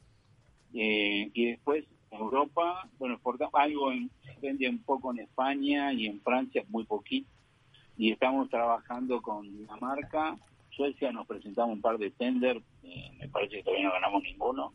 eh, 0.73 1.29
y 1.33 1.45
después 1.47 1.83
Europa, 2.17 2.87
bueno, 2.99 3.15
exportamos 3.15 3.53
algo, 3.55 3.91
en, 3.91 4.09
se 4.23 4.33
vende 4.41 4.69
un 4.69 4.83
poco 4.83 5.11
en 5.11 5.19
España 5.19 5.91
y 5.93 6.07
en 6.07 6.21
Francia, 6.21 6.63
muy 6.69 6.83
poquito, 6.85 7.29
y 7.97 8.11
estamos 8.11 8.49
trabajando 8.49 9.21
con 9.21 9.43
Dinamarca, 9.57 10.35
Suecia, 10.71 11.11
nos 11.11 11.25
presentamos 11.25 11.73
un 11.75 11.81
par 11.81 11.97
de 11.97 12.11
tender, 12.11 12.61
eh, 12.83 13.11
me 13.17 13.29
parece 13.29 13.57
que 13.57 13.63
todavía 13.63 13.85
no 13.87 13.93
ganamos 13.93 14.23
ninguno. 14.23 14.73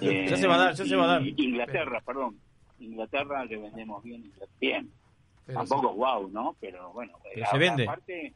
Eh, 0.00 0.26
Ya 0.30 0.36
se 0.36 0.46
va 0.46 0.54
a 0.56 0.58
dar, 0.58 0.74
ya 0.74 0.84
se 0.84 0.96
va 0.96 1.04
a 1.04 1.06
dar. 1.06 1.22
Inglaterra, 1.26 2.02
perdón. 2.04 2.38
Inglaterra 2.78 3.44
le 3.44 3.56
vendemos 3.58 4.02
bien, 4.02 4.30
bien. 4.60 4.90
Pero 5.46 5.58
Tampoco 5.60 5.92
sí. 5.92 5.98
wow, 5.98 6.28
¿no? 6.30 6.56
Pero 6.60 6.92
bueno, 6.92 7.14
Pero 7.34 7.46
a- 7.46 7.50
se 7.50 7.58
vende. 7.58 7.82
aparte, 7.84 8.34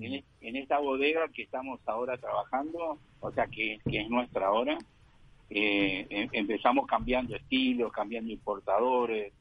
en, 0.00 0.14
es- 0.14 0.24
en 0.40 0.56
esta 0.56 0.78
bodega 0.78 1.28
que 1.28 1.42
estamos 1.42 1.80
ahora 1.86 2.16
trabajando, 2.18 2.98
o 3.20 3.30
sea, 3.32 3.46
que, 3.46 3.78
que 3.90 4.00
es 4.02 4.08
nuestra 4.10 4.46
ahora, 4.46 4.78
eh, 5.54 6.06
em- 6.10 6.28
empezamos 6.32 6.86
cambiando 6.86 7.36
estilos, 7.36 7.92
cambiando 7.92 8.32
importadores, 8.32 9.32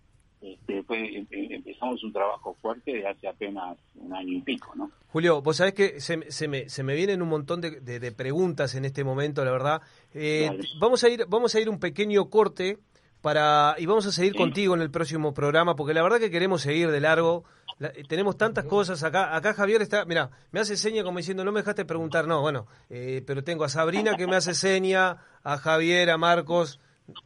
este, 0.42 0.74
después 0.76 1.00
em- 1.14 1.28
em- 1.32 1.52
empezamos 1.54 2.04
un 2.04 2.12
trabajo 2.12 2.56
fuerte 2.62 2.94
de 2.94 3.08
hace 3.08 3.28
apenas 3.28 3.78
un 3.96 4.14
año 4.14 4.34
y 4.34 4.42
pico, 4.42 4.74
¿no? 4.76 4.90
Julio, 5.10 5.42
vos 5.42 5.58
sabés 5.58 5.74
que 5.74 6.00
se, 6.00 6.18
me- 6.18 6.32
se 6.32 6.48
me, 6.48 6.68
se 6.70 6.84
me 6.84 6.96
vienen 6.96 7.22
un 7.22 7.30
montón 7.30 7.62
de, 7.62 7.80
de- 7.82 8.00
de 8.00 8.12
preguntas 8.12 8.74
en 8.76 8.86
este 8.86 9.04
momento, 9.04 9.44
la 9.46 9.52
verdad. 9.52 9.82
Eh, 10.14 10.50
vamos 10.80 11.04
a 11.04 11.10
ir, 11.10 11.26
vamos 11.28 11.54
a 11.56 11.60
ir 11.60 11.70
un 11.70 11.80
pequeño 11.80 12.30
corte 12.30 12.78
para 13.22 13.76
y 13.78 13.86
vamos 13.86 14.06
a 14.08 14.12
seguir 14.12 14.32
Sí. 14.32 14.38
contigo 14.40 14.74
en 14.74 14.82
el 14.82 14.90
próximo 14.90 15.34
programa, 15.34 15.76
porque 15.76 15.94
la 15.94 16.02
verdad 16.02 16.20
que 16.20 16.32
queremos 16.32 16.62
seguir 16.64 16.90
de 16.90 17.00
largo. 17.02 17.44
La- 17.82 17.88
eh, 17.90 18.04
tenemos 18.08 18.38
tantas 18.38 18.64
cosas 18.66 19.02
acá. 19.04 19.36
Acá 19.36 19.54
Javier 19.56 19.82
está, 19.82 20.06
mira, 20.06 20.30
me 20.52 20.60
hace 20.60 20.78
seña 20.78 21.04
como 21.04 21.18
diciendo, 21.18 21.44
no 21.44 21.52
me 21.52 21.62
dejaste 21.62 21.84
preguntar, 21.84 22.28
no, 22.28 22.40
bueno, 22.42 22.68
eh, 22.90 23.24
pero 23.26 23.44
tengo 23.44 23.64
a 23.64 23.70
Sabrina 23.70 24.16
que 24.16 24.28
me 24.28 24.36
hace 24.36 24.54
seña, 24.54 25.18
a 25.44 25.58
Javier, 25.58 26.12
a 26.12 26.18
Marcos. 26.18 26.80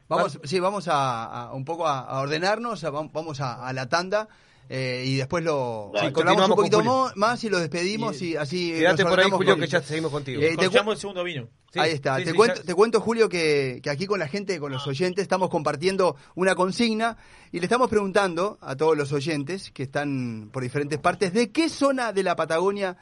Vamos, 0.07 0.39
sí, 0.45 0.59
vamos 0.61 0.87
a, 0.87 1.25
a 1.49 1.53
un 1.53 1.65
poco 1.65 1.85
a, 1.85 1.99
a 1.99 2.21
ordenarnos, 2.21 2.83
a- 2.85 2.91
vam- 2.91 3.11
vamos 3.11 3.41
a, 3.41 3.67
a 3.67 3.73
la 3.73 3.87
tanda 3.89 4.29
eh, 4.70 5.03
y 5.05 5.16
después 5.16 5.43
lo 5.43 5.91
Sí, 5.99 6.11
continuamos 6.11 6.49
un 6.49 6.55
poquito 6.55 7.11
más 7.16 7.43
y 7.43 7.49
lo 7.49 7.59
despedimos 7.59 8.22
y, 8.22 8.36
así. 8.36 8.72
Quédate 8.74 9.03
por 9.05 9.20
ahí, 9.20 9.30
Julio, 9.30 9.53
con- 9.53 9.61
que 9.61 9.68
ya 9.68 9.82
seguimos 9.82 10.11
contigo. 10.11 10.41
Eh, 10.41 10.55
te 10.57 10.70
cu- 10.70 10.91
el 10.91 10.97
segundo 10.97 11.24
vino. 11.24 11.47
Ahí 11.76 11.91
está. 11.91 12.18
sí, 12.18 12.24
te, 12.24 12.32
sí, 12.32 12.36
cuento, 12.38 12.55
ya- 12.55 12.63
te 12.63 12.74
cuento, 12.74 13.01
Julio, 13.01 13.28
que, 13.28 13.82
que 13.84 13.89
aquí 13.89 14.05
con 14.05 14.18
la 14.20 14.28
gente, 14.30 14.59
con 14.59 14.72
los 14.72 14.88
oyentes, 14.88 15.22
estamos 15.24 15.49
compartiendo 15.49 16.16
una 16.36 16.55
consigna 16.55 17.18
y 17.51 17.59
le 17.59 17.66
estamos 17.66 17.89
preguntando 17.89 18.57
a 18.61 18.76
todos 18.78 18.95
los 18.97 19.11
oyentes 19.11 19.72
que 19.72 19.84
están 19.84 20.49
por 20.53 20.63
diferentes 20.63 20.99
partes 20.99 21.34
de 21.34 21.51
qué 21.51 21.68
zona 21.68 22.13
de 22.13 22.24
la 22.24 22.36
Patagonia 22.38 22.95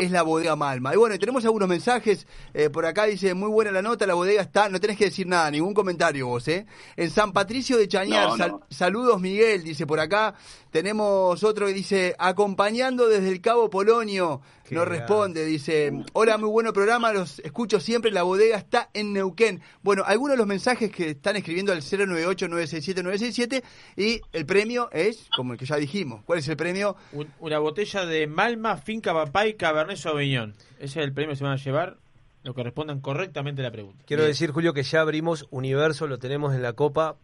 es 0.00 0.10
la 0.10 0.22
bodega 0.22 0.56
Malma. 0.56 0.94
Y 0.94 0.96
bueno, 0.96 1.18
tenemos 1.18 1.44
algunos 1.44 1.68
mensajes. 1.68 2.26
eh, 2.54 2.70
por 2.70 2.86
acá 2.86 3.04
dice, 3.04 3.34
muy 3.34 3.48
buena 3.50 3.70
la 3.70 3.82
nota, 3.82 4.06
la 4.06 4.14
bodega 4.14 4.42
está, 4.42 4.68
no 4.68 4.80
tenés 4.80 4.96
que 4.96 5.04
decir 5.06 5.26
nada, 5.26 5.50
ningún 5.50 5.74
comentario 5.74 6.26
vos, 6.26 6.46
¿eh? 6.48 6.66
En 6.96 7.10
San 7.10 7.32
Patricio 7.32 7.76
de 7.76 7.88
Chañar, 7.88 8.28
No, 8.28 8.36
sal- 8.36 8.50
no. 8.52 8.60
saludos 8.70 9.20
Miguel, 9.20 9.62
dice 9.64 9.86
por 9.86 10.00
acá. 10.00 10.34
Tenemos 10.70 11.42
otro 11.42 11.66
que 11.66 11.72
dice, 11.72 12.14
acompañando 12.18 13.08
desde 13.08 13.28
el 13.30 13.40
Cabo 13.40 13.68
Polonio. 13.70 14.40
Grande. 14.74 14.98
responde, 14.98 15.44
dice, 15.44 15.92
hola, 16.12 16.38
muy 16.38 16.48
bueno 16.48 16.72
programa, 16.72 17.12
los 17.12 17.38
escucho 17.40 17.80
siempre, 17.80 18.10
la 18.10 18.22
bodega 18.22 18.56
está 18.56 18.90
en 18.94 19.12
Neuquén. 19.12 19.60
Bueno, 19.82 20.02
algunos 20.06 20.32
de 20.34 20.38
los 20.38 20.46
mensajes 20.46 20.90
que 20.90 21.10
están 21.10 21.36
escribiendo 21.36 21.72
al 21.72 21.82
098-967-967 21.82 23.62
y 23.96 24.20
el 24.32 24.46
premio 24.46 24.88
es, 24.92 25.28
como 25.36 25.52
el 25.52 25.58
que 25.58 25.66
ya 25.66 25.76
dijimos, 25.76 26.22
¿cuál 26.24 26.38
es 26.38 26.48
el 26.48 26.56
premio? 26.56 26.96
Un- 27.12 27.28
una 27.40 27.58
botella 27.58 28.06
de 28.06 28.26
Malma, 28.26 28.76
Finca 28.76 29.12
Papay, 29.12 29.54
Cabernet 29.54 29.96
Sauvignon. 29.96 30.54
Ese 30.78 31.00
es 31.00 31.04
el 31.06 31.12
premio 31.12 31.30
que 31.32 31.36
se 31.36 31.44
van 31.44 31.54
a 31.54 31.56
llevar, 31.56 31.96
lo 32.42 32.54
que 32.54 32.62
respondan 32.62 33.00
correctamente 33.00 33.60
a 33.62 33.64
la 33.64 33.70
pregunta. 33.70 34.02
Quiero 34.06 34.24
decir, 34.24 34.50
Julio, 34.50 34.72
que 34.72 34.82
ya 34.82 35.00
abrimos 35.00 35.46
Universo, 35.50 36.06
lo 36.06 36.18
tenemos 36.18 36.54
en 36.54 36.62
la 36.62 36.72
copa. 36.72 37.16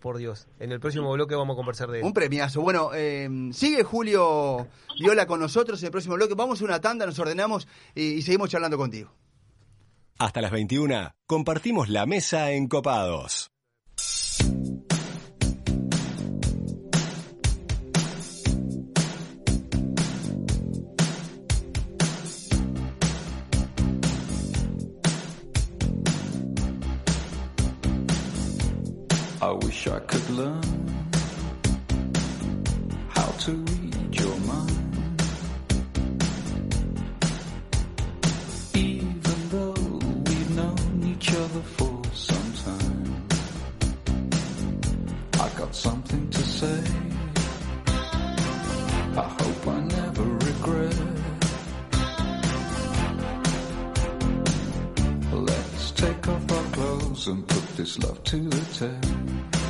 Por 0.00 0.16
Dios. 0.16 0.48
En 0.58 0.72
el 0.72 0.80
próximo 0.80 1.12
bloque 1.12 1.34
vamos 1.34 1.54
a 1.54 1.56
conversar 1.56 1.90
de 1.90 2.00
él. 2.00 2.04
Un 2.04 2.12
premiazo. 2.12 2.60
Bueno, 2.62 2.90
eh, 2.94 3.28
sigue 3.52 3.84
Julio 3.84 4.66
Viola 4.98 5.26
con 5.26 5.40
nosotros 5.40 5.80
en 5.82 5.86
el 5.86 5.92
próximo 5.92 6.16
bloque. 6.16 6.34
Vamos 6.34 6.60
a 6.60 6.64
una 6.64 6.80
tanda, 6.80 7.06
nos 7.06 7.18
ordenamos 7.18 7.68
y, 7.94 8.14
y 8.14 8.22
seguimos 8.22 8.50
charlando 8.50 8.76
contigo. 8.76 9.12
Hasta 10.18 10.40
las 10.40 10.50
21 10.50 11.12
compartimos 11.26 11.88
la 11.88 12.06
mesa 12.06 12.50
en 12.50 12.68
Copados. 12.68 13.51
I 29.42 29.50
wish 29.50 29.88
I 29.88 29.98
could 29.98 30.30
learn 30.30 30.62
how 33.08 33.26
to 33.26 33.52
read 33.52 34.20
your 34.20 34.36
mind. 34.36 35.22
Even 38.74 39.38
though 39.50 39.74
we've 40.26 40.50
known 40.54 41.02
each 41.12 41.34
other 41.34 41.62
for 41.76 42.02
some 42.14 42.52
time, 42.64 43.26
I 45.40 45.48
got 45.58 45.74
something 45.74 46.30
to 46.30 46.42
say. 46.44 46.80
I 49.16 49.26
hope 49.40 49.66
I 49.66 49.80
never 49.80 50.22
regret. 50.22 50.96
Let's 55.32 55.90
take 55.90 56.28
off 56.28 56.51
and 57.26 57.46
put 57.46 57.76
this 57.76 57.98
love 57.98 58.22
to 58.24 58.36
the 58.36 58.60
test. 58.74 59.61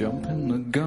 jump 0.00 0.24
in 0.28 0.48
the 0.48 0.56
gun. 0.70 0.79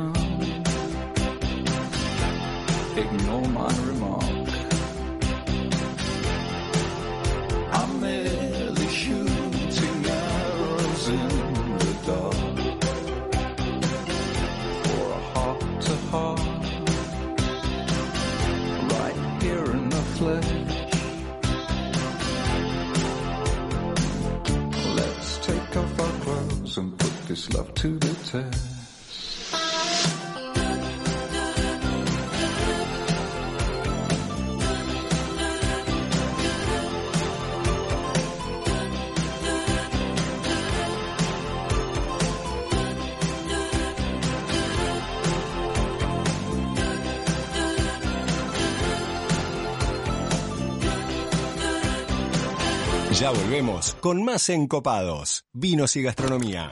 Ya 53.23 53.31
volvemos 53.31 53.95
con 54.01 54.21
más 54.25 54.49
encopados, 54.49 55.45
vinos 55.53 55.95
y 55.95 56.01
gastronomía. 56.01 56.69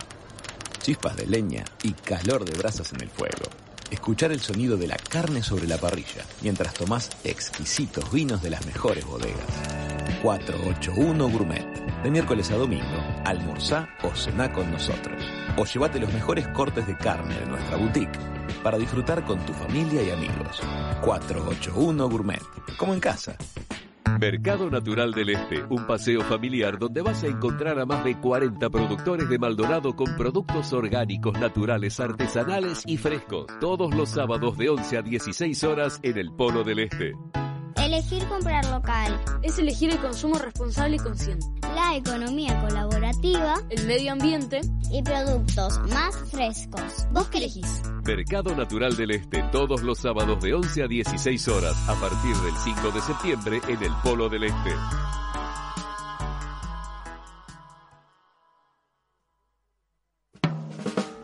Chispas 0.81 1.15
de 1.15 1.25
leña 1.25 1.63
y 1.81 1.93
calor 1.93 2.43
de 2.43 2.57
brasas 2.57 2.91
en 2.91 2.99
el 2.99 3.09
fuego. 3.09 3.49
Escuchar 3.89 4.33
el 4.33 4.41
sonido 4.41 4.75
de 4.75 4.87
la 4.87 4.97
carne 4.97 5.43
sobre 5.43 5.65
la 5.65 5.77
parrilla 5.77 6.25
mientras 6.41 6.73
tomás 6.73 7.09
exquisitos 7.23 8.11
vinos 8.11 8.41
de 8.43 8.49
las 8.49 8.65
mejores 8.65 9.05
bodegas. 9.05 9.47
481 10.21 11.29
Gourmet. 11.29 12.03
De 12.03 12.11
miércoles 12.11 12.51
a 12.51 12.57
domingo, 12.57 12.99
almorzá 13.23 13.87
o 14.03 14.13
cená 14.13 14.51
con 14.51 14.69
nosotros. 14.73 15.23
O 15.55 15.63
llévate 15.63 16.01
los 16.01 16.11
mejores 16.11 16.49
cortes 16.49 16.85
de 16.85 16.97
carne 16.97 17.39
de 17.39 17.45
nuestra 17.45 17.77
boutique 17.77 18.19
para 18.61 18.77
disfrutar 18.77 19.23
con 19.23 19.39
tu 19.45 19.53
familia 19.53 20.03
y 20.03 20.09
amigos. 20.09 20.59
481 21.01 22.09
Gourmet. 22.09 22.43
Como 22.77 22.93
en 22.93 22.99
casa. 22.99 23.37
Mercado 24.19 24.69
Natural 24.69 25.11
del 25.13 25.29
Este, 25.29 25.63
un 25.69 25.85
paseo 25.85 26.21
familiar 26.21 26.77
donde 26.77 27.01
vas 27.01 27.23
a 27.23 27.27
encontrar 27.27 27.79
a 27.79 27.85
más 27.85 28.03
de 28.03 28.19
40 28.19 28.69
productores 28.69 29.29
de 29.29 29.39
Maldonado 29.39 29.95
con 29.95 30.15
productos 30.15 30.73
orgánicos, 30.73 31.39
naturales, 31.39 31.99
artesanales 31.99 32.83
y 32.85 32.97
frescos. 32.97 33.47
Todos 33.59 33.93
los 33.95 34.09
sábados 34.09 34.57
de 34.57 34.69
11 34.69 34.97
a 34.97 35.01
16 35.01 35.63
horas 35.63 35.99
en 36.03 36.17
el 36.17 36.31
Polo 36.31 36.63
del 36.63 36.79
Este. 36.79 37.13
Elegir 37.77 38.25
comprar 38.27 38.65
local. 38.65 39.19
Es 39.41 39.57
elegir 39.59 39.91
el 39.91 39.99
consumo 39.99 40.35
responsable 40.37 40.95
y 40.95 40.99
consciente. 40.99 41.45
La 41.75 41.95
economía 41.95 42.59
colaborativa. 42.61 43.55
El 43.69 43.85
medio 43.87 44.13
ambiente. 44.13 44.61
Y 44.91 45.01
productos 45.03 45.79
más 45.89 46.15
frescos. 46.29 47.07
¿Vos 47.11 47.27
qué 47.29 47.37
elegís? 47.37 47.81
Mercado 48.05 48.55
Natural 48.55 48.95
del 48.95 49.11
Este, 49.11 49.43
todos 49.51 49.83
los 49.83 49.99
sábados 49.99 50.41
de 50.41 50.53
11 50.53 50.83
a 50.83 50.87
16 50.87 51.47
horas, 51.47 51.89
a 51.89 51.95
partir 51.95 52.35
del 52.35 52.53
5 52.55 52.91
de 52.91 53.01
septiembre 53.01 53.61
en 53.67 53.83
el 53.83 53.91
Polo 54.03 54.27
del 54.27 54.45
Este. 54.45 54.71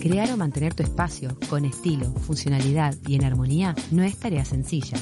Crear 0.00 0.30
o 0.32 0.36
mantener 0.36 0.74
tu 0.74 0.82
espacio 0.82 1.36
con 1.48 1.64
estilo, 1.64 2.12
funcionalidad 2.12 2.94
y 3.06 3.14
en 3.14 3.24
armonía 3.24 3.74
no 3.90 4.02
es 4.02 4.16
tarea 4.16 4.44
sencilla. 4.44 4.98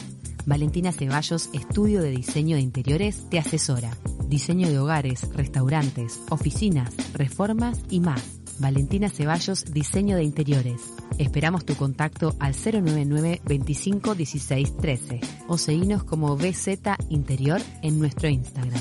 Valentina 0.46 0.92
Ceballos, 0.92 1.50
estudio 1.52 2.02
de 2.02 2.10
diseño 2.10 2.56
de 2.56 2.62
interiores, 2.62 3.28
te 3.30 3.38
asesora. 3.38 3.90
Diseño 4.26 4.68
de 4.68 4.78
hogares, 4.78 5.28
restaurantes, 5.34 6.20
oficinas, 6.30 6.94
reformas 7.14 7.80
y 7.90 8.00
más. 8.00 8.40
Valentina 8.58 9.08
Ceballos, 9.08 9.64
diseño 9.72 10.16
de 10.16 10.24
interiores. 10.24 10.92
Esperamos 11.18 11.64
tu 11.64 11.74
contacto 11.76 12.34
al 12.38 12.54
099 12.54 13.40
25 13.44 14.14
16 14.14 14.76
13 14.76 15.20
o 15.48 15.58
seguinos 15.58 16.04
como 16.04 16.36
BZ 16.36 16.78
Interior 17.08 17.60
en 17.82 17.98
nuestro 17.98 18.28
Instagram. 18.28 18.80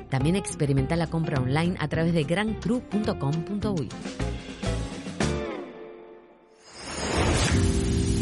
También 0.11 0.35
experimenta 0.35 0.97
la 0.97 1.07
compra 1.07 1.39
online 1.41 1.77
a 1.79 1.87
través 1.87 2.13
de 2.13 2.25
grancru.com.uy. 2.25 3.89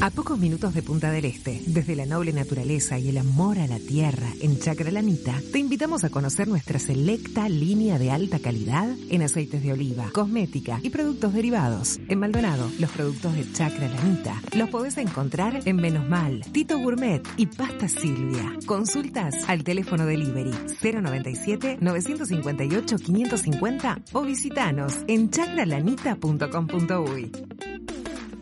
A 0.01 0.11
pocos 0.11 0.39
minutos 0.39 0.73
de 0.73 0.81
Punta 0.81 1.11
del 1.11 1.25
Este, 1.25 1.61
desde 1.67 1.93
la 1.93 2.05
noble 2.05 2.31
naturaleza 2.31 2.97
y 2.97 3.09
el 3.09 3.17
amor 3.17 3.59
a 3.59 3.67
la 3.67 3.79
tierra 3.79 4.29
en 4.39 4.57
Chacralanita, 4.57 5.41
te 5.51 5.59
invitamos 5.59 6.05
a 6.05 6.09
conocer 6.09 6.47
nuestra 6.47 6.79
selecta 6.79 7.49
línea 7.49 7.99
de 7.99 8.09
alta 8.09 8.39
calidad 8.39 8.87
en 9.09 9.23
aceites 9.23 9.61
de 9.61 9.73
oliva, 9.73 10.09
cosmética 10.13 10.79
y 10.83 10.89
productos 10.89 11.33
derivados. 11.33 11.99
En 12.07 12.19
Maldonado, 12.19 12.71
los 12.79 12.89
productos 12.91 13.35
de 13.35 13.51
Chacralanita 13.51 14.41
los 14.55 14.69
podés 14.69 14.97
encontrar 14.97 15.59
en 15.65 15.75
Menos 15.75 16.07
Mal, 16.07 16.45
Tito 16.53 16.79
Gourmet 16.79 17.21
y 17.35 17.47
Pasta 17.47 17.89
Silvia. 17.89 18.53
Consultas 18.65 19.35
al 19.49 19.65
teléfono 19.65 20.05
delivery 20.05 20.53
097 20.81 21.79
958 21.81 22.95
550 22.99 23.99
o 24.13 24.21
visitanos 24.21 24.93
en 25.07 25.29
chacralanita.com.uy. 25.29 27.31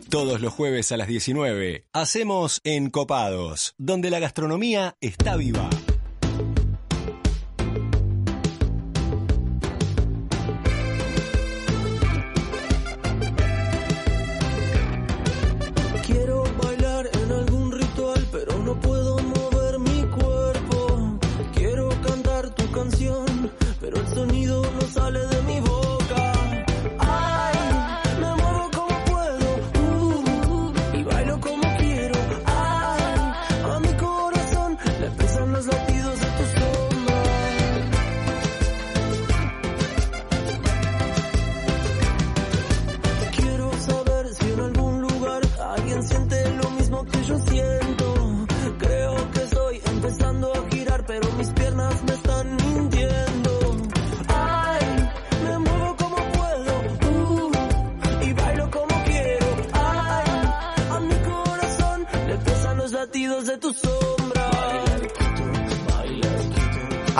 Todos 0.08 0.40
los 0.40 0.54
jueves 0.54 0.90
a 0.90 0.96
las 0.96 1.06
19 1.06 1.84
hacemos 1.92 2.62
Encopados, 2.64 3.74
donde 3.76 4.08
la 4.08 4.18
gastronomía 4.18 4.96
está 5.02 5.36
viva. 5.36 5.68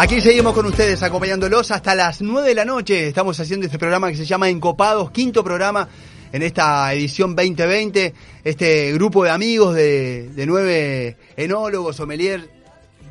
Aquí 0.09 0.23
seguimos 0.23 0.55
con 0.55 0.65
ustedes 0.65 1.03
acompañándolos 1.03 1.71
hasta 1.71 1.95
las 1.95 2.23
9 2.23 2.49
de 2.49 2.55
la 2.55 2.65
noche. 2.65 3.09
Estamos 3.09 3.39
haciendo 3.41 3.67
este 3.67 3.79
programa 3.79 4.09
que 4.09 4.17
se 4.17 4.25
llama 4.25 4.49
Encopados, 4.49 5.11
quinto 5.11 5.45
programa 5.45 5.87
en 6.33 6.43
esta 6.43 6.91
edición 6.95 7.37
2020. 7.37 8.15
Este 8.43 8.91
grupo 8.95 9.25
de 9.25 9.31
amigos 9.31 9.75
de, 9.75 10.45
nueve 10.47 11.19
enólogos, 11.37 11.97
sommelier, 11.97 12.49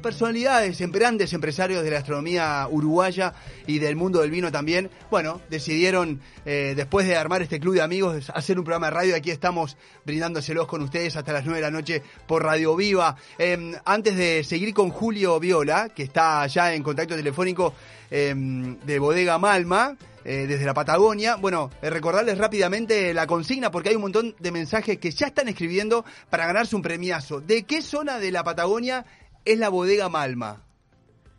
personalidades, 0.08 0.80
grandes 0.90 1.34
empresarios 1.34 1.84
de 1.84 1.90
la 1.90 1.98
gastronomía 1.98 2.66
uruguaya 2.72 3.34
y 3.66 3.80
del 3.80 3.98
mundo 3.98 4.22
del 4.22 4.32
vino 4.32 4.54
también, 4.54 4.90
bueno, 5.12 5.42
decidieron, 5.50 6.22
eh, 6.46 6.76
después 6.78 7.06
de 7.06 7.18
armar 7.18 7.42
este 7.42 7.60
club 7.60 7.74
de 7.74 7.82
amigos, 7.82 8.32
hacer 8.34 8.58
un 8.58 8.64
programa 8.64 8.88
de 8.88 8.92
radio. 8.92 9.16
Aquí 9.18 9.32
estamos 9.32 9.76
brindándoselos 10.06 10.66
con 10.66 10.82
ustedes 10.82 11.18
hasta 11.18 11.34
las 11.34 11.44
9 11.44 11.60
de 11.60 11.62
la 11.62 11.72
noche 11.72 12.02
por 12.26 12.42
Radio 12.42 12.78
Viva. 12.78 13.18
Eh, 13.38 13.74
antes 13.84 14.16
de 14.16 14.46
seguir 14.46 14.74
con 14.74 14.92
Julio 14.92 15.42
Viola, 15.42 15.90
que 15.90 16.04
está 16.04 16.48
ya 16.48 16.74
en 16.74 16.84
contacto 16.84 17.18
telefónico 17.18 17.74
eh, 18.10 18.34
de 18.34 19.00
Bodega 19.00 19.38
Malma, 19.38 19.98
eh, 20.30 20.46
desde 20.46 20.66
la 20.66 20.74
Patagonia. 20.74 21.38
Bueno, 21.38 21.72
eh, 21.82 21.90
recordarles 21.90 22.38
rápidamente 22.38 23.14
la 23.14 23.26
consigna 23.26 23.72
porque 23.72 23.88
hay 23.88 23.96
un 23.96 24.02
montón 24.02 24.36
de 24.40 24.52
mensajes 24.52 24.98
que 24.98 25.10
ya 25.12 25.28
están 25.28 25.48
escribiendo 25.48 26.04
para 26.30 26.46
ganarse 26.46 26.76
un 26.76 26.82
premiazo. 26.82 27.40
¿De 27.40 27.64
qué 27.64 27.82
zona 27.82 28.20
de 28.20 28.30
la 28.34 28.44
Patagonia 28.44 29.06
es 29.52 29.60
la 29.60 29.70
bodega 29.70 30.10
Malma? 30.10 30.64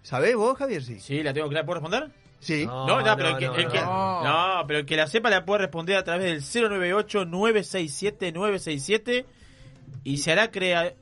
¿Sabés 0.03 0.35
vos, 0.37 0.57
Javier? 0.59 0.83
Sí. 0.83 1.01
Sí, 1.01 1.23
la 1.23 1.33
tengo 1.35 1.49
clara. 1.49 1.67
¿Puedo 1.67 1.81
responder? 1.81 2.11
Sí. 2.41 2.65
No, 2.67 2.87
no, 2.87 3.17
pero, 3.17 3.29
el 3.31 3.37
que, 3.39 3.47
no, 3.47 3.55
el 3.57 3.69
que- 3.69 3.81
no. 3.81 4.23
no, 4.61 4.67
pero 4.67 4.79
el 4.81 4.87
que 4.87 4.97
la 4.97 5.07
sepa 5.09 5.29
la 5.31 5.45
puede 5.45 5.63
responder 5.63 5.97
a 5.97 6.05
través 6.05 6.25
del 6.27 6.43
098-967-967 8.03 9.25
y 10.05 10.19
se 10.19 10.33
hará 10.33 10.51
crea- 10.51 10.95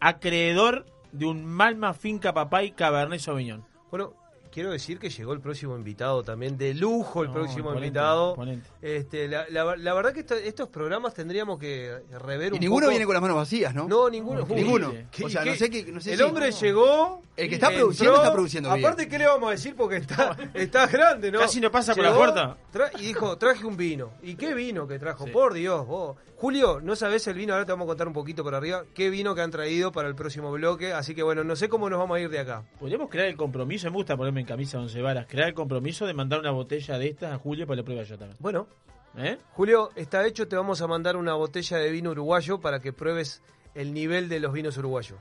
acreedor 0.00 0.86
de 1.12 1.26
un 1.26 1.44
Malma 1.44 1.94
Finca 1.94 2.32
Papay 2.32 2.72
Cabernet 2.72 3.20
Sauvignon. 3.20 3.64
Bueno, 3.90 4.14
quiero 4.54 4.70
decir 4.70 5.00
que 5.00 5.10
llegó 5.10 5.32
el 5.32 5.40
próximo 5.40 5.76
invitado 5.76 6.22
también, 6.22 6.56
de 6.56 6.72
lujo 6.74 7.22
el 7.22 7.28
No, 7.28 7.34
próximo 7.34 7.70
imponente, 7.70 7.86
invitado. 7.88 8.30
imponente. 8.30 8.68
Este, 8.80 9.26
la, 9.26 9.44
la- 9.50 9.76
la 9.76 9.94
verdad 9.94 10.12
que 10.12 10.20
esto- 10.20 10.36
estos 10.36 10.68
programas 10.68 11.12
tendríamos 11.12 11.58
que 11.58 11.98
rever 12.24 12.52
Y 12.52 12.54
un 12.54 12.60
ninguno 12.60 12.82
poco. 12.82 12.90
viene 12.90 13.04
con 13.04 13.14
las 13.14 13.22
manos 13.22 13.36
vacías, 13.36 13.74
¿no? 13.74 13.88
No, 13.88 14.08
ninguno. 14.08 14.46
Ninguno. 14.48 14.92
¿Qué- 15.10 15.24
O 15.24 15.28
sea, 15.28 15.42
qué? 15.42 15.50
no 15.50 15.56
sé 15.56 15.68
qué. 15.70 15.82
No 15.92 16.00
sé 16.00 16.12
el 16.12 16.18
si- 16.18 16.22
hombre 16.22 16.52
llegó. 16.52 17.20
El 17.36 17.48
que 17.48 17.56
está 17.56 17.66
entró, 17.66 17.80
produciendo 17.86 18.14
está 18.16 18.32
produciendo 18.32 18.72
bien. 18.72 18.84
Aparte, 18.86 19.08
¿qué 19.08 19.18
le 19.18 19.26
vamos 19.26 19.48
a 19.48 19.50
decir? 19.52 19.74
Porque 19.74 19.96
está, 19.96 20.36
está 20.54 20.86
grande, 20.86 21.32
¿no? 21.32 21.40
Casi 21.40 21.60
no 21.60 21.68
pasa 21.72 21.92
por 21.92 22.04
la 22.04 22.10
Llegó, 22.10 22.20
puerta. 22.22 22.56
tra- 22.72 22.90
y 23.00 23.06
dijo, 23.06 23.36
traje 23.38 23.66
un 23.66 23.76
vino. 23.76 24.10
¿Y 24.22 24.36
qué 24.36 24.54
vino 24.54 24.86
que 24.86 25.00
trajo? 25.00 25.26
Por 25.26 25.52
Dios, 25.52 25.84
vos. 25.84 26.16
Julio, 26.36 26.80
no 26.82 26.94
sabés 26.94 27.26
el 27.26 27.34
vino, 27.34 27.54
ahora 27.54 27.64
te 27.64 27.72
vamos 27.72 27.86
a 27.86 27.88
contar 27.88 28.06
un 28.06 28.12
poquito 28.12 28.44
por 28.44 28.54
arriba. 28.54 28.84
¿Qué 28.94 29.08
vino 29.08 29.34
que 29.34 29.40
han 29.40 29.50
traído 29.50 29.92
para 29.92 30.08
el 30.08 30.14
próximo 30.14 30.52
bloque? 30.52 30.92
Así 30.92 31.14
que 31.14 31.22
bueno, 31.22 31.42
no 31.42 31.56
sé 31.56 31.68
cómo 31.68 31.88
nos 31.88 31.98
vamos 31.98 32.16
a 32.16 32.20
ir 32.20 32.28
de 32.28 32.38
acá. 32.38 32.62
Podríamos 32.78 33.08
crear 33.08 33.28
el 33.28 33.36
compromiso, 33.36 33.86
me 33.90 33.94
gusta 33.96 34.16
ponerme 34.16 34.43
en 34.44 34.48
camisa 34.48 34.76
de 34.76 34.84
once 34.84 35.00
varas, 35.00 35.26
crear 35.26 35.48
el 35.48 35.54
compromiso 35.54 36.06
de 36.06 36.12
mandar 36.12 36.38
una 36.38 36.50
botella 36.50 36.98
de 36.98 37.08
estas 37.08 37.32
a 37.32 37.38
Julio 37.38 37.66
para 37.66 37.78
la 37.78 37.82
pruebe 37.82 38.04
yo 38.04 38.18
también. 38.18 38.36
Bueno, 38.38 38.68
¿Eh? 39.16 39.38
Julio, 39.52 39.90
está 39.94 40.26
hecho, 40.26 40.48
te 40.48 40.56
vamos 40.56 40.82
a 40.82 40.86
mandar 40.86 41.16
una 41.16 41.34
botella 41.34 41.78
de 41.78 41.90
vino 41.90 42.10
uruguayo 42.10 42.60
para 42.60 42.80
que 42.80 42.92
pruebes 42.92 43.42
el 43.74 43.94
nivel 43.94 44.28
de 44.28 44.40
los 44.40 44.52
vinos 44.52 44.76
uruguayos. 44.76 45.18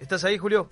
¿Estás 0.00 0.24
ahí, 0.24 0.38
Julio? 0.38 0.68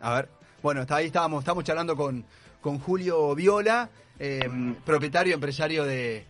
A 0.00 0.14
ver, 0.14 0.28
bueno, 0.62 0.82
está 0.82 0.96
ahí 0.96 1.06
estábamos, 1.06 1.40
estamos 1.42 1.64
charlando 1.64 1.96
con, 1.96 2.24
con 2.60 2.78
Julio 2.78 3.34
Viola, 3.34 3.90
eh, 4.18 4.48
propietario 4.84 5.34
empresario 5.34 5.84
de, 5.84 6.24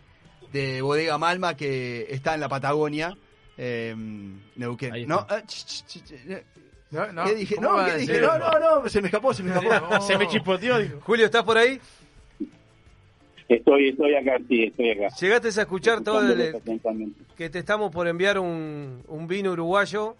de 0.52 0.82
Bodega 0.82 1.16
Malma, 1.18 1.54
que 1.54 2.06
está 2.10 2.34
en 2.34 2.40
la 2.40 2.48
Patagonia, 2.48 3.14
eh, 3.56 3.94
Neuquén. 4.56 4.92
Ahí 4.94 5.06
¿No? 5.06 5.20
está. 5.20 5.36
Ah, 5.36 5.42
ch, 5.46 5.84
ch, 5.86 6.02
ch, 6.02 6.12
eh, 6.12 6.44
No, 6.92 7.10
no, 7.12 7.24
¿Qué 7.24 7.34
dije? 7.34 7.56
¿cómo 7.56 7.72
No, 7.78 7.84
¿qué 7.86 7.96
dije? 7.96 8.20
No, 8.20 8.38
no, 8.38 8.82
no, 8.82 8.88
se 8.88 9.00
me 9.00 9.08
escapó, 9.08 9.32
se 9.34 9.42
me 9.42 9.52
escapó. 9.54 10.00
Se 10.02 10.16
me 10.18 10.28
chispoteó. 10.28 10.76
Julio, 11.00 11.24
¿estás 11.26 11.42
por 11.42 11.56
ahí? 11.58 11.80
Estoy, 13.48 13.88
estoy 13.88 14.14
acá, 14.14 14.38
sí, 14.48 14.64
estoy 14.64 14.90
acá. 14.92 15.08
Llegaste 15.20 15.48
a 15.48 15.62
escuchar 15.62 16.00
todo 16.02 16.20
el, 16.20 16.54
atentamente. 16.56 17.20
que 17.36 17.50
te 17.50 17.58
estamos 17.58 17.90
por 17.92 18.06
enviar 18.08 18.38
un, 18.38 19.02
un 19.08 19.26
vino 19.26 19.52
uruguayo 19.52 20.16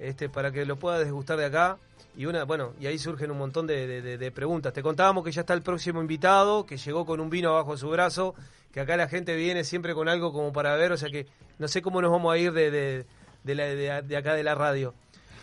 este 0.00 0.28
para 0.28 0.50
que 0.50 0.64
lo 0.64 0.76
puedas 0.76 1.04
degustar 1.04 1.38
de 1.38 1.44
acá 1.44 1.78
y 2.16 2.26
una 2.26 2.44
bueno 2.44 2.72
y 2.80 2.86
ahí 2.86 2.98
surgen 2.98 3.30
un 3.30 3.38
montón 3.38 3.66
de, 3.68 3.86
de- 3.86 4.02
de- 4.02 4.18
de 4.18 4.30
preguntas 4.32 4.72
te 4.72 4.82
contábamos 4.82 5.24
que 5.24 5.30
ya 5.30 5.42
está 5.42 5.54
el 5.54 5.62
próximo 5.62 6.00
invitado 6.00 6.66
que 6.66 6.76
llegó 6.76 7.06
con 7.06 7.20
un 7.20 7.30
vino 7.30 7.50
abajo 7.50 7.72
de 7.72 7.78
su 7.78 7.88
brazo 7.90 8.34
que 8.72 8.80
acá 8.80 8.96
la 8.96 9.06
gente 9.08 9.36
viene 9.36 9.62
siempre 9.62 9.94
con 9.94 10.08
algo 10.08 10.32
como 10.32 10.52
para 10.52 10.74
ver 10.74 10.90
o 10.90 10.96
sea 10.96 11.10
que 11.10 11.26
no 11.60 11.68
sé 11.68 11.80
cómo 11.80 12.02
nos 12.02 12.10
vamos 12.10 12.34
a 12.34 12.38
ir 12.38 12.52
de, 12.52 12.70
de, 12.72 13.06
de 13.44 13.54
la- 13.54 13.64
de- 13.66 14.02
de 14.02 14.16
acá 14.16 14.34
de 14.34 14.42
la 14.42 14.56
radio 14.56 14.94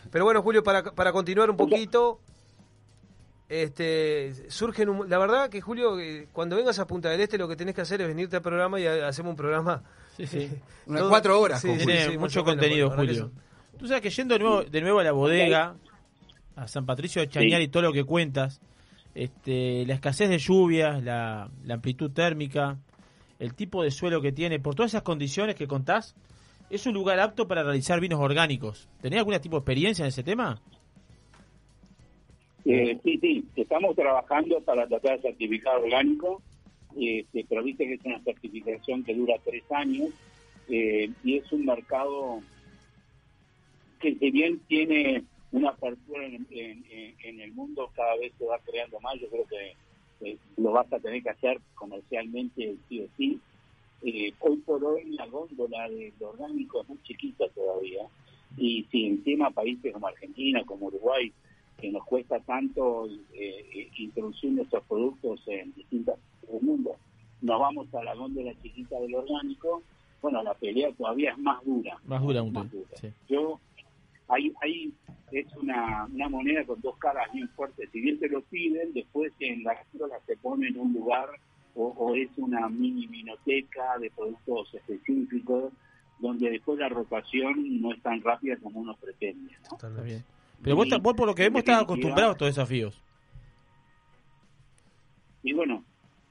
pero 0.10 0.26
bueno 0.26 0.42
Julio 0.42 0.64
para, 0.64 0.84
para 0.84 1.12
continuar 1.12 1.50
un 1.50 1.58
poquito 1.58 2.20
este 3.50 4.34
surgen 4.50 4.90
un- 4.90 5.10
la 5.10 5.18
verdad 5.18 5.50
que 5.50 5.60
Julio 5.62 6.00
eh, 6.00 6.28
cuando 6.32 6.56
vengas 6.56 6.80
a 6.80 6.88
Punta 6.88 7.10
del 7.10 7.20
Este 7.22 7.38
lo 7.38 7.48
que 7.48 7.56
tenés 7.58 7.76
que 7.76 7.82
hacer 7.82 8.00
es 8.02 8.08
venirte 8.08 8.38
al 8.38 8.42
programa 8.42 8.80
y 8.80 8.86
ha- 8.88 9.08
hacemos 9.08 9.32
un 9.32 9.36
programa 9.36 9.84
Sí, 10.18 10.26
sí. 10.28 10.50
Unas 10.88 11.04
cuatro 11.04 11.40
horas. 11.40 11.62
sí, 11.62 11.68
con 11.70 11.78
Tiene 11.78 12.18
mucho 12.18 12.44
contenido, 12.44 12.90
Julio. 12.92 13.32
Tú 13.78 13.88
sabes 13.88 14.02
que 14.02 14.10
yendo 14.10 14.36
de 14.36 14.40
nuevo, 14.40 14.64
de 14.64 14.82
nuevo 14.82 15.00
a 15.00 15.04
la 15.04 15.12
bodega, 15.14 15.76
a 16.56 16.68
San 16.68 16.86
Patricio 16.86 17.22
de 17.22 17.30
Chañar 17.30 17.62
y 17.62 17.70
todo 17.70 17.84
lo 17.84 17.94
que 17.94 18.04
cuentas, 18.04 18.60
este, 19.16 19.86
la 19.86 19.94
escasez 19.96 20.30
de 20.30 20.38
lluvias, 20.38 21.02
la, 21.02 21.50
la 21.64 21.74
amplitud 21.76 22.12
térmica, 22.12 22.78
el 23.40 23.54
tipo 23.56 23.84
de 23.84 23.92
suelo 23.92 24.22
que 24.22 24.32
tiene, 24.34 24.60
por 24.60 24.76
todas 24.76 24.92
esas 24.92 25.02
condiciones 25.04 25.56
que 25.56 25.66
contás, 25.68 26.14
es 26.72 26.86
un 26.86 26.94
lugar 26.94 27.20
apto 27.20 27.48
para 27.48 27.64
realizar 27.64 28.00
vinos 28.00 28.20
orgánicos. 28.20 28.88
¿Tenés 29.02 29.20
algún 29.20 29.38
tipo 29.40 29.58
de 29.58 29.60
experiencia 29.60 30.04
en 30.04 30.10
ese 30.10 30.24
tema? 30.24 30.62
Eh, 32.64 32.98
sí, 33.04 33.18
sí, 33.20 33.46
estamos 33.56 33.96
trabajando 33.96 34.62
para 34.62 34.88
tratar 34.88 35.18
de 35.18 35.30
certificar 35.30 35.78
orgánico, 35.78 36.42
este, 36.96 37.46
pero 37.50 37.64
viste 37.64 37.86
que 37.86 37.96
es 37.96 38.06
una 38.06 38.20
certificación 38.22 39.04
que 39.04 39.16
dura 39.16 39.36
tres 39.44 39.64
años 39.72 40.10
eh, 40.70 41.10
y 41.24 41.38
es 41.38 41.52
un 41.52 41.66
mercado 41.66 42.42
que 44.00 44.16
si 44.16 44.32
bien 44.32 44.60
tiene 44.68 45.24
una 45.52 45.70
apertura 45.70 46.26
en, 46.26 47.40
el 47.40 47.52
mundo, 47.54 47.90
cada 47.96 48.16
vez 48.18 48.32
se 48.38 48.46
va 48.46 48.60
creando 48.60 49.00
más, 49.00 49.20
yo 49.20 49.28
creo 49.30 49.46
que 49.48 50.38
lo 50.58 50.72
vas 50.72 50.92
a 50.94 51.00
tener 51.00 51.22
que 51.22 51.30
hacer 51.30 51.60
comercialmente 51.76 52.76
sí 52.88 53.02
o 53.02 53.08
sí. 53.18 53.40
Eh, 54.04 54.34
hoy 54.40 54.58
por 54.58 54.84
hoy 54.84 55.12
la 55.12 55.28
góndola 55.28 55.88
del 55.90 56.14
orgánico 56.20 56.82
es 56.82 56.90
muy 56.90 57.04
chiquita 57.04 57.48
todavía 57.50 58.08
y 58.58 58.84
si 58.92 59.06
encima 59.06 59.52
países 59.52 59.94
como 59.94 60.08
Argentina, 60.08 60.64
como 60.66 60.88
Uruguay, 60.88 61.32
que 61.78 61.92
nos 61.92 62.04
cuesta 62.06 62.40
tanto 62.40 63.08
eh, 63.34 63.66
eh, 63.74 63.90
introducir 63.98 64.52
nuestros 64.52 64.84
productos 64.86 65.42
en 65.48 65.74
distintas 65.74 66.18
del 66.50 66.62
mundo, 66.62 66.96
nos 67.42 67.60
vamos 67.60 67.94
a 67.94 68.04
la 68.04 68.16
góndola 68.16 68.54
chiquita 68.62 69.00
del 69.00 69.16
orgánico, 69.16 69.84
bueno, 70.22 70.44
la 70.44 70.54
pelea 70.54 70.92
todavía 70.94 71.32
es 71.32 71.38
más 71.38 71.64
dura. 71.64 71.98
Más 72.06 72.22
dura 72.22 72.44
un 72.44 72.54
Más 72.54 72.72
dura. 72.72 72.96
Sí. 72.96 73.08
Yo, 73.30 73.60
ahí, 74.28 74.54
ahí 74.62 74.94
es 75.32 75.48
una, 75.56 76.08
una 76.14 76.30
moneda 76.30 76.64
con 76.66 76.80
dos 76.82 76.98
caras 76.98 77.32
bien 77.34 77.50
fuertes. 77.50 77.90
Si 77.92 78.02
bien 78.02 78.20
te 78.20 78.30
lo 78.30 78.42
piden, 78.42 78.94
después 78.94 79.34
en 79.40 79.64
la 79.64 79.84
góndola 79.92 80.20
se 80.28 80.38
pone 80.38 80.68
en 80.68 80.78
un 80.78 80.94
lugar 80.94 81.30
o, 81.76 81.88
o 81.88 82.16
es 82.16 82.30
una 82.38 82.68
mini 82.70 83.08
vinoteca 83.08 83.98
de 84.00 84.10
productos 84.12 84.74
específicos 84.74 85.72
donde 86.20 86.50
después 86.52 86.80
la 86.80 86.90
rotación 86.90 87.82
no 87.82 87.92
es 87.92 88.02
tan 88.02 88.22
rápida 88.22 88.56
como 88.58 88.80
uno 88.82 88.96
pretende. 88.96 89.52
¿no? 89.70 89.76
Está 89.76 89.90
bien. 90.02 90.24
Pero 90.64 90.76
vos, 90.76 90.88
vos 91.02 91.14
por 91.16 91.28
lo 91.28 91.36
que 91.36 91.44
vemos 91.44 91.60
estás 91.60 91.82
acostumbrado 91.82 92.30
a 92.30 92.32
estos 92.34 92.48
desafíos. 92.48 93.02
Y 95.44 95.54
bueno, 95.54 95.84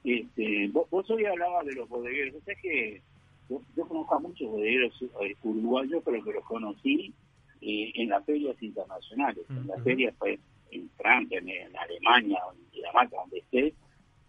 este, 0.04 0.68
vos, 0.68 0.88
vos 0.90 1.10
hoy 1.10 1.24
hablabas 1.24 1.66
de 1.66 1.74
los 1.74 1.88
bodegueros. 1.88 2.36
O 2.40 2.44
sea 2.44 2.54
que 2.54 3.02
yo, 3.48 3.60
yo 3.76 3.86
conozco 3.86 4.14
a 4.14 4.20
muchos 4.20 4.48
bodegueros 4.48 4.94
eh, 5.02 5.34
uruguayos, 5.42 6.02
pero 6.04 6.22
que 6.22 6.32
los 6.32 6.44
conocí 6.44 7.12
eh, 7.60 7.92
en 7.96 8.08
las 8.08 8.24
ferias 8.24 8.62
internacionales. 8.62 9.44
En 9.50 9.66
las 9.66 9.82
ferias 9.82 10.14
pues, 10.18 10.38
en 10.70 10.88
Francia, 10.90 11.38
en, 11.38 11.48
en 11.48 11.76
Alemania, 11.76 12.38
o 12.46 12.52
en 12.52 12.70
Dinamarca, 12.70 13.16
donde 13.16 13.38
esté, 13.38 13.74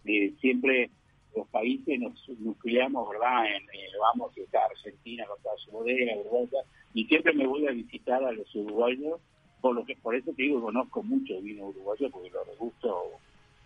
eh, 0.04 0.34
siempre 0.40 0.90
los 1.36 1.46
países 1.48 1.98
nos 1.98 2.28
nucleamos, 2.40 3.08
¿verdad? 3.10 3.46
En, 3.46 3.62
eh, 3.62 3.88
vamos, 4.00 4.36
y 4.36 4.40
está 4.42 4.64
Argentina 4.64 5.24
contra 5.26 5.52
su 5.58 5.70
bodega, 5.70 6.16
Uruguay, 6.18 6.48
y 6.94 7.04
siempre 7.06 7.32
me 7.32 7.46
voy 7.46 7.66
a 7.66 7.70
visitar 7.70 8.22
a 8.22 8.32
los 8.32 8.54
uruguayos, 8.54 9.20
por 9.60 9.74
lo 9.74 9.84
que 9.84 9.96
por 9.96 10.14
eso 10.14 10.32
te 10.32 10.42
digo, 10.42 10.60
conozco 10.60 11.02
mucho 11.02 11.34
el 11.34 11.42
vino 11.42 11.66
uruguayo, 11.66 12.10
porque 12.10 12.30
lo 12.30 12.44
gusto 12.58 13.12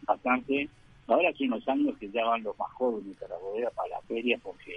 bastante. 0.02 0.68
Ahora 1.08 1.30
hace 1.30 1.44
unos 1.44 1.66
años 1.68 1.96
que 1.98 2.10
ya 2.10 2.24
van 2.24 2.42
los 2.42 2.58
más 2.58 2.70
jóvenes 2.72 3.20
a 3.22 3.28
la 3.28 3.38
bodega 3.38 3.70
para 3.70 3.88
la 3.88 4.00
feria, 4.02 4.38
porque, 4.42 4.74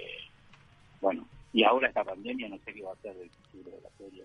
bueno, 1.00 1.26
y 1.52 1.64
ahora 1.64 1.88
esta 1.88 2.04
pandemia 2.04 2.48
no 2.48 2.58
sé 2.64 2.72
qué 2.72 2.82
va 2.82 2.92
a 2.92 3.02
ser 3.02 3.14
del 3.16 3.30
futuro 3.30 3.76
de 3.76 3.82
la 3.82 3.90
feria. 3.90 4.24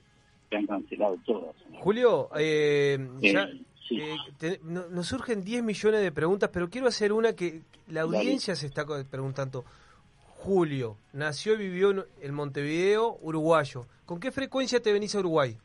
Se 0.49 0.55
han 0.57 0.67
cancelado 0.67 1.17
todas. 1.25 1.55
¿no? 1.71 1.79
Julio, 1.79 2.29
eh, 2.37 2.99
Eh, 3.21 3.33
ya, 3.33 3.49
sí. 3.87 3.99
eh, 4.01 4.15
te- 4.37 4.59
no- 4.63 4.87
nos 4.89 5.07
surgen 5.07 5.43
10 5.43 5.63
millones 5.63 6.01
de 6.01 6.11
preguntas, 6.11 6.49
pero 6.53 6.69
quiero 6.69 6.87
hacer 6.87 7.11
una 7.13 7.33
que 7.33 7.61
la 7.87 8.03
Dale. 8.05 8.17
audiencia 8.17 8.55
se 8.55 8.67
está 8.67 8.85
preguntando. 9.09 9.63
Julio, 10.37 10.97
nació 11.13 11.53
y 11.55 11.57
vivió 11.57 11.91
en- 11.91 12.03
en 12.21 12.33
Montevideo, 12.33 13.17
uruguayo. 13.21 13.85
¿Con 14.05 14.19
qué 14.19 14.31
frecuencia 14.31 14.79
te 14.81 14.93
venís 14.93 15.15
a 15.15 15.19
Uruguay? 15.19 15.57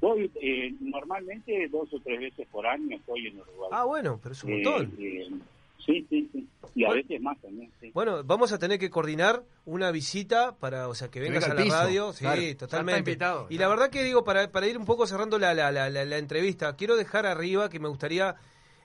Voy 0.00 0.30
eh, 0.42 0.74
normalmente 0.80 1.68
dos 1.68 1.92
o 1.92 2.00
tres 2.00 2.20
veces 2.20 2.46
por 2.50 2.66
año 2.66 2.96
estoy 2.96 3.26
en 3.26 3.38
Uruguay. 3.40 3.68
Ah, 3.72 3.84
bueno, 3.84 4.18
pero 4.22 4.32
es 4.32 4.42
un 4.44 4.50
Eh, 4.50 4.54
montón. 4.64 4.94
eh, 4.98 5.28
sí, 5.84 6.06
sí, 6.08 6.28
sí. 6.32 6.48
Y 6.74 6.84
a 6.84 6.88
Bueno. 6.88 7.02
veces 7.02 7.20
más 7.22 7.40
también, 7.40 7.70
sí. 7.80 7.90
Bueno, 7.92 8.22
vamos 8.24 8.52
a 8.52 8.58
tener 8.58 8.78
que 8.78 8.90
coordinar 8.90 9.42
una 9.64 9.90
visita 9.90 10.54
para, 10.56 10.88
o 10.88 10.94
sea, 10.94 11.08
que 11.08 11.20
vengas 11.20 11.42
venga 11.42 11.52
a 11.52 11.56
la 11.56 11.62
piso, 11.64 11.76
radio. 11.76 12.12
Sí, 12.12 12.20
claro. 12.24 12.40
totalmente. 12.58 12.92
Ya 12.92 12.98
está 12.98 13.10
invitado, 13.10 13.46
y 13.50 13.58
la 13.58 13.68
verdad 13.68 13.90
que 13.90 14.02
digo, 14.04 14.22
para, 14.24 14.50
para 14.52 14.66
ir 14.66 14.78
un 14.78 14.84
poco 14.86 15.06
cerrando 15.06 15.38
la, 15.38 15.52
la, 15.54 15.70
la, 15.72 15.90
la- 15.90 16.04
la 16.04 16.18
entrevista, 16.18 16.76
quiero 16.76 16.96
dejar 16.96 17.26
arriba 17.26 17.68
que 17.68 17.80
me 17.80 17.88
gustaría, 17.88 18.36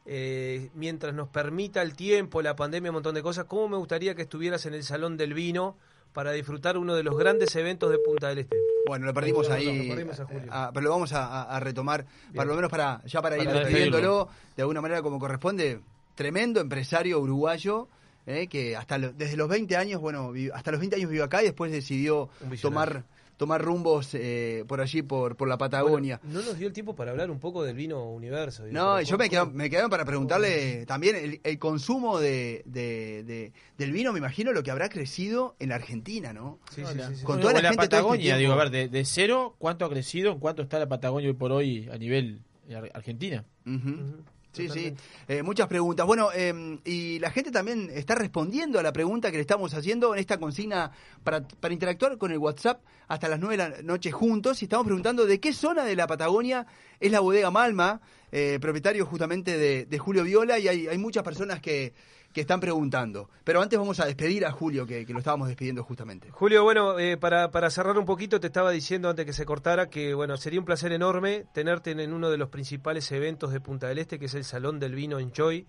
eh, 0.06 0.70
mientras 0.74 1.14
nos 1.14 1.30
permita 1.30 1.82
el 1.82 1.96
tiempo, 1.96 2.42
la 2.42 2.56
pandemia, 2.56 2.92
un 2.92 2.96
montón 2.96 3.16
de 3.16 3.22
cosas, 3.24 3.46
cómo 3.46 3.68
me 3.68 3.78
gustaría 3.78 4.16
que 4.16 4.24
estuvieras 4.24 4.66
en 4.66 4.74
el 4.74 4.84
Salón 4.84 5.18
del 5.18 5.34
Vino 5.34 5.78
para 6.14 6.32
disfrutar 6.32 6.78
uno 6.78 6.96
de 6.96 7.04
los 7.04 7.18
grandes 7.18 7.56
eventos 7.56 7.92
de 7.92 7.98
Punta 8.00 8.30
del 8.30 8.40
Este. 8.40 8.56
Bueno, 8.88 9.06
lo 9.06 9.14
perdimos 9.14 9.50
Lo 9.50 9.56
ahí, 9.56 9.90
perdimos 9.90 10.20
a 10.20 10.26
Julio. 10.26 10.48
ah, 10.52 10.70
pero 10.74 10.86
lo 10.86 10.90
vamos 10.92 11.12
a, 11.14 11.60
retomar, 11.60 12.06
para 12.36 12.48
lo 12.48 12.56
menos 12.56 12.70
para 12.72 13.02
ya 13.06 13.22
para, 13.22 13.38
ir 13.38 13.46
Para 13.46 13.60
despidiéndolo 13.62 14.30
de 14.56 14.62
alguna 14.64 14.80
manera 14.82 15.02
como 15.02 15.20
corresponde. 15.20 15.82
Tremendo 16.16 16.60
empresario 16.62 17.20
uruguayo 17.20 17.88
eh, 18.26 18.48
que 18.48 18.76
hasta 18.76 18.98
lo- 18.98 19.14
desde 19.14 19.38
los 19.38 19.48
20 19.48 19.76
años, 19.78 20.02
bueno, 20.02 20.32
hasta 20.54 20.72
los 20.72 20.80
20 20.80 20.96
años 20.96 21.10
vivió 21.10 21.24
acá 21.26 21.42
y 21.42 21.46
después 21.46 21.72
decidió 21.72 22.30
tomar 22.62 23.04
tomar 23.38 23.62
rumbos 23.62 24.12
eh, 24.14 24.64
por 24.66 24.80
allí 24.80 25.02
por 25.02 25.36
por 25.36 25.50
la 25.50 25.58
Patagonia. 25.58 26.22
Bueno, 26.24 26.40
no 26.40 26.46
nos 26.48 26.58
dio 26.58 26.68
el 26.68 26.74
tiempo 26.74 26.96
para 26.96 27.12
hablar 27.12 27.30
un 27.30 27.40
poco 27.42 27.64
del 27.66 27.76
vino 27.76 28.02
universo. 28.10 28.64
digo, 28.64 28.74
No, 28.74 29.02
yo 29.02 29.18
me 29.18 29.26
¿cómo- 29.26 29.30
quedaba, 29.30 29.52
me 29.52 29.70
quedaba 29.70 29.90
para 29.90 30.06
preguntarle 30.06 30.86
también 30.86 31.18
el, 31.18 31.42
el 31.44 31.60
consumo 31.60 32.18
de, 32.20 32.62
de- 32.66 33.24
de- 33.26 33.52
del 33.78 33.92
vino, 33.92 34.14
me 34.14 34.20
imagino 34.20 34.54
lo 34.54 34.64
que 34.64 34.72
habrá 34.72 34.88
crecido 34.88 35.58
en 35.60 35.68
la 35.70 35.76
Argentina, 35.76 36.32
¿no? 36.32 36.60
Sí, 36.74 36.82
sí, 36.86 36.94
sí, 37.10 37.16
sí. 37.18 37.26
Con 37.26 37.42
toda 37.42 37.52
la 37.52 37.62
la 37.62 37.70
gente 37.72 37.84
este 37.84 37.96
Patagonia, 37.98 38.38
digo, 38.38 38.54
a 38.54 38.56
ver, 38.56 38.70
de, 38.70 38.88
de 38.88 39.04
cero, 39.04 39.54
¿cuánto 39.60 39.84
ha 39.84 39.90
crecido? 39.90 40.32
¿En 40.32 40.40
cuánto 40.40 40.62
está 40.62 40.80
la 40.80 40.88
Patagonia 40.88 41.28
hoy 41.30 41.36
por 41.36 41.52
hoy 41.52 41.90
a 41.92 41.98
nivel 41.98 42.40
eh, 42.70 42.76
ar- 42.78 42.92
Argentina? 42.94 43.44
Ujú. 43.68 44.24
Sí, 44.56 44.70
sí. 44.70 44.94
Eh, 45.28 45.44
muchas 45.44 45.68
preguntas. 45.68 46.06
Bueno, 46.06 46.30
eh, 46.34 46.80
y 46.86 47.20
la 47.20 47.30
gente 47.32 47.52
también 47.52 47.90
está 47.94 48.16
respondiendo 48.16 48.80
a 48.80 48.84
la 48.84 48.94
pregunta 48.94 49.32
que 49.32 49.38
le 49.38 49.42
estamos 49.42 49.74
haciendo 49.74 50.14
en 50.14 50.20
esta 50.20 50.38
consigna 50.38 50.92
para, 51.24 51.48
para 51.48 51.74
interactuar 51.74 52.18
con 52.18 52.32
el 52.32 52.38
WhatsApp 52.38 52.82
hasta 53.08 53.28
las 53.28 53.40
9 53.40 53.58
de 53.58 53.70
la 53.70 53.82
noche 53.82 54.12
juntos. 54.12 54.62
Y 54.62 54.66
estamos 54.66 54.86
preguntando 54.86 55.26
de 55.26 55.40
qué 55.40 55.54
zona 55.54 55.84
de 55.84 55.96
la 55.96 56.08
Patagonia 56.08 56.66
es 57.00 57.12
la 57.12 57.20
bodega 57.20 57.52
Malma, 57.52 58.02
eh, 58.32 58.58
propietario 58.62 59.06
justamente 59.06 59.58
de, 59.58 59.86
de 59.86 59.98
Julio 60.00 60.24
Viola. 60.24 60.58
Y 60.60 60.68
hay, 60.68 60.88
hay 60.88 60.98
muchas 60.98 61.24
personas 61.24 61.60
que, 61.60 61.94
que 62.36 62.42
están 62.42 62.60
preguntando. 62.60 63.30
Pero 63.46 63.62
antes 63.62 63.80
vamos 63.80 64.02
a 64.02 64.06
despedir 64.06 64.46
a 64.46 64.52
Julio, 64.52 64.86
que, 64.86 65.06
que 65.06 65.14
lo 65.14 65.20
estábamos 65.20 65.48
despidiendo 65.48 65.86
justamente. 65.86 66.30
Julio, 66.32 66.64
bueno, 66.64 67.00
eh, 67.00 67.16
para, 67.16 67.50
para 67.50 67.70
cerrar 67.70 67.98
un 67.98 68.04
poquito, 68.04 68.42
te 68.42 68.48
estaba 68.48 68.72
diciendo 68.72 69.10
antes 69.10 69.26
que 69.26 69.32
se 69.32 69.46
cortara 69.46 69.90
que, 69.90 70.14
bueno, 70.14 70.36
sería 70.36 70.60
un 70.60 70.66
placer 70.66 70.92
enorme 70.92 71.46
tenerte 71.54 71.92
en, 71.92 72.02
en 72.02 72.12
uno 72.12 72.30
de 72.30 72.38
los 72.38 72.50
principales 72.50 73.10
eventos 73.14 73.54
de 73.54 73.62
Punta 73.62 73.88
del 73.88 74.00
Este, 74.00 74.20
que 74.20 74.26
es 74.26 74.34
el 74.36 74.44
Salón 74.44 74.82
del 74.82 74.96
Vino 74.96 75.18
en 75.18 75.32
Joy, 75.32 75.66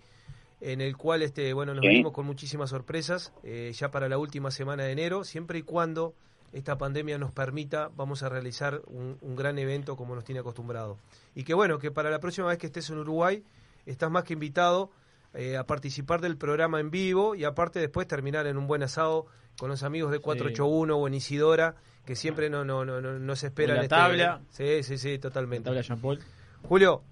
en 0.61 0.81
el 0.81 0.97
cual, 0.97 1.23
este, 1.23 1.53
bueno, 1.53 1.73
nos 1.73 1.83
Sí. 1.83 1.87
venimos 1.87 2.13
con 2.13 2.27
muchísimas 2.27 2.71
sorpresas, 2.71 3.33
eh, 3.45 3.71
ya 3.73 3.93
para 3.93 4.09
la 4.09 4.19
última 4.19 4.51
semana 4.51 4.83
de 4.83 4.91
enero, 4.91 5.23
siempre 5.23 5.61
y 5.61 5.63
cuando 5.63 6.15
esta 6.53 6.77
pandemia 6.77 7.17
nos 7.17 7.31
permita, 7.31 7.91
vamos 7.95 8.25
a 8.25 8.29
realizar 8.29 8.83
un, 8.89 9.19
un 9.21 9.37
gran 9.37 9.57
evento 9.61 9.95
como 9.95 10.17
nos 10.17 10.25
tiene 10.25 10.41
acostumbrado. 10.41 10.99
Y 11.37 11.45
que, 11.45 11.55
bueno, 11.55 11.79
que 11.79 11.93
para 11.93 12.11
la 12.11 12.19
próxima 12.19 12.49
vez 12.49 12.59
que 12.59 12.67
estés 12.67 12.91
en 12.91 12.99
Uruguay, 12.99 13.45
estás 13.85 14.11
más 14.11 14.25
que 14.25 14.33
invitado 14.33 14.91
eh, 15.37 15.57
a 15.57 15.65
participar 15.65 16.21
del 16.21 16.37
programa 16.37 16.81
en 16.81 16.91
vivo 16.91 17.35
y 17.35 17.45
aparte 17.45 17.79
después 17.79 18.07
terminar 18.07 18.47
en 18.47 18.57
un 18.57 18.67
buen 18.67 18.83
asado 18.83 19.27
con 19.59 19.69
los 19.71 19.83
amigos 19.83 20.11
de 20.13 20.19
481 20.19 20.97
o 20.97 21.07
en 21.07 21.15
Isidora, 21.15 21.77
que 22.05 22.15
siempre 22.17 22.51
no, 22.51 22.65
no, 22.65 22.85
no, 22.85 23.01
no- 23.01 23.19
nos 23.19 23.43
esperan. 23.45 23.77
la 23.77 23.83
este- 23.83 23.95
tabla. 23.95 24.41
Sí, 24.51 24.83
sí, 24.83 24.99
sí, 24.99 25.19
totalmente. 25.19 25.65
Tabla 25.65 25.81
Jean 25.83 26.01
Paul. 26.01 26.19
Julio, 26.63 27.03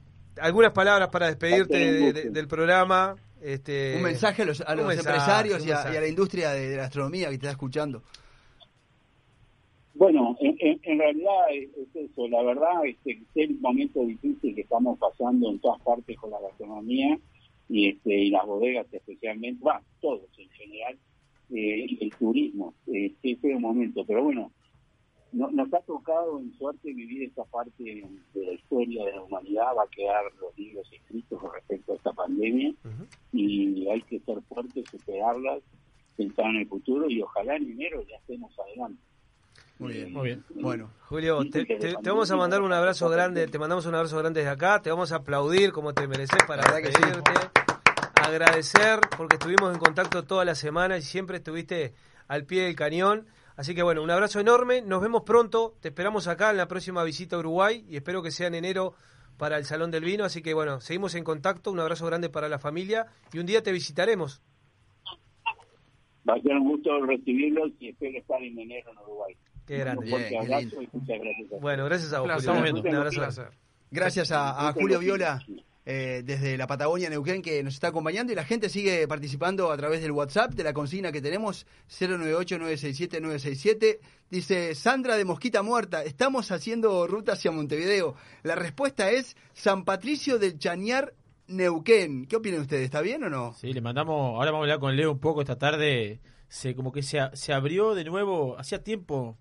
algunas 0.41 0.72
palabras 0.72 1.09
para 1.09 1.27
despedirte 1.27 1.77
de- 2.12 2.31
del 2.31 2.49
programa. 2.49 3.16
Este, 3.41 3.97
Un 3.97 4.03
mensaje 4.03 4.43
a 4.43 4.45
los, 4.47 4.61
a 4.62 4.70
un 4.72 4.79
los 4.79 4.87
mensaje, 4.87 5.09
empresarios 5.11 5.66
y 5.66 5.70
a, 5.70 5.75
mensaje. 5.75 5.95
y 5.95 5.97
a 5.99 6.01
la 6.01 6.09
industria 6.09 6.51
de, 6.51 6.68
de 6.70 6.77
la 6.79 6.85
astronomía 6.85 7.25
que 7.27 7.33
te 7.39 7.47
está 7.47 7.51
escuchando. 7.51 8.03
Bueno, 9.95 10.37
en, 10.41 10.57
en- 10.61 10.81
en 10.83 10.99
realidad 10.99 11.33
es, 11.53 11.68
es 11.77 12.11
eso. 12.11 12.27
La 12.29 12.43
verdad 12.43 12.85
este, 12.87 13.12
es 13.12 13.49
el 13.49 13.61
momento 13.61 14.01
difícil 14.05 14.55
que 14.55 14.62
estamos 14.62 14.99
pasando 14.99 15.51
en 15.51 15.61
todas 15.61 15.81
partes 15.83 16.16
con 16.18 16.31
la 16.31 16.41
gastronomía 16.41 17.18
y, 17.69 17.89
este, 17.89 18.15
y 18.15 18.31
las 18.31 18.47
bodegas 18.47 18.87
especialmente, 18.93 19.62
bueno, 19.62 19.81
todos 20.01 20.29
en 20.39 20.49
general, 20.51 20.99
eh, 21.51 21.87
el 22.01 22.11
turismo. 22.19 22.75
Eh, 22.87 23.12
es 23.23 23.39
un 23.43 23.61
momento. 23.62 24.05
Pero 24.07 24.25
bueno, 24.25 24.51
no- 25.32 25.51
nos 25.51 25.73
ha 25.74 25.81
tocado 25.81 26.39
en 26.41 26.53
suerte 26.55 26.93
vivir 26.93 27.24
esta 27.24 27.45
parte 27.45 27.82
de 27.82 28.45
la 28.47 28.53
historia 28.53 29.05
de 29.05 29.12
la 29.12 29.23
humanidad. 29.23 29.74
Va 29.77 29.82
a 29.85 29.89
quedar 29.91 30.24
los 30.41 30.57
libros 30.59 30.86
escritos 30.93 31.41
con 31.41 31.53
respecto 31.53 31.93
a 31.93 31.97
esta 31.97 32.12
pandemia 32.12 32.74
y 33.32 33.89
hay 33.89 34.01
que 34.03 34.20
ser 34.20 34.41
fuertes, 34.43 34.85
superarlas, 34.91 35.62
pensar 36.16 36.47
en 36.51 36.57
el 36.57 36.69
futuro 36.69 37.09
y 37.11 37.20
ojalá 37.23 37.57
en 37.57 37.73
enero 37.73 38.03
ya 38.09 38.16
estemos 38.16 38.57
adelante. 38.59 39.03
Muy 39.79 39.93
bien. 39.95 40.13
Muy 40.13 40.25
bien. 40.29 40.45
Bueno. 40.55 40.91
Julio, 41.09 41.41
te, 41.51 41.65
te- 41.65 41.77
te 41.97 42.09
vamos 42.11 42.31
a 42.31 42.37
mandar 42.37 42.63
un 42.63 42.73
abrazo 42.73 43.09
grande, 43.09 43.47
te 43.49 43.59
mandamos 43.59 43.87
un 43.87 43.95
abrazo 43.95 44.19
grande 44.19 44.41
desde 44.41 44.53
acá, 44.53 44.81
te 44.81 44.91
vamos 44.91 45.11
a 45.13 45.17
aplaudir 45.17 45.73
como 45.73 45.93
te 45.93 46.07
mereces 46.07 46.39
para 46.47 46.63
despedirte, 46.77 47.33
agradecer 48.15 49.01
porque 49.17 49.37
estuvimos 49.37 49.73
en 49.75 49.81
contacto 49.81 50.23
toda 50.25 50.45
la 50.45 50.55
semana 50.55 50.97
y 50.97 51.03
siempre 51.03 51.39
estuviste 51.39 51.95
al 52.29 52.45
pie 52.45 52.63
del 52.65 52.77
cañón. 52.77 53.27
Así 53.57 53.75
que 53.75 53.83
bueno, 53.83 54.03
un 54.03 54.11
abrazo 54.11 54.41
enorme, 54.41 54.81
nos 54.83 55.01
vemos 55.01 55.23
pronto, 55.23 55.77
te 55.81 55.89
esperamos 55.89 56.27
acá 56.27 56.51
en 56.51 56.57
la 56.57 56.67
próxima 56.67 57.05
visita 57.05 57.37
a 57.37 57.41
Uruguay 57.41 57.85
y 57.89 57.97
espero 57.97 58.23
que 58.23 58.31
sea 58.33 58.49
en 58.49 58.55
enero 58.57 58.95
para 59.37 59.59
el 59.59 59.65
Salón 59.65 59.91
del 59.91 60.05
Vino, 60.05 60.25
así 60.25 60.43
que 60.43 60.55
bueno, 60.55 60.81
seguimos 60.81 61.15
en 61.17 61.25
contacto, 61.25 61.71
un 61.73 61.79
abrazo 61.81 62.07
grande 62.07 62.31
para 62.31 62.49
la 62.49 62.59
familia 62.59 63.07
y 63.33 63.39
un 63.39 63.47
día 63.47 63.63
te 63.63 63.71
visitaremos. 63.73 64.41
Va 66.29 66.35
a 66.35 66.41
ser 66.41 66.53
un 66.57 66.69
gusto 66.71 67.05
recibirlos 67.05 67.71
y 67.79 67.91
espero 67.91 68.19
estar 68.19 68.43
en 68.43 68.59
enero 68.59 68.91
en 68.93 68.99
Uruguay. 68.99 69.37
Qué 69.66 69.78
grande. 69.78 70.07
Bien, 70.07 70.27
qué 70.28 70.39
abrazo 70.39 70.82
y 70.82 70.89
muchas 70.93 71.19
gracias. 71.20 71.61
Bueno, 71.61 71.85
gracias 71.85 72.12
a 72.12 72.20
vos, 72.20 72.28
Un 72.28 72.35
Julio. 72.35 72.62
placer. 72.62 72.91
Un 72.91 72.97
abrazo. 72.97 73.20
Un 73.20 73.27
placer. 73.27 73.49
Gracias 73.91 74.32
a, 74.32 74.73
Julio. 74.73 74.99
Viola 74.99 75.41
eh, 75.86 76.23
desde 76.24 76.57
la 76.57 76.66
Patagonia 76.66 77.11
Neuquén 77.11 77.43
que 77.43 77.62
nos 77.62 77.74
está 77.74 77.89
acompañando 77.89 78.32
y 78.32 78.36
la 78.36 78.45
gente 78.45 78.69
sigue 78.69 79.07
participando 79.07 79.70
a 79.70 79.77
través 79.77 80.01
del 80.01 80.12
WhatsApp 80.12 80.53
de 80.53 80.65
la 80.65 80.73
consigna 80.73 81.12
que 81.12 81.20
tenemos 81.20 81.66
098-967-967. 81.91 83.99
Dice 84.31 84.74
Sandra 84.74 85.16
de 85.16 85.24
Mosquita 85.24 85.62
Muerta, 85.62 86.03
estamos 86.03 86.51
haciendo 86.51 87.07
ruta 87.07 87.32
hacia 87.32 87.51
Montevideo. 87.51 88.15
La 88.43 88.55
respuesta 88.55 89.11
es 89.11 89.36
San 89.53 89.85
Patricio 89.85 90.39
del 90.39 90.59
Chañar 90.59 91.15
Neuquén. 91.47 92.27
¿Qué 92.27 92.36
opinan 92.36 92.62
ustedes? 92.62 92.85
¿Está 92.85 93.03
bien 93.03 93.23
o 93.24 93.31
no? 93.31 93.55
Sí, 93.55 93.73
le 93.73 93.81
mandamos, 93.81 94.36
ahora 94.36 94.51
vamos 94.51 94.62
a 94.62 94.65
hablar 94.65 94.81
con 94.81 94.97
Leo 94.97 95.12
un 95.12 95.20
poco 95.20 95.43
esta 95.43 95.59
tarde, 95.59 96.20
se 96.49 96.74
como 96.74 96.91
que 96.93 97.03
se, 97.03 97.19
se 97.35 97.53
abrió 97.53 97.95
de 97.95 98.05
nuevo, 98.05 98.59
hacía 98.59 98.82
tiempo, 98.82 99.36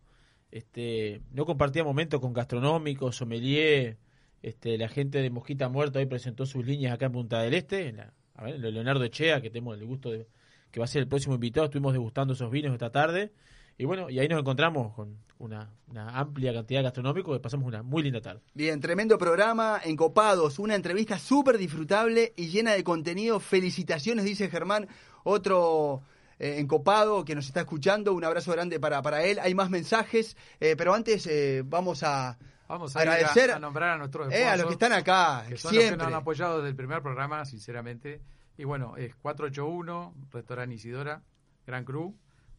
este, 0.53 1.21
no 1.31 1.45
compartía 1.45 1.83
momentos 1.83 2.19
con 2.21 2.31
gastronómicos, 2.31 3.15
sommelier, 3.15 3.97
este, 4.43 4.77
la 4.77 4.87
gente 4.87 5.19
de 5.19 5.29
Mosquita 5.31 5.67
Muerta 5.67 5.97
hoy 5.97 6.05
presentó 6.05 6.45
sus 6.45 6.63
líneas 6.63 6.93
acá 6.93 7.07
en 7.07 7.11
Punta 7.13 7.41
del 7.41 7.55
Este, 7.55 7.87
en 7.87 7.97
la- 7.97 8.13
a 8.35 8.43
ver, 8.43 8.59
Leonardo 8.59 9.03
Echea, 9.03 9.41
que 9.41 9.49
tenemos 9.49 9.77
el 9.79 9.85
gusto 9.85 10.11
de, 10.11 10.27
que 10.69 10.79
va 10.79 10.85
a 10.85 10.87
ser 10.87 11.01
el 11.01 11.07
próximo 11.07 11.33
invitado, 11.35 11.65
estuvimos 11.65 11.93
degustando 11.93 12.33
esos 12.33 12.51
vinos 12.51 12.71
esta 12.73 12.91
tarde, 12.91 13.31
y 13.79 13.85
bueno, 13.85 14.11
y 14.11 14.19
ahí 14.19 14.27
nos 14.27 14.39
encontramos 14.39 14.93
con 14.93 15.17
una, 15.39 15.71
una 15.87 16.09
amplia 16.19 16.53
cantidad 16.53 16.79
de 16.81 16.83
gastronómicos, 16.83 17.35
que 17.35 17.41
pasamos 17.41 17.65
una 17.67 17.81
muy 17.81 18.03
linda 18.03 18.21
tarde. 18.21 18.41
Bien, 18.53 18.79
tremendo 18.79 19.17
programa, 19.17 19.81
Encopados, 19.83 20.59
una 20.59 20.75
entrevista 20.75 21.17
súper 21.17 21.57
disfrutable 21.57 22.33
y 22.37 22.49
llena 22.49 22.73
de 22.73 22.83
contenido. 22.83 23.39
Felicitaciones, 23.39 24.25
dice 24.25 24.49
Germán, 24.49 24.87
otro 25.23 26.03
eh, 26.43 26.59
encopado 26.59 27.23
que 27.23 27.35
nos 27.35 27.45
está 27.45 27.61
escuchando. 27.61 28.13
Un 28.13 28.25
abrazo 28.25 28.51
grande 28.51 28.77
para, 28.77 29.01
para 29.01 29.23
él. 29.23 29.39
Hay 29.39 29.55
más 29.55 29.69
mensajes, 29.69 30.35
eh, 30.59 30.75
pero 30.77 30.93
antes 30.93 31.25
eh, 31.27 31.63
vamos 31.65 32.03
a 32.03 32.37
Vamos 32.67 32.95
a, 32.95 32.99
agradecer 32.99 33.51
a, 33.51 33.57
a 33.57 33.59
nombrar 33.59 33.91
a 33.91 33.97
nuestros 33.97 34.33
eh, 34.33 34.45
a 34.45 34.57
los 34.57 34.65
que 34.65 34.73
están 34.73 34.93
acá, 34.93 35.45
que 35.47 35.57
son 35.57 35.75
los 35.75 35.83
que 35.83 35.95
nos 35.95 36.07
han 36.07 36.13
apoyado 36.15 36.57
desde 36.57 36.69
el 36.69 36.75
primer 36.75 37.01
programa, 37.01 37.45
sinceramente. 37.45 38.21
Y 38.57 38.65
bueno, 38.65 38.97
es 38.97 39.15
481, 39.15 40.15
Restaurante 40.31 40.75
Isidora, 40.75 41.21
Gran 41.65 41.85
Cruz, 41.85 42.13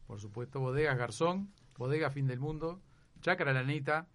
por 0.07 0.19
supuesto, 0.19 0.59
Bodegas 0.59 0.97
Garzón, 0.97 1.51
Bodega 1.77 2.09
Fin 2.09 2.27
del 2.27 2.39
Mundo, 2.39 2.81
Chácara 3.21 3.53
Lanita 3.53 4.07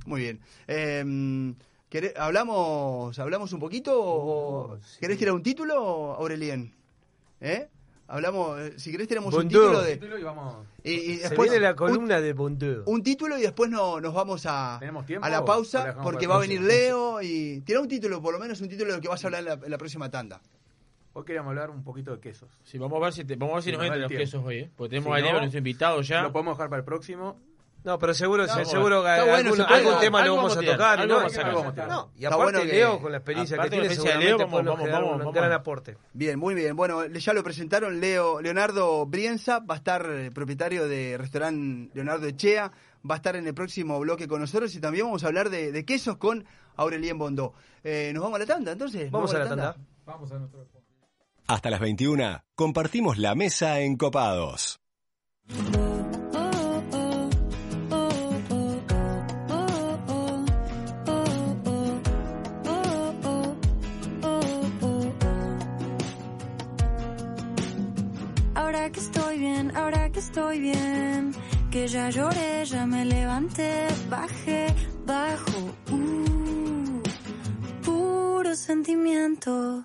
Muy 0.07 0.21
bien. 0.21 0.41
Eh, 0.67 1.55
¿queré- 1.91 2.15
¿hablamos, 2.17 3.19
¿Hablamos 3.19 3.53
un 3.53 3.61
poquito 3.61 3.93
o 4.03 4.79
querés 5.01 5.19
tirar 5.19 5.35
un 5.35 5.43
título, 5.43 6.15
Aurelien? 6.15 6.73
¿Eh? 7.41 7.69
Hablamos, 8.07 8.61
eh, 8.61 8.75
si 8.79 8.91
querés 8.91 9.09
tenemos 9.09 9.33
un 9.35 9.49
título 9.49 9.81
de... 9.83 9.95
Título 9.97 10.19
y 10.19 10.23
vamos- 10.23 10.57
Y, 10.83 10.93
y 10.93 11.17
Se 11.17 11.23
después 11.31 11.49
viene 11.51 11.65
la 11.65 11.71
un- 11.71 11.77
columna 11.77 12.21
de 12.21 12.35
Bondeu. 12.35 12.83
un 12.85 13.03
título 13.03 13.39
y 13.39 13.43
después 13.43 13.71
no, 13.71 13.99
nos 13.99 14.13
vamos 14.13 14.45
a, 14.47 14.77
¿Tenemos 14.79 15.07
tiempo 15.07 15.27
a 15.27 15.31
la 15.31 15.43
pausa 15.43 15.97
porque 16.03 16.27
va 16.27 16.37
a 16.37 16.41
venir? 16.41 16.61
Leo 16.61 17.23
y 17.23 17.63
tira 17.63 17.81
un 17.81 17.89
título, 17.89 18.21
por 18.21 18.35
lo 18.35 18.39
menos 18.41 18.61
un 18.61 18.69
título 18.69 18.91
de 18.91 18.97
lo 18.99 19.03
que 19.03 19.09
vas 19.09 19.25
a 19.25 19.29
hablar 19.29 19.41
en 19.41 19.47
la, 19.47 19.55
en 19.55 19.71
la 19.71 19.79
próxima 19.79 20.11
tanda. 20.11 20.43
Hoy 21.17 21.25
queríamos 21.25 21.51
hablar 21.51 21.71
un 21.71 21.83
poquito 21.85 22.11
de 22.13 22.21
quesos. 22.21 22.51
Sí, 22.65 22.77
vamos 22.77 23.01
a 23.01 23.05
ver 23.05 23.13
si, 23.13 23.25
te- 23.25 23.37
vamos 23.37 23.53
a 23.53 23.55
ver 23.57 23.63
si 23.65 23.73
nos 23.73 23.83
entran 23.83 24.01
los 24.01 24.09
tiempo. 24.09 24.23
quesos 24.25 24.45
hoy, 24.45 24.57
¿eh? 24.59 24.71
Porque 24.77 24.91
tenemos 24.91 25.15
Si 25.17 25.21
a 25.21 25.25
Leo, 25.25 25.33
no, 25.35 25.39
nuestro 25.41 25.59
invitado 25.59 26.03
ya. 26.03 26.23
Lo 26.23 26.33
podemos 26.33 26.57
dejar 26.59 26.69
para 26.71 26.81
el 26.81 26.85
próximo. 26.85 27.41
No, 27.85 27.99
pero 27.99 28.15
seguro, 28.15 28.47
No, 28.47 28.65
seguro 28.65 29.03
que 29.05 29.11
está 29.11 29.25
bueno, 29.31 29.51
algún, 29.51 29.61
algún 29.61 30.01
tema 30.01 30.23
algo 30.23 30.37
lo 30.37 30.43
vamos 30.43 30.57
a 30.57 30.61
tocar. 30.63 31.01
algo 31.01 31.15
¿no? 31.15 31.21
vamos 31.21 31.79
a. 31.79 31.87
No, 31.87 32.11
y 32.17 32.25
Está 32.25 32.35
aparte 32.35 32.53
bueno 32.53 32.61
que- 32.61 32.77
Leo, 32.77 32.99
con 33.01 33.13
la 33.13 33.19
experiencia 33.19 33.59
que 33.59 33.69
tiene, 33.71 33.85
Leo, 33.89 33.95
seguramente 33.95 34.33
vamos- 34.45 34.65
vamos- 34.65 34.91
vamos- 34.91 35.13
un 35.13 35.19
vamos 35.19 35.35
gran 35.35 35.53
aporte. 35.53 35.97
Bien, 36.15 36.39
muy 36.39 36.55
bien. 36.55 36.75
Bueno, 36.77 37.05
ya 37.07 37.33
lo 37.35 37.45
presentaron. 37.45 38.01
Leo, 38.01 38.41
Leonardo 38.41 39.05
Brienza 39.07 39.59
va 39.61 39.75
a 39.75 39.77
estar 39.77 40.07
eh, 40.11 40.31
propietario 40.33 40.89
de 40.89 41.17
restaurante 41.19 41.91
Leonardo 41.95 42.27
Echea. 42.27 42.73
Va 43.09 43.15
a 43.15 43.19
estar 43.19 43.37
en 43.37 43.47
el 43.47 43.53
próximo 43.55 44.01
bloque 44.01 44.27
con 44.27 44.41
nosotros 44.41 44.75
y 44.75 44.81
también 44.81 45.05
vamos 45.05 45.23
a 45.23 45.27
hablar 45.27 45.51
de, 45.51 45.71
de 45.71 45.85
quesos 45.85 46.17
con 46.17 46.45
Aurelien 46.77 47.19
Bondó. 47.19 47.53
Eh, 47.85 48.11
¿Nos 48.15 48.23
vamos 48.23 48.37
a 48.37 48.39
la 48.41 48.47
tanda 48.47 48.73
entonces? 48.73 49.03
¿Nos 49.05 49.13
Vamos 49.13 49.35
a 49.35 49.39
la 49.41 49.49
tanda. 49.49 49.77
Vamos 50.07 50.33
a 50.33 50.39
nuestro... 50.39 50.67
Hasta 51.47 51.69
las 51.69 51.81
21 51.81 52.43
compartimos 52.55 53.19
la 53.19 53.35
mesa 53.35 53.81
en 53.81 53.97
Copados. 53.97 54.81
Ahora 68.55 68.91
que 68.91 69.01
estoy 69.01 69.39
bien, 69.39 69.77
ahora 69.77 70.11
que 70.11 70.21
estoy 70.21 70.61
bien, 70.61 71.35
que 71.71 71.87
ya 71.89 72.09
lloré, 72.09 72.65
ya 72.65 72.87
me 72.87 73.05
levanté, 73.05 73.87
bajé, 74.09 74.75
bajo, 75.05 75.59
uh, 75.93 77.03
puro 77.85 78.55
sentimiento. 78.55 79.85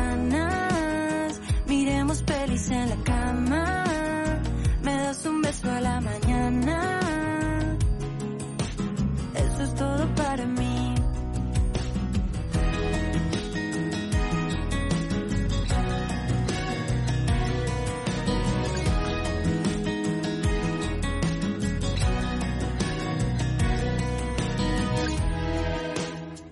Beso 5.51 5.69
a 5.69 5.81
la 5.81 5.99
mañana. 6.01 6.99
Eso 9.35 9.63
es 9.63 9.75
todo 9.75 10.15
para 10.15 10.45
mí. 10.45 10.95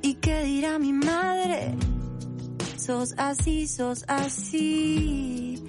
¿Y 0.01 0.13
qué 0.15 0.43
dirá 0.43 0.77
mi 0.80 0.93
madre? 0.93 1.73
Sos 2.77 3.13
así, 3.17 3.67
sos 3.67 4.03
así. 4.07 5.69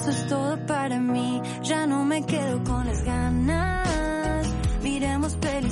Eso 0.00 0.12
es 0.12 0.26
todo 0.28 0.56
para 0.66 0.98
mí. 0.98 1.42
Ya 1.62 1.86
no 1.86 2.06
me 2.06 2.24
quedo 2.24 2.64
con 2.64 2.86
las 2.86 3.04
ganas. 3.04 4.48
Miremos 4.82 5.34
pelis 5.34 5.69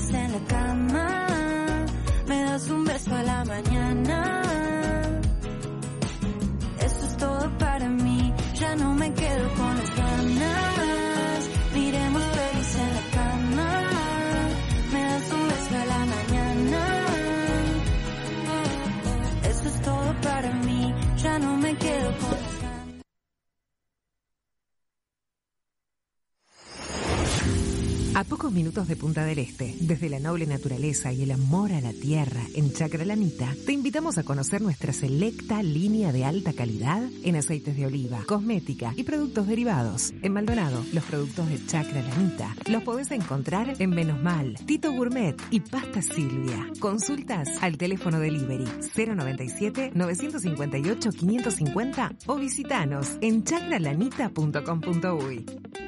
minutos 28.52 28.88
de 28.88 28.96
Punta 28.96 29.24
del 29.24 29.38
Este, 29.38 29.74
desde 29.80 30.08
la 30.08 30.20
noble 30.20 30.46
naturaleza 30.46 31.12
y 31.12 31.22
el 31.22 31.32
amor 31.32 31.72
a 31.72 31.80
la 31.80 31.92
tierra 31.92 32.40
en 32.54 32.72
Chacra 32.72 33.04
Lanita, 33.04 33.54
te 33.66 33.72
invitamos 33.72 34.18
a 34.18 34.22
conocer 34.22 34.62
nuestra 34.62 34.92
selecta 34.92 35.62
línea 35.62 36.12
de 36.12 36.24
alta 36.24 36.52
calidad 36.52 37.02
en 37.24 37.36
aceites 37.36 37.76
de 37.76 37.86
oliva, 37.86 38.22
cosmética 38.26 38.92
y 38.96 39.04
productos 39.04 39.46
derivados. 39.46 40.12
En 40.22 40.32
Maldonado, 40.32 40.84
los 40.92 41.04
productos 41.04 41.48
de 41.48 41.64
Chacra 41.66 42.02
Lanita 42.02 42.54
los 42.68 42.82
podés 42.82 43.10
encontrar 43.10 43.74
en 43.78 43.90
Menos 43.90 44.22
Mal, 44.22 44.54
Tito 44.66 44.92
Gourmet 44.92 45.36
y 45.50 45.60
Pasta 45.60 46.02
Silvia. 46.02 46.70
Consultas 46.80 47.48
al 47.60 47.76
teléfono 47.76 48.20
delivery 48.20 48.66
097 48.96 49.92
958 49.94 51.10
550 51.10 52.12
o 52.26 52.36
visitanos 52.36 53.16
en 53.20 53.44
chacralanita.com.uy. 53.44 55.87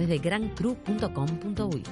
de 0.07 0.19
grandcru.com.uy. 0.19 1.83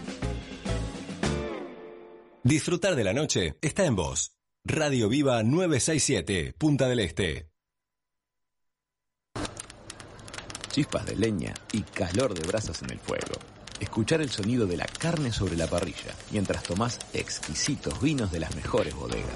Disfrutar 2.44 2.96
de 2.96 3.04
la 3.04 3.14
noche 3.14 3.58
está 3.62 3.86
en 3.86 3.96
vos. 3.96 4.32
Radio 4.64 5.10
Viva 5.10 5.44
967, 5.44 6.54
Punta 6.58 6.88
del 6.88 7.00
Este. 7.00 7.50
Chispas 10.70 11.06
de 11.06 11.16
leña 11.16 11.54
y 11.74 11.82
calor 11.82 12.34
de 12.34 12.48
brasas 12.48 12.82
en 12.84 12.92
el 12.92 13.00
fuego. 13.00 13.36
Escuchar 13.80 14.22
el 14.22 14.30
sonido 14.30 14.68
de 14.68 14.78
la 14.78 14.86
carne 14.86 15.32
sobre 15.32 15.56
la 15.56 15.68
parrilla 15.68 16.14
mientras 16.32 16.64
tomás 16.64 17.00
exquisitos 17.14 18.02
vinos 18.02 18.32
de 18.32 18.42
las 18.42 18.56
mejores 18.56 18.94
bodegas. 18.94 19.30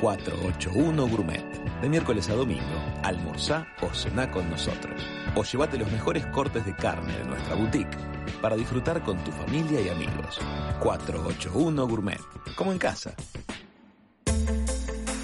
481 0.00 1.08
Gourmet. 1.08 1.44
De 1.80 1.88
miércoles 1.88 2.28
a 2.30 2.34
domingo, 2.34 2.82
almorzá 3.02 3.66
o 3.82 3.94
cená 3.94 4.30
con 4.30 4.48
nosotros. 4.50 5.00
O 5.36 5.44
llévate 5.44 5.78
los 5.78 5.90
mejores 5.92 6.26
cortes 6.26 6.64
de 6.64 6.74
carne 6.74 7.16
de 7.18 7.24
nuestra 7.24 7.54
boutique 7.54 7.96
para 8.40 8.56
disfrutar 8.56 9.02
con 9.02 9.22
tu 9.22 9.30
familia 9.32 9.80
y 9.80 9.88
amigos. 9.88 10.38
481 10.80 11.86
Gourmet. 11.86 12.20
Como 12.56 12.72
en 12.72 12.78
casa. 12.78 13.14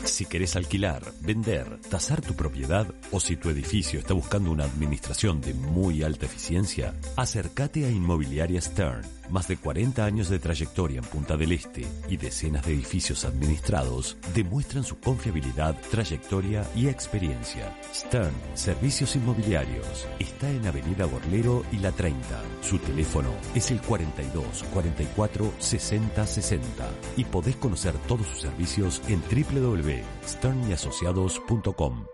Si 0.05 0.27
querés 0.27 0.55
alquilar, 0.55 1.03
vender, 1.21 1.81
tasar 1.89 2.21
tu 2.21 2.35
propiedad 2.35 2.87
o 3.11 3.21
si 3.21 3.37
tu 3.37 3.49
edificio 3.49 3.99
está 3.99 4.13
buscando 4.13 4.51
una 4.51 4.65
administración 4.65 5.41
de 5.41 5.55
muy 5.55 6.03
alta 6.03 6.27
eficiencia, 6.27 6.95
acércate 7.17 7.87
a 7.87 7.91
Inmobiliaria 7.91 8.61
Stern. 8.61 9.03
Más 9.31 9.49
de 9.49 9.57
40 9.57 10.05
años 10.05 10.29
de 10.29 10.39
trayectoria 10.39 10.99
en 10.99 11.05
Punta 11.05 11.37
del 11.37 11.51
Este 11.53 11.87
y 12.09 12.17
decenas 12.17 12.65
de 12.67 12.75
edificios 12.75 13.25
administrados 13.25 14.17
demuestran 14.35 14.85
su 14.85 15.01
confiabilidad, 15.01 15.75
trayectoria 15.91 16.65
y 16.75 16.89
experiencia. 16.89 17.75
Stern, 17.95 18.35
Servicios 18.55 19.15
Inmobiliarios, 19.17 20.07
está 20.19 20.51
en 20.51 20.67
Avenida 20.67 21.07
Borlero 21.07 21.65
y 21.73 21.79
La 21.79 21.93
30. 21.93 22.43
Su 22.63 22.79
teléfono 22.79 23.31
es 23.55 23.71
el 23.71 23.81
42 23.81 24.65
44 24.73 25.53
60 25.59 26.27
60 26.27 26.91
y 27.17 27.25
podés 27.25 27.57
conocer 27.57 27.95
todos 28.07 28.27
sus 28.27 28.43
servicios 28.43 29.01
en 29.09 29.23
www.sternyasociados.com. 29.23 32.14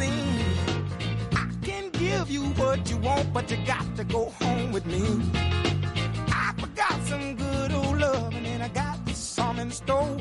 I 0.00 1.48
can 1.62 1.90
give 1.90 2.30
you 2.30 2.42
what 2.54 2.90
you 2.90 2.96
want, 2.96 3.32
but 3.32 3.50
you 3.50 3.56
got 3.64 3.96
to 3.96 4.04
go 4.04 4.30
home 4.40 4.72
with 4.72 4.86
me. 4.86 5.02
I 6.28 6.52
forgot 6.58 7.00
some 7.06 7.36
good 7.36 7.72
old 7.72 7.98
love, 7.98 8.34
and 8.34 8.44
then 8.44 8.60
I 8.62 8.68
got 8.68 9.08
some 9.10 9.60
in 9.60 9.70
store. 9.70 10.18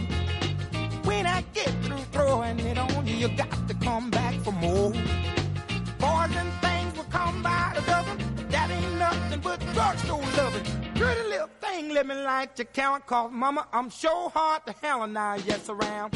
When 1.05 1.25
I 1.25 1.41
get 1.53 1.71
through 1.83 2.03
throwing 2.11 2.59
it 2.59 2.77
on 2.77 3.07
you, 3.07 3.15
you 3.15 3.29
got 3.29 3.67
to 3.67 3.73
come 3.75 4.11
back 4.11 4.35
for 4.41 4.51
more. 4.51 4.91
Boys 4.91 6.35
and 6.35 6.53
things 6.61 6.95
will 6.95 7.09
come 7.09 7.41
by 7.41 7.73
the 7.75 7.81
dozen. 7.81 8.17
That 8.49 8.69
ain't 8.69 8.99
nothing 8.99 9.39
but 9.41 9.59
drugstore 9.73 10.21
loving. 10.37 10.65
Pretty 10.93 11.23
little 11.29 11.49
thing, 11.59 11.89
let 11.89 12.05
me 12.05 12.13
light 12.13 12.59
your 12.59 12.65
count, 12.65 13.07
cause 13.07 13.31
mama, 13.31 13.67
I'm 13.73 13.89
sure 13.89 14.29
hard 14.29 14.67
to 14.67 14.75
hell 14.81 15.07
now, 15.07 15.33
yes 15.33 15.67
around. 15.67 16.13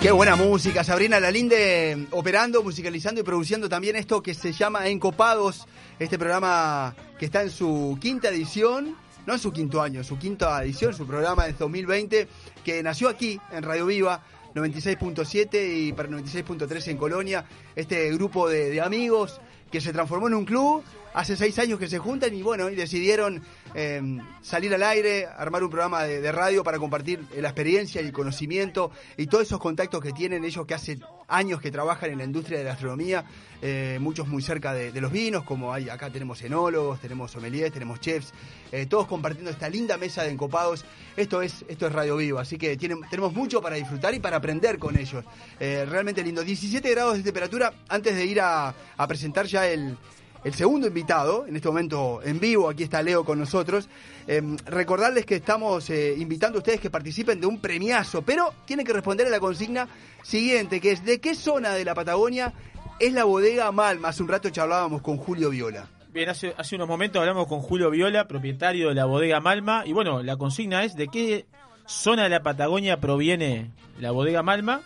Qué 0.00 0.10
buena 0.12 0.34
música, 0.34 0.82
Sabrina 0.82 1.20
Lalinde 1.20 2.06
operando, 2.12 2.62
musicalizando 2.62 3.20
y 3.20 3.24
produciendo 3.24 3.68
también 3.68 3.96
esto 3.96 4.22
que 4.22 4.32
se 4.32 4.50
llama 4.50 4.88
Encopados, 4.88 5.66
este 5.98 6.18
programa 6.18 6.96
que 7.18 7.26
está 7.26 7.42
en 7.42 7.50
su 7.50 7.98
quinta 8.00 8.30
edición, 8.30 8.96
no 9.26 9.34
en 9.34 9.38
su 9.38 9.52
quinto 9.52 9.82
año, 9.82 10.02
su 10.02 10.18
quinta 10.18 10.64
edición, 10.64 10.94
su 10.94 11.06
programa 11.06 11.44
de 11.44 11.52
2020, 11.52 12.28
que 12.64 12.82
nació 12.82 13.10
aquí 13.10 13.38
en 13.52 13.62
Radio 13.62 13.84
Viva, 13.84 14.24
96.7 14.54 15.88
y 15.88 15.92
para 15.92 16.08
96.3 16.08 16.88
en 16.88 16.96
Colonia, 16.96 17.44
este 17.76 18.10
grupo 18.14 18.48
de, 18.48 18.70
de 18.70 18.80
amigos 18.80 19.38
que 19.70 19.82
se 19.82 19.92
transformó 19.92 20.28
en 20.28 20.34
un 20.34 20.46
club 20.46 20.82
hace 21.12 21.36
seis 21.36 21.58
años 21.58 21.78
que 21.78 21.88
se 21.88 21.98
juntan 21.98 22.34
y 22.34 22.40
bueno, 22.40 22.70
y 22.70 22.74
decidieron 22.74 23.42
eh, 23.74 24.00
salir 24.42 24.74
al 24.74 24.82
aire, 24.82 25.26
armar 25.26 25.62
un 25.62 25.70
programa 25.70 26.04
de, 26.04 26.32
radio 26.32 26.62
para 26.62 26.78
compartir 26.78 27.24
la 27.36 27.48
experiencia 27.48 28.00
y 28.00 28.06
el 28.06 28.12
conocimiento 28.12 28.90
y 29.16 29.26
todos 29.26 29.44
esos 29.44 29.60
contactos 29.60 30.00
que 30.00 30.12
tienen 30.12 30.44
ellos 30.44 30.66
que 30.66 30.74
hace 30.74 30.98
años 31.28 31.60
que 31.60 31.70
trabajan 31.70 32.10
en 32.10 32.18
la 32.18 32.24
industria 32.24 32.58
de 32.58 32.64
la 32.64 32.70
gastronomía, 32.70 33.24
eh, 33.62 33.98
muchos 34.00 34.26
muy 34.28 34.42
cerca 34.42 34.72
de, 34.72 35.00
los 35.00 35.12
vinos, 35.12 35.44
como 35.44 35.72
hay 35.72 35.88
acá 35.88 36.10
tenemos 36.10 36.42
enólogos, 36.42 37.00
tenemos 37.00 37.30
sommeliers, 37.30 37.72
tenemos 37.72 38.00
chefs, 38.00 38.32
eh, 38.72 38.86
todos 38.86 39.06
compartiendo 39.06 39.50
esta 39.50 39.68
linda 39.68 39.96
mesa 39.96 40.22
de 40.22 40.30
encopados. 40.30 40.84
Esto 41.16 41.42
es, 41.42 41.64
esto 41.68 41.86
es 41.86 41.92
Radio 41.92 42.16
Vivo, 42.16 42.38
así 42.38 42.58
que 42.58 42.76
tenemos 42.76 43.32
mucho 43.32 43.60
para 43.60 43.76
disfrutar 43.76 44.14
y 44.14 44.18
para 44.18 44.36
aprender 44.36 44.78
con 44.78 44.98
ellos. 44.98 45.24
Eh, 45.58 45.86
realmente 45.88 46.22
lindo. 46.22 46.42
17 46.42 46.90
grados 46.90 47.16
de 47.16 47.22
temperatura 47.22 47.72
antes 47.88 48.14
de 48.14 48.24
ir 48.24 48.40
a 48.40 48.74
presentar 49.06 49.46
ya 49.46 49.66
el, 49.68 49.96
el 50.42 50.54
segundo 50.54 50.86
invitado, 50.86 51.46
en 51.46 51.56
este 51.56 51.68
momento 51.68 52.20
en 52.22 52.40
vivo, 52.40 52.68
aquí 52.68 52.82
está 52.82 53.02
Leo 53.02 53.24
con 53.24 53.38
nosotros. 53.38 53.88
Eh, 54.26 54.42
recordarles 54.66 55.26
que 55.26 55.36
estamos 55.36 55.90
eh, 55.90 56.14
invitando 56.16 56.58
a 56.58 56.60
ustedes 56.60 56.80
que 56.80 56.90
participen 56.90 57.40
de 57.40 57.46
un 57.46 57.60
premiazo, 57.60 58.22
pero 58.22 58.54
tienen 58.64 58.86
que 58.86 58.92
responder 58.92 59.26
a 59.26 59.30
la 59.30 59.40
consigna 59.40 59.88
siguiente, 60.22 60.80
que 60.80 60.92
es 60.92 61.04
¿de 61.04 61.20
qué 61.20 61.34
zona 61.34 61.74
de 61.74 61.84
la 61.84 61.94
Patagonia 61.94 62.54
es 62.98 63.12
la 63.12 63.24
bodega 63.24 63.70
Malma? 63.70 64.08
Hace 64.08 64.22
un 64.22 64.28
rato 64.28 64.48
charlábamos 64.50 65.02
con 65.02 65.18
Julio 65.18 65.50
Viola. 65.50 65.88
Bien, 66.12 66.28
hace 66.28 66.74
unos 66.74 66.88
momentos 66.88 67.20
hablamos 67.20 67.46
con 67.46 67.60
Julio 67.60 67.90
Viola, 67.90 68.26
propietario 68.26 68.88
de 68.88 68.94
la 68.94 69.04
bodega 69.04 69.40
Malma, 69.40 69.84
y 69.86 69.92
bueno, 69.92 70.22
la 70.22 70.36
consigna 70.36 70.82
es 70.84 70.96
de 70.96 71.06
qué 71.06 71.46
zona 71.86 72.24
de 72.24 72.30
la 72.30 72.42
Patagonia 72.42 72.98
proviene 72.98 73.70
la 73.98 74.10
bodega 74.10 74.42
Malma, 74.42 74.80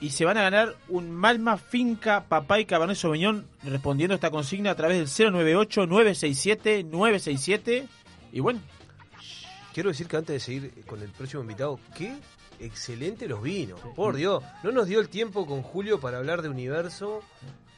y 0.00 0.10
se 0.10 0.24
van 0.24 0.38
a 0.38 0.42
ganar 0.42 0.76
un 0.88 1.10
Malma 1.10 1.58
Finca 1.58 2.24
Papá 2.28 2.60
y 2.60 2.64
Cabernet 2.64 2.96
Sauvignon 2.96 3.44
respondiendo 3.62 4.14
a 4.14 4.16
esta 4.16 4.30
consigna 4.30 4.70
a 4.70 4.76
través 4.76 4.98
del 4.98 5.08
098-967-967, 5.32 7.86
y 8.32 8.40
bueno, 8.40 8.60
Quiero 9.72 9.90
decir 9.90 10.08
que 10.08 10.16
antes 10.16 10.34
de 10.34 10.40
seguir 10.40 10.84
con 10.84 11.00
el 11.00 11.10
próximo 11.10 11.42
invitado, 11.42 11.78
qué 11.96 12.12
excelente 12.58 13.28
los 13.28 13.40
vinos. 13.42 13.80
Por 13.94 14.16
Dios, 14.16 14.42
no 14.64 14.72
nos 14.72 14.88
dio 14.88 14.98
el 15.00 15.08
tiempo 15.08 15.46
con 15.46 15.62
Julio 15.62 16.00
para 16.00 16.18
hablar 16.18 16.42
de 16.42 16.48
universo. 16.48 17.22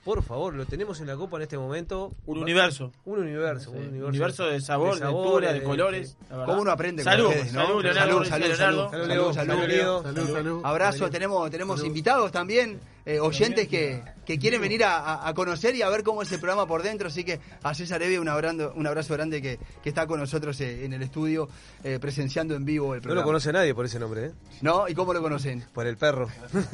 Por 0.04 0.22
favor, 0.24 0.54
lo 0.54 0.66
tenemos 0.66 1.00
en 1.00 1.06
la 1.06 1.16
copa 1.16 1.36
en 1.36 1.42
este 1.42 1.56
momento. 1.56 2.12
Un 2.26 2.38
universo. 2.38 2.90
Un 3.04 3.20
universo. 3.20 3.70
Sí, 3.70 3.76
un 3.76 3.82
universo, 3.84 4.08
universo 4.08 4.46
de 4.46 4.60
sabor, 4.60 4.94
de 4.94 5.00
textura, 5.00 5.52
de 5.52 5.62
colores, 5.62 6.16
la 6.28 6.36
verdad. 6.38 6.46
¿Cómo 6.46 6.62
uno 6.62 6.70
aprende 6.72 7.04
con 7.04 7.12
Salud, 7.12 7.26
ustedes, 7.28 7.52
no? 7.52 7.66
salud, 7.66 7.82
Leonardo, 7.84 8.24
salud, 8.24 8.46
salud, 8.46 8.56
salud, 8.56 8.90
Salud, 8.90 9.32
salud, 9.32 9.32
salud, 9.32 10.02
salud. 10.02 10.32
Salud. 10.32 10.60
Abrazo, 10.64 11.08
tenemos, 11.08 11.48
tenemos 11.52 11.84
invitados 11.84 12.32
también, 12.32 12.80
eh, 13.04 13.18
oyentes 13.20 13.68
que, 13.68 14.02
que 14.24 14.38
quieren 14.38 14.60
venir 14.60 14.82
a, 14.84 15.30
conocer 15.34 15.74
y 15.74 15.82
a 15.82 15.88
ver 15.88 16.02
cómo 16.02 16.22
es 16.22 16.30
el 16.32 16.38
programa 16.40 16.66
por 16.66 16.82
dentro, 16.82 17.08
así 17.08 17.24
que 17.24 17.40
a 17.62 17.74
César 17.74 18.02
Evia 18.02 18.20
un 18.20 18.28
abrazo, 18.28 18.72
un 18.76 18.86
abrazo 18.86 19.14
grande 19.14 19.40
que, 19.42 19.58
que 19.82 19.88
está 19.88 20.06
con 20.06 20.20
nosotros 20.20 20.60
eh, 20.60 20.84
en 20.84 20.92
el 20.92 21.02
estudio 21.02 21.48
eh, 21.84 21.98
presenciando 22.00 22.54
en 22.54 22.64
vivo 22.64 22.94
el 22.94 23.00
No 23.00 23.02
programa. 23.02 23.22
lo 23.22 23.26
conoce 23.26 23.52
nadie 23.52 23.74
por 23.74 23.86
ese 23.86 23.98
nombre, 23.98 24.26
¿eh? 24.26 24.32
¿No? 24.60 24.88
¿Y 24.88 24.94
cómo 24.94 25.12
lo 25.12 25.22
conocen? 25.22 25.64
Por 25.72 25.86
el 25.86 25.96
perro. 25.96 26.28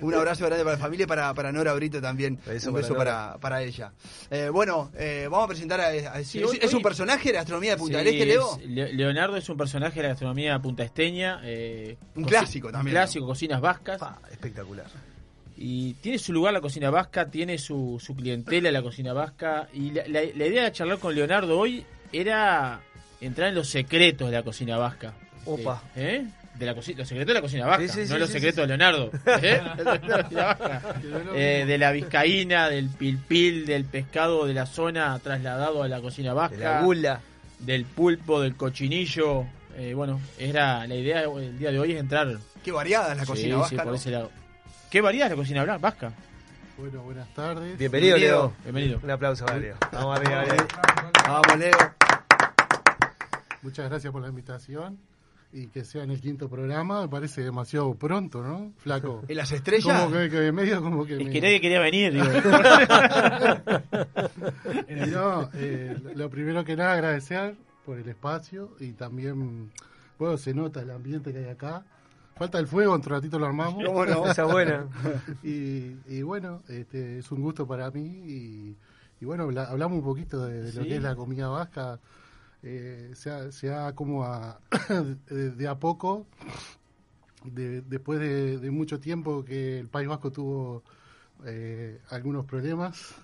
Un 0.00 0.14
abrazo 0.14 0.46
grande 0.46 0.64
para 0.64 0.76
la 0.76 0.82
familia 0.82 1.04
y 1.04 1.06
para, 1.06 1.34
para 1.34 1.52
Nora 1.52 1.72
Brito 1.74 2.00
también. 2.00 2.38
Beso 2.46 2.68
un 2.68 2.74
para 2.74 2.82
beso 2.82 2.94
Nora. 2.94 3.04
para, 3.32 3.38
para 3.38 3.62
ella. 3.62 3.92
Eh, 4.30 4.48
bueno, 4.52 4.90
eh, 4.96 5.26
vamos 5.30 5.44
a 5.46 5.48
presentar 5.48 5.80
a. 5.80 5.88
a- 5.88 6.24
Sí, 6.24 6.38
¿es, 6.40 6.44
hoy- 6.44 6.58
es 6.60 6.72
un 6.74 6.82
personaje 6.82 7.28
de 7.28 7.34
la 7.34 7.40
astronomía 7.40 7.72
de 7.72 7.76
Punta 7.76 7.98
del 7.98 8.08
Sí, 8.08 8.14
Este, 8.14 8.26
Leo? 8.26 8.58
es- 8.58 8.94
Leonardo 8.94 9.36
es 9.36 9.48
un 9.48 9.56
personaje 9.56 9.96
de 9.96 10.02
la 10.04 10.08
gastronomía 10.10 10.58
puntaesteña. 10.60 11.40
eh, 11.44 11.96
Un 12.14 12.24
clásico 12.24 12.70
también, 12.70 12.96
Un 12.96 13.00
clásico, 13.00 13.26
cocinas 13.26 13.60
vascas. 13.60 14.00
Espectacular. 14.36 14.86
Y 15.58 15.94
tiene 15.94 16.18
su 16.18 16.32
lugar 16.32 16.52
la 16.52 16.60
cocina 16.60 16.90
vasca, 16.90 17.30
tiene 17.30 17.56
su, 17.58 17.98
su 18.04 18.14
clientela 18.14 18.70
la 18.70 18.82
cocina 18.82 19.12
vasca. 19.12 19.68
Y 19.72 19.90
la, 19.90 20.06
la- 20.06 20.20
la 20.34 20.46
idea 20.46 20.64
de 20.64 20.72
charlar 20.72 20.98
con 20.98 21.14
Leonardo 21.14 21.58
hoy 21.58 21.84
era 22.12 22.80
entrar 23.20 23.48
en 23.48 23.54
los 23.54 23.68
secretos 23.68 24.28
de 24.30 24.36
la 24.36 24.42
cocina 24.42 24.76
vasca. 24.76 25.14
Opa. 25.46 25.82
Eh, 25.96 26.22
¿eh? 26.22 26.26
De 26.58 26.64
la 26.66 26.72
los 26.72 26.84
secretos 26.86 27.26
de 27.26 27.34
la 27.34 27.40
cocina 27.42 27.66
vasca, 27.66 27.82
Sí, 27.86 27.88
sí, 27.88 28.00
no 28.08 28.14
sí, 28.14 28.18
los 28.20 28.30
secretos 28.30 28.62
de 28.62 28.66
Leonardo. 28.68 29.10
¿eh? 29.42 29.60
Eh, 31.34 31.64
de 31.66 31.78
la 31.78 31.92
vizcaína, 31.92 32.68
del 32.70 32.88
pilpil, 32.88 33.66
del 33.66 33.84
pescado 33.84 34.46
de 34.46 34.54
la 34.54 34.66
zona 34.66 35.18
trasladado 35.18 35.82
a 35.82 35.88
la 35.88 36.00
cocina 36.00 36.32
vasca. 36.34 36.56
De 36.56 36.64
la 36.64 36.82
gula. 36.82 37.20
Del 37.58 37.84
pulpo, 37.84 38.40
del 38.40 38.56
cochinillo. 38.56 39.44
Eh, 39.76 39.92
bueno, 39.94 40.20
era 40.38 40.86
la 40.86 40.94
idea 40.94 41.26
del 41.28 41.58
día 41.58 41.70
de 41.72 41.78
hoy 41.78 41.92
es 41.92 42.00
entrar. 42.00 42.38
Qué 42.66 42.72
variada 42.72 43.12
es 43.12 43.18
la 43.18 43.24
Sí, 43.24 43.30
cocina 43.30 43.54
sí, 43.54 43.60
vasca, 43.60 43.76
por 43.84 43.86
¿no? 43.86 43.94
ese 43.94 44.10
lado. 44.10 44.30
Qué 44.90 45.00
variada 45.00 45.26
es 45.26 45.30
la 45.30 45.36
cocina 45.36 45.78
vasca. 45.78 46.12
Bueno, 46.76 47.00
buenas 47.04 47.32
tardes. 47.32 47.78
Bienvenido, 47.78 48.16
Leo. 48.16 48.54
Bienvenido. 48.64 48.98
Un 49.04 49.08
aplauso 49.12 49.46
para 49.46 49.58
Leo. 49.60 49.76
Vamos 49.92 50.18
arriba, 50.18 50.44
Leo. 50.46 50.66
Vamos, 51.28 51.58
Leo. 51.60 51.76
Muchas 53.62 53.88
gracias 53.88 54.12
por 54.12 54.20
la 54.20 54.30
invitación. 54.30 54.98
Y 55.52 55.68
que 55.68 55.84
sea 55.84 56.02
en 56.02 56.10
el 56.10 56.20
quinto 56.20 56.48
programa, 56.48 57.02
me 57.02 57.08
parece 57.08 57.40
demasiado 57.44 57.94
pronto, 57.94 58.42
¿no? 58.42 58.72
Flaco. 58.78 59.22
¿En 59.28 59.36
las 59.36 59.52
estrellas? 59.52 60.02
Como 60.02 60.16
que, 60.16 60.28
que 60.28 60.50
medio 60.50 60.82
como 60.82 61.06
que. 61.06 61.22
Es 61.22 61.30
que 61.30 61.40
nadie 61.40 61.60
quería 61.60 61.78
venir. 61.78 62.14
digo. 62.14 62.26
Eh, 64.88 65.06
no, 65.06 65.48
eh, 65.54 65.96
lo 66.16 66.28
primero 66.28 66.64
que 66.64 66.74
nada 66.74 66.94
agradecer 66.94 67.54
por 67.84 67.96
el 67.96 68.08
espacio 68.08 68.72
y 68.80 68.90
también, 68.92 69.70
bueno, 70.18 70.36
se 70.36 70.52
nota 70.52 70.80
el 70.82 70.90
ambiente 70.90 71.32
que 71.32 71.38
hay 71.38 71.48
acá. 71.50 71.84
Falta 72.36 72.58
el 72.58 72.66
fuego, 72.66 72.94
entre 72.94 73.12
ratito 73.14 73.38
lo 73.38 73.46
armamos. 73.46 73.82
¿Cómo 73.84 74.04
no? 74.04 74.26
Esa 74.30 74.44
es 74.44 74.52
buena. 74.52 74.86
y, 75.42 75.96
y 76.06 76.22
bueno, 76.22 76.62
este, 76.68 77.18
es 77.18 77.30
un 77.32 77.40
gusto 77.40 77.66
para 77.66 77.90
mí 77.90 78.04
y, 78.26 78.76
y 79.20 79.24
bueno, 79.24 79.44
habla- 79.44 79.64
hablamos 79.70 79.98
un 79.98 80.04
poquito 80.04 80.44
de, 80.44 80.62
de 80.64 80.72
lo 80.74 80.82
Sí. 80.82 80.88
que 80.88 80.96
es 80.96 81.02
la 81.02 81.16
comida 81.16 81.48
vasca. 81.48 81.98
Eh, 82.62 83.12
se, 83.14 83.30
ha, 83.30 83.50
se 83.52 83.72
ha 83.72 83.94
como 83.94 84.24
a, 84.24 84.60
de, 85.30 85.50
de 85.52 85.68
a 85.68 85.76
poco, 85.78 86.26
de- 87.44 87.80
después 87.80 88.18
de, 88.20 88.58
de 88.58 88.70
mucho 88.70 89.00
tiempo 89.00 89.42
que 89.44 89.78
el 89.78 89.88
País 89.88 90.08
Vasco 90.08 90.30
tuvo 90.30 90.82
eh, 91.44 92.00
algunos 92.10 92.44
problemas 92.44 93.14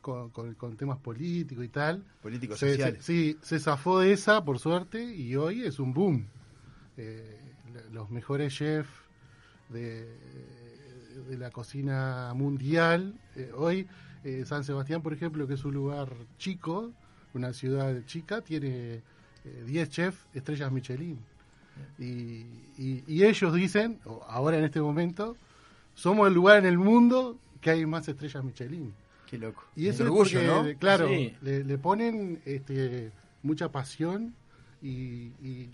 con, 0.00 0.30
con- 0.30 0.54
con 0.54 0.76
temas 0.78 0.96
políticos 0.98 1.62
y 1.64 1.68
tal. 1.68 2.04
Políticos, 2.22 2.58
sociales. 2.58 3.04
sí, 3.04 3.36
se 3.42 3.58
zafó 3.60 3.98
de 3.98 4.12
esa, 4.12 4.44
por 4.44 4.58
suerte, 4.58 5.02
y 5.04 5.36
hoy 5.36 5.62
es 5.64 5.78
un 5.78 5.92
boom. 5.92 6.26
Eh, 6.96 7.42
los 7.92 8.10
mejores 8.10 8.54
chefs 8.54 8.90
de, 9.68 10.06
de 11.28 11.38
la 11.38 11.50
cocina 11.50 12.32
mundial. 12.34 13.14
eh, 13.34 13.50
hoy, 13.56 13.86
eh, 14.24 14.44
San 14.46 14.64
Sebastián, 14.64 15.02
por 15.02 15.12
ejemplo, 15.12 15.46
que 15.46 15.54
es 15.54 15.64
un 15.64 15.74
lugar 15.74 16.12
chico, 16.38 16.92
una 17.34 17.52
ciudad 17.52 17.94
chica, 18.06 18.40
tiene 18.40 19.02
eh, 19.44 19.64
10 19.66 19.88
chefs 19.88 20.26
estrellas 20.34 20.70
Michelin. 20.72 21.18
Y, 21.98 22.44
y- 22.78 23.04
y 23.06 23.24
ellos 23.24 23.52
dicen, 23.54 23.98
ahora 24.28 24.56
en 24.58 24.64
este 24.64 24.80
momento, 24.80 25.36
somos 25.94 26.26
el 26.28 26.34
lugar 26.34 26.58
en 26.58 26.66
el 26.66 26.78
mundo 26.78 27.38
que 27.60 27.70
hay 27.70 27.86
más 27.86 28.08
estrellas 28.08 28.42
Michelin. 28.44 28.92
Qué 29.28 29.38
loco. 29.38 29.64
Y 29.74 29.88
eso 29.88 30.04
es 30.04 30.08
orgullo, 30.10 30.40
porque, 30.54 30.72
¿no? 30.74 30.78
claro, 30.78 31.08
Sí. 31.08 31.34
le, 31.42 31.64
le 31.64 31.78
ponen 31.78 32.40
este, 32.46 33.10
mucha 33.42 33.70
pasión 33.70 34.34
y, 34.80 34.88
y- 35.42 35.70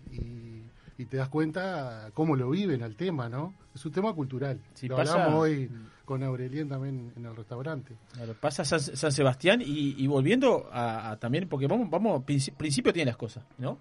y- 0.99 1.05
te 1.07 1.17
das 1.17 1.29
cuenta 1.29 2.11
cómo 2.15 2.37
lo 2.37 2.51
viven 2.51 2.83
al 2.83 2.95
tema, 2.97 3.29
¿no? 3.29 3.55
Es 3.75 3.85
un 3.87 3.93
tema 3.93 4.13
cultural. 4.15 4.59
Sí, 4.75 4.89
lo 4.89 4.97
pasa- 4.97 5.15
hablamos 5.15 5.43
hoy 5.43 5.71
con 6.05 6.23
Aurelien 6.23 6.69
también 6.69 7.13
en 7.17 7.25
el 7.27 7.35
restaurante. 7.37 7.95
Claro, 8.15 8.35
pasa 8.41 8.65
San, 8.65 8.81
San 8.81 9.13
Sebastián 9.13 9.63
y, 9.65 9.95
y 9.97 10.07
volviendo 10.07 10.69
a, 10.73 11.11
a 11.13 11.17
también, 11.19 11.49
porque 11.49 11.67
vamos, 11.67 11.89
vamos, 11.89 12.23
princi- 12.25 12.53
principio 12.55 12.93
tiene 12.93 13.07
las 13.11 13.17
cosas, 13.17 13.45
¿no? 13.59 13.79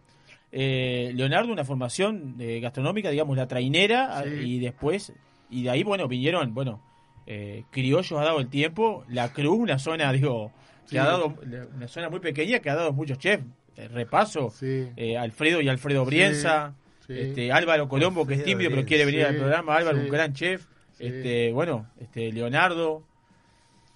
Eh, 0.52 1.12
Leonardo, 1.16 1.52
una 1.52 1.64
formación 1.64 2.36
eh, 2.40 2.60
gastronómica, 2.60 3.10
digamos, 3.10 3.38
la 3.38 3.48
trainera, 3.48 4.24
Sí. 4.24 4.30
y 4.30 4.60
después, 4.60 5.14
y 5.50 5.64
de 5.64 5.70
ahí, 5.70 5.84
bueno, 5.84 6.08
vinieron, 6.08 6.54
bueno, 6.54 6.82
eh, 7.26 7.64
criollos 7.72 8.12
ha 8.20 8.24
dado 8.24 8.40
el 8.40 8.48
tiempo, 8.50 9.04
la 9.08 9.32
Cruz, 9.32 9.58
una 9.60 9.80
zona, 9.80 10.12
digo, 10.12 10.52
que 10.90 11.00
ha 11.00 11.06
dado, 11.06 11.36
una 11.76 11.88
zona 11.88 12.10
muy 12.10 12.20
pequeña 12.20 12.60
que 12.60 12.70
ha 12.70 12.76
dado 12.76 12.92
muchos 12.92 13.18
chefs, 13.18 13.46
eh, 13.78 13.88
repaso, 13.88 14.52
eh, 14.62 15.18
Alfredo 15.18 15.62
y 15.62 15.70
Alfredo 15.70 16.04
Brienza, 16.06 16.74
sí. 17.16 17.20
este 17.30 17.52
Álvaro 17.52 17.88
Colombo, 17.88 18.26
que 18.28 18.36
es 18.36 18.44
tímido 18.44 18.70
pero 18.70 18.86
quiere 18.86 19.06
venir 19.06 19.26
al 19.26 19.36
programa, 19.38 19.76
Álvaro, 19.76 19.98
sí. 20.00 20.06
un 20.06 20.10
gran 20.12 20.34
chef, 20.34 20.66
Sí. 20.94 21.08
este, 21.08 21.52
bueno, 21.52 21.88
este 22.00 22.32
Leonardo, 22.32 23.04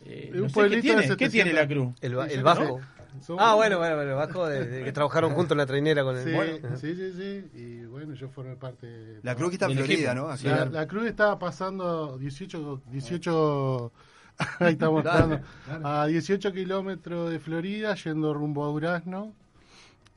eh, 0.05 0.31
Un 0.33 0.41
no 0.41 0.49
sé, 0.49 0.69
¿qué 0.69 0.81
tiene? 0.81 1.01
¿Qué 1.01 1.07
700. 1.07 1.31
tiene 1.31 1.53
la 1.53 1.67
Cruz? 1.67 1.93
El, 2.01 2.13
el 2.31 2.43
Vasco. 2.43 2.79
Somos- 3.25 3.41
Ah, 3.41 3.55
bueno, 3.55 3.77
bueno, 3.77 3.95
bueno, 3.95 4.11
el 4.11 4.17
Vasco, 4.17 4.45
de, 4.47 4.65
de 4.67 4.83
que 4.83 4.91
trabajaron 4.91 5.33
juntos 5.33 5.53
en 5.53 5.59
la 5.59 5.65
trainera 5.65 6.03
con 6.03 6.17
el. 6.17 6.23
Sí, 6.25 6.31
Bueno. 6.33 6.77
sí, 6.77 6.95
sí, 6.95 7.11
sí. 7.13 7.45
Y 7.57 7.85
bueno, 7.85 8.13
yo 8.13 8.27
formé 8.27 8.55
parte. 8.57 8.87
de- 8.87 9.19
La 9.23 9.35
Cruz 9.35 9.49
que 9.51 9.55
está 9.55 9.67
en 9.67 9.77
Florida. 9.77 10.13
¿no? 10.13 10.35
Sí, 10.35 10.47
la, 10.47 10.65
la 10.65 10.85
Cruz 10.87 11.05
estaba 11.07 11.39
pasando 11.39 12.17
18, 12.17 12.81
18 12.91 13.91
ahí 14.59 14.73
estamos 14.73 15.05
a 15.05 16.05
18 16.07 16.51
kilómetros 16.51 17.31
de 17.31 17.39
Florida, 17.39 17.95
yendo 17.95 18.33
rumbo 18.33 18.65
a 18.65 18.67
Durazno. 18.67 19.31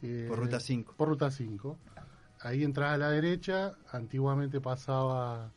eh, 0.03 0.27
Por 0.29 0.39
ruta 0.41 0.59
5. 0.59 0.95
Por 0.97 1.09
ruta 1.09 1.31
5. 1.31 1.77
Ahí 2.41 2.63
entras 2.65 2.93
a 2.95 2.99
la 2.99 3.11
derecha, 3.11 3.75
antiguamente 3.93 4.61
pasaba 4.61 5.51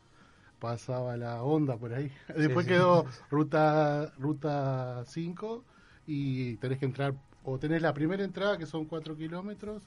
pasaba 0.58 1.16
la 1.16 1.42
onda 1.42 1.76
por 1.76 1.92
ahí. 1.92 2.10
Después 2.36 2.66
sí. 2.66 2.72
quedó 2.72 3.04
ruta 3.30 4.12
ruta 4.18 5.02
5 5.06 5.64
y 6.06 6.54
tenés 6.56 6.78
que 6.78 6.84
entrar, 6.84 7.14
o 7.44 7.58
tenés 7.58 7.82
la 7.82 7.92
primera 7.92 8.22
entrada 8.22 8.56
que 8.58 8.66
son 8.66 8.84
4 8.84 9.16
kilómetros, 9.16 9.82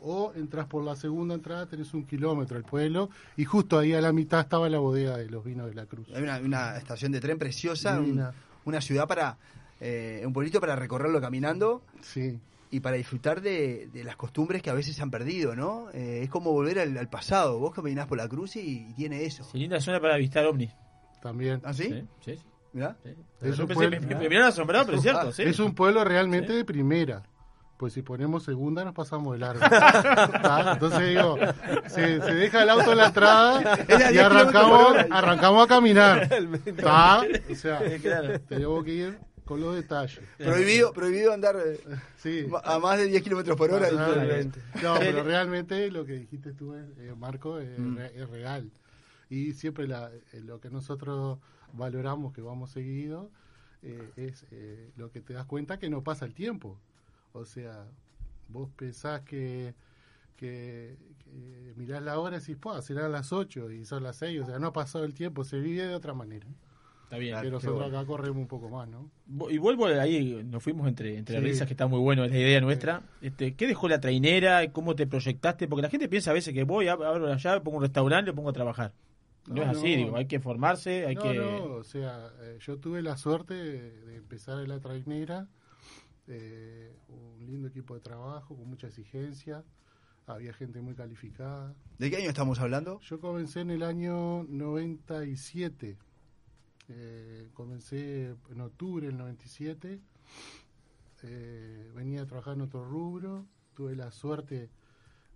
o 0.00 0.32
entras 0.36 0.66
por 0.66 0.82
la 0.84 0.94
segunda 0.96 1.34
entrada, 1.34 1.66
tenés 1.66 1.92
un 1.94 2.04
kilómetro 2.04 2.56
el 2.56 2.64
pueblo, 2.64 3.08
y 3.36 3.44
justo 3.44 3.78
ahí 3.78 3.94
a 3.94 4.00
la 4.00 4.12
mitad 4.12 4.40
estaba 4.40 4.68
la 4.68 4.78
bodega 4.78 5.16
de 5.16 5.28
los 5.30 5.44
vinos 5.44 5.66
de 5.68 5.74
la 5.74 5.86
Cruz. 5.86 6.08
Hay 6.14 6.22
una, 6.22 6.38
una 6.38 6.76
estación 6.76 7.12
de 7.12 7.20
tren 7.20 7.38
preciosa, 7.38 7.98
un- 7.98 8.04
Divina. 8.06 8.32
una 8.64 8.80
ciudad 8.80 9.06
para. 9.08 9.36
eh, 9.80 10.22
un 10.24 10.32
pueblito 10.32 10.60
para 10.60 10.76
recorrerlo 10.76 11.20
caminando 11.20 11.82
Sí. 12.00 12.38
Y 12.72 12.80
para 12.80 12.96
disfrutar 12.96 13.40
de, 13.42 13.88
de 13.92 14.02
las 14.02 14.16
costumbres 14.16 14.62
que 14.62 14.70
a 14.70 14.74
veces 14.74 14.96
se 14.96 15.02
han 15.02 15.10
perdido, 15.10 15.54
¿no? 15.54 15.90
Eh, 15.92 16.20
es 16.24 16.30
como 16.30 16.50
volver 16.52 16.80
al, 16.80 16.96
al 16.98 17.08
pasado. 17.08 17.58
Vos 17.60 17.72
caminás 17.72 18.06
por 18.08 18.18
la 18.18 18.26
cruz 18.28 18.56
y, 18.56 18.88
y 18.88 18.94
tiene 18.94 19.24
eso. 19.24 19.44
Sí, 19.44 19.58
linda 19.58 19.78
zona 19.80 20.00
para 20.00 20.16
visitar 20.16 20.44
ovnis. 20.46 20.72
También. 21.22 21.60
¿Ah, 21.64 21.72
sí? 21.72 21.84
Sí, 21.84 22.04
sí. 22.24 22.36
sí. 22.38 22.42
Mirá. 22.72 22.96
Es 23.40 23.56
Yo 23.56 23.64
un 23.64 23.68
pensé- 23.68 23.74
pueblo- 23.74 24.00
me, 24.00 24.14
me 24.16 24.28
miraron 24.28 24.48
asombrado, 24.48 24.86
pero 24.86 24.96
es 24.96 25.02
cierto. 25.02 25.30
sí. 25.32 25.42
Es 25.42 25.58
un 25.60 25.74
pueblo 25.74 26.02
realmente 26.02 26.48
Sí. 26.48 26.56
de 26.56 26.64
primera. 26.64 27.22
Pues 27.76 27.92
si 27.94 28.02
ponemos 28.02 28.44
segunda 28.44 28.84
nos 28.84 28.94
pasamos 28.94 29.32
de 29.34 29.40
largo. 29.40 29.60
Entonces 30.72 31.08
digo, 31.10 31.36
se, 31.88 32.20
se 32.20 32.34
deja 32.34 32.62
el 32.62 32.70
auto 32.70 32.92
en 32.92 32.98
la 32.98 33.06
entrada 33.08 33.74
Es 33.88 34.10
y 34.10 34.12
10 34.12 34.24
arrancamos, 34.24 34.96
arrancamos 35.10 35.64
a 35.64 35.66
caminar. 35.66 36.28
¿Tá? 36.80 37.22
O 37.50 37.54
sea, 37.54 37.80
Claro. 38.02 38.40
tenemos 38.48 38.84
que 38.84 38.92
ir 38.94 39.18
con 39.44 39.60
los 39.60 39.74
detalles. 39.74 40.20
Prohibido, 40.38 40.92
prohibido 40.92 41.32
andar 41.32 41.56
eh, 41.64 41.80
Sí. 42.16 42.46
a 42.64 42.78
más 42.78 42.98
de 42.98 43.06
10 43.06 43.22
kilómetros 43.22 43.56
por 43.56 43.70
hora. 43.72 43.88
Totalmente. 43.90 44.60
No, 44.82 44.94
pero 44.98 45.22
realmente 45.24 45.90
lo 45.90 46.04
que 46.04 46.12
dijiste 46.14 46.52
tú, 46.52 46.74
eh, 46.74 47.14
Marco, 47.16 47.58
es, 47.58 47.78
Mm. 47.78 47.96
re- 47.96 48.12
es 48.22 48.28
real. 48.28 48.70
Y 49.28 49.52
siempre 49.54 49.88
la- 49.88 50.10
eh, 50.32 50.40
lo 50.40 50.60
que 50.60 50.70
nosotros 50.70 51.38
valoramos, 51.72 52.32
que 52.32 52.40
vamos 52.42 52.70
seguido, 52.70 53.30
eh, 53.82 54.10
es 54.16 54.46
eh, 54.52 54.90
lo 54.96 55.10
que 55.10 55.20
te 55.20 55.32
das 55.34 55.46
cuenta 55.46 55.78
que 55.78 55.90
no 55.90 56.02
pasa 56.04 56.24
el 56.24 56.34
tiempo. 56.34 56.78
O 57.32 57.44
sea, 57.44 57.86
vos 58.48 58.70
pensás 58.76 59.22
que, 59.22 59.74
que, 60.36 60.96
que 61.24 61.72
mirás 61.76 62.02
la 62.02 62.18
hora 62.18 62.36
y 62.36 62.40
decís, 62.40 62.56
pues, 62.60 62.84
serán 62.84 63.10
las 63.12 63.32
8 63.32 63.70
y 63.70 63.84
son 63.86 64.02
las 64.02 64.16
6. 64.16 64.42
O 64.42 64.46
sea, 64.46 64.58
no 64.58 64.68
ha 64.68 64.72
pasado 64.72 65.04
el 65.04 65.14
tiempo, 65.14 65.44
se 65.44 65.58
vive 65.58 65.86
de 65.86 65.94
otra 65.94 66.14
manera. 66.14 66.46
Está 67.12 67.18
bien. 67.18 67.36
que 67.36 67.42
qué 67.42 67.50
nosotros 67.50 67.78
bueno. 67.80 67.98
acá 67.98 68.06
corremos 68.06 68.38
un 68.38 68.46
poco 68.48 68.68
más, 68.70 68.88
¿no? 68.88 69.10
Y 69.50 69.58
vuelvo 69.58 69.86
ahí, 69.86 70.42
nos 70.44 70.62
fuimos 70.62 70.88
entre, 70.88 71.18
entre 71.18 71.38
Sí. 71.38 71.44
risas, 71.44 71.66
que 71.66 71.74
está 71.74 71.86
muy 71.86 72.00
bueno, 72.00 72.24
es 72.24 72.30
la 72.30 72.38
idea 72.38 72.60
nuestra. 72.60 73.02
Este, 73.20 73.54
¿Qué 73.54 73.66
dejó 73.66 73.86
la 73.88 74.00
trainera? 74.00 74.70
¿Cómo 74.72 74.94
te 74.94 75.06
proyectaste? 75.06 75.68
Porque 75.68 75.82
la 75.82 75.90
gente 75.90 76.08
piensa 76.08 76.30
a 76.30 76.34
veces 76.34 76.54
que 76.54 76.64
voy, 76.64 76.86
ab- 76.86 77.04
abro 77.06 77.26
la 77.26 77.36
llave, 77.36 77.60
pongo 77.60 77.76
un 77.78 77.82
restaurante 77.82 78.30
y 78.30 78.34
pongo 78.34 78.48
a 78.48 78.52
trabajar. 78.54 78.94
No, 79.46 79.56
No, 79.56 79.62
es 79.62 79.68
así, 79.76 79.90
no. 79.96 80.04
digo, 80.04 80.16
hay 80.16 80.26
que 80.26 80.40
formarse, 80.40 81.04
hay 81.06 81.14
no, 81.16 81.22
que... 81.22 81.34
no, 81.34 81.64
o 81.74 81.84
sea, 81.84 82.30
eh, 82.42 82.58
yo 82.60 82.78
tuve 82.78 83.02
la 83.02 83.16
suerte 83.16 83.54
de, 83.54 83.90
de 84.06 84.16
empezar 84.16 84.60
en 84.62 84.68
la 84.68 84.78
trainera, 84.80 85.48
eh, 86.28 86.94
un 87.08 87.44
lindo 87.46 87.68
equipo 87.68 87.94
de 87.94 88.00
trabajo, 88.00 88.56
con 88.56 88.68
mucha 88.68 88.86
exigencia, 88.86 89.64
había 90.26 90.52
gente 90.52 90.80
muy 90.80 90.94
calificada. 90.94 91.74
¿De 91.98 92.08
qué 92.10 92.18
año 92.18 92.28
estamos 92.28 92.60
hablando? 92.60 93.00
Yo 93.00 93.20
comencé 93.20 93.60
en 93.60 93.70
el 93.70 93.82
año 93.82 94.44
97 94.44 95.98
Eh, 96.94 97.48
comencé 97.54 98.34
en 98.50 98.60
octubre 98.60 99.06
del 99.06 99.16
97. 99.16 100.00
Eh, 101.22 101.90
venía 101.94 102.22
a 102.22 102.26
trabajar 102.26 102.54
en 102.54 102.62
otro 102.62 102.84
rubro. 102.84 103.46
Tuve 103.74 103.94
la 103.96 104.10
suerte, 104.10 104.68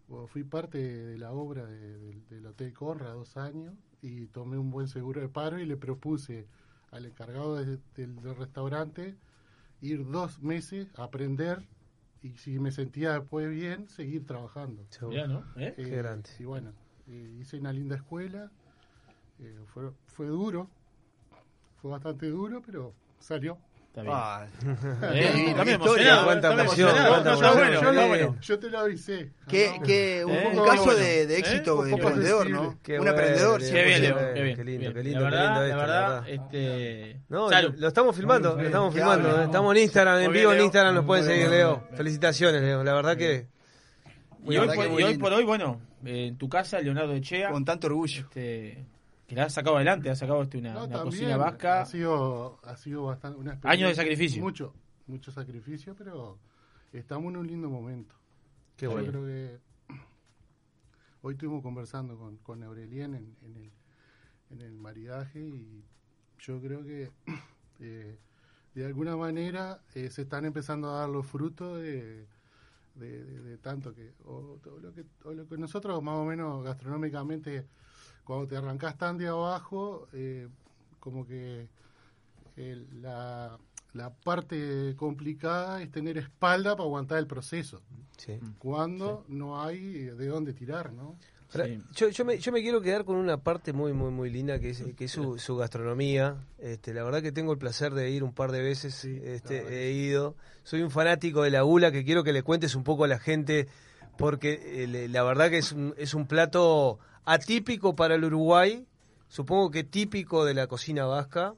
bueno, 0.08 0.26
fui 0.26 0.44
parte 0.44 0.78
de 0.78 1.18
la 1.18 1.32
obra 1.32 1.64
de- 1.64 1.98
del- 1.98 2.26
del 2.28 2.46
Hotel 2.46 2.72
Conra 2.72 3.10
dos 3.10 3.36
años 3.36 3.74
y 4.02 4.26
tomé 4.26 4.58
un 4.58 4.70
buen 4.70 4.88
seguro 4.88 5.20
de 5.20 5.28
paro 5.28 5.58
y 5.58 5.64
le 5.66 5.76
propuse 5.76 6.46
al 6.90 7.06
encargado 7.06 7.56
de- 7.56 7.78
del, 7.94 8.16
del 8.16 8.36
restaurante 8.36 9.16
ir 9.80 10.06
dos 10.10 10.42
meses 10.42 10.88
a 10.98 11.04
aprender 11.04 11.62
y 12.22 12.30
si 12.36 12.58
me 12.58 12.72
sentía 12.72 13.12
después 13.12 13.48
bien, 13.50 13.88
seguir 13.88 14.26
trabajando. 14.26 14.84
Mirá, 15.08 15.26
¿no? 15.28 15.40
¿Eh? 15.56 15.68
Eh, 15.68 15.74
Qué 15.76 15.96
grande. 15.96 16.28
Y 16.38 16.44
bueno, 16.44 16.72
eh, 17.06 17.36
hice 17.40 17.58
una 17.58 17.72
linda 17.72 17.96
escuela. 17.96 18.50
eh, 19.38 19.60
fue, 19.66 19.90
fue 20.06 20.26
duro, 20.28 20.68
fue 21.86 21.92
bastante 21.92 22.26
duro, 22.28 22.60
pero 22.64 22.92
salió. 23.18 23.58
Está 23.86 24.02
bien. 24.02 24.14
Ah, 24.14 24.46
Eh, 25.14 25.54
historia. 25.70 26.20
Cuánta 26.24 26.52
emoción, 26.52 26.90
yo, 28.40 28.58
te 28.58 28.68
lo 28.70 28.78
avisé. 28.80 29.24
No, 29.24 29.46
qué- 29.48 30.22
un, 30.24 30.32
Eh, 30.32 30.50
un 30.52 30.64
caso 30.66 30.84
bueno. 30.84 30.98
de, 31.00 31.26
de 31.26 31.34
¿Eh? 31.34 31.38
éxito 31.38 31.82
de 31.82 31.92
emprendedor. 31.92 32.50
¿no? 32.50 32.78
Qué 32.82 32.98
un 32.98 33.04
bueno, 33.06 33.12
emprendedor. 33.12 33.60
Qué 33.60 33.84
bien, 33.84 34.02
Qué 34.02 34.42
bien. 34.42 34.56
qué 34.56 34.64
lindo, 34.64 34.80
bien. 34.80 34.92
qué 34.94 35.02
lindo, 35.02 35.20
La 35.20 35.30
qué 35.30 35.36
verdad, 35.36 35.46
lindo 35.46 35.64
esto, 35.64 35.76
la 35.76 35.82
verdad, 35.82 36.22
verdad. 36.24 36.28
este. 36.28 37.20
No, 37.28 37.48
Salud. 37.48 37.74
lo 37.78 37.88
estamos 37.88 38.16
filmando, 38.16 38.56
lo 38.56 38.62
estamos 38.62 38.94
filmando. 38.94 39.30
hable. 39.30 39.44
Estamos 39.44 39.76
en 39.76 39.82
Instagram, 39.82 40.20
en 40.22 40.32
vivo 40.32 40.52
en. 40.52 40.60
Instagram, 40.60 40.94
nos 40.94 41.04
pueden 41.06 41.24
seguir. 41.24 41.48
Leo. 41.48 41.84
Felicitaciones, 41.94 42.62
Leo. 42.62 42.84
La 42.84 42.92
verdad 42.94 43.16
que. 43.16 43.46
Y 44.48 44.56
hoy, 44.58 45.16
por, 45.18 45.32
hoy 45.32 45.44
bueno, 45.44 45.80
en 46.04 46.36
tu 46.36 46.48
casa, 46.48 46.78
Leonardo 46.80 47.14
Echea, 47.14 47.50
Con 47.50 47.64
tanto 47.64 47.86
orgullo. 47.88 48.20
este, 48.24 48.84
que 49.26 49.34
la 49.34 49.44
has 49.44 49.52
sacado 49.54 49.76
adelante, 49.76 50.08
has 50.10 50.18
sacado 50.18 50.42
este, 50.42 50.58
una, 50.58 50.72
No, 50.74 50.84
una 50.84 50.88
también 50.96 51.04
cocina 51.04 51.36
vasca. 51.36 51.80
Ha 51.82 51.86
sido, 51.86 52.58
ha 52.64 52.76
sido 52.76 53.04
bastante 53.04 53.38
una 53.38 53.58
Años 53.64 53.88
de 53.90 53.94
sacrificio. 53.96 54.42
Mucho, 54.42 54.72
mucho 55.06 55.30
sacrificio, 55.32 55.94
pero 55.96 56.38
estamos 56.92 57.30
en 57.32 57.36
un 57.38 57.46
lindo 57.46 57.68
momento. 57.68 58.14
Qué 58.76 58.84
Yo 58.86 58.92
bueno. 58.92 59.08
creo 59.08 59.24
que 59.24 59.58
hoy 61.22 61.34
estuvimos 61.34 61.62
conversando 61.62 62.16
con, 62.18 62.36
con 62.38 62.62
Aurelien 62.62 63.14
en, 63.14 63.36
en 63.42 63.56
el, 63.56 63.70
en 64.50 64.60
el 64.60 64.76
maridaje 64.76 65.40
y 65.40 65.84
yo 66.38 66.60
creo 66.60 66.84
que 66.84 67.10
eh, 67.80 68.18
de 68.74 68.86
alguna 68.86 69.16
manera 69.16 69.80
eh, 69.94 70.10
se 70.10 70.22
están 70.22 70.44
empezando 70.44 70.90
a 70.90 71.00
dar 71.00 71.08
los 71.08 71.26
frutos 71.26 71.80
de, 71.80 72.26
de, 72.94 73.24
de- 73.24 73.40
de 73.40 73.58
tanto 73.58 73.94
que 73.94 74.12
o, 74.24 74.58
o 74.64 74.78
lo 74.80 74.92
que 74.92 75.04
o 75.24 75.32
lo 75.32 75.48
que 75.48 75.56
nosotros 75.58 76.02
más 76.02 76.14
o 76.16 76.24
menos 76.24 76.62
gastronómicamente 76.62 77.66
cuando 78.26 78.46
te 78.48 78.56
arrancás 78.56 78.98
tan 78.98 79.16
de 79.16 79.28
abajo 79.28 80.08
eh, 80.12 80.48
como 81.00 81.26
que 81.26 81.68
el- 82.56 82.86
la, 83.02 83.58
la 83.94 84.10
parte 84.10 84.94
complicada 84.96 85.80
es 85.82 85.90
tener 85.90 86.18
espalda 86.18 86.72
para 86.76 86.84
aguantar 86.84 87.18
el 87.18 87.26
proceso 87.26 87.80
Sí. 88.18 88.38
cuando 88.58 89.24
no 89.28 89.62
hay 89.62 89.78
de 90.04 90.26
dónde 90.26 90.52
tirar 90.54 90.92
no 90.92 91.16
Ahora, 91.54 91.68
yo, 91.94 92.08
yo, 92.08 92.24
me, 92.24 92.38
yo 92.38 92.50
me 92.50 92.60
quiero 92.60 92.80
quedar 92.82 93.04
con 93.04 93.14
una 93.16 93.36
parte 93.38 93.72
muy, 93.72 93.92
muy, 93.92 94.10
muy 94.10 94.30
linda 94.30 94.58
que 94.58 94.70
es, 94.70 94.82
que 94.96 95.04
es 95.04 95.12
su, 95.12 95.38
su 95.38 95.56
gastronomía. 95.56 96.34
Este, 96.58 96.92
la 96.92 97.04
verdad 97.04 97.22
que 97.22 97.30
tengo 97.30 97.52
el 97.52 97.58
placer 97.58 97.94
de 97.94 98.10
ir 98.10 98.24
un 98.24 98.32
par 98.34 98.50
de 98.50 98.60
veces. 98.62 99.04
este, 99.04 99.86
he 99.88 99.92
ido. 99.92 100.34
Soy 100.64 100.82
un 100.82 100.90
fanático 100.90 101.44
de 101.44 101.50
la 101.52 101.62
gula 101.62 101.92
que 101.92 102.04
quiero 102.04 102.24
que 102.24 102.32
le 102.32 102.42
cuentes 102.42 102.74
un 102.74 102.82
poco 102.82 103.04
a 103.04 103.08
la 103.08 103.20
gente 103.20 103.68
porque 104.18 104.82
eh, 104.84 105.08
la 105.08 105.22
verdad 105.22 105.48
que 105.48 105.58
es 105.58 105.70
un, 105.70 105.94
es 105.96 106.14
un 106.14 106.26
plato 106.26 106.98
atípico 107.26 107.94
para 107.94 108.14
el 108.14 108.24
Uruguay. 108.24 108.86
Supongo 109.28 109.70
que 109.70 109.84
típico 109.84 110.44
de 110.44 110.54
la 110.54 110.66
cocina 110.66 111.04
vasca. 111.04 111.54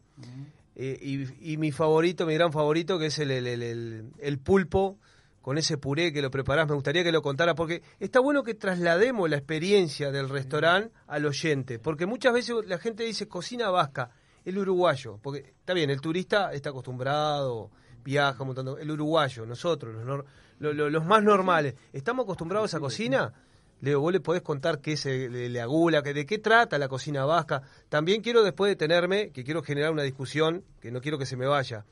Eh, 0.74 0.99
y, 1.01 1.53
y 1.53 1.57
mi 1.57 1.70
favorito, 1.73 2.24
mi 2.27 2.35
gran 2.35 2.53
favorito, 2.53 2.99
que 2.99 3.07
es 3.07 3.19
el, 3.19 3.31
el, 3.31 3.47
el- 3.47 3.62
el- 3.62 4.11
el 4.19 4.39
pulpo 4.39 4.99
con 5.43 5.59
ese 5.59 5.77
puré 5.78 6.12
que 6.12 6.23
lo 6.23 6.31
preparás. 6.31 6.69
Me 6.69 6.74
gustaría 6.74 7.03
que 7.05 7.12
lo 7.12 7.20
contara 7.23 7.55
porque 7.55 7.82
está 8.01 8.20
bueno 8.20 8.43
que 8.43 8.55
traslademos 8.55 9.28
la 9.31 9.36
experiencia 9.36 10.11
del 10.11 10.28
restaurante 10.28 10.93
al 11.07 11.27
oyente. 11.27 11.78
Porque 11.78 12.07
muchas 12.07 12.32
veces 12.32 12.55
la 12.66 12.78
gente 12.78 13.03
dice 13.05 13.27
cocina 13.28 13.70
vasca, 13.70 14.11
el 14.45 14.57
uruguayo. 14.59 15.19
Porque 15.23 15.39
está 15.59 15.74
bien, 15.74 15.90
el 15.90 16.01
turista 16.01 16.53
está 16.53 16.70
acostumbrado, 16.70 17.70
viaja 18.05 18.45
de- 18.45 18.82
El 18.82 18.90
uruguayo, 18.90 19.47
nosotros, 19.47 19.95
los, 19.95 20.05
nor- 20.05 20.24
lo- 20.61 20.73
lo- 20.73 20.90
los 20.90 21.05
más 21.05 21.23
normales, 21.23 21.74
¿estamos 21.93 22.24
acostumbrados 22.24 22.66
a 22.66 22.77
esa 22.77 22.81
cocina? 22.81 23.32
Leo, 23.80 24.00
vos 24.00 24.12
le 24.12 24.20
podés 24.20 24.42
contar 24.42 24.80
qué 24.80 24.92
es 24.94 25.06
la 25.06 25.66
gula, 25.66 26.02
que 26.02 26.12
de 26.12 26.26
qué 26.26 26.38
trata 26.38 26.78
la 26.78 26.88
cocina 26.88 27.24
vasca. 27.24 27.62
También 27.88 28.22
quiero 28.22 28.42
después 28.42 28.70
detenerme, 28.70 29.30
que 29.30 29.44
quiero 29.44 29.62
generar 29.62 29.92
una 29.92 30.02
discusión, 30.02 30.64
que 30.80 30.90
no 30.90 31.00
quiero 31.00 31.16
que 31.18 31.26
se 31.26 31.36
me 31.36 31.46
vaya. 31.46 31.84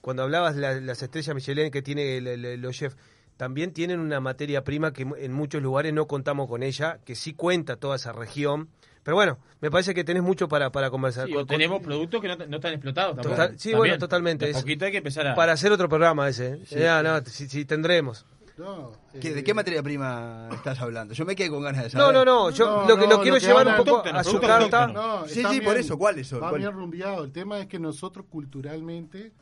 Cuando 0.00 0.22
hablabas 0.22 0.54
de 0.54 0.62
la- 0.62 0.80
las 0.80 1.02
estrellas 1.02 1.34
Michelin 1.34 1.70
que 1.70 1.82
tiene 1.82 2.16
el- 2.16 2.26
el- 2.26 2.60
los 2.60 2.74
chefs, 2.76 2.96
también 3.36 3.72
tienen 3.72 4.00
una 4.00 4.20
materia 4.20 4.64
prima 4.64 4.92
que 4.92 5.02
en 5.18 5.32
muchos 5.32 5.62
lugares 5.62 5.92
no 5.92 6.06
contamos 6.06 6.48
con 6.48 6.62
ella, 6.62 6.98
que 7.04 7.14
sí 7.14 7.34
cuenta 7.34 7.76
toda 7.76 7.96
esa 7.96 8.12
región. 8.12 8.68
Pero 9.02 9.14
bueno, 9.16 9.38
me 9.62 9.70
parece 9.70 9.94
que 9.94 10.04
tenés 10.04 10.22
mucho 10.22 10.46
para, 10.46 10.70
para 10.72 10.90
conversar. 10.90 11.26
Sí, 11.26 11.34
o 11.34 11.46
tenemos 11.46 11.80
productos 11.82 12.20
que 12.20 12.28
no, 12.28 12.36
no 12.36 12.56
están 12.56 12.72
explotados 12.74 13.16
tampoco. 13.16 13.34
Total- 13.34 13.52
sí, 13.58 13.70
También. 13.70 13.78
bueno, 13.78 13.98
totalmente. 13.98 14.46
De 14.46 14.52
poquito 14.52 14.84
hay 14.84 14.90
que 14.92 14.98
empezar 14.98 15.26
a... 15.26 15.34
Para 15.34 15.52
hacer 15.52 15.72
otro 15.72 15.88
programa 15.88 16.28
ese. 16.28 16.48
¿eh? 16.54 16.58
Sí. 16.66 16.78
Ya, 16.78 17.02
no, 17.02 17.18
sí, 17.24 17.48
sí, 17.48 17.64
tendremos. 17.64 18.26
No, 18.60 18.92
¿Qué- 19.20 19.32
¿De 19.34 19.40
eh, 19.40 19.44
qué 19.44 19.54
materia 19.54 19.82
prima 19.82 20.48
estás 20.52 20.80
hablando? 20.80 21.14
Yo 21.14 21.24
me 21.24 21.34
quedé 21.34 21.50
con 21.50 21.62
ganas 21.62 21.82
de 21.90 21.98
No, 21.98 22.06
saber. 22.06 22.14
no, 22.14 22.24
no. 22.24 22.50
Yo 22.50 22.66
No, 22.66 22.88
lo 22.88 22.96
que 22.96 23.06
no, 23.06 23.16
lo 23.16 23.20
quiero 23.22 23.34
lo 23.36 23.40
que 23.40 23.46
llevar 23.46 23.66
un 23.66 23.76
poco 23.76 24.02
a 24.06 24.22
su 24.24 24.40
carta. 24.40 25.24
Sí, 25.26 25.42
sí, 25.50 25.60
por 25.60 25.76
eso, 25.76 25.98
¿cuáles 25.98 26.28
son? 26.28 26.42
Va 26.42 26.50
¿Cuál? 26.50 26.60
bien 26.60 26.72
rumbeado. 26.72 27.24
El 27.24 27.32
tema 27.32 27.58
es 27.58 27.66
que 27.66 27.78
nosotros 27.78 28.26
culturalmente, 28.30 29.32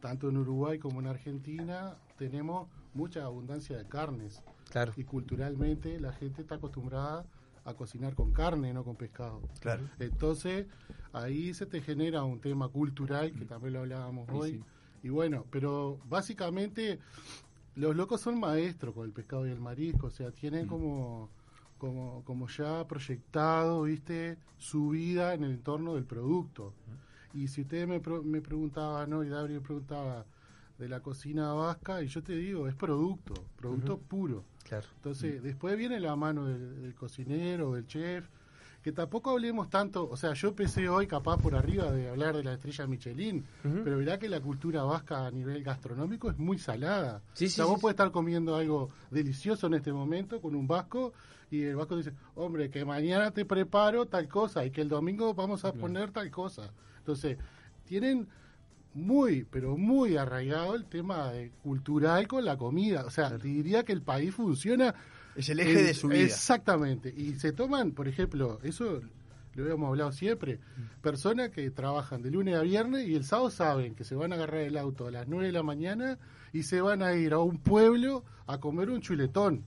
tanto 0.00 0.28
en 0.28 0.36
Uruguay 0.38 0.78
como 0.78 1.00
en 1.00 1.06
Argentina, 1.06 1.94
tenemos 2.16 2.68
mucha 2.94 3.24
abundancia 3.24 3.76
de 3.76 3.86
carnes. 3.86 4.42
Claro. 4.70 4.92
Y 4.96 5.04
culturalmente 5.04 6.00
la 6.00 6.12
gente 6.12 6.42
está 6.42 6.56
acostumbrada 6.56 7.24
a 7.64 7.74
cocinar 7.74 8.14
con 8.14 8.32
carne, 8.32 8.72
no 8.74 8.84
con 8.84 8.96
pescado. 8.96 9.40
Claro. 9.60 9.82
Entonces, 9.98 10.66
ahí 11.12 11.54
se 11.54 11.64
te 11.66 11.80
genera 11.80 12.22
un 12.24 12.40
tema 12.40 12.68
cultural, 12.68 13.32
que 13.32 13.44
también 13.44 13.74
lo 13.74 13.80
hablábamos 13.80 14.28
hoy. 14.32 14.62
Y 15.02 15.08
bueno, 15.10 15.44
pero 15.50 15.98
básicamente 16.08 16.98
los 17.76 17.96
locos 17.96 18.20
son 18.20 18.38
maestros 18.38 18.94
con 18.94 19.04
el 19.06 19.12
pescado 19.12 19.46
y 19.46 19.50
el 19.50 19.60
marisco, 19.60 20.06
o 20.08 20.10
sea, 20.10 20.30
tienen 20.30 20.66
como, 20.66 21.28
como, 21.78 22.22
como 22.24 22.48
ya 22.48 22.86
proyectado, 22.86 23.82
viste, 23.82 24.36
su 24.58 24.90
vida 24.90 25.34
en 25.34 25.44
el 25.44 25.50
entorno 25.52 25.94
del 25.94 26.04
producto. 26.04 26.72
Y 27.32 27.48
si 27.48 27.62
ustedes 27.62 27.88
me, 27.88 27.98
pro- 28.00 28.22
me 28.22 28.40
preguntaban, 28.40 29.10
¿no? 29.10 29.24
Y 29.24 29.28
Gabriel 29.28 29.60
preguntaba 29.60 30.24
de 30.78 30.88
la 30.88 31.00
cocina 31.00 31.52
vasca, 31.52 32.02
y 32.02 32.06
yo 32.08 32.22
te 32.22 32.34
digo, 32.36 32.68
es 32.68 32.74
producto, 32.74 33.34
producto 33.56 33.98
puro. 33.98 34.44
Claro. 34.64 34.86
Entonces, 34.96 35.42
después 35.42 35.76
viene 35.76 35.98
la 36.00 36.16
mano 36.16 36.46
del, 36.46 36.80
del 36.82 36.94
cocinero, 36.94 37.74
del 37.74 37.86
chef, 37.86 38.28
que 38.84 38.92
tampoco 38.92 39.30
hablemos 39.30 39.70
tanto, 39.70 40.06
o 40.10 40.14
sea, 40.14 40.34
yo 40.34 40.48
empecé 40.48 40.90
hoy 40.90 41.06
capaz 41.06 41.38
por 41.38 41.54
arriba 41.54 41.90
de 41.90 42.10
hablar 42.10 42.36
de 42.36 42.44
la 42.44 42.52
estrella 42.52 42.86
Michelin, 42.86 43.42
pero 43.62 43.96
verá 43.96 44.18
que 44.18 44.28
la 44.28 44.40
cultura 44.40 44.82
vasca 44.82 45.26
a 45.26 45.30
nivel 45.30 45.64
gastronómico 45.64 46.28
es 46.28 46.36
muy 46.36 46.58
salada. 46.58 47.22
Sí, 47.32 47.46
o 47.46 47.48
sea, 47.48 47.64
sí, 47.64 47.70
vos 47.70 47.78
sí. 47.78 47.80
puedes 47.80 47.94
estar 47.94 48.10
comiendo 48.10 48.54
algo 48.56 48.90
delicioso 49.10 49.68
en 49.68 49.74
este 49.74 49.90
momento 49.90 50.38
con 50.38 50.54
un 50.54 50.68
vasco 50.68 51.14
y 51.50 51.62
el 51.62 51.76
vasco 51.76 51.96
dice, 51.96 52.12
hombre, 52.34 52.68
que 52.68 52.84
mañana 52.84 53.30
te 53.30 53.46
preparo 53.46 54.04
tal 54.04 54.28
cosa 54.28 54.66
y 54.66 54.70
que 54.70 54.82
el 54.82 54.90
domingo 54.90 55.32
vamos 55.32 55.64
a 55.64 55.72
poner 55.72 56.10
tal 56.10 56.30
cosa. 56.30 56.70
Entonces, 56.98 57.38
tienen 57.86 58.28
muy, 58.92 59.46
pero 59.50 59.78
muy 59.78 60.18
arraigado 60.18 60.74
el 60.74 60.84
tema 60.84 61.32
de 61.32 61.52
cultural 61.62 62.28
con 62.28 62.44
la 62.44 62.58
comida. 62.58 63.06
O 63.06 63.10
sea, 63.10 63.30
te 63.38 63.48
diría 63.48 63.82
que 63.82 63.92
el 63.92 64.02
país 64.02 64.34
funciona. 64.34 64.94
Es 65.36 65.48
el 65.48 65.60
eje 65.60 65.82
de 65.82 65.94
su 65.94 66.08
vida. 66.08 66.20
Exactamente. 66.22 67.12
Y 67.16 67.34
se 67.34 67.52
toman, 67.52 67.92
por 67.92 68.06
ejemplo, 68.08 68.58
eso 68.62 69.00
lo 69.54 69.62
habíamos 69.62 69.88
hablado 69.88 70.12
siempre, 70.12 70.58
personas 71.00 71.50
que 71.50 71.70
trabajan 71.70 72.22
de 72.22 72.30
lunes 72.30 72.56
a 72.56 72.62
viernes 72.62 73.06
y 73.06 73.14
el 73.14 73.24
sábado 73.24 73.50
saben 73.50 73.94
que 73.94 74.02
se 74.04 74.14
van 74.16 74.32
a 74.32 74.34
agarrar 74.36 74.62
el 74.62 74.76
auto 74.76 75.06
a 75.06 75.10
las 75.12 75.28
9 75.28 75.46
de 75.46 75.52
la 75.52 75.62
mañana 75.62 76.18
y 76.52 76.64
se 76.64 76.80
van 76.80 77.02
a 77.02 77.14
ir 77.14 77.32
a 77.34 77.38
un 77.38 77.58
pueblo 77.58 78.24
a 78.46 78.58
comer 78.58 78.90
un 78.90 79.00
chuletón. 79.00 79.64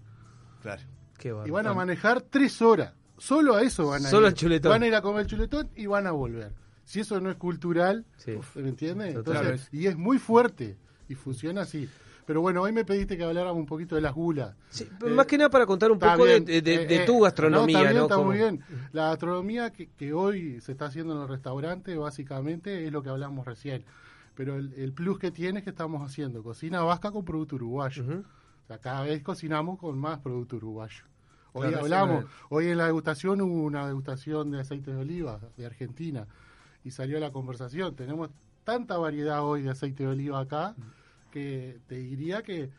Claro. 0.61 0.81
Qué 1.17 1.33
Y 1.45 1.49
van 1.51 1.67
a 1.67 1.73
manejar 1.73 2.21
tres 2.21 2.61
horas. 2.61 2.93
Solo 3.17 3.55
a 3.55 3.61
eso 3.63 3.87
van 3.87 4.05
a 4.05 4.09
Solo 4.09 4.27
ir. 4.27 4.31
al 4.31 4.33
chuletón. 4.35 4.69
Van 4.71 4.83
a 4.83 4.87
ir 4.87 4.95
a 4.95 5.01
comer 5.01 5.21
el 5.21 5.27
chuletón 5.27 5.69
y 5.75 5.85
van 5.85 6.05
a 6.05 6.11
volver. 6.11 6.53
Si 6.83 6.99
eso 6.99 7.19
no 7.19 7.29
es 7.31 7.37
cultural, 7.37 8.05
Sí. 8.17 8.33
¿me 8.55 8.69
entiendes? 8.69 9.13
Total. 9.15 9.37
Entonces, 9.37 9.69
y 9.71 9.87
es 9.87 9.97
muy 9.97 10.19
fuerte 10.19 10.77
y 11.09 11.15
funciona 11.15 11.61
así. 11.61 11.89
Pero 12.27 12.41
bueno, 12.41 12.61
hoy 12.61 12.73
me 12.73 12.83
pediste 12.83 13.15
que 13.17 13.23
habláramos 13.23 13.57
un 13.57 13.65
poquito 13.65 13.95
de 13.95 14.01
las 14.01 14.13
gulas. 14.13 14.53
Sí, 14.69 14.85
pero 14.99 15.15
más 15.15 15.25
que 15.25 15.37
nada 15.37 15.49
para 15.49 15.65
contar 15.65 15.89
un 15.91 15.97
poco 15.97 16.25
de, 16.25 16.31
bien, 16.41 16.45
de- 16.45 16.61
de- 16.61 16.73
eh, 16.83 16.85
de 16.85 16.95
eh, 17.03 17.05
tu 17.05 17.21
gastronomía, 17.21 17.91
No, 17.93 17.99
¿no? 17.99 18.01
está 18.03 18.17
muy 18.17 18.35
bien. 18.37 18.61
La 18.91 19.07
gastronomía 19.07 19.71
que, 19.71 19.87
que 19.97 20.11
hoy 20.13 20.59
se 20.59 20.73
está 20.73 20.87
haciendo 20.87 21.15
en 21.15 21.21
el 21.21 21.27
restaurante, 21.29 21.95
básicamente, 21.95 22.85
es 22.85 22.91
lo 22.91 23.01
que 23.01 23.07
hablamos 23.09 23.45
recién. 23.45 23.85
Pero 24.35 24.57
el, 24.57 24.73
el 24.73 24.91
plus 24.91 25.17
que 25.19 25.31
tiene 25.31 25.59
es 25.59 25.63
que 25.63 25.69
estamos 25.69 26.03
haciendo 26.03 26.43
cocina 26.43 26.81
vasca 26.81 27.11
con 27.11 27.23
producto 27.23 27.55
uruguayo. 27.55 28.03
O 28.03 28.67
sea, 28.67 28.77
cada 28.79 29.03
vez 29.03 29.23
cocinamos 29.23 29.79
con 29.79 29.97
más 29.97 30.19
producto 30.19 30.57
uruguayo. 30.57 31.05
Hoy 31.53 31.69
Claro, 31.69 31.83
hablamos, 31.85 32.25
hoy 32.49 32.67
en 32.67 32.77
la 32.77 32.85
degustación 32.87 33.39
hubo 33.41 33.63
una 33.63 33.87
degustación 33.87 34.51
de 34.51 34.59
aceite 34.59 34.91
de 34.91 34.97
oliva 34.97 35.39
de 35.55 35.65
Argentina. 35.65 36.27
y 36.83 36.91
salió 36.91 37.19
la 37.19 37.31
conversación. 37.31 37.95
Tenemos 37.95 38.29
tanta 38.63 38.97
variedad 38.97 39.43
hoy 39.45 39.61
de 39.61 39.69
aceite 39.71 40.03
de 40.03 40.09
oliva 40.09 40.39
acá 40.41 40.75
que 41.37 41.79
te 41.87 41.95
diría 41.95 42.41
que 42.41 42.69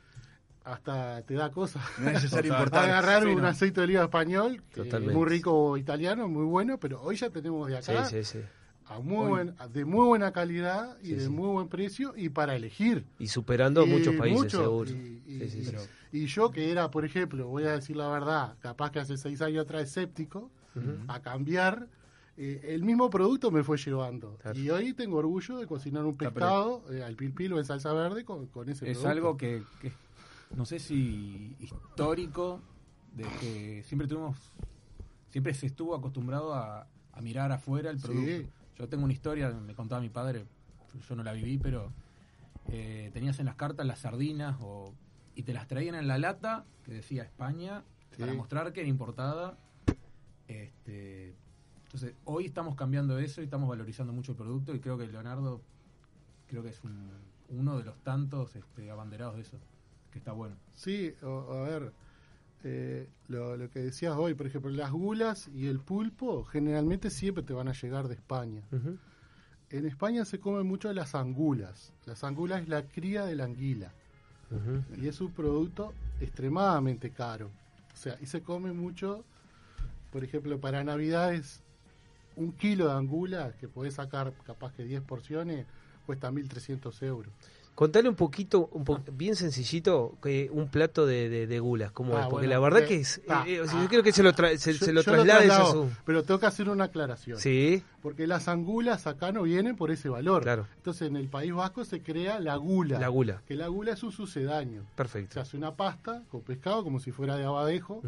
hasta 0.64 1.22
te 1.22 1.34
da 1.34 1.50
cosa. 1.50 1.80
No 1.98 2.08
es 2.08 2.14
necesario 2.14 2.52
importar. 2.52 2.84
Agarrar 2.84 3.22
Sí, 3.22 3.28
un 3.30 3.42
no. 3.42 3.46
aceite 3.48 3.80
de 3.80 3.84
oliva 3.84 4.02
español, 4.04 4.62
Totalmente. 4.74 5.14
muy 5.14 5.28
rico 5.28 5.76
italiano, 5.76 6.28
muy 6.28 6.44
bueno, 6.44 6.78
pero 6.78 7.00
hoy 7.02 7.16
ya 7.16 7.30
tenemos 7.30 7.68
de 7.68 7.78
acá 7.78 8.04
Sí, 8.04 8.22
sí, 8.24 8.38
sí. 8.40 8.44
a 8.86 8.98
muy 9.00 9.16
Hoy- 9.16 9.28
buen- 9.30 9.54
de 9.72 9.84
muy 9.84 10.06
buena 10.06 10.32
calidad 10.32 10.98
y 11.02 11.06
Sí, 11.08 11.14
de 11.14 11.20
sí. 11.22 11.28
muy 11.28 11.48
buen 11.48 11.68
precio 11.68 12.12
y 12.16 12.28
para 12.28 12.54
elegir. 12.56 13.06
Y 13.18 13.28
superando 13.28 13.82
a 13.82 13.86
Y 13.86 13.90
muchos 13.90 14.14
países, 14.16 14.38
mucho, 14.44 14.62
seguro. 14.62 14.90
Y, 14.90 15.22
y- 15.26 15.38
Sí, 15.48 15.48
sí, 15.50 15.64
sí. 15.64 15.76
y 16.12 16.26
yo 16.26 16.50
que 16.50 16.70
era, 16.70 16.90
por 16.90 17.04
ejemplo, 17.04 17.46
voy 17.48 17.64
a 17.64 17.72
decir 17.72 17.96
la 17.96 18.08
verdad, 18.08 18.56
capaz 18.60 18.90
que 18.90 18.98
hace 18.98 19.16
seis 19.16 19.40
años 19.40 19.64
atrás 19.64 19.82
escéptico, 19.84 20.50
a 21.08 21.20
cambiar, 21.20 21.86
eh, 22.40 22.74
el 22.74 22.84
mismo 22.84 23.10
producto 23.10 23.50
me 23.50 23.62
fue 23.64 23.76
llevando. 23.76 24.38
Y 24.54 24.70
hoy 24.70 24.94
tengo 24.94 25.16
orgullo 25.18 25.58
de 25.58 25.66
cocinar 25.66 26.04
un 26.04 26.16
pero- 26.16 26.32
pescado 26.32 26.84
eh, 26.92 27.02
al 27.02 27.16
pil 27.16 27.32
pil 27.32 27.52
o 27.52 27.58
en 27.58 27.64
salsa 27.64 27.92
verde 27.92 28.24
con, 28.24 28.46
con 28.46 28.68
ese 28.68 28.90
es 28.90 28.98
producto. 28.98 29.08
algo 29.10 29.36
que, 29.36 29.62
que 29.82 29.92
no 30.54 30.64
sé 30.64 30.78
si 30.78 31.56
histórico 31.60 32.60
de 33.14 33.24
que 33.40 33.82
siempre 33.84 34.06
tuvimos 34.06 34.36
siempre 35.30 35.52
se 35.52 35.66
estuvo 35.66 35.94
acostumbrado 35.94 36.54
a, 36.54 36.86
a 37.12 37.20
mirar 37.20 37.50
afuera 37.52 37.90
el 37.90 37.98
Sí. 38.00 38.06
producto 38.06 38.50
yo 38.78 38.88
tengo 38.88 39.04
una 39.04 39.12
historia 39.12 39.50
me 39.50 39.74
contaba 39.74 40.00
mi 40.00 40.08
padre 40.08 40.46
yo 41.08 41.16
no 41.16 41.22
la 41.22 41.32
viví 41.32 41.58
pero 41.58 41.92
eh, 42.68 43.10
tenías 43.12 43.38
en 43.40 43.46
las 43.46 43.56
cartas 43.56 43.84
las 43.86 43.98
sardinas 44.00 44.56
o 44.60 44.94
y 45.34 45.42
te 45.42 45.52
las 45.52 45.66
traían 45.68 45.94
en 45.96 46.06
la 46.06 46.16
lata 46.18 46.64
que 46.84 46.92
decía 46.92 47.24
España 47.24 47.82
para 48.18 48.32
mostrar 48.34 48.72
que 48.72 48.80
era 48.80 48.88
importada 48.88 49.58
este 50.46 51.34
entonces 51.88 52.14
hoy 52.26 52.44
estamos 52.46 52.74
cambiando 52.76 53.18
eso 53.18 53.40
y 53.40 53.44
estamos 53.44 53.68
valorizando 53.68 54.12
mucho 54.12 54.32
el 54.32 54.36
producto 54.38 54.74
y 54.74 54.80
creo 54.80 54.98
que 54.98 55.06
Leonardo 55.06 55.60
creo 56.46 56.62
que 56.62 56.68
es 56.68 56.84
un- 56.84 57.10
uno 57.50 57.78
de 57.78 57.84
los 57.84 57.96
tantos 58.02 58.54
este, 58.56 58.90
abanderados 58.90 59.36
de 59.36 59.42
eso, 59.42 59.56
que 60.12 60.18
está 60.18 60.32
bueno. 60.32 60.54
Sí, 60.74 61.14
o- 61.22 61.52
a 61.52 61.62
ver, 61.68 61.92
eh, 62.64 63.08
lo, 63.28 63.56
lo 63.56 63.70
que 63.70 63.78
decías 63.80 64.14
hoy, 64.16 64.34
por 64.34 64.46
ejemplo, 64.46 64.70
las 64.70 64.90
gulas 64.92 65.48
y 65.48 65.66
el 65.66 65.80
pulpo 65.80 66.44
generalmente 66.44 67.08
siempre 67.08 67.42
te 67.42 67.52
van 67.54 67.68
a 67.68 67.72
llegar 67.72 68.06
de 68.08 68.14
España. 68.14 68.62
En 69.70 69.86
España 69.86 70.24
se 70.24 70.40
comen 70.40 70.66
mucho 70.66 70.92
las 70.92 71.14
angulas. 71.14 71.92
Las 72.06 72.24
angulas 72.24 72.62
es 72.62 72.68
la 72.68 72.82
cría 72.86 73.24
de 73.24 73.34
la 73.34 73.44
anguila. 73.44 73.92
Y 74.98 75.08
es 75.08 75.20
un 75.20 75.30
producto 75.32 75.92
extremadamente 76.20 77.10
caro. 77.10 77.50
O 77.92 77.96
sea, 77.96 78.16
y 78.20 78.26
se 78.26 78.42
come 78.42 78.72
mucho, 78.72 79.24
por 80.12 80.24
ejemplo, 80.24 80.58
para 80.60 80.82
Navidades, 80.84 81.62
un 82.38 82.52
kilo 82.52 82.86
de 82.86 82.92
angula, 82.92 83.52
que 83.60 83.68
podés 83.68 83.94
sacar 83.94 84.32
capaz 84.46 84.72
que 84.72 84.84
10 84.84 85.02
porciones, 85.02 85.66
cuesta 86.06 86.30
1.300 86.30 87.02
euros. 87.02 87.32
Contale 87.74 88.08
un 88.08 88.16
poquito, 88.16 88.68
un 88.72 88.82
po- 88.84 88.98
bien 89.12 89.36
sencillito, 89.36 90.16
que 90.20 90.50
un 90.52 90.68
plato 90.68 91.06
de, 91.06 91.28
de, 91.28 91.46
de 91.46 91.60
gulas, 91.60 91.92
¿cómo 91.92 92.16
Ah, 92.16 92.22
es? 92.22 92.26
Porque 92.26 92.46
bueno, 92.48 92.50
la 92.54 92.58
verdad 92.58 92.82
eh, 92.82 92.86
que 92.88 92.96
es. 92.96 93.20
ah, 93.28 93.44
eh, 93.46 93.60
o 93.60 93.66
sea, 93.68 93.78
ah, 93.78 93.82
yo 93.84 93.88
quiero 93.88 94.02
que 94.02 94.10
se 94.10 94.24
lo, 94.24 94.32
tra- 94.32 94.56
se, 94.56 94.72
Yo- 94.72 94.84
se 94.84 94.92
lo 94.92 95.02
yo 95.02 95.12
traslades 95.12 95.50
a 95.52 95.64
su. 95.66 95.88
Pero 96.04 96.24
tengo 96.24 96.40
que 96.40 96.46
hacer 96.46 96.68
una 96.68 96.84
aclaración. 96.84 97.38
Sí. 97.38 97.84
Porque 98.02 98.26
las 98.26 98.48
angulas 98.48 99.06
acá 99.06 99.30
no 99.30 99.44
vienen 99.44 99.76
por 99.76 99.92
ese 99.92 100.08
valor. 100.08 100.42
Claro. 100.42 100.66
Entonces 100.76 101.06
en 101.06 101.14
el 101.16 101.28
País 101.28 101.52
Vasco 101.54 101.84
se 101.84 102.02
crea 102.02 102.40
la 102.40 102.56
gula. 102.56 102.98
La 102.98 103.06
gula. 103.08 103.42
Que 103.46 103.54
la 103.54 103.68
gula 103.68 103.92
es 103.92 104.02
un 104.02 104.10
sucedáneo. 104.10 104.82
Perfecto. 104.96 105.34
Se 105.34 105.40
hace 105.40 105.56
una 105.56 105.76
pasta 105.76 106.24
con 106.32 106.40
pescado 106.40 106.82
como 106.82 106.98
si 106.98 107.12
fuera 107.12 107.36
de 107.36 107.44
abadejo, 107.44 108.02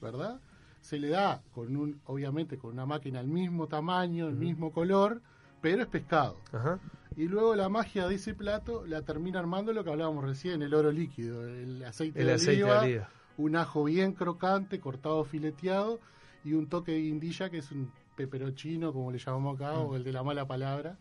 ¿verdad? 0.00 0.40
Se 0.80 0.98
le 0.98 1.08
da 1.08 1.42
con 1.52 1.76
un, 1.76 2.00
obviamente 2.06 2.58
con 2.58 2.72
una 2.72 2.86
máquina 2.86 3.20
el 3.20 3.26
mismo 3.28 3.66
tamaño, 3.68 4.28
el 4.28 4.36
mismo 4.36 4.72
color, 4.72 5.20
pero 5.60 5.82
es 5.82 5.88
pescado. 5.88 6.36
Ajá. 6.52 6.78
Y 7.16 7.26
luego 7.28 7.54
la 7.54 7.68
magia 7.68 8.06
de 8.08 8.14
ese 8.14 8.34
plato 8.34 8.86
la 8.86 9.02
termina 9.02 9.40
armando 9.40 9.72
lo 9.72 9.84
que 9.84 9.90
hablábamos 9.90 10.24
recién, 10.24 10.62
el 10.62 10.72
oro 10.74 10.90
líquido, 10.90 11.46
el 11.46 11.84
aceite, 11.84 12.20
El 12.20 12.26
de, 12.28 12.32
aceite 12.34 12.56
de 12.58 12.64
oliva, 12.64 12.80
oliva. 12.82 13.08
un 13.36 13.56
ajo 13.56 13.84
bien 13.84 14.12
crocante, 14.14 14.80
cortado 14.80 15.24
fileteado, 15.24 16.00
y 16.44 16.54
un 16.54 16.68
toque 16.68 16.92
de 16.92 17.00
guindilla 17.02 17.50
que 17.50 17.58
es 17.58 17.70
un 17.72 17.90
peperochino, 18.16 18.92
como 18.92 19.10
le 19.12 19.18
llamamos 19.18 19.56
acá, 19.56 19.74
Mm. 19.74 19.86
o 19.86 19.96
el 19.96 20.04
de 20.04 20.12
la 20.12 20.22
mala 20.22 20.46
palabra, 20.46 20.96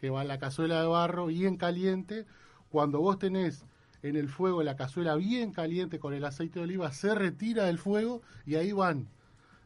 que 0.00 0.10
va 0.10 0.22
en 0.22 0.28
la 0.28 0.38
cazuela 0.38 0.80
de 0.80 0.86
barro 0.86 1.26
bien 1.26 1.56
caliente. 1.56 2.26
Cuando 2.70 3.00
vos 3.00 3.18
tenés 3.18 3.64
en 4.02 4.16
el 4.16 4.28
fuego 4.28 4.62
la 4.62 4.76
cazuela 4.76 5.16
bien 5.16 5.50
caliente 5.52 5.98
con 5.98 6.12
el 6.14 6.24
aceite 6.24 6.58
de 6.60 6.64
oliva, 6.66 6.92
se 6.92 7.14
retira 7.14 7.64
del 7.64 7.78
fuego 7.78 8.20
y 8.46 8.56
ahí 8.56 8.70
van 8.72 9.08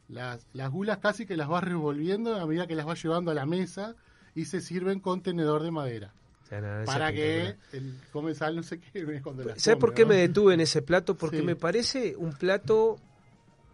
las, 0.09 0.47
las 0.53 0.71
gulas 0.71 0.99
casi 0.99 1.27
que 1.27 1.37
las 1.37 1.49
vas 1.49 1.63
revolviendo 1.65 2.35
a 2.37 2.47
medida 2.47 2.67
que 2.67 2.75
las 2.75 2.87
vas 2.87 3.03
llevando 3.03 3.31
a 3.31 3.35
la 3.35 3.47
mesa 3.47 3.95
y 4.35 4.45
se 4.47 4.61
sirven 4.61 5.01
con 5.01 5.23
tenedor 5.23 5.63
de 5.63 5.71
madera. 5.71 6.13
O 6.45 6.47
sea, 6.49 6.61
nada, 6.63 6.81
es 6.83 6.87
Para 6.87 7.13
que 7.13 7.57
el 7.73 7.95
comensal 8.11 8.57
no 8.57 8.63
se 8.63 8.81
queme 8.81 9.21
cuando 9.21 9.45
las 9.45 9.61
¿Sabes 9.61 9.77
come, 9.77 9.81
por 9.81 9.95
qué 9.95 10.03
¿no? 10.03 10.09
me 10.09 10.17
detuve 10.17 10.55
en 10.55 10.61
ese 10.61 10.81
plato? 10.81 11.15
Porque 11.17 11.41
Sí. 11.41 11.43
me 11.43 11.57
parece 11.57 12.15
un 12.17 12.33
plato 12.33 12.99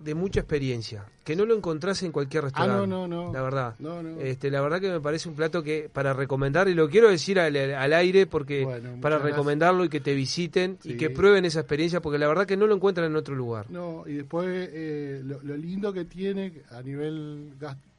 de 0.00 0.14
mucha 0.14 0.40
experiencia, 0.40 1.04
que 1.24 1.34
no 1.34 1.46
lo 1.46 1.56
encontrás 1.56 2.02
en 2.02 2.12
cualquier 2.12 2.42
Ah, 2.42 2.46
restaurante. 2.46 2.86
no, 2.86 3.08
no, 3.08 3.26
no. 3.26 3.32
La 3.32 3.40
verdad. 3.42 3.74
No, 3.78 4.02
no. 4.02 4.20
Este, 4.20 4.50
la 4.50 4.60
verdad 4.60 4.80
que 4.80 4.90
me 4.90 5.00
parece 5.00 5.28
un 5.28 5.34
plato 5.34 5.62
que 5.62 5.88
para 5.90 6.12
recomendar, 6.12 6.68
y 6.68 6.74
lo 6.74 6.88
quiero 6.90 7.08
decir 7.08 7.40
al, 7.40 7.56
al 7.56 7.92
aire 7.94 8.26
porque 8.26 8.64
Bueno, 8.64 9.00
para 9.00 9.18
recomendarlo 9.18 9.84
y 9.84 9.88
que 9.88 10.00
te 10.00 10.14
visiten 10.14 10.78
y 10.84 10.96
que 10.96 11.08
prueben 11.10 11.44
esa 11.46 11.60
experiencia, 11.60 12.00
porque 12.02 12.18
la 12.18 12.28
verdad 12.28 12.44
que 12.46 12.56
no 12.56 12.66
lo 12.66 12.74
encuentran 12.74 13.06
en 13.10 13.16
otro 13.16 13.34
lugar. 13.34 13.70
No, 13.70 14.04
y 14.06 14.14
después 14.14 14.46
eh, 14.72 15.22
lo, 15.24 15.40
lo 15.42 15.56
lindo 15.56 15.92
que 15.92 16.04
tiene 16.04 16.52
a 16.70 16.82
nivel 16.82 17.52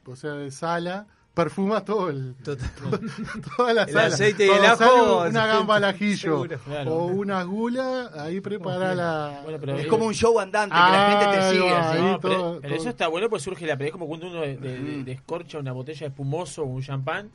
o 0.06 0.16
sea, 0.16 0.34
de 0.34 0.52
sala, 0.52 1.08
perfuma 1.36 1.84
todo 1.86 2.10
el 2.10 2.34
toda 3.58 3.74
la 3.74 3.84
El 3.84 3.90
sala. 3.94 4.06
aceite 4.08 4.46
y 4.48 4.50
el 4.50 4.66
ajo, 4.66 5.26
una 5.28 5.46
gamba 5.46 5.76
al 5.76 5.84
ajillo. 5.84 6.46
Claro. 6.66 6.96
o 6.96 7.06
una 7.08 7.44
gula, 7.44 8.10
ahí 8.16 8.40
prepara 8.42 8.96
la 8.96 9.42
pero 9.62 9.78
es 9.78 9.86
como 9.88 10.06
un 10.06 10.14
show 10.14 10.40
andante, 10.40 10.74
que 10.74 10.82
la 10.82 11.20
gente 11.20 11.38
te 11.38 11.52
sigue. 11.52 11.70
No, 12.02 12.20
pero, 12.20 12.36
todo- 12.38 12.60
pero 12.62 12.76
eso 12.76 12.90
está 12.90 13.08
bueno, 13.08 13.30
pues 13.30 13.44
surge 13.44 13.68
la 13.68 13.76
pero 13.78 13.88
es 13.88 13.92
como 13.92 14.08
cuando 14.08 14.28
uno 14.28 14.42
de- 14.42 14.58
de- 14.58 14.80
de- 14.80 15.04
descorcha 15.04 15.60
una 15.60 15.72
botella 15.74 16.00
de 16.00 16.06
espumoso 16.08 16.64
o 16.64 16.66
un 16.66 16.82
champán, 16.82 17.30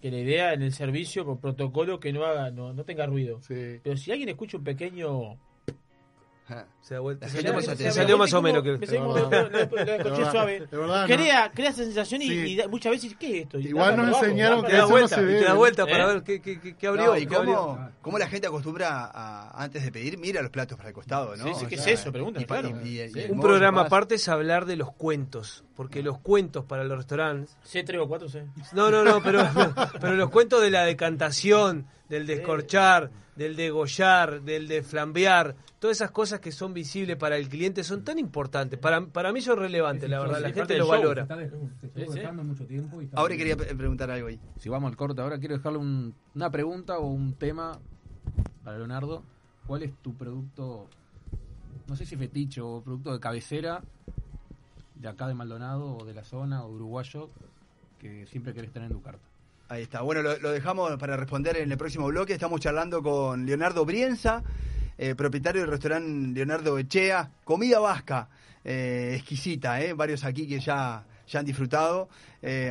que 0.00 0.10
la 0.10 0.18
idea 0.18 0.52
en 0.54 0.62
el 0.62 0.72
servicio 0.72 1.24
con 1.24 1.38
protocolo 1.38 1.98
que 2.00 2.12
no 2.12 2.24
haga, 2.24 2.50
no, 2.50 2.72
no 2.72 2.84
tenga 2.84 3.06
ruido. 3.06 3.40
Pero 3.48 3.96
si 3.96 4.10
alguien 4.12 4.28
escucha 4.28 4.56
un 4.58 4.64
pequeño 4.64 5.36
Se 6.80 6.94
da 6.94 7.00
vuelta. 7.00 7.28
Salió 7.28 7.52
más- 7.54 7.64
se 7.66 7.90
salió 7.92 8.18
más 8.18 8.32
o 8.32 8.42
menos 8.42 8.62
que. 8.62 8.76
me 8.78 8.86
salió 8.86 9.04
como- 9.04 9.16
lo- 9.18 9.30
lo- 9.30 9.48
lo 9.50 9.58
escuché 9.58 10.30
suave. 10.30 10.60
de 10.70 10.76
verdad, 10.76 11.06
crea, 11.06 11.50
crea 11.54 11.70
esa 11.70 11.84
sensación 11.84 12.22
y, 12.22 12.26
Sí. 12.28 12.32
y 12.34 12.56
da- 12.56 12.68
muchas 12.68 12.92
veces, 12.92 13.14
¿qué 13.18 13.36
es 13.38 13.42
esto? 13.44 13.58
Y 13.60 13.68
Igual 13.68 13.96
nos 13.96 14.22
enseñaron 14.22 14.62
que 14.64 14.72
da 14.72 14.78
eso 14.78 14.86
no 14.86 14.90
vuelta, 14.90 15.16
se 15.16 15.22
y 15.22 15.24
ve. 15.26 15.38
te 15.38 15.44
da 15.44 15.54
vuelta 15.54 15.86
para 15.86 16.04
¿Eh? 16.04 16.06
ver 16.14 16.22
qué, 16.22 16.40
qué, 16.40 16.60
qué- 16.60 16.76
qué 16.76 16.86
abrió. 16.86 17.06
No, 17.06 17.16
y 17.16 17.22
abrió. 17.24 17.38
cómo, 17.56 17.90
cómo 18.02 18.18
la 18.18 18.26
gente 18.28 18.46
acostumbra 18.48 19.04
a, 19.12 19.62
antes 19.62 19.84
de 19.84 19.92
pedir, 19.92 20.18
mira 20.18 20.42
los 20.42 20.50
platos 20.50 20.76
para 20.76 20.88
el 20.88 20.94
costado, 20.94 21.36
¿no? 21.36 21.44
Sí, 21.44 21.50
sí, 21.60 21.64
O 21.66 21.68
¿qué 21.68 21.76
sea, 21.76 21.92
es 21.92 22.00
eso? 22.00 22.12
Pa- 22.12 22.44
claro. 22.60 22.70
y- 22.84 22.88
y- 22.88 23.00
y 23.02 23.08
Sí. 23.10 23.20
el 23.20 23.30
Un 23.32 23.40
programa 23.40 23.82
aparte 23.82 24.16
es 24.16 24.28
hablar 24.28 24.64
de 24.66 24.76
los 24.76 24.92
cuentos, 24.92 25.64
porque 25.80 26.02
los 26.02 26.18
cuentos 26.18 26.66
para 26.66 26.84
los 26.84 26.98
restaurantes 26.98 27.56
C, 27.62 27.82
tres 27.84 28.02
o 28.02 28.06
cuatro, 28.06 28.28
C. 28.28 28.44
No, 28.74 28.90
no, 28.90 29.02
no, 29.02 29.22
pero, 29.22 29.40
pero 29.98 30.14
los 30.14 30.28
cuentos 30.28 30.60
de 30.60 30.68
la 30.70 30.84
decantación, 30.84 31.86
del 32.10 32.26
descorchar, 32.26 33.10
del 33.34 33.56
degollar, 33.56 34.42
del 34.42 34.68
de 34.68 34.82
flambear, 34.82 35.56
todas 35.78 35.96
esas 35.96 36.10
cosas 36.10 36.38
que 36.40 36.52
son 36.52 36.74
visibles 36.74 37.16
para 37.16 37.38
el 37.38 37.48
cliente 37.48 37.82
son 37.82 38.04
tan 38.04 38.18
importantes. 38.18 38.78
Para, 38.78 39.06
para 39.06 39.32
mí 39.32 39.40
son 39.40 39.58
relevantes, 39.58 40.10
la 40.10 40.20
verdad, 40.20 40.40
la 40.42 40.52
gente 40.52 40.76
lo 40.76 40.86
valora. 40.86 41.26
Se 41.26 41.32
está 41.32 41.36
de- 41.36 41.48
se 41.80 41.86
estuvo 41.86 42.12
dejando 42.12 42.44
mucho 42.44 42.66
tiempo 42.66 43.00
y 43.00 43.06
está 43.06 43.18
Ahora 43.18 43.34
quería 43.38 43.56
pre- 43.56 43.74
preguntar 43.74 44.10
algo 44.10 44.28
ahí. 44.28 44.38
Si 44.58 44.68
vamos 44.68 44.90
al 44.90 44.98
corte 44.98 45.22
ahora, 45.22 45.38
quiero 45.38 45.56
dejarle 45.56 45.78
un- 45.78 46.14
una 46.34 46.50
pregunta 46.50 46.98
o 46.98 47.06
un 47.06 47.32
tema 47.32 47.78
para 48.64 48.76
Leonardo. 48.76 49.22
¿Cuál 49.66 49.84
es 49.84 49.94
tu 50.02 50.14
producto, 50.14 50.88
no 51.88 51.96
sé 51.96 52.04
si 52.04 52.16
fetiche 52.16 52.60
o 52.60 52.82
producto 52.82 53.14
de 53.14 53.18
cabecera 53.20 53.80
de 55.00 55.08
acá 55.08 55.26
de 55.28 55.34
Maldonado 55.34 55.96
o 55.96 56.04
de 56.04 56.14
la 56.14 56.24
zona 56.24 56.62
o 56.64 56.70
uruguayo 56.70 57.30
que 57.98 58.26
siempre 58.26 58.52
querés 58.54 58.70
tener 58.72 58.90
en 58.90 58.96
tu 58.96 59.02
carta? 59.02 59.20
Ahí 59.68 59.82
está. 59.82 60.02
Bueno, 60.02 60.22
lo, 60.22 60.50
dejamos 60.50 60.96
para 60.96 61.16
responder 61.16 61.56
en 61.56 61.70
el 61.70 61.78
próximo 61.78 62.06
bloque. 62.08 62.32
Estamos 62.32 62.60
charlando 62.60 63.02
con 63.02 63.46
Leonardo 63.46 63.84
Brienza, 63.84 64.42
eh, 64.98 65.14
propietario 65.14 65.60
del 65.62 65.70
restaurante 65.70 66.34
Leonardo 66.34 66.76
Echea. 66.78 67.30
Comida 67.44 67.78
vasca, 67.78 68.28
eh, 68.64 69.14
exquisita, 69.16 69.80
¿eh? 69.80 69.92
Varios 69.92 70.24
aquí 70.24 70.48
que 70.48 70.58
ya, 70.58 71.04
ya 71.28 71.38
han 71.40 71.46
disfrutado. 71.46 72.08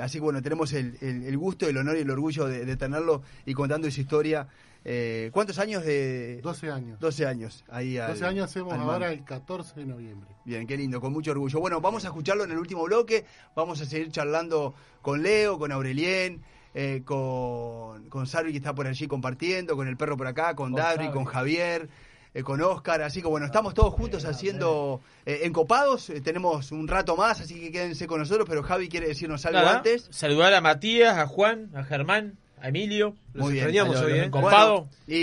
Así 0.02 0.18
que 0.18 0.24
bueno, 0.24 0.42
tenemos 0.42 0.74
el, 0.74 0.98
el- 1.00 1.38
gusto, 1.38 1.70
el 1.70 1.78
honor 1.78 1.96
y 1.98 2.02
el 2.02 2.10
orgullo 2.10 2.48
de, 2.48 2.76
tenerlo 2.76 3.22
y 3.46 3.54
contando 3.54 3.88
esa 3.88 4.02
historia. 4.02 4.48
Eh, 4.86 5.30
¿Cuántos 5.34 5.60
años 5.60 5.84
de...? 5.84 6.40
12 6.42 6.72
años. 6.72 7.00
12 7.00 7.26
años. 7.26 7.64
Ahí 7.70 7.98
al- 7.98 8.10
12 8.12 8.26
años 8.26 8.46
hacemos 8.46 8.74
al 8.74 8.80
ahora 8.82 9.12
el 9.12 9.24
14 9.26 9.80
de 9.82 9.86
noviembre. 9.86 10.30
Bien, 10.46 10.66
qué 10.66 10.78
lindo, 10.78 11.02
con 11.02 11.12
mucho 11.14 11.32
orgullo. 11.32 11.60
Bueno, 11.60 11.82
vamos 11.82 12.06
a 12.06 12.08
escucharlo 12.08 12.44
en 12.46 12.52
el 12.52 12.58
último 12.58 12.84
bloque. 12.86 13.26
Vamos 13.56 13.82
a 13.82 13.86
seguir 13.86 14.10
charlando 14.12 14.74
con 15.02 15.22
Leo, 15.22 15.60
con 15.60 15.72
Aurelien, 15.72 16.42
eh, 16.74 17.02
con, 17.06 18.10
con 18.10 18.26
Sarvi 18.26 18.52
que 18.52 18.58
está 18.58 18.74
por 18.74 18.88
allí 18.88 19.08
compartiendo, 19.08 19.76
con 19.76 19.88
el 19.88 19.98
perro 19.98 20.16
por 20.18 20.28
acá, 20.28 20.56
con 20.56 20.72
Con 20.72 20.82
Dabri, 20.82 21.10
con 21.12 21.26
Javier. 21.26 21.90
eh, 22.34 22.44
con 22.44 22.62
Oscar. 22.62 23.02
Así 23.02 23.22
que 23.22 23.28
bueno, 23.28 23.46
estamos 23.48 23.74
todos 23.74 23.94
juntos 23.94 24.24
haciendo 24.26 25.02
eh, 25.26 25.42
encopados. 25.44 26.10
Eh, 26.10 26.22
tenemos 26.22 26.72
un 26.72 26.88
rato 26.88 27.18
más, 27.18 27.42
así 27.42 27.60
que 27.60 27.72
quédense 27.72 28.08
con 28.08 28.20
nosotros. 28.20 28.48
Pero 28.48 28.64
Javi 28.64 28.88
quiere 28.88 29.08
decirnos 29.08 29.46
algo 29.46 29.60
Nada, 29.60 29.78
antes. 29.78 30.08
Saludar 30.12 30.54
a 30.54 30.62
Matías, 30.62 31.18
a 31.18 31.26
Juan, 31.28 31.70
a 31.76 31.84
Germán, 31.84 32.38
a 32.62 32.68
Emilio. 32.70 33.16
Los 33.34 33.46
Muy 33.46 33.54
bien. 33.54 33.68
hoy, 33.88 34.12
¿eh? 34.20 34.30
Copado. 34.30 34.88
Y, 35.08 35.16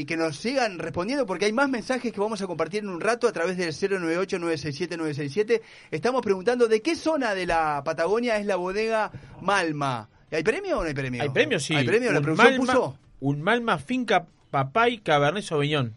y 0.00 0.04
que 0.06 0.16
nos 0.16 0.36
sigan 0.36 0.78
respondiendo 0.78 1.26
porque 1.26 1.44
hay 1.46 1.52
más 1.52 1.68
mensajes 1.68 2.12
que 2.12 2.20
vamos 2.20 2.40
a 2.42 2.46
compartir 2.46 2.82
en 2.82 2.88
un 2.88 3.00
rato 3.00 3.26
a 3.28 3.32
través 3.32 3.56
del 3.56 3.72
098-967-967. 3.72 5.60
Estamos 5.90 6.22
preguntando 6.22 6.68
de 6.68 6.80
qué 6.82 6.96
zona 6.96 7.34
de 7.34 7.46
la 7.46 7.82
Patagonia 7.84 8.36
es 8.38 8.46
la 8.46 8.56
bodega 8.56 9.10
Malma. 9.40 10.08
¿Hay 10.30 10.42
premio 10.42 10.78
o 10.78 10.82
no 10.82 10.88
hay 10.88 10.94
premio? 10.94 11.22
Hay 11.22 11.28
premio, 11.30 11.60
sí. 11.60 11.74
¿Hay 11.74 11.86
premio? 11.86 12.10
¿La 12.12 12.18
Un 12.18 12.24
producción 12.24 12.52
Malma- 12.58 12.72
puso? 12.72 12.98
Un 13.20 13.42
Malma 13.42 13.78
Finca 13.78 14.26
Papay 14.50 14.98
Cabernet 14.98 15.44
Sauvignon. 15.44 15.94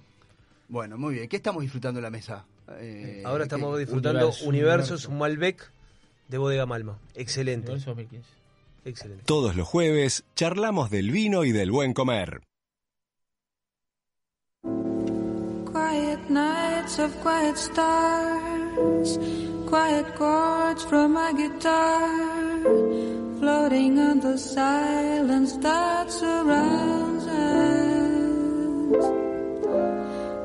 Bueno, 0.67 0.97
muy 0.97 1.15
bien. 1.15 1.27
¿Qué 1.29 1.35
estamos 1.37 1.61
disfrutando 1.61 1.99
en 1.99 2.03
la 2.03 2.09
mesa? 2.09 2.45
Eh, 2.79 3.21
Ahora 3.25 3.43
¿qué- 3.43 3.55
estamos 3.55 3.77
disfrutando 3.79 4.31
Universos, 4.45 5.05
un 5.05 5.17
Malbec 5.19 5.71
de 6.27 6.37
Bodega 6.37 6.65
Malma. 6.65 6.97
Excelente. 7.13 7.71
Excelente. 8.85 9.23
Todos 9.25 9.55
los 9.55 9.67
jueves 9.67 10.23
charlamos 10.35 10.91
del 10.91 11.09
vino 11.11 11.43
y 11.43 11.51
del 11.51 11.71
buen 11.71 11.93
comer. 11.93 12.41
Quiet 14.63 16.29
nights 16.29 16.99
of 16.99 17.11
quiet 17.21 17.57
stars, 17.57 19.19
quiet 19.67 20.05
chords 20.15 20.85
from 20.85 21.13
my 21.13 21.33
guitar, 21.33 22.07
floating 23.39 23.97
on 23.99 24.19
the 24.19 24.37
silence 24.37 25.57
that 25.61 26.11
surrounds 26.11 27.25
us. 27.25 27.65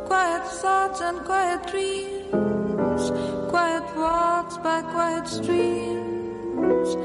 Quiet 0.08 0.44
thoughts 0.62 1.00
and 1.02 1.20
quiet 1.24 1.66
dreams, 1.66 3.12
quiet 3.50 3.84
walks 3.96 4.56
by 4.58 4.80
quiet 4.82 5.28
streams, 5.28 6.96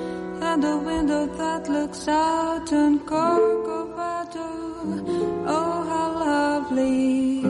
and 0.55 0.63
a 0.63 0.77
window 0.77 1.25
that 1.25 1.67
looks 1.67 2.07
out 2.07 2.71
on 2.71 2.99
Corcovado. 2.99 4.47
Oh, 5.45 5.83
how 5.89 6.11
lovely. 6.13 7.44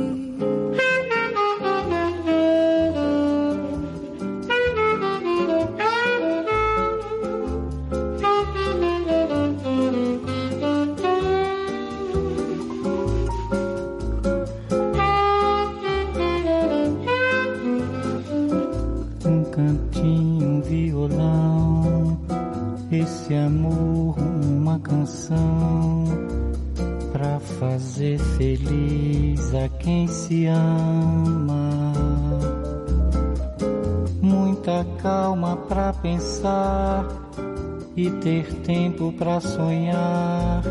Ter 38.11 38.45
tempo 38.63 39.13
pra 39.17 39.39
sonhar. 39.39 40.61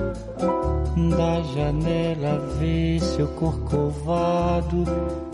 Da 1.16 1.42
janela 1.54 2.38
ver 2.58 3.00
seu 3.00 3.26
corcovado, 3.28 4.84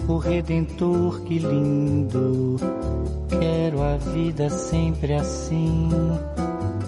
o 0.08 0.16
redentor 0.16 1.20
que 1.22 1.38
lindo. 1.38 2.56
Quero 3.28 3.82
a 3.82 3.96
vida 3.96 4.48
sempre 4.50 5.14
assim, 5.14 5.88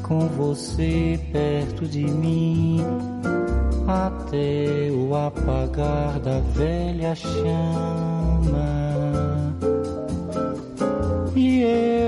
com 0.02 0.26
você 0.28 1.20
perto 1.30 1.86
de 1.86 2.04
mim, 2.04 2.80
até 3.86 4.90
o 4.90 5.14
apagar 5.14 6.18
da 6.20 6.40
velha 6.40 7.14
chama. 7.14 8.72
E 11.36 11.62
eu 11.62 12.01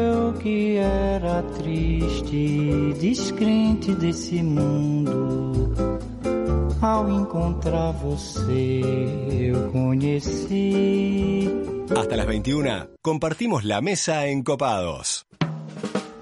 que 0.45 0.77
era 0.77 1.43
triste, 1.57 2.93
descrente 3.01 3.95
desse 3.95 4.43
mundo, 4.43 5.73
ao 6.83 7.09
encontrar 7.09 7.93
você 7.93 8.83
eu 9.41 9.73
conheci. 9.73 11.49
Hasta 11.97 12.17
las 12.17 12.27
21 12.27 12.89
compartimos 13.01 13.65
la 13.65 13.81
mesa 13.81 14.27
en 14.29 14.43
Copados. 14.43 15.25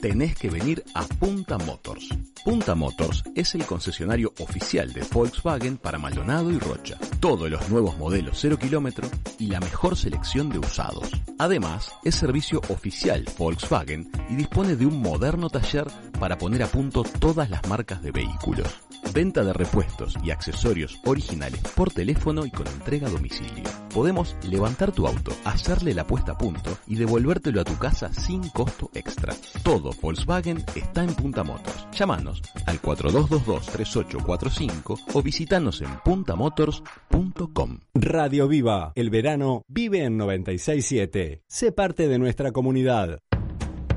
Tenés 0.00 0.36
que 0.36 0.50
venir 0.50 0.84
a 0.94 1.04
Punta 1.04 1.56
Motors. 1.56 2.10
Punta 2.44 2.74
Motors 2.74 3.24
es 3.34 3.54
el 3.54 3.64
concesionario 3.64 4.32
oficial 4.40 4.92
de 4.92 5.02
Volkswagen 5.10 5.78
para 5.78 5.98
Maldonado 5.98 6.52
y 6.52 6.58
Rocha. 6.58 6.98
Todos 7.18 7.50
los 7.50 7.68
nuevos 7.70 7.96
modelos 7.96 8.38
0 8.40 8.58
kilómetro 8.58 9.08
y 9.38 9.46
la 9.46 9.58
mejor 9.58 9.96
selección 9.96 10.50
de 10.50 10.58
usados. 10.58 11.10
Además, 11.38 11.90
es 12.04 12.14
servicio 12.14 12.60
oficial 12.68 13.24
Volkswagen 13.38 14.10
y 14.28 14.36
dispone 14.36 14.76
de 14.76 14.84
un 14.84 15.00
moderno 15.00 15.48
taller 15.48 15.86
para 16.20 16.36
poner 16.36 16.62
a 16.62 16.68
punto 16.68 17.02
todas 17.02 17.48
las 17.48 17.66
marcas 17.66 18.02
de 18.02 18.12
vehículos. 18.12 18.85
Venta 19.12 19.44
de 19.44 19.52
repuestos 19.52 20.16
y 20.22 20.30
accesorios 20.30 20.98
originales 21.04 21.60
por 21.74 21.92
teléfono 21.92 22.46
y 22.46 22.50
con 22.50 22.66
entrega 22.66 23.08
a 23.08 23.10
domicilio. 23.10 23.64
Podemos 23.94 24.34
levantar 24.42 24.92
tu 24.92 25.06
auto, 25.06 25.32
hacerle 25.44 25.92
la 25.94 26.06
puesta 26.06 26.32
a 26.32 26.38
punto 26.38 26.76
y 26.86 26.96
devolvértelo 26.96 27.60
a 27.60 27.64
tu 27.64 27.76
casa 27.78 28.12
sin 28.12 28.48
costo 28.50 28.90
extra. 28.94 29.34
Todo 29.62 29.92
Volkswagen 30.02 30.62
está 30.74 31.02
en 31.02 31.14
Punta 31.14 31.42
Motors. 31.44 31.86
Llámanos 31.92 32.42
al 32.66 32.82
4222-3845 32.82 35.00
o 35.14 35.22
visitanos 35.22 35.80
en 35.80 35.88
puntamotors.com. 36.04 37.78
Radio 37.94 38.48
Viva, 38.48 38.92
el 38.94 39.08
verano 39.10 39.62
vive 39.68 40.04
en 40.04 40.18
967. 40.18 41.42
Sé 41.46 41.72
parte 41.72 42.08
de 42.08 42.18
nuestra 42.18 42.52
comunidad. 42.52 43.20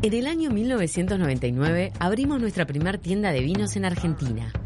En 0.02 0.14
el 0.14 0.28
año 0.28 0.50
1999 0.50 1.92
abrimos 2.00 2.40
nuestra 2.40 2.66
primer 2.66 3.00
tienda 3.00 3.34
de 3.34 3.42
vinos 3.42 3.76
en 3.76 3.84
Argentina. 3.84 4.54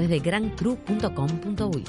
de 0.00 0.18
grancru.com.uy. 0.18 1.84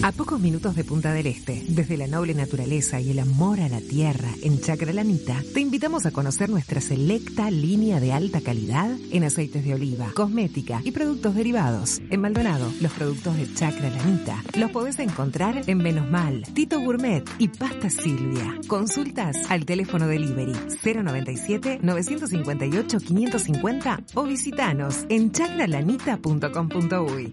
A 0.00 0.12
pocos 0.12 0.38
minutos 0.38 0.76
de 0.76 0.84
Punta 0.84 1.12
del 1.12 1.26
Este, 1.26 1.60
desde 1.68 1.96
la 1.96 2.06
noble 2.06 2.32
naturaleza 2.32 3.00
y 3.00 3.10
el 3.10 3.18
amor 3.18 3.60
a 3.60 3.68
la 3.68 3.80
tierra 3.80 4.28
en 4.42 4.60
Chacra 4.60 4.92
Lanita, 4.92 5.42
te 5.52 5.58
invitamos 5.60 6.06
a 6.06 6.12
conocer 6.12 6.50
nuestra 6.50 6.80
selecta 6.80 7.50
línea 7.50 7.98
de 7.98 8.12
alta 8.12 8.40
calidad 8.40 8.88
en 9.10 9.24
aceites 9.24 9.64
de 9.64 9.74
oliva, 9.74 10.12
cosmética 10.14 10.80
y 10.84 10.92
productos 10.92 11.34
derivados. 11.34 12.00
En 12.10 12.20
Maldonado, 12.20 12.72
los 12.80 12.92
productos 12.92 13.36
de 13.36 13.52
Chacra 13.54 13.90
Lanita 13.90 14.40
los 14.56 14.70
podés 14.70 15.00
encontrar 15.00 15.62
en 15.66 15.78
Menos 15.78 16.08
Mal, 16.08 16.44
Tito 16.54 16.78
Gourmet 16.78 17.28
y 17.38 17.48
Pasta 17.48 17.90
Silvia. 17.90 18.54
Consultas 18.68 19.50
al 19.50 19.66
teléfono 19.66 20.06
delivery 20.06 20.52
097 20.84 21.80
958 21.82 22.98
550 23.00 24.00
o 24.14 24.22
visitanos 24.22 25.06
en 25.08 25.32
chacralanita.com.uy. 25.32 27.32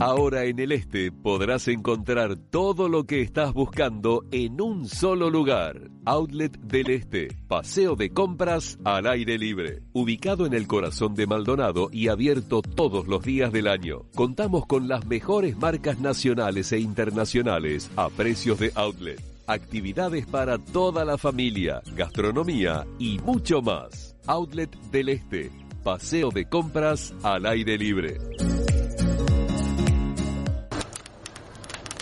Ahora 0.00 0.44
en 0.44 0.60
el 0.60 0.70
este 0.70 1.10
podrás 1.10 1.66
encontrar 1.66 2.36
todo 2.36 2.88
lo 2.88 3.04
que 3.04 3.20
estás 3.20 3.52
buscando 3.52 4.24
en 4.30 4.60
un 4.60 4.86
solo 4.86 5.28
lugar. 5.28 5.90
Outlet 6.04 6.56
del 6.60 6.90
Este, 6.90 7.28
paseo 7.48 7.96
de 7.96 8.10
compras 8.10 8.78
al 8.84 9.08
aire 9.08 9.36
libre. 9.38 9.82
Ubicado 9.92 10.46
en 10.46 10.54
el 10.54 10.68
corazón 10.68 11.16
de 11.16 11.26
Maldonado 11.26 11.88
y 11.90 12.06
abierto 12.06 12.62
todos 12.62 13.08
los 13.08 13.24
días 13.24 13.50
del 13.52 13.66
año. 13.66 14.02
Contamos 14.14 14.66
con 14.66 14.86
las 14.86 15.04
mejores 15.04 15.56
marcas 15.56 15.98
nacionales 15.98 16.70
e 16.70 16.78
internacionales 16.78 17.90
a 17.96 18.08
precios 18.08 18.60
de 18.60 18.70
outlet. 18.76 19.20
Actividades 19.48 20.26
para 20.26 20.58
toda 20.58 21.04
la 21.04 21.18
familia, 21.18 21.82
gastronomía 21.96 22.86
y 23.00 23.18
mucho 23.18 23.62
más. 23.62 24.14
Outlet 24.26 24.70
del 24.92 25.08
Este, 25.08 25.50
paseo 25.82 26.30
de 26.30 26.48
compras 26.48 27.12
al 27.24 27.46
aire 27.46 27.76
libre. 27.76 28.18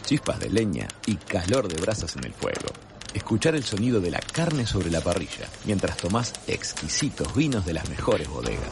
chispas 0.07 0.39
de 0.39 0.49
leña 0.49 0.87
y 1.05 1.16
calor 1.16 1.69
de 1.69 1.81
brasas 1.81 2.16
en 2.16 2.24
el 2.24 2.33
fuego. 2.33 2.69
Escuchar 3.12 3.57
el 3.57 3.65
sonido 3.65 4.01
de 4.01 4.11
la 4.11 4.20
carne 4.20 4.66
sobre 4.66 4.91
la 4.91 5.01
parrilla 5.01 5.49
mientras 5.65 5.97
tomás 5.97 6.33
exquisitos 6.47 7.35
vinos 7.35 7.66
de 7.66 7.73
las 7.74 7.89
mejores 7.91 8.28
bodegas. 8.28 8.70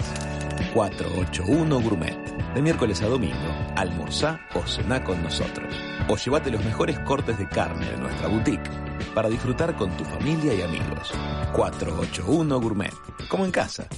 481 0.73 1.81
Gourmet. 1.81 2.55
De 2.55 2.63
miércoles 2.63 3.03
a 3.03 3.07
domingo, 3.07 3.35
almorzá 3.75 4.41
o 4.55 4.65
cená 4.67 5.03
con 5.03 5.23
nosotros. 5.23 5.75
O 6.09 6.17
llévate 6.17 6.51
los 6.51 6.65
mejores 6.65 6.99
cortes 7.01 7.37
de 7.37 7.49
carne 7.49 7.91
de 7.91 7.97
nuestra 7.97 8.29
boutique 8.29 8.71
para 9.13 9.29
disfrutar 9.29 9.75
con 9.77 9.91
tu 9.97 10.05
familia 10.05 10.55
y 10.55 10.63
amigos. 10.63 11.11
481 11.55 12.61
Gourmet. 12.61 12.95
Como 13.29 13.45
en 13.45 13.51
casa. 13.51 13.89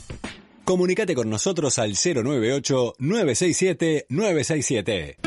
Comunicate 0.65 1.15
con 1.15 1.29
nosotros 1.29 1.79
al 1.79 1.93
098 1.93 2.95
967 2.99 4.07
967. 4.09 5.26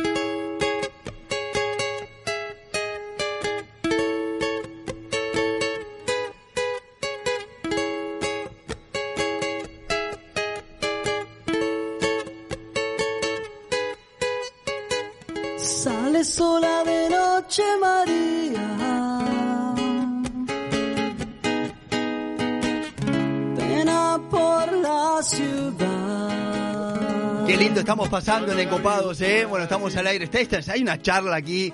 Estamos 27.89 28.09
pasando 28.09 28.51
en 28.51 28.59
Encopados, 28.59 29.19
¿eh? 29.21 29.45
Bueno, 29.45 29.63
estamos 29.63 29.95
al 29.95 30.05
aire. 30.05 30.29
Hay 30.67 30.83
una 30.83 31.01
charla 31.01 31.35
aquí 31.35 31.73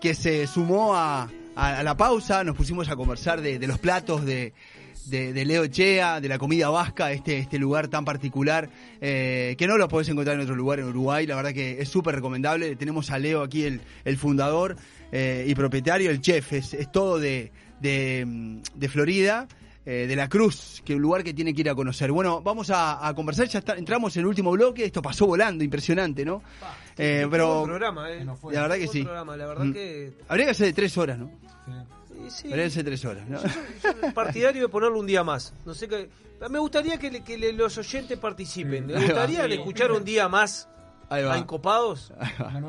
que 0.00 0.14
se 0.14 0.46
sumó 0.46 0.96
a, 0.96 1.28
a- 1.54 1.82
la 1.82 1.94
pausa. 1.94 2.42
Nos 2.42 2.56
pusimos 2.56 2.88
a 2.88 2.96
conversar 2.96 3.42
de, 3.42 3.58
de 3.58 3.66
los 3.66 3.78
platos 3.78 4.24
de, 4.24 4.54
de, 5.04 5.44
Leo 5.44 5.66
Chea, 5.66 6.22
de 6.22 6.28
la 6.30 6.38
comida 6.38 6.70
vasca, 6.70 7.12
este, 7.12 7.36
este 7.36 7.58
lugar 7.58 7.88
tan 7.88 8.06
particular, 8.06 8.70
eh, 9.02 9.54
que 9.58 9.66
no 9.66 9.76
lo 9.76 9.88
podés 9.88 10.08
encontrar 10.08 10.36
en 10.36 10.42
otro 10.44 10.56
lugar 10.56 10.78
en 10.78 10.86
Uruguay. 10.86 11.26
La 11.26 11.36
verdad 11.36 11.52
que 11.52 11.82
es 11.82 11.88
súper 11.90 12.14
recomendable. 12.14 12.74
Tenemos 12.76 13.10
a 13.10 13.18
Leo 13.18 13.42
aquí, 13.42 13.64
el, 13.64 13.82
el 14.06 14.16
fundador 14.16 14.76
eh, 15.12 15.44
y 15.46 15.54
propietario, 15.54 16.08
el 16.10 16.22
chef. 16.22 16.54
Es, 16.54 16.72
es 16.72 16.90
todo 16.90 17.18
de, 17.18 17.52
de, 17.78 18.58
de 18.74 18.88
Florida. 18.88 19.48
Eh, 19.84 20.06
de 20.08 20.16
la 20.16 20.28
Cruz, 20.28 20.80
que 20.84 20.92
es 20.92 20.96
un 20.96 21.02
lugar 21.02 21.24
que 21.24 21.34
tiene 21.34 21.52
que 21.54 21.60
ir 21.62 21.70
a 21.70 21.74
conocer. 21.74 22.12
Bueno, 22.12 22.40
vamos 22.40 22.70
a, 22.70 23.06
a 23.06 23.14
conversar, 23.14 23.48
ya 23.48 23.58
está- 23.60 23.74
entramos 23.76 24.16
en 24.16 24.20
el 24.20 24.26
último 24.26 24.50
bloque, 24.52 24.84
esto 24.84 25.02
pasó 25.02 25.26
volando, 25.26 25.64
impresionante, 25.64 26.24
¿no? 26.24 26.42
Eh, 26.96 27.26
pero 27.30 27.64
programa, 27.64 28.10
eh. 28.10 28.24
la 28.24 28.62
verdad 28.62 28.76
que 28.76 28.86
sí. 28.88 29.02
programa, 29.02 29.36
la 29.36 29.46
verdad 29.46 29.64
Mm. 29.64 29.72
que- 29.72 30.12
Habría 30.28 30.46
que 30.46 30.54
ser 30.54 30.66
de 30.66 30.72
tres 30.72 30.96
horas, 30.98 31.18
¿no? 31.18 31.30
Sí, 32.08 32.30
sí. 32.30 32.48
Habría 32.50 32.64
que 32.66 32.70
ser 32.70 32.84
de 32.84 32.90
tres 32.90 33.04
horas, 33.04 33.28
¿no? 33.28 33.40
partidario 34.14 34.62
de 34.62 34.68
ponerlo 34.68 34.98
un 35.00 35.06
día 35.06 35.24
más. 35.24 35.52
No 35.64 35.74
sé 35.74 35.88
qué. 35.88 36.08
Me 36.50 36.58
gustaría 36.58 36.98
que, 36.98 37.10
le- 37.10 37.22
que 37.24 37.38
le- 37.38 37.52
los 37.52 37.76
oyentes 37.78 38.18
participen. 38.18 38.86
Me 38.86 38.94
gustaría 38.94 39.44
Sí. 39.46 39.52
escuchar 39.54 39.90
un 39.92 40.04
día 40.04 40.28
más 40.28 40.68
Ahí 41.12 41.24
va. 41.24 41.36
Encopados. 41.38 42.12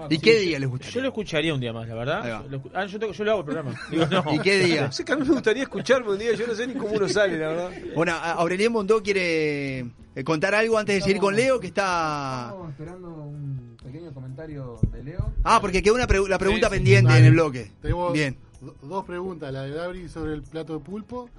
¿Y 0.09 0.17
qué 0.19 0.39
día 0.39 0.59
les 0.59 0.67
gustaría? 0.69 0.93
Yo 0.95 1.01
lo 1.01 1.07
escucharía 1.07 1.53
un 1.53 1.59
día 1.59 1.71
más, 1.71 1.87
la 1.87 1.95
verdad. 1.95 2.43
escu- 2.49 2.71
ah, 2.73 2.85
yo, 2.85 2.99
tengo- 2.99 3.13
yo 3.13 3.23
lo 3.23 3.31
hago 3.31 3.39
el 3.41 3.45
programa. 3.45 3.79
Digo, 3.91 4.05
no. 4.07 4.23
¿Y 4.33 4.39
qué 4.39 4.59
día? 4.59 4.81
No 4.87 4.91
sé 4.91 5.05
que 5.05 5.13
a 5.13 5.15
mí 5.15 5.23
me 5.25 5.33
gustaría 5.33 5.63
escucharme 5.63 6.09
un 6.11 6.17
día. 6.19 6.33
Yo 6.33 6.45
no 6.47 6.53
sé 6.55 6.67
ni 6.67 6.73
cómo 6.73 6.91
uno 6.93 7.07
sale, 7.07 7.37
la 7.37 7.47
verdad. 7.47 7.71
Bueno, 7.95 8.13
Aurelien 8.13 8.73
Bondó 8.73 9.01
quiere 9.01 9.79
eh, 9.79 10.23
contar 10.25 10.53
algo 10.55 10.77
antes 10.77 10.95
de 10.95 11.01
seguir 11.01 11.19
con 11.19 11.35
Leo, 11.35 11.59
que 11.59 11.67
está... 11.67 12.47
Estamos 12.49 12.69
esperando 12.71 13.07
un 13.09 13.77
pequeño 13.83 14.13
comentario 14.13 14.79
de 14.91 15.03
Leo. 15.03 15.33
Ah, 15.43 15.59
porque 15.61 15.81
quedó 15.81 15.95
una 15.95 16.07
pre- 16.07 16.27
la 16.27 16.37
pregunta 16.37 16.67
Sí, 16.67 16.73
sí, 16.73 16.77
pendiente 16.79 17.17
en 17.17 17.25
el 17.25 17.31
bloque. 17.31 17.71
Tenemos 17.81 18.11
Bien. 18.13 18.37
do- 18.61 18.75
dos 18.81 19.05
preguntas, 19.05 19.51
la 19.53 19.63
de 19.63 19.71
Dabri 19.71 20.09
sobre 20.09 20.33
el 20.33 20.43
plato 20.43 20.73
de 20.73 20.79
pulpo, 20.79 21.29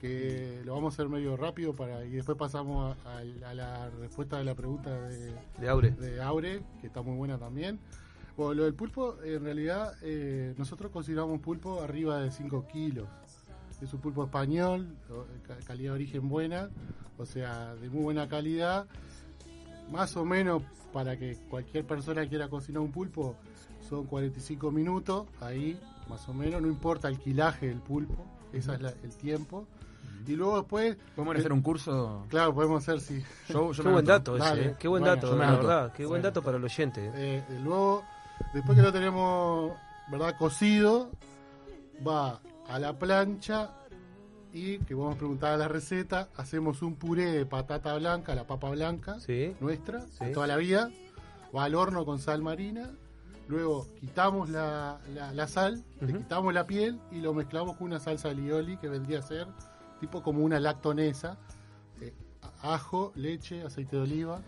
que 0.00 0.62
lo 0.64 0.74
vamos 0.74 0.94
a 0.94 1.02
hacer 1.02 1.08
medio 1.10 1.36
rápido 1.36 1.74
para 1.74 2.04
y 2.04 2.10
después 2.10 2.38
pasamos 2.38 2.96
a, 3.04 3.18
a- 3.18 3.50
a 3.50 3.54
la 3.54 3.90
respuesta 3.90 4.38
de 4.38 4.44
la 4.44 4.54
pregunta 4.54 4.90
de, 5.08 5.34
De 5.60 5.68
Aure. 5.68 5.90
de 5.90 6.22
Aure, 6.22 6.62
que 6.80 6.86
está 6.86 7.02
muy 7.02 7.16
buena 7.16 7.38
también. 7.38 7.78
Bueno, 8.36 8.54
lo 8.54 8.64
del 8.64 8.74
pulpo, 8.74 9.16
en 9.22 9.44
realidad 9.44 9.92
eh, 10.02 10.54
nosotros 10.56 10.90
consideramos 10.90 11.40
pulpo 11.40 11.82
arriba 11.82 12.18
de 12.20 12.30
5 12.30 12.66
kilos. 12.68 13.06
Es 13.82 13.92
un 13.94 14.00
pulpo 14.00 14.24
español, 14.24 14.94
calidad 15.66 15.90
de 15.92 15.96
origen 15.96 16.28
buena, 16.28 16.68
o 17.18 17.24
sea, 17.26 17.74
de 17.76 17.88
muy 17.90 18.02
buena 18.02 18.28
calidad. 18.28 18.86
Más 19.90 20.16
o 20.16 20.24
menos 20.24 20.62
para 20.92 21.16
que 21.18 21.36
cualquier 21.48 21.84
persona 21.86 22.26
quiera 22.28 22.48
cocinar 22.48 22.80
un 22.82 22.92
pulpo, 22.92 23.36
son 23.88 24.06
45 24.06 24.70
minutos, 24.70 25.26
ahí 25.40 25.78
más 26.08 26.28
o 26.28 26.34
menos, 26.34 26.60
no 26.62 26.68
importa 26.68 27.08
el 27.08 27.18
quilaje 27.18 27.68
del 27.68 27.80
pulpo, 27.80 28.24
ese 28.52 28.74
es 28.74 28.80
la- 28.80 28.94
el 29.02 29.16
tiempo. 29.16 29.66
Y 30.26 30.36
luego 30.36 30.58
después... 30.58 30.96
¿Podemos 31.16 31.36
hacer 31.36 31.52
un 31.52 31.62
curso? 31.62 32.24
Claro, 32.28 32.54
podemos 32.54 32.82
hacer, 32.82 33.00
sí. 33.00 33.22
Yo- 33.48 33.72
yo 33.72 33.82
Qué 33.82 33.88
me 33.88 33.94
buen 33.94 34.04
dato 34.04 34.36
ese, 34.36 34.44
Dale. 34.46 34.66
eh. 34.66 34.76
Qué 34.78 34.88
buen 34.88 35.02
Bueno, 35.02 35.16
dato, 35.16 35.36
la 35.36 35.50
verdad. 35.52 35.92
Qué 35.92 36.02
buen 36.04 36.20
Bueno. 36.20 36.22
dato 36.24 36.42
para 36.42 36.56
el 36.58 36.64
oyente. 36.64 37.06
eh. 37.06 37.12
Eh, 37.14 37.44
eh, 37.48 37.60
luego, 37.62 38.04
después 38.54 38.76
que 38.76 38.82
lo 38.82 38.92
tenemos, 38.92 39.72
¿verdad? 40.10 40.34
Cocido, 40.38 41.10
va 42.06 42.40
a 42.68 42.78
la 42.78 42.98
plancha 42.98 43.70
y 44.52 44.78
que 44.80 44.94
vamos 44.94 45.14
a 45.14 45.18
preguntar 45.18 45.52
a 45.52 45.56
la 45.56 45.68
receta, 45.68 46.28
hacemos 46.36 46.82
un 46.82 46.96
puré 46.96 47.26
de 47.32 47.46
patata 47.46 47.94
blanca, 47.96 48.34
la 48.34 48.46
papa 48.46 48.70
blanca, 48.70 49.18
Sí. 49.20 49.54
nuestra, 49.60 50.02
Sí. 50.02 50.24
de 50.26 50.30
toda 50.32 50.46
la 50.46 50.56
vida, 50.56 50.90
va 51.56 51.64
al 51.64 51.74
horno 51.74 52.04
con 52.04 52.18
sal 52.18 52.42
marina, 52.42 52.90
luego 53.48 53.86
quitamos 54.00 54.48
la, 54.50 54.98
la- 55.14 55.32
la 55.32 55.48
sal, 55.48 55.84
le 56.00 56.12
quitamos 56.12 56.52
la 56.54 56.66
piel 56.66 57.00
y 57.12 57.20
lo 57.20 57.32
mezclamos 57.34 57.76
con 57.76 57.86
una 57.88 57.98
salsa 58.00 58.28
alioli 58.30 58.76
que 58.76 58.88
vendría 58.88 59.20
a 59.20 59.22
ser 59.22 59.46
tipo 60.00 60.22
como 60.22 60.42
una 60.42 60.58
lactonesa, 60.58 61.36
eh, 62.00 62.12
ajo, 62.62 63.12
leche, 63.14 63.62
aceite 63.62 63.96
de 63.96 64.02
oliva 64.02 64.40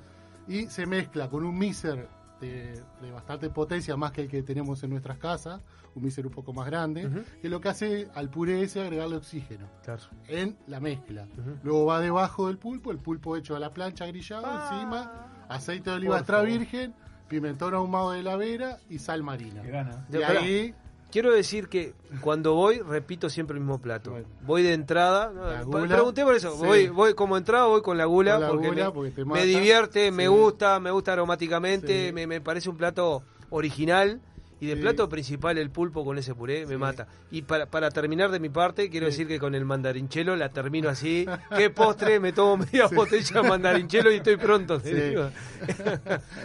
y 0.49 0.67
se 0.67 0.87
mezcla 0.87 1.29
con 1.29 1.45
un 1.45 1.57
miser 1.57 2.09
de, 2.41 2.83
de 3.01 3.11
bastante 3.13 3.49
potencia, 3.51 3.97
más 3.97 4.11
que 4.11 4.23
el 4.23 4.29
que 4.29 4.43
tenemos 4.43 4.83
en 4.83 4.91
nuestras 4.91 5.19
casas, 5.19 5.61
un 5.95 6.03
miser 6.03 6.27
un 6.27 6.33
poco 6.33 6.53
más 6.53 6.67
grande, 6.67 7.09
que 7.41 7.49
lo 7.49 7.61
que 7.61 7.69
hace 7.69 8.09
al 8.15 8.31
puré 8.31 8.63
es 8.63 8.77
agregarle 8.77 9.17
oxígeno 9.17 9.67
Claro. 9.85 10.03
en 10.27 10.57
la 10.67 10.81
mezcla. 10.81 11.29
Luego 11.63 11.85
va 11.87 12.01
debajo 12.01 12.49
del 12.49 12.59
pulpo, 12.59 12.91
el 12.91 12.99
pulpo 12.99 13.37
hecho 13.37 13.55
a 13.55 13.61
la 13.61 13.73
plancha 13.73 14.07
grillado, 14.07 14.47
Ah. 14.49 14.71
encima, 14.73 15.45
aceite 15.49 15.91
de 15.91 15.97
oliva 15.97 16.17
extra 16.19 16.39
favor. 16.39 16.51
virgen, 16.51 16.95
pimentón 17.29 17.75
ahumado 17.75 18.11
de 18.13 18.23
la 18.25 18.37
vera 18.37 18.79
y 18.89 18.99
sal 18.99 19.23
marina. 19.23 19.63
Y 20.11 20.17
ahí, 20.23 20.75
Quiero 21.13 21.31
decir 21.33 21.69
que 21.69 21.93
cuando 22.23 22.55
voy, 22.55 22.79
repito 22.81 23.29
siempre 23.29 23.55
el 23.55 23.61
mismo 23.61 23.79
plato. 23.81 24.11
Bueno. 24.13 24.27
Voy 24.47 24.63
de 24.63 24.73
entrada. 24.73 25.31
no, 25.33 25.65
gula, 25.67 25.87
pregunté 25.95 26.25
por 26.25 26.35
eso. 26.35 26.53
sí. 26.59 26.65
Voy, 26.67 26.89
voy 26.89 27.15
como 27.15 27.37
entrada, 27.37 27.67
voy 27.67 27.83
con 27.83 27.99
la 27.99 28.07
gula. 28.07 28.33
Con 28.33 28.41
la 28.41 28.49
porque, 28.49 28.69
gula, 28.69 28.85
me, 28.87 28.91
porque 28.93 29.11
te 29.11 29.21
me 29.25 29.31
mata. 29.31 29.43
divierte, 29.45 30.11
me 30.11 30.27
gusta, 30.29 30.81
me 30.81 30.91
gusta 30.91 31.13
aromáticamente. 31.13 32.07
Sí. 32.09 32.13
Me, 32.15 32.27
me 32.27 32.41
parece 32.41 32.71
un 32.71 32.77
plato 32.79 33.23
original. 33.51 34.21
Y 34.59 34.67
de 34.69 34.77
Sí. 34.77 34.81
plato 34.81 35.09
principal, 35.09 35.59
el 35.59 35.71
pulpo 35.71 36.05
con 36.05 36.19
ese 36.19 36.37
puré 36.37 36.65
me 36.67 36.79
mata. 36.79 37.09
Y 37.33 37.43
para, 37.43 37.67
para 37.67 37.91
terminar 37.91 38.31
de 38.31 38.39
mi 38.39 38.49
parte, 38.49 38.89
quiero 38.91 39.07
Sí. 39.07 39.11
decir 39.11 39.27
que 39.27 39.41
con 39.41 39.57
el 39.57 39.65
mandarinchelo 39.65 40.37
la 40.37 40.51
termino 40.51 40.89
así. 40.89 41.27
¿Qué 41.57 41.69
postre? 41.69 42.21
Me 42.21 42.33
tomo 42.33 42.59
media 42.59 42.87
botella 42.87 43.43
de 43.43 43.49
mandarinchelo 43.49 44.13
y 44.13 44.17
estoy 44.19 44.37
pronto. 44.37 44.81
te 44.81 44.89
Sí. 44.91 45.09
digo. 45.11 45.31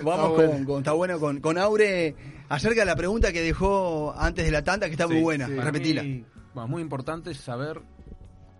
Vamos 0.03 0.31
Está 0.31 0.35
con, 0.35 0.35
bueno. 0.35 0.65
con- 0.65 0.77
está 0.79 0.91
bueno 0.93 1.19
con, 1.19 1.39
con 1.41 1.57
Aure 1.59 2.15
acerca 2.49 2.81
de 2.81 2.85
la 2.85 2.95
pregunta 2.95 3.31
que 3.31 3.41
dejó 3.41 4.13
antes 4.17 4.45
de 4.45 4.51
la 4.51 4.63
tanda, 4.63 4.87
que 4.87 4.93
está 4.93 5.07
muy 5.07 5.21
buena. 5.21 5.47
sí. 5.47 5.53
Repetila. 5.55 6.03
mí, 6.03 6.25
bueno, 6.53 6.67
muy 6.67 6.81
importante 6.81 7.33
saber 7.33 7.81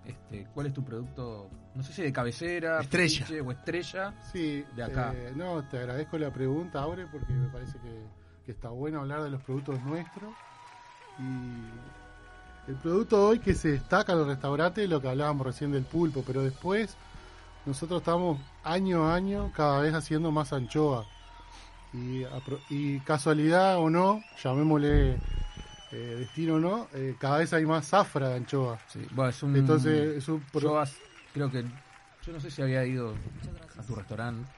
este, 0.05 0.47
cuál 0.53 0.67
es 0.67 0.73
tu 0.73 0.83
producto, 0.83 1.49
no 1.75 1.83
sé 1.83 1.93
si 1.93 2.01
de 2.01 2.13
cabecera, 2.13 2.81
Estrella. 2.81 3.25
o 3.45 3.51
estrella. 3.51 4.13
sí, 4.31 4.63
De 4.75 4.83
acá. 4.83 5.13
eh, 5.15 5.33
no, 5.35 5.63
te 5.67 5.77
agradezco 5.77 6.17
la 6.17 6.31
pregunta, 6.31 6.81
Aure, 6.81 7.07
porque 7.07 7.33
me 7.33 7.47
parece 7.49 7.77
que, 7.79 8.03
que 8.45 8.51
está 8.51 8.69
bueno 8.69 9.01
hablar 9.01 9.23
de 9.23 9.29
los 9.29 9.41
productos 9.41 9.81
nuestros. 9.83 10.33
Y 11.19 12.69
el 12.71 12.75
producto 12.77 13.27
hoy 13.27 13.39
que 13.39 13.53
se 13.53 13.71
destaca 13.71 14.13
en 14.13 14.19
los 14.19 14.27
restaurantes 14.27 14.83
es 14.83 14.89
lo 14.89 15.01
que 15.01 15.09
hablábamos 15.09 15.45
recién 15.47 15.71
del 15.71 15.83
pulpo, 15.83 16.23
pero 16.25 16.43
después 16.43 16.95
nosotros 17.65 18.01
estamos 18.01 18.39
año 18.63 19.05
a 19.07 19.15
año 19.15 19.51
cada 19.55 19.81
vez 19.81 19.93
haciendo 19.93 20.31
más 20.31 20.53
anchoa. 20.53 21.05
Y, 21.93 22.23
y 22.69 22.99
casualidad 22.99 23.77
o 23.77 23.89
no, 23.89 24.21
llamémosle 24.43 25.13
eh, 25.91 26.15
destino 26.19 26.55
o 26.55 26.59
no, 26.59 26.87
eh, 26.93 27.15
cada 27.19 27.37
vez 27.39 27.53
hay 27.53 27.65
más 27.65 27.87
zafra 27.87 28.29
de 28.29 28.35
anchoa. 28.35 28.77
Bueno, 29.11 29.29
es 29.29 29.41
un, 29.43 29.55
Entonces, 29.55 30.17
es 30.17 30.27
un 30.27 30.41
pro- 30.41 30.83
yo 30.85 30.91
creo 31.33 31.51
que 31.51 31.63
yo 32.25 32.33
no 32.33 32.39
sé 32.41 32.51
si 32.51 32.61
había 32.61 32.85
ido 32.85 33.13
a 33.79 33.81
tu 33.83 33.95
restaurante, 33.95 34.49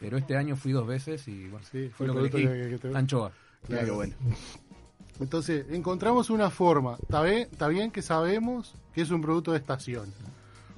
pero 0.00 0.16
este 0.16 0.36
año 0.36 0.54
fui 0.56 0.70
dos 0.72 0.86
veces 0.86 1.26
y 1.28 1.48
bueno, 1.48 1.66
fue 1.68 1.90
fue 1.90 2.06
lo 2.06 2.14
que 2.14 2.20
elegí, 2.20 2.46
que- 2.46 2.70
que 2.70 2.78
te- 2.78 2.96
anchoa. 2.96 3.32
Claro. 3.66 4.02
Entonces, 5.20 5.66
encontramos 5.70 6.30
una 6.30 6.50
forma. 6.50 6.96
Está 7.02 7.22
bien, 7.22 7.48
está 7.50 7.68
bien 7.68 7.90
que 7.90 8.02
sabemos 8.02 8.74
que 8.94 9.02
es 9.02 9.10
un 9.10 9.20
producto 9.20 9.52
de 9.52 9.58
estación. 9.58 10.12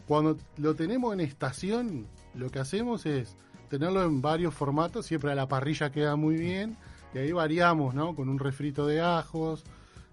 Cuando 0.06 0.36
lo 0.58 0.74
tenemos 0.74 1.14
en 1.14 1.20
estación, 1.20 2.06
lo 2.34 2.50
que 2.50 2.58
hacemos 2.58 3.06
es 3.06 3.36
tenerlo 3.78 4.04
en 4.04 4.22
varios 4.22 4.54
formatos. 4.54 5.06
Siempre 5.06 5.32
a 5.32 5.34
la 5.34 5.48
parrilla 5.48 5.90
queda 5.90 6.14
muy 6.14 6.36
bien. 6.36 6.76
Y 7.12 7.18
ahí 7.18 7.32
variamos, 7.32 7.92
¿no? 7.92 8.14
Con 8.14 8.28
un 8.28 8.38
refrito 8.38 8.86
de 8.86 9.00
ajos, 9.00 9.64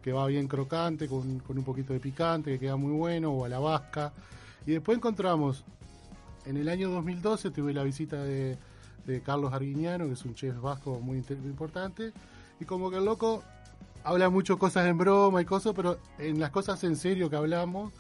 que 0.02 0.12
va 0.12 0.26
bien 0.26 0.48
crocante, 0.48 1.08
con, 1.08 1.40
con 1.40 1.60
un 1.60 1.64
poquito 1.64 1.94
de 1.94 2.00
picante, 2.00 2.52
que 2.52 2.60
queda 2.60 2.76
muy 2.76 2.92
bueno, 2.92 3.32
o 3.32 3.46
a 3.46 3.50
la 3.50 3.60
vasca. 3.60 4.14
Y 4.66 4.72
después 4.72 4.98
encontramos, 4.98 5.64
en 6.46 6.58
el 6.58 6.70
año 6.70 6.90
2012 6.90 7.52
tuve 7.52 7.72
la 7.74 7.84
visita 7.84 8.24
de, 8.24 8.58
de 9.06 9.22
Carlos 9.22 9.54
Arguiñano, 9.54 10.08
que 10.08 10.14
es 10.14 10.26
un 10.26 10.34
chef 10.34 10.60
vasco 10.60 11.00
muy 11.00 11.18
importante. 11.18 12.14
Y 12.60 12.66
como 12.66 12.90
que 12.90 12.98
el 12.98 13.06
loco 13.06 13.44
habla 14.04 14.30
mucho 14.30 14.58
cosas 14.58 14.88
en 14.88 14.98
broma 14.98 15.40
y 15.40 15.46
cosas, 15.46 15.74
pero 15.76 16.00
en 16.18 16.40
las 16.40 16.50
cosas 16.50 16.84
en 16.84 16.96
serio 16.96 17.30
que 17.30 17.36
hablamos, 17.36 17.94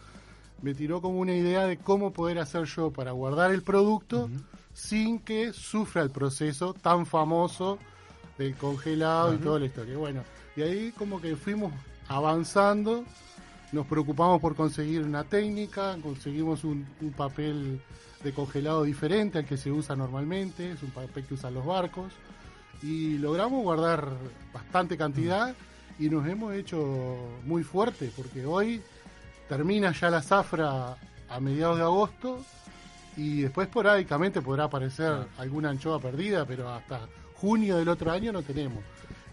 me 0.64 0.74
tiró 0.74 1.02
como 1.02 1.20
una 1.20 1.36
idea 1.36 1.66
de 1.68 1.78
cómo 1.78 2.14
poder 2.14 2.40
hacer 2.40 2.66
yo 2.66 2.92
para 2.92 3.12
guardar 3.12 3.52
el 3.52 3.62
producto 3.62 4.28
sin 4.74 5.20
que 5.20 5.54
sufra 5.54 6.02
el 6.02 6.12
proceso 6.12 6.74
tan 6.74 7.06
famoso 7.06 7.78
del 8.38 8.56
congelado 8.56 9.34
y 9.34 9.38
toda 9.38 9.60
la 9.60 9.66
historia. 9.66 9.98
Bueno, 9.98 10.24
y 10.56 10.62
ahí 10.62 10.92
como 10.92 11.22
que 11.22 11.36
fuimos 11.36 11.74
avanzando, 12.08 13.04
nos 13.72 13.86
preocupamos 13.88 14.42
por 14.42 14.56
conseguir 14.56 15.04
una 15.04 15.24
técnica, 15.24 15.98
conseguimos 16.02 16.64
un, 16.64 16.86
un 17.02 17.12
papel 17.12 17.82
de 18.24 18.34
congelado 18.34 18.84
diferente 18.84 19.40
al 19.40 19.46
que 19.46 19.58
se 19.58 19.72
usa 19.72 19.96
normalmente, 19.96 20.72
es 20.72 20.84
un 20.84 20.92
papel 20.92 21.26
que 21.26 21.34
usan 21.34 21.54
los 21.54 21.66
barcos, 21.66 22.12
y 22.82 23.18
logramos 23.18 23.64
guardar 23.64 24.10
bastante 24.54 24.98
cantidad 24.98 25.56
y 26.00 26.10
nos 26.10 26.28
hemos 26.28 26.54
hecho 26.54 27.18
muy 27.46 27.64
fuerte, 27.64 28.12
porque 28.16 28.46
hoy 28.46 28.82
termina 29.48 29.92
ya 29.92 30.10
la 30.10 30.22
zafra 30.22 30.98
a 31.30 31.40
mediados 31.40 31.78
de 31.78 31.84
agosto 31.84 32.44
y 33.22 33.42
después 33.42 33.68
esporádicamente 33.68 34.42
podrá 34.42 34.66
aparecer 34.66 35.14
alguna 35.38 35.70
anchoa 35.70 36.00
perdida, 36.00 36.46
pero 36.46 36.70
hasta 36.70 37.02
junio 37.36 37.78
del 37.78 37.90
otro 37.90 38.12
año 38.12 38.32
no 38.32 38.42
tenemos. 38.42 38.84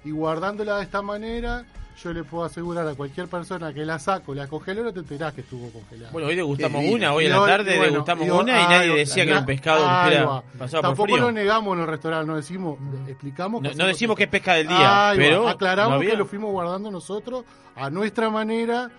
Y 0.04 0.10
guardándola 0.10 0.76
de 0.76 0.82
esta 0.84 1.02
manera, 1.02 1.64
yo 2.02 2.12
le 2.12 2.22
puedo 2.22 2.44
asegurar 2.44 2.86
a 2.86 2.94
cualquier 2.94 3.26
persona 3.28 3.72
que 3.74 3.84
la 3.84 3.98
saco, 3.98 4.32
la 4.34 4.46
congeló, 4.46 4.84
no 4.84 4.92
te 4.92 5.00
enterás 5.00 5.34
que 5.34 5.40
estuvo 5.40 5.68
congelada. 5.70 6.12
Bueno, 6.12 6.28
hoy 6.28 6.36
degustamos 6.36 6.84
una, 6.86 7.12
hoy 7.12 7.26
en 7.26 7.32
la 7.32 7.44
tarde 7.44 7.76
bueno, 7.76 7.92
degustamos 7.92 8.28
una 8.30 8.62
y 8.62 8.66
nadie 8.68 8.94
decía 8.94 9.24
que 9.24 9.30
era 9.30 9.40
un 9.40 9.46
pescado 9.46 9.84
que 9.84 9.90
ahí 9.90 10.12
era 10.14 10.26
por 10.26 10.70
Tampoco 10.70 11.02
frío. 11.04 11.16
lo 11.18 11.32
negamos 11.32 11.74
en 11.76 11.80
el 11.82 11.86
restaurante, 11.88 12.26
no 12.26 12.36
decimos, 12.36 12.78
explicamos. 13.08 13.62
No- 13.62 13.70
que 13.70 13.74
no 13.74 13.86
decimos 13.86 14.16
que 14.16 14.24
es 14.24 14.30
pesca 14.30 14.54
del 14.54 14.68
día, 14.68 15.12
pero 15.16 15.48
aclaramos 15.48 15.90
no 15.90 15.96
había- 15.96 16.10
que 16.10 16.16
lo 16.16 16.26
fuimos 16.26 16.52
guardando 16.52 16.90
nosotros 16.90 17.44
a 17.74 17.90
nuestra 17.90 18.30
manera, 18.30 18.90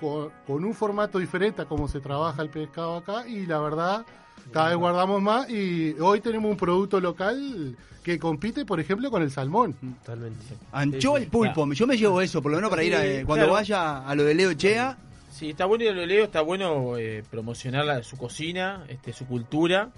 con, 0.00 0.30
con 0.46 0.64
un 0.64 0.74
formato 0.74 1.18
diferente 1.18 1.62
a 1.62 1.66
cómo 1.66 1.86
se 1.86 2.00
trabaja 2.00 2.42
el 2.42 2.48
pescado 2.50 2.96
acá 2.96 3.28
y 3.28 3.46
la 3.46 3.58
verdad 3.60 4.04
cada 4.52 4.68
vez 4.70 4.76
guardamos 4.78 5.20
más 5.22 5.48
y 5.50 5.94
hoy 6.00 6.20
tenemos 6.20 6.50
un 6.50 6.56
producto 6.56 7.00
local 7.00 7.76
que 8.02 8.18
compite, 8.18 8.64
por 8.64 8.80
ejemplo, 8.80 9.10
con 9.10 9.22
el 9.22 9.30
salmón. 9.30 9.74
Totalmente. 10.04 10.44
Anchoa 10.72 11.20
y 11.20 11.26
pulpo, 11.26 11.70
yo 11.72 11.86
me 11.86 11.96
llevo 11.96 12.20
eso, 12.20 12.40
por 12.40 12.50
lo 12.50 12.56
menos 12.58 12.70
para 12.70 12.82
ir 12.82 12.94
a, 12.94 13.02
Sí, 13.02 13.08
cuando 13.24 13.44
claro. 13.46 13.52
vaya 13.52 14.06
a 14.08 14.14
lo 14.14 14.24
de 14.24 14.34
Leo 14.34 14.52
Chea. 14.54 14.96
Sí, 15.30 15.50
está 15.50 15.64
bueno 15.66 15.84
ir 15.84 15.90
a 15.90 15.94
lo 15.94 16.06
leo, 16.06 16.24
está 16.24 16.40
bueno 16.40 16.96
eh, 16.98 17.22
promocionar 17.30 17.84
la- 17.84 18.02
su 18.02 18.16
cocina, 18.16 18.84
este, 18.88 19.12
su 19.12 19.26
cultura. 19.26 19.90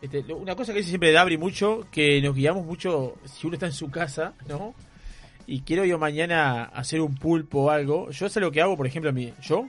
Este, 0.00 0.20
una 0.32 0.54
cosa 0.54 0.72
que 0.72 0.78
dice 0.78 0.90
siempre 0.90 1.10
Dabri 1.12 1.36
mucho, 1.38 1.86
que 1.90 2.22
nos 2.22 2.34
guiamos 2.34 2.64
mucho 2.64 3.14
si 3.24 3.46
uno 3.48 3.54
está 3.54 3.66
en 3.66 3.72
su 3.72 3.90
casa, 3.90 4.32
¿no? 4.48 4.74
Y 5.50 5.62
quiero 5.62 5.82
yo 5.86 5.98
mañana 5.98 6.64
hacer 6.74 7.00
un 7.00 7.14
pulpo 7.14 7.60
o 7.62 7.70
algo. 7.70 8.10
Yo 8.10 8.28
sé 8.28 8.38
lo 8.38 8.52
que 8.52 8.60
hago, 8.60 8.76
por 8.76 8.86
ejemplo, 8.86 9.08
a 9.08 9.14
mí, 9.14 9.32
yo 9.40 9.64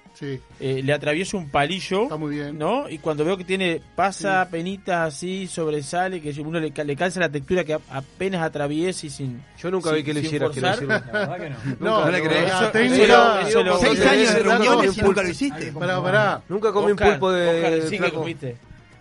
eh, 0.60 0.82
le 0.84 0.92
atravieso 0.92 1.38
un 1.38 1.50
palillo, 1.50 2.10
¿no? 2.54 2.90
Y 2.90 2.98
cuando 2.98 3.24
veo 3.24 3.38
que 3.38 3.46
tiene 3.46 3.82
pasa, 3.96 4.46
penita 4.52 5.06
así, 5.06 5.48
sobresale, 5.48 6.20
que 6.20 6.32
uno 6.42 6.60
le, 6.60 6.74
le 6.84 6.96
calza 6.98 7.22
la 7.22 7.30
textura 7.30 7.64
que 7.64 7.76
apenas 7.92 8.42
atraviesa 8.42 9.06
y 9.06 9.10
sin. 9.10 9.42
Yo 9.58 9.72
nunca 9.72 9.92
sin- 9.92 9.96
vi 10.00 10.04
que 10.04 10.14
lo 10.14 10.20
sin 10.20 10.26
hicieras, 10.28 10.52
que 10.52 10.60
lo 10.60 10.68
forzar. 10.68 10.84
hicieras. 10.84 11.06
La 11.14 11.20
verdad 11.20 11.38
que 11.40 11.50
no. 11.50 11.76
No, 12.04 12.12
le 12.12 12.22
crees. 12.24 12.46
eso- 12.48 12.56
Eso- 12.64 12.72
técnica- 12.72 13.40
eso- 13.40 13.48
eso 13.48 13.64
lo- 13.64 13.78
seis 13.80 14.06
años 14.06 14.34
de 14.34 14.40
reuniones 14.44 14.98
y 14.98 15.02
nunca 15.02 15.24
lo 15.24 15.30
hiciste. 15.30 15.72
Pará, 15.72 16.04
pará. 16.04 16.42
Nunca 16.50 16.74
comí 16.74 16.92
Oscar, 16.92 17.08
un 17.08 17.14
pulpo 17.14 17.32
de. 17.32 17.48
Oscar, 17.80 17.90
sí 17.90 18.00
que 18.00 18.12
comiste. 18.12 18.58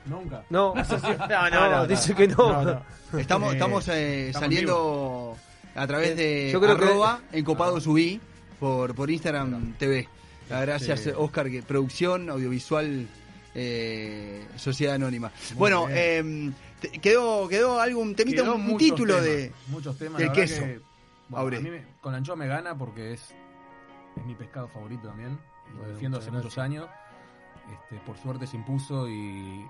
Nunca. 0.07 0.43
No, 0.49 0.75
No, 1.29 1.51
no, 1.51 1.71
no, 1.71 1.87
dice 1.89 2.11
no. 2.13 2.17
que 2.17 2.29
no. 2.29 2.37
No, 2.37 2.63
no. 2.63 2.99
Estamos, 3.19 3.51
Eh, 3.51 3.55
estamos 3.55 3.89
eh, 3.89 4.27
estamos 4.29 4.43
saliendo 4.51 5.18
a 5.75 5.87
través 5.87 6.17
de 6.17 6.51
Yo 6.53 6.61
creo 6.61 6.77
que- 6.77 6.85
arroba 6.85 7.21
encopado 7.33 7.81
subí 7.81 8.21
por, 8.61 8.95
por 8.95 9.11
Instagram 9.11 9.75
TV. 9.79 10.09
Ah, 10.51 10.61
Gracias, 10.63 11.01
Sí. 11.01 11.11
Oscar, 11.17 11.51
que 11.51 11.63
producción 11.63 12.31
audiovisual 12.31 13.07
eh, 13.55 14.47
Sociedad 14.57 14.95
Anónima. 14.95 15.31
Muy 15.51 15.59
bueno, 15.59 15.87
eh, 15.91 16.53
te- 16.81 16.91
quedó, 17.01 17.49
quedó 17.49 17.81
algún 17.81 18.15
temita, 18.15 18.43
Quedó 18.43 18.55
un, 18.55 18.77
título 18.79 19.15
temas, 19.15 19.25
de 19.29 19.53
muchos 19.69 19.99
temas, 19.99 20.19
del 20.19 20.33
queso. 20.33 20.63
que, 20.63 20.81
bueno, 21.29 21.43
Aure. 21.45 21.57
a 21.57 21.61
mí 21.61 21.71
me- 21.71 21.85
con 22.01 22.13
la 22.13 22.19
anchoa 22.19 22.37
me 22.37 22.47
gana 22.47 22.77
porque 22.79 23.13
es, 23.15 23.35
es 24.17 24.25
mi 24.25 24.35
pescado 24.35 24.69
favorito 24.69 25.09
también. 25.09 25.39
Lo 25.73 25.79
Bueno, 25.79 25.93
defiendo 25.93 26.19
hace 26.19 26.31
muchos 26.31 26.57
años. 26.59 26.87
Este, 27.73 27.97
por 28.07 28.17
suerte 28.17 28.47
se 28.47 28.57
impuso 28.57 29.09
y. 29.09 29.67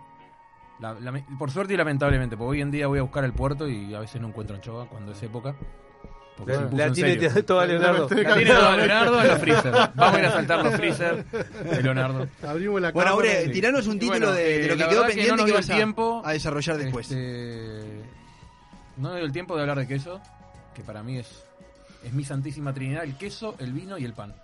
la- 0.81 0.95
la- 1.01 1.25
por 1.39 1.51
suerte 1.51 1.75
y 1.75 1.77
lamentablemente, 1.77 2.37
porque 2.37 2.51
hoy 2.51 2.61
en 2.61 2.71
día 2.71 2.87
voy 2.87 3.01
a 3.01 3.03
buscar 3.03 3.25
el 3.25 3.33
puerto 3.33 3.69
y 3.69 3.95
a 3.95 4.01
veces 4.01 4.21
no 4.21 4.29
encuentro 4.29 4.55
anchoa 4.55 4.87
cuando 4.89 5.11
es 5.13 5.23
época. 5.23 5.57
Porque 6.39 6.53
La- 6.53 6.61
la 6.73 6.87
en 6.87 6.93
tiene 6.95 7.19
serio. 7.21 7.45
toda 7.45 7.67
Leonardo. 7.67 8.09
La 8.09 8.35
tiene 8.35 8.51
toda 8.51 8.77
Leonardo 8.77 9.21
en 9.21 9.29
los 9.29 9.39
freezer. 9.39 9.73
Vamos 9.95 10.15
a 10.15 10.19
ir 10.21 10.25
a 10.27 10.31
saltar 10.33 10.65
los 10.65 10.75
freezer 10.75 11.25
de 11.25 11.83
Leonardo. 11.83 12.29
Abrimos 12.47 12.81
la 12.81 12.93
Bueno. 12.93 13.11
Aure, 13.11 13.45
Sí. 13.47 13.51
tiranos 13.53 13.87
un 13.87 13.99
título 13.99 14.19
bueno, 14.21 14.33
de, 14.33 14.43
de 14.43 14.65
eh, 14.65 14.69
lo 14.69 14.77
que 14.77 14.89
quedó 14.89 15.03
pendiente 15.07 15.31
no 15.33 15.37
que, 15.37 15.37
nos 15.43 15.47
dio 15.47 15.55
vas 15.57 15.71
a, 15.71 15.75
tiempo 15.75 16.23
a 16.25 16.33
desarrollar 16.33 16.77
después. 16.79 17.11
Este, 17.11 18.03
no 18.97 19.11
me 19.11 19.17
dio 19.17 19.25
el 19.27 19.33
tiempo 19.33 19.55
de 19.57 19.63
hablar 19.63 19.79
de 19.79 19.87
queso, 19.87 20.21
que 20.75 20.83
para 20.83 21.03
mí 21.03 21.19
es, 21.19 21.45
es 22.05 22.13
mi 22.13 22.25
santísima 22.25 22.73
trinidad, 22.73 23.05
el 23.05 23.17
queso, 23.17 23.55
el 23.59 23.73
vino 23.73 23.99
y 23.99 24.05
el 24.05 24.13
pan. 24.15 24.35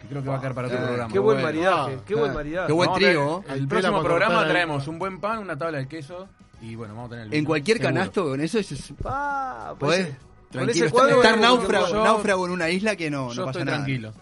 Que 0.00 0.08
creo 0.08 0.22
que 0.22 0.28
va 0.28 0.36
a 0.36 0.40
quedar 0.40 0.54
para 0.54 0.68
otro 0.68 0.78
Ah, 0.80 0.84
programa. 0.86 1.12
Qué 1.12 1.18
buen 1.18 1.36
Bueno. 1.40 1.48
maridaje, 1.48 1.98
qué 2.06 2.14
buen 2.14 2.34
maridaje. 2.34 2.66
qué 2.66 2.72
buen 2.72 2.92
trío. 2.94 3.44
El 3.48 3.66
próximo 3.66 4.02
programa 4.02 4.46
traemos 4.46 4.86
un 4.88 4.98
buen 4.98 5.20
pan, 5.20 5.38
una 5.38 5.56
tabla 5.56 5.78
de 5.78 5.88
queso 5.88 6.28
y 6.60 6.74
bueno, 6.74 6.94
vamos 6.94 7.08
a 7.08 7.10
tener 7.10 7.26
el 7.26 7.32
En 7.32 7.38
vino, 7.40 7.48
cualquier 7.48 7.78
seguro. 7.78 7.94
canasto, 7.94 8.24
con 8.24 8.40
eso 8.40 8.58
es, 8.58 8.72
es- 8.72 8.92
Ah, 9.04 9.74
pues 9.78 10.08
tranquilo, 10.50 10.70
ese 10.72 10.86
estar- 10.86 10.92
cuadro 10.92 11.16
estar 11.16 11.34
es- 11.34 11.40
náufrago, 11.40 11.88
yo- 11.88 12.04
náufrago 12.04 12.46
en 12.46 12.52
una 12.52 12.70
isla 12.70 12.96
que 12.96 13.10
no, 13.10 13.32
Yo 13.32 13.40
no 13.42 13.46
pasa 13.46 13.58
estoy 13.60 13.64
nada. 13.64 13.76
tranquilo. 13.84 14.12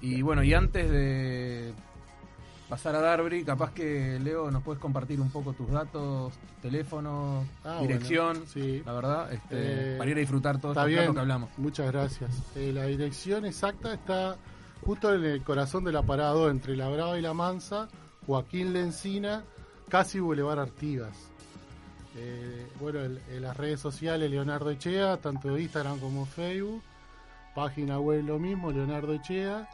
Y 0.00 0.22
bueno, 0.22 0.42
y 0.42 0.52
antes 0.54 0.90
de 0.90 1.72
pasar 2.68 2.94
a 2.96 3.00
Darby, 3.00 3.44
capaz 3.44 3.72
que 3.72 4.18
Leo 4.20 4.50
nos 4.50 4.62
puedes 4.62 4.80
compartir 4.80 5.20
un 5.20 5.30
poco 5.30 5.52
tus 5.52 5.70
datos, 5.70 6.32
teléfono, 6.60 7.44
Ah, 7.64 7.78
dirección, 7.80 8.32
bueno, 8.38 8.46
sí. 8.52 8.82
la 8.84 8.92
verdad, 8.92 9.32
este, 9.32 9.94
Eh, 9.94 9.94
para 9.98 10.10
ir 10.10 10.16
a 10.16 10.20
disfrutar 10.20 10.60
todo 10.60 10.72
Está 10.72 10.82
este 10.88 11.00
bien, 11.00 11.14
que 11.14 11.20
hablamos. 11.20 11.50
muchas 11.58 11.90
gracias. 11.92 12.30
Eh, 12.56 12.72
la 12.72 12.84
dirección 12.86 13.44
exacta 13.46 13.94
está 13.94 14.36
justo 14.84 15.14
en 15.14 15.24
el 15.24 15.42
corazón 15.42 15.84
de 15.84 15.92
la 15.92 16.02
parada 16.02 16.32
2, 16.32 16.50
entre 16.50 16.76
La 16.76 16.88
Brava 16.88 17.18
y 17.18 17.22
La 17.22 17.34
Mansa, 17.34 17.88
Joaquín 18.26 18.72
Lencina, 18.72 19.44
casi 19.88 20.18
Boulevard 20.18 20.58
Artigas. 20.58 21.16
Eh, 22.18 22.66
bueno, 22.80 23.00
el- 23.00 23.20
en 23.30 23.42
las 23.42 23.56
redes 23.56 23.80
sociales 23.80 24.30
Leonardo 24.30 24.70
Echea, 24.70 25.16
tanto 25.18 25.58
Instagram 25.58 25.98
como 26.00 26.24
Facebook, 26.26 26.82
página 27.54 27.98
web 28.00 28.24
lo 28.24 28.38
mismo, 28.38 28.70
Leonardo 28.72 29.12
Echea, 29.14 29.68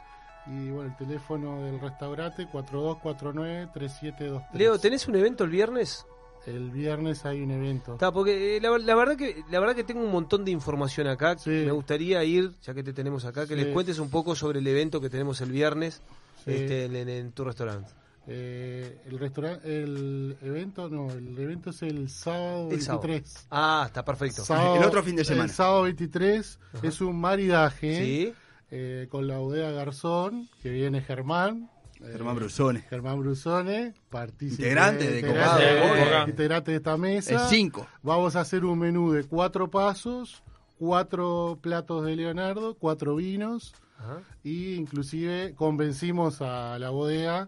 y 0.47 0.69
bueno, 0.69 0.89
el 0.91 0.97
teléfono 0.97 1.63
del 1.63 1.79
restaurante 1.79 2.45
4249-3723. 2.51 4.41
Leo, 4.53 4.77
¿tenés 4.79 5.07
un 5.07 5.15
evento 5.15 5.43
el 5.43 5.49
viernes? 5.49 6.05
El 6.45 6.71
viernes 6.71 7.25
hay 7.25 7.41
un 7.41 7.51
evento. 7.51 7.93
Está, 7.93 8.11
porque 8.11 8.57
eh, 8.57 8.61
la, 8.61 8.77
la 8.77 8.95
verdad 8.95 9.15
que 9.15 9.43
la 9.49 9.61
verdad 9.61 9.75
que 9.75 9.85
tengo 9.85 10.01
un 10.03 10.11
montón 10.11 10.43
de 10.43 10.51
información 10.51 11.07
acá. 11.07 11.37
Me 11.45 11.71
gustaría 11.71 12.21
ir, 12.25 12.51
ya 12.61 12.73
que 12.73 12.83
te 12.83 12.91
tenemos 12.91 13.23
acá, 13.23 13.47
que 13.47 13.55
Sí. 13.55 13.61
les 13.63 13.73
cuentes 13.73 13.97
un 13.99 14.09
poco 14.09 14.35
sobre 14.35 14.59
el 14.59 14.67
evento 14.67 14.99
que 14.99 15.09
tenemos 15.09 15.39
el 15.39 15.51
viernes 15.51 16.01
Sí. 16.43 16.51
este, 16.51 16.85
en, 16.85 17.07
en 17.07 17.31
tu 17.31 17.45
restaurante. 17.45 17.89
Eh, 18.27 19.01
el 19.05 19.19
restaurante, 19.19 19.83
el 19.83 20.37
evento 20.41 20.89
no, 20.89 21.11
el 21.11 21.37
evento 21.37 21.71
es 21.71 21.81
el 21.83 22.09
sábado 22.09 22.69
El 22.71 22.81
sábado. 22.81 23.07
23. 23.07 23.47
Ah, 23.51 23.83
está 23.87 24.05
perfecto. 24.05 24.45
Sábado- 24.45 24.77
El 24.77 24.83
otro 24.83 25.03
fin 25.03 25.15
de 25.17 25.25
semana. 25.25 25.45
El 25.45 25.49
sábado 25.51 25.81
23 25.83 26.59
es 26.81 27.01
un 27.01 27.19
maridaje 27.19 27.97
Sí. 27.97 28.33
eh, 28.71 29.07
con 29.11 29.27
la 29.27 29.39
bodega 29.39 29.71
Garzón, 29.71 30.47
que 30.61 30.69
viene 30.69 31.01
Germán, 31.01 31.69
Germán 31.99 32.35
Brusone. 32.35 32.81
Germán 32.89 33.19
Brusone, 33.19 33.93
partícipe. 34.09 34.63
Integrante 34.63 35.07
de 35.09 35.19
integrante, 35.19 35.63
Copado. 35.79 36.27
integrante 36.29 36.71
de 36.71 36.77
esta 36.77 36.97
mesa. 36.97 37.33
El 37.43 37.49
cinco. 37.49 37.87
Vamos 38.01 38.35
a 38.35 38.41
hacer 38.41 38.65
un 38.65 38.79
menú 38.79 39.11
de 39.13 39.23
cuatro 39.23 39.69
pasos, 39.69 40.43
cuatro 40.77 41.57
platos 41.61 42.05
de 42.05 42.15
Leonardo, 42.15 42.75
cuatro 42.75 43.15
vinos. 43.15 43.73
Y 44.43 44.73
inclusive 44.73 45.53
convencimos 45.55 46.41
a 46.41 46.77
la 46.77 46.89
bodega 46.89 47.47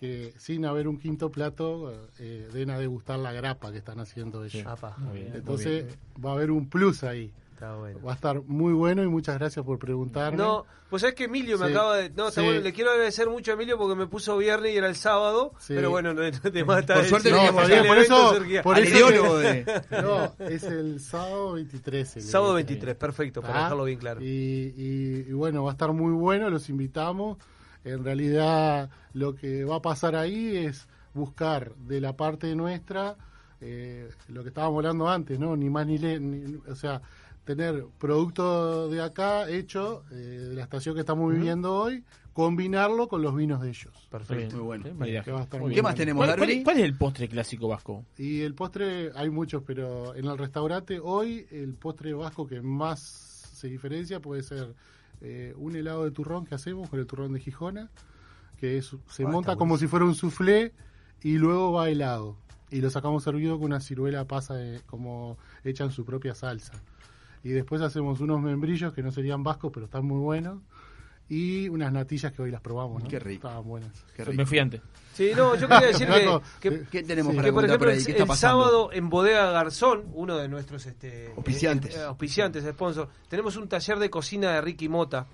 que 0.00 0.32
sin 0.38 0.64
haber 0.64 0.88
un 0.88 0.98
quinto 0.98 1.30
plato 1.30 1.92
eh, 2.18 2.48
den 2.52 2.70
a 2.70 2.78
degustar 2.78 3.18
la 3.18 3.32
grapa 3.32 3.70
que 3.70 3.78
están 3.78 4.00
haciendo 4.00 4.42
ellos. 4.44 4.66
Apa. 4.66 4.94
Muy 4.98 5.18
bien, 5.20 5.32
Entonces 5.34 5.84
muy 6.16 6.22
va 6.24 6.30
a 6.30 6.34
haber 6.34 6.50
un 6.50 6.68
plus 6.70 7.04
ahí. 7.04 7.30
Está 7.52 7.74
bueno. 7.76 8.00
Va 8.02 8.12
a 8.12 8.14
estar 8.14 8.40
muy 8.46 8.72
bueno 8.72 9.02
y 9.02 9.06
muchas 9.08 9.38
gracias 9.38 9.62
por 9.66 9.78
preguntarme. 9.78 10.38
No, 10.38 10.64
pues 10.88 11.02
es 11.02 11.12
que 11.14 11.24
Emilio 11.24 11.58
me 11.58 11.66
Sí. 11.66 11.72
acaba 11.74 11.96
de. 11.98 12.08
No, 12.08 12.28
está 12.28 12.40
Sí. 12.40 12.46
bueno, 12.46 12.62
le 12.62 12.72
quiero 12.72 12.90
agradecer 12.92 13.28
mucho 13.28 13.50
a 13.50 13.54
Emilio 13.54 13.76
porque 13.76 13.94
me 13.94 14.06
puso 14.06 14.38
viernes 14.38 14.72
y 14.72 14.78
era 14.78 14.88
el 14.88 14.96
sábado. 14.96 15.52
Sí. 15.58 15.74
Pero 15.74 15.90
bueno, 15.90 16.14
no, 16.14 16.22
no 16.22 16.30
te 16.52 16.64
mata. 16.64 16.94
Por 16.94 17.04
suerte 17.04 17.30
teníamos 17.30 17.68
evento 17.68 17.86
por 17.88 17.98
eso, 17.98 18.62
por 18.62 18.78
eso 18.78 18.96
ideólogo 18.96 19.38
que- 19.40 19.64
de- 19.64 19.82
No, 20.02 20.32
es 20.38 20.62
el 20.62 21.00
sábado 21.00 21.52
23. 21.52 22.16
el 22.16 22.22
Sábado 22.22 22.52
evento. 22.54 22.68
23, 22.70 22.96
perfecto, 22.96 23.42
para 23.42 23.58
Ah, 23.58 23.62
dejarlo 23.64 23.84
bien 23.84 23.98
claro. 23.98 24.22
Y, 24.22 24.26
y- 24.26 25.26
y 25.28 25.32
bueno, 25.34 25.62
va 25.64 25.70
a 25.70 25.74
estar 25.74 25.92
muy 25.92 26.14
bueno, 26.14 26.48
los 26.48 26.70
invitamos. 26.70 27.36
En 27.84 28.04
realidad, 28.04 28.90
lo 29.14 29.34
que 29.34 29.64
va 29.64 29.76
a 29.76 29.82
pasar 29.82 30.14
ahí 30.16 30.56
es 30.56 30.86
buscar 31.14 31.74
de 31.76 32.00
la 32.00 32.16
parte 32.16 32.54
nuestra 32.54 33.16
eh, 33.60 34.08
lo 34.28 34.42
que 34.42 34.48
estábamos 34.48 34.78
hablando 34.78 35.08
antes, 35.08 35.38
¿no? 35.38 35.56
Ni 35.56 35.68
más 35.68 35.86
ni, 35.86 35.98
le, 35.98 36.18
ni- 36.20 36.56
o 36.68 36.74
sea, 36.74 37.02
tener 37.44 37.84
producto 37.98 38.88
de 38.88 39.02
acá 39.02 39.48
hecho, 39.50 40.04
eh, 40.10 40.14
de 40.14 40.54
la 40.54 40.62
estación 40.62 40.94
que 40.94 41.00
estamos 41.00 41.32
viviendo 41.32 41.74
hoy, 41.74 42.04
combinarlo 42.32 43.08
con 43.08 43.22
los 43.22 43.34
vinos 43.34 43.60
de 43.60 43.68
ellos. 43.70 43.92
Perfecto. 44.10 44.56
Muy 44.56 44.64
bueno. 44.64 44.84
Sí, 44.86 44.92
maridaje. 44.94 45.24
Que 45.26 45.32
va 45.32 45.40
a 45.40 45.42
estar 45.42 45.60
Muy 45.60 45.68
muy 45.70 45.74
bien. 45.74 46.16
bueno. 46.16 46.34
¿Cuál, 46.36 46.62
cuál 46.64 46.78
es 46.78 46.84
el 46.84 46.96
postre 46.96 47.28
clásico 47.28 47.68
vasco? 47.68 48.04
Y 48.16 48.40
el 48.42 48.54
postre, 48.54 49.10
hay 49.14 49.28
muchos, 49.30 49.62
pero 49.66 50.14
en 50.14 50.26
el 50.26 50.38
restaurante 50.38 50.98
hoy 51.00 51.46
el 51.50 51.74
postre 51.74 52.14
vasco 52.14 52.46
que 52.46 52.60
más 52.62 53.00
se 53.00 53.66
diferencia 53.68 54.20
puede 54.20 54.42
ser 54.42 54.74
eh, 55.20 55.54
un 55.56 55.76
helado 55.76 56.04
de 56.04 56.10
turrón 56.10 56.46
que 56.46 56.54
hacemos 56.54 56.88
con 56.88 56.98
el 57.00 57.06
turrón 57.06 57.32
de 57.32 57.40
Gijona, 57.40 57.90
que 58.58 58.78
es, 58.78 58.94
se 59.08 59.24
Ah, 59.24 59.28
monta 59.28 59.56
como 59.56 59.78
si 59.78 59.86
fuera 59.86 60.04
un 60.04 60.14
soufflé 60.14 60.72
y 61.22 61.38
luego 61.38 61.72
va 61.72 61.88
helado. 61.88 62.36
Y 62.70 62.80
lo 62.80 62.90
sacamos 62.90 63.24
servido 63.24 63.56
con 63.58 63.66
una 63.66 63.80
ciruela 63.80 64.26
pasa 64.26 64.54
de- 64.54 64.80
como 64.86 65.36
hecha 65.64 65.84
en 65.84 65.90
su 65.90 66.04
propia 66.04 66.34
salsa. 66.34 66.74
Y 67.42 67.48
después 67.50 67.80
hacemos 67.82 68.20
unos 68.20 68.40
membrillos 68.40 68.92
que 68.92 69.02
no 69.02 69.10
serían 69.10 69.42
vascos, 69.42 69.70
pero 69.72 69.86
están 69.86 70.04
muy 70.04 70.18
buenos. 70.20 70.60
Y 71.30 71.68
unas 71.68 71.92
natillas 71.92 72.32
que 72.32 72.42
hoy 72.42 72.50
las 72.50 72.60
probamos, 72.60 73.02
¿no? 73.04 73.08
Qué 73.08 73.18
rico. 73.20 73.46
Estaban 73.46 73.66
buenas. 73.66 74.04
Qué 74.16 74.24
Me 74.32 74.44
fui 74.44 74.58
antes. 74.58 74.80
Sí, 75.14 75.30
no, 75.36 75.54
yo 75.54 75.68
quería 75.68 75.86
decir 75.88 76.08
que, 76.60 76.70
que, 76.70 76.84
¿Qué 76.90 77.02
tenemos 77.04 77.30
Sí. 77.32 77.36
para 77.36 77.48
que, 77.48 77.52
por 77.52 77.62
contar 77.62 77.70
ejemplo, 77.70 77.78
por 77.78 77.88
ahí? 77.88 77.98
el, 77.98 78.04
¿Qué 78.04 78.10
está 78.12 78.22
el 78.24 78.28
pasando? 78.28 78.62
sábado 78.64 78.90
en 78.92 79.08
Bodega 79.10 79.50
Garzón, 79.52 80.04
uno 80.14 80.36
de 80.36 80.48
nuestros 80.48 80.84
este, 80.86 81.32
Auspiciantes. 81.36 81.94
eh, 81.94 82.00
eh, 82.00 82.02
auspiciantes, 82.04 82.64
sponsor, 82.64 83.08
tenemos 83.28 83.56
un 83.56 83.68
taller 83.68 83.98
de 84.00 84.10
cocina 84.10 84.50
de 84.54 84.60
Ricky 84.60 84.88
Mota. 84.88 85.26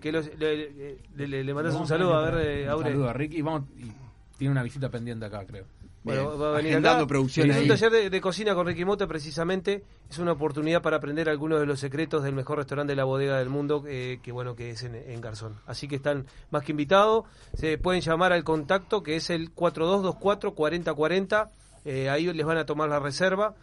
Que 0.00 0.10
los- 0.10 0.36
le, 0.36 0.98
le, 1.14 1.28
le- 1.28 1.44
le 1.44 1.54
mandas 1.54 1.74
un 1.76 1.86
saludo, 1.86 2.14
a 2.16 2.28
ver, 2.30 2.46
eh, 2.46 2.64
un 2.64 2.70
Aure. 2.70 2.90
saludo 2.90 3.08
a 3.08 3.12
Ricky 3.12 3.36
y, 3.38 3.42
vamos, 3.42 3.62
y 3.78 3.92
tiene 4.36 4.50
una 4.52 4.62
visita 4.64 4.88
pendiente 4.90 5.26
acá, 5.26 5.44
creo. 5.46 5.64
Bueno, 6.06 6.38
va 6.38 6.50
a 6.50 6.52
venir 6.62 6.76
acá. 6.76 7.04
producción 7.04 7.50
ahí. 7.50 7.62
un 7.62 7.68
taller 7.68 7.90
de, 7.90 8.10
de 8.10 8.20
cocina 8.20 8.54
con 8.54 8.64
Ricky 8.64 8.84
Mota, 8.84 9.08
precisamente. 9.08 9.82
Es 10.08 10.18
una 10.18 10.30
oportunidad 10.32 10.80
para 10.80 10.98
aprender 10.98 11.28
algunos 11.28 11.58
de 11.58 11.66
los 11.66 11.80
secretos 11.80 12.22
del 12.22 12.32
mejor 12.32 12.58
restaurante 12.58 12.92
de 12.92 12.96
la 12.96 13.02
bodega 13.02 13.38
del 13.38 13.48
mundo, 13.48 13.82
eh, 13.88 14.20
que 14.22 14.30
bueno, 14.30 14.54
que 14.54 14.70
es 14.70 14.84
en, 14.84 14.94
en 14.94 15.20
Garzón. 15.20 15.56
Así 15.66 15.88
que 15.88 15.96
están 15.96 16.26
más 16.50 16.62
que 16.62 16.70
invitados. 16.70 17.24
Se 17.54 17.76
pueden 17.76 18.02
llamar 18.02 18.32
al 18.32 18.44
contacto, 18.44 19.02
que 19.02 19.16
es 19.16 19.30
el 19.30 19.52
4224-4040. 19.52 21.50
Eh, 21.84 22.08
ahí 22.08 22.32
les 22.32 22.46
van 22.46 22.58
a 22.58 22.66
tomar 22.66 22.88
la 22.88 23.00
reserva. 23.00 23.56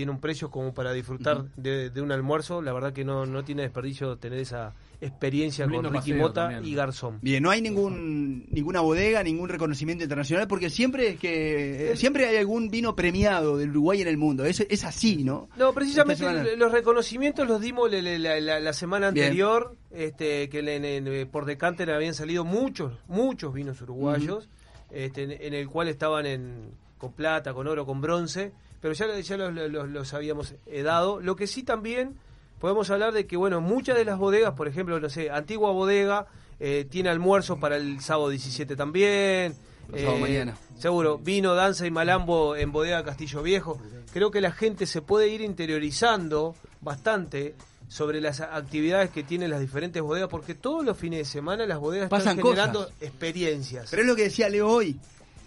Tiene 0.00 0.12
un 0.12 0.18
precio 0.20 0.50
como 0.50 0.72
para 0.72 0.94
disfrutar 0.94 1.44
de, 1.56 1.90
de 1.90 2.00
un 2.00 2.10
almuerzo. 2.10 2.62
La 2.62 2.72
verdad 2.72 2.94
que 2.94 3.04
no, 3.04 3.26
no 3.26 3.44
tiene 3.44 3.60
desperdicio 3.60 4.16
tener 4.16 4.38
esa 4.38 4.72
experiencia 4.98 5.66
Un 5.66 5.72
con 5.74 5.92
Ricky 5.92 6.14
Mota 6.14 6.48
también. 6.48 6.64
y 6.64 6.74
Garzón. 6.74 7.18
Bien, 7.20 7.42
no 7.42 7.50
hay 7.50 7.60
ningún 7.60 8.46
ninguna 8.50 8.80
bodega, 8.80 9.22
ningún 9.22 9.50
reconocimiento 9.50 10.02
internacional, 10.02 10.48
porque 10.48 10.70
siempre 10.70 11.08
es 11.08 11.18
que 11.20 11.92
eh, 11.92 11.96
siempre 11.98 12.26
hay 12.26 12.38
algún 12.38 12.70
vino 12.70 12.96
premiado 12.96 13.58
del 13.58 13.68
Uruguay 13.72 14.00
en 14.00 14.08
el 14.08 14.16
mundo. 14.16 14.46
Es, 14.46 14.60
es 14.60 14.84
así, 14.84 15.22
¿no? 15.22 15.50
No, 15.58 15.74
precisamente 15.74 16.56
los 16.56 16.72
reconocimientos 16.72 17.46
los 17.46 17.60
dimos 17.60 17.92
la, 17.92 18.40
la- 18.40 18.58
la 18.58 18.72
semana 18.72 19.10
Bien. 19.10 19.26
anterior, 19.26 19.76
este, 19.90 20.48
que 20.48 20.60
en- 20.60 20.84
en- 20.86 21.28
por 21.28 21.44
decanter 21.44 21.90
habían 21.90 22.14
salido 22.14 22.46
muchos, 22.46 22.94
muchos 23.06 23.52
vinos 23.52 23.82
uruguayos, 23.82 24.48
este, 24.90 25.24
en, 25.24 25.32
en 25.32 25.52
el 25.52 25.68
cual 25.68 25.88
estaban 25.88 26.24
en, 26.24 26.70
con 26.96 27.12
plata, 27.12 27.52
con 27.52 27.66
oro, 27.66 27.84
con 27.84 28.00
bronce, 28.00 28.52
pero 28.80 28.94
ya, 28.94 29.18
ya 29.20 29.36
los, 29.36 29.52
los- 29.70 29.88
los 29.88 30.14
habíamos 30.14 30.54
eh, 30.66 30.82
dado. 30.82 31.20
Lo 31.20 31.36
que 31.36 31.46
sí 31.46 31.62
también 31.62 32.14
podemos 32.60 32.90
hablar 32.90 33.12
de 33.12 33.26
que, 33.26 33.36
bueno, 33.36 33.60
muchas 33.60 33.96
de 33.96 34.04
las 34.04 34.18
bodegas, 34.18 34.54
por 34.54 34.68
ejemplo, 34.68 34.98
no 35.00 35.08
sé, 35.08 35.30
Antigua 35.30 35.70
Bodega, 35.72 36.26
eh, 36.58 36.86
tiene 36.90 37.08
almuerzo 37.08 37.58
para 37.58 37.76
el 37.76 38.00
sábado 38.00 38.28
17 38.28 38.76
también. 38.76 39.54
El 39.92 40.00
sábado 40.00 40.18
mañana. 40.18 40.56
Seguro, 40.78 41.18
vino, 41.18 41.54
danza 41.54 41.86
y 41.86 41.90
malambo 41.90 42.54
en 42.56 42.70
Bodega 42.72 43.02
Castillo 43.04 43.42
Viejo. 43.42 43.80
Creo 44.12 44.30
que 44.30 44.40
la 44.40 44.52
gente 44.52 44.86
se 44.86 45.02
puede 45.02 45.28
ir 45.28 45.40
interiorizando 45.40 46.54
bastante 46.80 47.54
sobre 47.88 48.20
las 48.20 48.40
actividades 48.40 49.10
que 49.10 49.22
tienen 49.24 49.50
las 49.50 49.60
diferentes 49.60 50.00
bodegas, 50.00 50.28
porque 50.28 50.54
todos 50.54 50.84
los 50.84 50.96
fines 50.96 51.18
de 51.20 51.24
semana 51.24 51.66
las 51.66 51.78
bodegas 51.80 52.08
Pasan 52.08 52.38
están 52.38 52.44
generando 52.44 52.80
cosas. 52.84 52.94
experiencias. 53.00 53.88
Pero 53.90 54.02
es 54.02 54.08
lo 54.08 54.14
que 54.16 54.22
decía 54.24 54.48
Leo 54.48 54.68
hoy, 54.68 54.96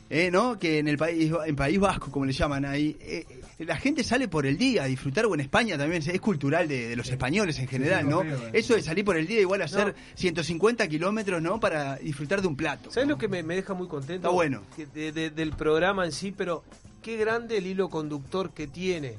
eh, 0.10 0.30
¿no? 0.32 0.60
Que 0.60 0.80
en 0.80 0.88
el 0.88 0.98
país, 0.98 1.32
en 1.46 1.56
País 1.56 1.80
Vasco, 1.80 2.12
como 2.12 2.26
le 2.26 2.34
llaman 2.34 2.66
ahí, 2.66 2.96
eh, 3.00 3.26
eh, 3.58 3.66
la 3.66 3.78
gente 3.78 4.04
sale 4.04 4.28
por 4.28 4.46
el 4.46 4.58
día 4.58 4.84
a 4.84 4.86
disfrutar, 4.86 5.26
o 5.26 5.34
en 5.34 5.40
España 5.40 5.78
también, 5.78 6.04
es 6.06 6.22
cultural 6.22 6.68
de, 6.68 6.90
de 6.90 6.96
los 6.96 7.10
españoles 7.10 7.58
en 7.60 7.68
general, 7.68 8.08
¿no? 8.10 8.22
eh. 8.24 8.36
Eso 8.54 8.76
de 8.76 8.82
salir 8.82 9.04
por 9.06 9.18
el 9.18 9.26
día 9.28 9.40
igual 9.42 9.62
a 9.62 9.66
hacer 9.66 9.96
150 10.16 10.88
kilómetros, 10.88 11.42
¿no? 11.42 11.60
Para 11.60 11.96
disfrutar 11.98 12.42
de 12.42 12.48
un 12.48 12.56
plato. 12.56 12.92
¿Sabes 12.92 13.10
lo 13.10 13.18
que 13.18 13.28
me, 13.28 13.42
me 13.44 13.56
deja 13.56 13.74
muy 13.74 13.88
contento? 13.88 14.16
Está 14.16 14.30
bueno. 14.30 14.62
Que 14.76 14.86
de- 14.86 15.12
de- 15.12 15.30
del 15.30 15.52
programa 15.54 16.06
en 16.06 16.12
sí, 16.12 16.32
pero 16.32 16.64
qué 17.02 17.18
grande 17.18 17.58
el 17.58 17.66
hilo 17.68 17.90
conductor 17.90 18.52
que 18.54 18.68
tiene 18.68 19.16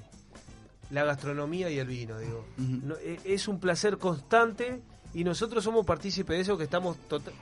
la 0.91 1.05
gastronomía 1.05 1.71
y 1.71 1.79
el 1.79 1.87
vino, 1.89 2.19
digo. 2.19 2.45
No, 2.59 2.95
es 3.25 3.49
un 3.49 3.59
placer 3.59 3.99
constante 3.99 4.81
y 5.15 5.25
nosotros 5.25 5.65
somos 5.65 5.85
partícipes 5.87 6.37
de 6.37 6.41
eso 6.43 6.57
que 6.59 6.65
estamos 6.65 6.97
tota- 7.09 7.33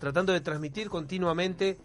tratando 0.00 0.32
de 0.32 0.40
transmitir 0.40 0.88
continuamente 0.88 1.76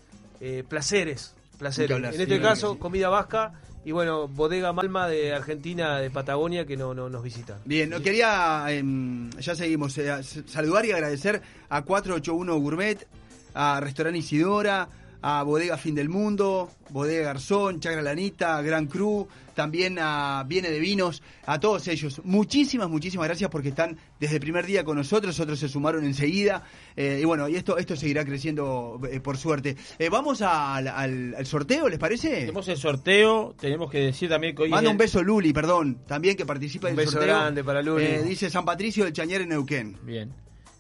eh, 0.46 0.64
placeres. 0.64 1.34
placeres. 1.58 1.92
Hablar, 1.92 2.14
en 2.14 2.18
sí, 2.18 2.24
este 2.24 2.40
caso, 2.40 2.74
sí. 2.74 2.80
comida 2.80 3.10
vasca 3.10 3.54
y 3.84 3.92
bueno, 3.92 4.28
Bodega 4.28 4.74
Malma 4.74 5.08
de 5.08 5.34
Argentina, 5.34 5.98
de 6.00 6.12
Patagonia, 6.12 6.66
que 6.66 6.78
no, 6.78 6.94
no 6.94 7.10
nos 7.10 7.24
visitan. 7.24 7.60
Bien, 7.66 7.90
no 7.90 8.00
quería, 8.02 8.66
em, 8.70 9.32
ya 9.40 9.56
seguimos, 9.56 9.98
eh, 9.98 10.12
saludar 10.46 10.86
y 10.86 10.92
agradecer 10.92 11.42
a 11.70 11.82
481 11.82 12.60
Gourmet, 12.60 13.08
a 13.56 13.80
Restaurante 13.80 14.20
Isidora, 14.20 14.88
a 15.28 15.42
Bodega 15.42 15.76
Fin 15.76 15.96
del 15.96 16.08
Mundo, 16.08 16.70
Bodega 16.92 17.24
Garzón, 17.24 17.80
Chagra 17.80 18.04
Lanita, 18.04 18.62
Gran 18.62 18.86
Cru, 18.86 19.28
también 19.56 19.98
a 20.00 20.44
Viene 20.48 20.70
de 20.70 20.80
Vinos, 20.80 21.24
a 21.48 21.60
todos 21.60 21.88
ellos. 21.88 22.22
Muchísimas, 22.26 22.90
muchísimas 22.90 23.26
gracias 23.28 23.50
porque 23.50 23.70
están 23.70 23.98
desde 24.20 24.36
el 24.36 24.40
primer 24.42 24.68
día 24.68 24.84
con 24.84 24.98
nosotros, 24.98 25.40
otros 25.40 25.58
se 25.58 25.68
sumaron 25.68 26.06
enseguida. 26.06 26.62
eh, 26.96 27.18
y 27.24 27.26
bueno, 27.26 27.50
y 27.50 27.56
esto, 27.56 27.80
esto 27.80 27.96
seguirá 27.96 28.24
creciendo 28.24 29.02
eh, 29.12 29.20
por 29.20 29.38
suerte. 29.38 29.76
Eh, 29.98 30.10
Vamos 30.10 30.44
al, 30.44 30.88
al- 30.90 31.34
al 31.36 31.46
sorteo, 31.48 31.90
¿les 31.90 31.98
parece? 31.98 32.30
Tenemos 32.42 32.68
el 32.68 32.78
sorteo, 32.78 33.56
tenemos 33.60 33.90
que 33.90 33.98
decir 34.02 34.30
también 34.30 34.56
que 34.56 34.62
hoy 34.64 34.70
Manda 34.70 34.92
un 34.92 34.98
beso 34.98 35.24
Luli, 35.24 35.54
perdón, 35.54 36.02
también 36.06 36.36
que 36.38 36.46
participa 36.46 36.88
Un 36.90 36.96
del 36.96 37.06
beso 37.06 37.14
sorteo. 37.18 37.34
grande 37.36 37.64
para 37.64 37.82
Luli. 37.82 38.04
Eh, 38.06 38.22
dice 38.24 38.52
San 38.52 38.64
Patricio 38.64 39.04
del 39.06 39.14
Chañar 39.14 39.42
en 39.42 39.50
Neuquén. 39.50 39.98
Bien. 40.04 40.32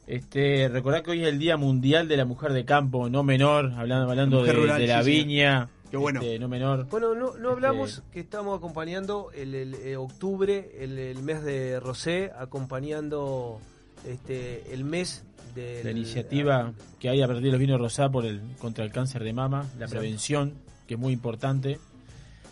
Este, 0.08 0.70
recordad 0.70 1.02
que 1.04 1.12
hoy 1.12 1.22
es 1.24 1.28
el 1.30 1.40
Día 1.40 1.58
Mundial 1.58 2.08
de 2.08 2.18
la 2.18 2.26
Mujer 2.26 2.54
de 2.54 2.64
Campo, 2.64 3.10
no 3.10 3.24
menor, 3.24 3.72
hablando, 3.76 4.10
hablando 4.12 4.44
de, 4.44 4.54
rural, 4.54 4.80
de 4.80 4.88
la 4.88 5.04
sí, 5.04 5.10
viña. 5.24 5.68
Qué 5.90 5.98
bueno. 5.98 6.22
este, 6.22 6.38
no 6.40 6.48
menor. 6.48 6.88
Bueno, 6.90 7.16
no, 7.16 7.36
no 7.38 7.52
hablamos 7.52 7.98
Este- 7.98 8.12
que 8.12 8.20
estamos 8.20 8.58
acompañando 8.58 9.32
el, 9.36 9.56
el, 9.56 9.74
eh, 9.76 9.96
octubre, 9.98 10.72
el, 10.80 10.98
el 11.00 11.24
mes 11.24 11.44
de 11.44 11.80
Rosé, 11.80 12.32
acompañando 12.38 13.60
este 14.06 14.72
el 14.74 14.84
mes 14.84 15.24
de 15.56 15.82
La 15.84 15.92
iniciativa 15.92 16.74
que 17.00 17.10
hay 17.10 17.22
a 17.22 17.28
partir 17.28 17.46
de 17.46 17.52
los 17.52 17.60
vinos 17.60 17.80
rosados 17.80 18.12
por 18.12 18.26
el, 18.26 18.42
contra 18.60 18.84
el 18.84 18.92
cáncer 18.92 19.24
de 19.24 19.34
mama, 19.34 19.60
la 19.60 19.86
Exacto. 19.86 19.92
prevención, 20.00 20.54
que 20.88 20.96
es 20.96 21.00
muy 21.00 21.14
importante. 21.14 21.80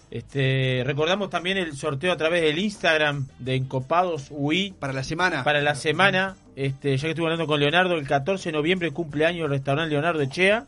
Este, 0.09 0.83
recordamos 0.85 1.29
también 1.29 1.57
el 1.57 1.75
sorteo 1.75 2.11
a 2.13 2.17
través 2.17 2.41
del 2.43 2.59
Instagram 2.59 3.27
de 3.39 3.55
Encopados 3.55 4.27
UI 4.31 4.71
Para 4.79 4.93
la 4.93 5.03
semana. 5.03 5.43
para 5.43 5.61
la 5.61 5.75
semana. 5.75 6.35
Este, 6.55 6.95
ya 6.97 7.01
que 7.03 7.09
estuve 7.09 7.25
hablando 7.25 7.47
con 7.47 7.59
Leonardo, 7.59 7.95
el 7.95 8.07
14 8.07 8.49
de 8.49 8.53
noviembre 8.57 8.91
cumpleaños 8.91 9.45
el 9.45 9.51
restaurante 9.51 9.91
Leonardo 9.91 10.21
Echea. 10.21 10.65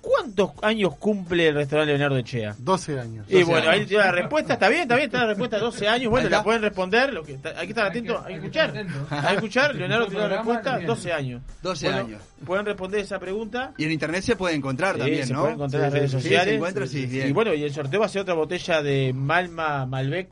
¿Cuántos 0.00 0.50
años 0.62 0.94
cumple 1.00 1.48
el 1.48 1.56
restaurante 1.56 1.90
Leonardo 1.92 2.16
Echea? 2.18 2.54
12 2.58 3.00
años. 3.00 3.26
Y 3.28 3.42
bueno, 3.42 3.68
ahí 3.68 3.86
tiene 3.86 4.04
la 4.04 4.12
respuesta, 4.12 4.52
está 4.52 4.68
bien, 4.68 4.82
está 4.82 4.94
bien, 4.94 5.06
está 5.06 5.18
la 5.22 5.26
respuesta, 5.26 5.58
12 5.58 5.88
años, 5.88 6.10
bueno, 6.10 6.26
Ahí 6.26 6.30
la 6.30 6.44
pueden 6.44 6.62
responder, 6.62 7.12
lo 7.12 7.24
que 7.24 7.32
está- 7.32 7.48
hay 7.58 7.66
que 7.66 7.72
estar 7.72 7.86
atento, 7.86 8.22
hay 8.24 8.34
que 8.34 8.38
escuchar, 8.40 8.72
hay 9.10 9.28
que 9.30 9.34
escuchar, 9.34 9.74
Leonardo 9.74 10.06
tiene 10.06 10.28
la 10.28 10.36
respuesta, 10.36 10.78
12 10.78 11.12
años. 11.12 11.42
12 11.60 11.86
Bueno, 11.88 12.06
años. 12.06 12.22
Pueden 12.44 12.66
responder 12.66 13.00
esa 13.00 13.18
pregunta. 13.18 13.72
Y 13.78 13.84
en 13.84 13.90
internet 13.90 14.22
se 14.22 14.36
puede 14.36 14.54
encontrar 14.54 14.94
Sí, 14.94 15.00
también, 15.00 15.26
se 15.26 15.32
¿no? 15.32 15.40
puede 15.40 15.54
encontrar 15.54 15.80
en 15.80 15.84
las 15.86 15.92
redes 15.94 16.10
sí, 16.12 16.16
sociales. 16.20 16.48
se 16.50 16.54
encuentra, 16.54 16.86
sí, 16.86 17.06
bien. 17.06 17.28
Y 17.28 17.32
bueno, 17.32 17.52
y 17.54 17.64
el 17.64 17.72
sorteo 17.72 17.98
va 17.98 18.06
a 18.06 18.08
ser 18.08 18.22
otra 18.22 18.34
botella 18.34 18.82
de 18.82 19.12
Malma 19.12 19.86
Malbec 19.86 20.28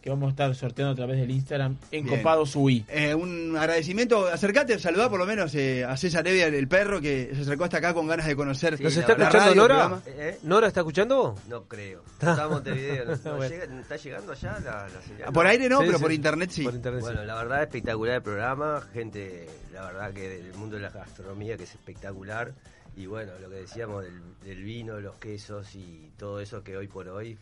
que 0.00 0.08
vamos 0.10 0.28
a 0.28 0.30
estar 0.30 0.54
sorteando 0.54 0.92
a 0.92 0.96
través 0.96 1.18
del 1.18 1.30
Instagram 1.30 1.76
en 1.90 2.04
Bien. 2.04 2.16
Copados 2.18 2.56
UI. 2.56 2.84
Eh, 2.88 3.14
un 3.14 3.56
agradecimiento, 3.56 4.26
acercate, 4.28 4.78
saludá 4.78 5.10
por 5.10 5.18
lo 5.18 5.26
menos 5.26 5.54
eh, 5.54 5.84
a 5.84 5.96
César 5.96 6.26
Evia, 6.26 6.46
el 6.46 6.68
perro, 6.68 7.00
que 7.00 7.30
se 7.34 7.42
acercó 7.42 7.64
hasta 7.64 7.78
acá 7.78 7.92
con 7.92 8.06
ganas 8.06 8.26
de 8.26 8.34
conocer. 8.34 8.80
¿Nos 8.80 8.94
la 8.94 9.00
está 9.00 9.12
escuchando 9.12 9.38
radio, 9.38 9.54
Nora? 9.88 10.02
¿Eh? 10.06 10.38
¿Nora 10.42 10.68
está 10.68 10.80
escuchando? 10.80 11.36
No 11.48 11.64
creo. 11.64 12.02
Está 12.20 12.44
en 12.44 12.50
Montevideo. 12.50 13.04
¿no? 13.04 13.10
No 13.16 13.36
Bueno. 13.36 13.48
llega- 13.54 13.80
¿Está 13.80 13.96
llegando 13.96 14.32
allá 14.32 14.58
la, 14.64 14.88
la 14.88 15.02
señal? 15.02 15.32
Por 15.32 15.46
aire 15.46 15.68
no, 15.68 15.78
Sí, 15.80 15.84
pero 15.86 15.98
sí. 15.98 16.02
por 16.02 16.12
internet 16.12 16.50
sí. 16.50 16.64
Por 16.64 16.74
internet, 16.74 17.00
Bueno, 17.02 17.20
sí. 17.20 17.26
la 17.26 17.34
verdad 17.34 17.62
espectacular 17.62 18.14
el 18.16 18.22
programa, 18.22 18.80
gente, 18.92 19.46
la 19.72 19.82
verdad 19.86 20.12
que 20.12 20.28
del 20.28 20.54
mundo 20.54 20.76
de 20.76 20.82
la 20.82 20.90
gastronomía 20.90 21.56
que 21.56 21.64
es 21.64 21.70
espectacular 21.74 22.52
y 22.96 23.06
bueno, 23.06 23.32
lo 23.40 23.48
que 23.48 23.56
decíamos 23.56 24.04
del, 24.04 24.20
del 24.44 24.62
vino, 24.62 24.98
los 25.00 25.16
quesos 25.16 25.74
y 25.74 26.10
todo 26.18 26.40
eso 26.40 26.62
que 26.64 26.76
hoy 26.76 26.88
por 26.88 27.08
hoy 27.08 27.38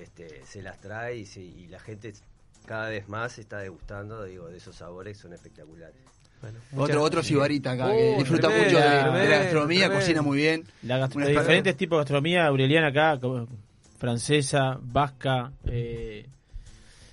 este, 0.00 0.42
se 0.46 0.62
las 0.62 0.78
trae 0.80 1.16
y, 1.18 1.26
se- 1.26 1.40
y 1.42 1.66
la 1.68 1.78
gente 1.80 2.12
cada 2.66 2.88
vez 2.88 3.08
más 3.08 3.38
está 3.38 3.58
degustando, 3.58 4.24
digo, 4.24 4.48
de 4.48 4.56
esos 4.58 4.76
sabores 4.76 5.16
que 5.16 5.22
son 5.22 5.32
espectaculares. 5.32 5.96
Otro, 6.76 7.02
otro 7.02 7.22
sibarita 7.22 7.72
acá, 7.72 7.86
Oh, 7.86 7.92
que 7.92 8.16
disfruta 8.18 8.48
tremendo, 8.48 8.64
mucho 8.64 8.78
de, 8.80 8.84
la 9.28 9.38
gastronomía, 9.38 9.78
tremendo. 9.80 9.94
cocina 10.00 10.22
muy 10.22 10.36
bien. 10.38 10.64
La 10.82 11.06
diferentes 11.06 11.76
tipos 11.76 11.96
de 11.96 12.00
gastronomía 12.00 12.46
aureliana 12.46 12.88
acá, 12.88 13.18
como 13.20 13.46
francesa, 13.98 14.78
vasca, 14.82 15.52
eh, 15.66 16.26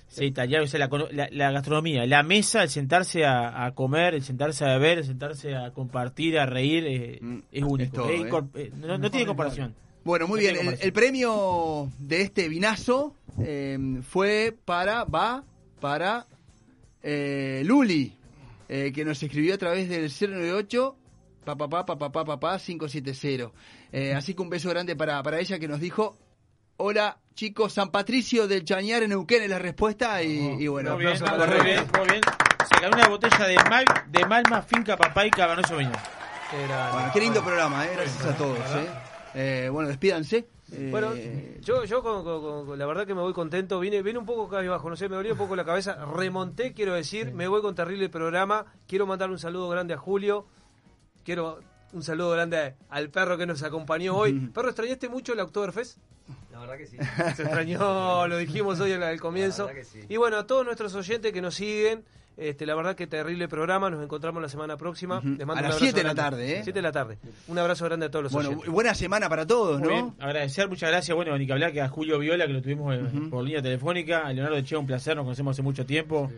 sí, 0.08 0.24
italiana, 0.24 0.64
o 0.64 0.66
sea, 0.66 0.80
la, 0.80 0.88
cono- 0.88 1.06
la- 1.12 1.28
la 1.30 1.52
gastronomía, 1.52 2.04
la 2.06 2.24
mesa, 2.24 2.64
el 2.64 2.70
sentarse 2.70 3.24
a, 3.24 3.66
a 3.66 3.72
comer, 3.72 4.14
el 4.14 4.22
sentarse 4.24 4.64
a 4.64 4.68
beber, 4.78 4.98
el 4.98 5.04
sentarse 5.04 5.54
a 5.54 5.70
compartir, 5.70 6.36
a 6.36 6.46
reír, 6.46 6.84
eh, 6.88 7.20
es 7.52 7.62
único. 7.62 7.92
todo, 8.02 8.10
es 8.10 8.20
¿eh? 8.22 8.42
eh, 8.54 8.72
no, 8.78 8.98
no 8.98 9.10
tiene 9.12 9.26
comparación. 9.26 9.74
Bueno, 10.10 10.26
muy 10.26 10.40
bien. 10.40 10.56
El, 10.56 10.76
el 10.80 10.92
premio 10.92 11.88
de 12.00 12.22
este 12.22 12.48
vinazo 12.48 13.14
eh, 13.40 13.78
fue 14.02 14.52
para, 14.64 15.04
va 15.04 15.44
para 15.80 16.26
eh, 17.00 17.62
Luli, 17.64 18.12
eh, 18.68 18.90
que 18.92 19.04
nos 19.04 19.22
escribió 19.22 19.54
a 19.54 19.58
través 19.58 19.88
del 19.88 20.10
098 20.10 20.96
papá 21.44 21.68
papá 21.68 21.96
papá 21.96 22.24
papá 22.24 22.58
570. 22.58 23.52
Eh, 23.92 24.12
así 24.12 24.34
que 24.34 24.42
un 24.42 24.50
beso 24.50 24.68
grande 24.70 24.96
para, 24.96 25.22
para 25.22 25.38
ella 25.38 25.60
que 25.60 25.68
nos 25.68 25.78
dijo, 25.78 26.18
hola 26.78 27.16
chicos, 27.36 27.72
San 27.74 27.92
Patricio 27.92 28.48
del 28.48 28.64
Chañar 28.64 29.04
en 29.04 29.10
Neuquén 29.10 29.44
es 29.44 29.48
la 29.48 29.60
respuesta 29.60 30.24
y, 30.24 30.56
y 30.58 30.66
bueno, 30.66 30.96
Muy 30.96 31.04
bien, 31.04 31.18
correcto. 31.20 31.54
muy 31.54 31.64
bien, 31.64 31.84
muy 31.96 32.08
bien. 32.08 32.20
Se 32.68 32.80
ganó 32.82 32.96
una 32.96 33.06
botella 33.06 33.46
de, 33.46 33.56
mal, 33.70 33.84
de 34.08 34.26
Malma 34.26 34.62
Finca 34.62 34.96
Papá 34.96 35.24
y 35.26 35.30
Cabernet 35.30 35.68
Sauvignon. 35.68 35.94
Bueno, 36.50 37.10
qué 37.12 37.20
lindo 37.20 37.44
programa, 37.44 37.86
eh, 37.86 37.90
gracias 37.94 38.24
a 38.26 38.36
todos. 38.36 38.58
Eh. 39.34 39.68
Bueno, 39.72 39.88
despídanse. 39.88 40.46
Eh, 40.72 40.88
Bueno, 40.90 41.12
yo, 41.62 41.84
yo 41.84 42.02
con, 42.02 42.22
con- 42.22 42.40
con- 42.42 42.66
con- 42.66 42.78
la 42.78 42.86
verdad 42.86 43.06
que 43.06 43.14
me 43.14 43.20
voy 43.20 43.32
contento. 43.32 43.80
Vine, 43.80 44.02
vine 44.02 44.18
un 44.18 44.26
poco 44.26 44.48
cabizbajo, 44.48 44.88
no 44.88 44.96
sé, 44.96 45.08
me 45.08 45.16
dolía 45.16 45.32
un 45.32 45.38
poco 45.38 45.56
la 45.56 45.64
cabeza. 45.64 46.04
Remonté, 46.16 46.72
quiero 46.72 46.94
decir, 46.94 47.32
me 47.32 47.48
voy 47.48 47.60
con 47.60 47.74
terrible 47.74 48.08
programa. 48.08 48.66
Quiero 48.86 49.06
mandar 49.06 49.30
un 49.30 49.38
saludo 49.38 49.68
grande 49.68 49.94
a 49.94 49.98
Julio. 49.98 50.46
Quiero 51.24 51.58
un 51.92 52.02
saludo 52.04 52.30
grande 52.30 52.76
al 52.88 53.10
perro 53.10 53.36
que 53.36 53.46
nos 53.46 53.62
acompañó 53.64 54.16
hoy. 54.16 54.32
Perro, 54.54 54.68
¿extrañaste 54.68 55.08
mucho 55.08 55.32
el 55.32 55.40
Oktoberfest? 55.40 55.98
La 56.52 56.60
verdad 56.60 56.76
que 56.78 56.86
sí. 56.86 56.96
Se 57.34 57.42
extrañó, 57.42 58.28
lo 58.28 58.36
dijimos 58.38 58.78
hoy 58.78 58.92
al, 58.92 59.02
al 59.02 59.20
comienzo. 59.20 59.66
La 59.66 59.72
verdad 59.72 59.80
que 59.92 60.00
sí. 60.00 60.06
Y 60.08 60.16
bueno, 60.16 60.36
a 60.38 60.46
todos 60.46 60.64
nuestros 60.64 60.94
oyentes 60.94 61.32
que 61.32 61.42
nos 61.42 61.56
siguen, 61.56 62.04
este, 62.36 62.64
la 62.66 62.74
verdad 62.74 62.96
que 62.96 63.06
terrible 63.06 63.48
programa. 63.48 63.90
Nos 63.90 64.02
encontramos 64.02 64.40
la 64.42 64.48
semana 64.48 64.76
próxima. 64.76 65.18
Ujú. 65.18 65.28
Les 65.36 65.46
mando 65.46 65.52
A 65.52 65.62
las 65.62 65.64
abrazo 65.76 65.78
7 65.84 65.98
de 65.98 66.04
la 66.04 66.14
tarde, 66.14 66.52
¿eh? 66.58 66.60
7 66.64 66.72
de 66.72 66.82
la 66.82 66.92
tarde. 66.92 67.18
Un 67.48 67.58
abrazo 67.58 67.84
grande 67.84 68.06
a 68.06 68.10
todos 68.10 68.22
los 68.24 68.32
Bueno, 68.32 68.48
oyentes. 68.50 68.70
buena 68.70 68.94
semana 68.94 69.28
para 69.28 69.46
todos, 69.46 69.78
Muy 69.80 69.88
¿no? 69.88 69.94
bien, 69.94 70.14
agradecer, 70.18 70.68
muchas 70.68 70.90
gracias, 70.90 71.14
bueno, 71.14 71.36
ni 71.36 71.46
que 71.46 71.52
hablar 71.52 71.72
que 71.72 71.80
a 71.82 71.88
Julio 71.88 72.18
Viola, 72.18 72.46
que 72.46 72.52
lo 72.52 72.62
tuvimos 72.62 72.96
por 73.30 73.44
línea 73.44 73.60
telefónica, 73.62 74.26
a 74.26 74.32
Leonardo 74.32 74.56
Echea, 74.56 74.78
un 74.78 74.86
placer, 74.86 75.16
nos 75.16 75.24
conocemos 75.24 75.52
hace 75.54 75.62
mucho 75.62 75.84
tiempo, 75.86 76.30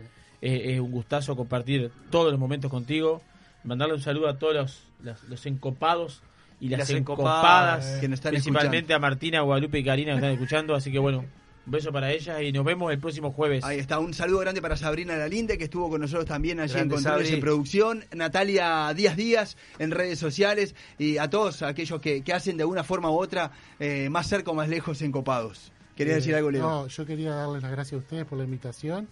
Eh, 0.45 0.73
es 0.73 0.79
un 0.81 0.91
gustazo 0.91 1.37
compartir 1.37 1.89
todos 2.11 2.29
los 2.29 2.37
momentos 2.37 2.69
contigo, 2.69 3.21
mandarle 3.63 3.93
un 3.93 4.01
saludo 4.01 4.27
a 4.27 4.37
todos 4.37 4.53
los, 4.53 4.83
los, 5.01 5.23
los 5.29 5.45
encopados 5.45 6.21
y 6.59 6.67
las, 6.67 6.79
Las 6.79 6.89
encopadas, 6.89 7.85
encopadas, 7.85 7.99
que 8.01 8.07
nos 8.09 8.17
están 8.19 8.31
principalmente 8.31 8.93
a 8.93 8.99
Martina, 8.99 9.39
Guadalupe 9.39 9.79
y 9.79 9.85
Karina 9.85 10.11
que 10.11 10.15
están 10.17 10.31
escuchando, 10.31 10.75
así 10.75 10.91
que 10.91 10.99
bueno, 10.99 11.23
un 11.65 11.71
beso 11.71 11.91
para 11.91 12.11
ellas 12.11 12.41
y 12.41 12.51
nos 12.51 12.65
vemos 12.65 12.91
el 12.91 12.99
próximo 12.99 13.31
jueves. 13.31 13.63
Ahí 13.63 13.79
está, 13.79 13.99
un 13.99 14.13
saludo 14.13 14.39
grande 14.39 14.61
para 14.61 14.75
Sabrina 14.75 15.15
Lalinde, 15.15 15.57
que 15.57 15.63
estuvo 15.65 15.89
con 15.89 16.01
nosotros 16.01 16.25
también 16.25 16.59
allí 16.59 16.73
en 16.73 16.89
Grande, 16.89 16.95
Controles 16.95 17.27
Sabri. 17.27 17.35
en 17.35 17.41
Producción, 17.41 18.05
Natalia 18.13 18.93
Díaz 18.93 19.15
Díaz 19.15 19.57
en 19.79 19.91
redes 19.91 20.19
sociales 20.19 20.75
y 20.97 21.17
a 21.17 21.29
todos 21.29 21.61
aquellos 21.61 22.01
que, 22.01 22.21
que 22.21 22.33
hacen 22.33 22.57
de 22.57 22.65
una 22.65 22.83
forma 22.83 23.09
u 23.09 23.13
otra 23.17 23.51
eh, 23.79 24.09
más 24.09 24.27
cerca 24.27 24.51
o 24.51 24.53
más 24.53 24.67
lejos 24.67 25.01
en 25.01 25.11
Copados. 25.11 25.71
¿Quería 25.95 26.13
Eh, 26.13 26.15
decir 26.17 26.35
algo, 26.35 26.51
Leo? 26.51 26.61
No, 26.63 26.87
yo 26.87 27.05
quería 27.05 27.31
darles 27.35 27.61
las 27.63 27.71
gracias 27.71 27.93
a 27.93 27.97
ustedes 28.03 28.25
por 28.25 28.37
la 28.37 28.43
invitación 28.43 29.07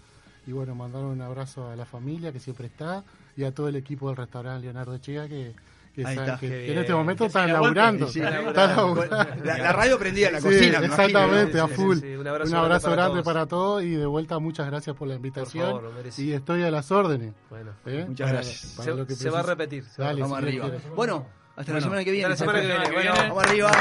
y 0.46 0.52
bueno, 0.52 0.74
mandar 0.76 1.04
un 1.04 1.22
abrazo 1.22 1.70
a 1.70 1.76
la 1.76 1.86
familia 1.86 2.32
que 2.34 2.40
siempre 2.40 2.66
está 2.68 3.04
y 3.38 3.44
a 3.44 3.54
todo 3.54 3.68
el 3.70 3.76
equipo 3.76 4.08
del 4.08 4.18
restaurante 4.18 4.64
Leonardo 4.66 4.96
Echea 4.96 5.28
que, 5.30 5.54
que, 5.94 6.06
Ahí 6.06 6.16
sabe 6.16 6.28
está. 6.28 6.40
que- 6.40 6.48
Qué 6.50 6.66
que 6.66 6.72
en 6.74 6.78
este 6.80 6.94
momento 6.94 7.26
están 7.26 7.52
laburando. 7.52 8.08
Sí, 8.08 8.20
están 8.20 8.34
laburando. 8.46 8.96
laburando. 9.06 9.46
La- 9.46 9.58
la 9.58 9.72
radio 9.74 10.00
prendida 10.00 10.28
en 10.28 10.34
la 10.34 10.40
Sí, 10.42 10.48
cocina, 10.48 10.66
imagino, 10.78 10.86
Exactamente, 10.94 11.60
a 11.60 11.68
Sí, 11.68 11.74
full. 11.74 11.96
sí, 11.96 12.02
sí, 12.02 12.08
un 12.14 12.20
un 12.22 12.28
abrazo, 12.28 12.58
abrazo 12.58 12.60
grande 12.60 12.80
para 12.82 12.96
grande 12.96 13.14
todos. 13.22 13.26
para 13.34 13.46
todos 13.48 13.84
y 13.84 13.90
de 13.92 14.06
vuelta 14.06 14.40
muchas 14.40 14.68
gracias 14.68 14.96
por 14.96 15.08
la 15.08 15.16
invitación. 15.16 15.66
favor, 15.68 15.84
lo 15.84 15.92
merece. 15.92 16.22
y 16.24 16.34
estoy 16.34 16.64
a 16.64 16.72
las 16.72 16.92
órdenes. 16.92 17.34
Bueno, 17.50 17.72
¿Eh? 17.86 18.06
muchas 18.08 18.26
Para- 18.30 18.40
gracias. 18.42 18.74
para 18.78 18.92
Se- 18.92 18.98
lo 18.98 19.06
que 19.08 19.16
se 19.16 19.30
va 19.30 19.40
a 19.40 19.44
repetir, 19.44 19.84
se 19.86 20.02
va- 20.02 20.08
Dale, 20.10 20.22
Vamos 20.22 20.38
si 20.40 20.44
arriba. 20.46 20.72
Bueno, 20.96 21.28
hasta 21.56 21.74
la 21.74 21.82
semana 21.82 22.04
que 22.04 22.12
viene. 22.12 22.34
hasta 22.34 22.46
la 22.46 22.52
semana 22.52 22.84
que 22.84 22.90
viene. 22.90 22.94
Bueno, 22.94 23.12
Vamos 23.16 23.44
arriba. 23.44 23.72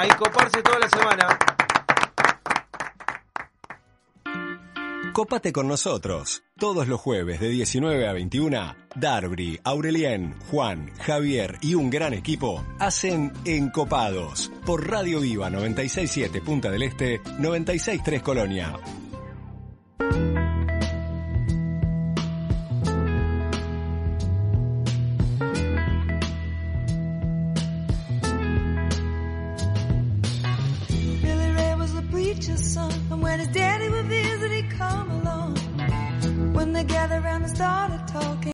A 0.00 0.04
encoparse 0.06 0.62
toda 0.62 0.78
la 0.78 0.88
semana. 0.88 1.38
Cópate 5.12 5.52
con 5.52 5.66
nosotros. 5.66 6.42
Todos 6.58 6.88
los 6.88 7.00
jueves 7.00 7.38
de 7.38 7.50
19 7.50 8.08
a 8.08 8.12
21, 8.12 8.74
Darby, 8.96 9.60
Aurelien, 9.62 10.34
Juan, 10.50 10.90
Javier 10.98 11.56
y 11.60 11.74
un 11.74 11.88
gran 11.88 12.14
equipo 12.14 12.64
hacen 12.80 13.32
Encopados 13.44 14.50
por 14.66 14.90
Radio 14.90 15.20
Viva 15.20 15.50
967 15.50 16.40
Punta 16.40 16.68
del 16.68 16.82
Este, 16.82 17.20
963 17.38 18.22
Colonia. 18.22 18.76
thought 37.58 37.97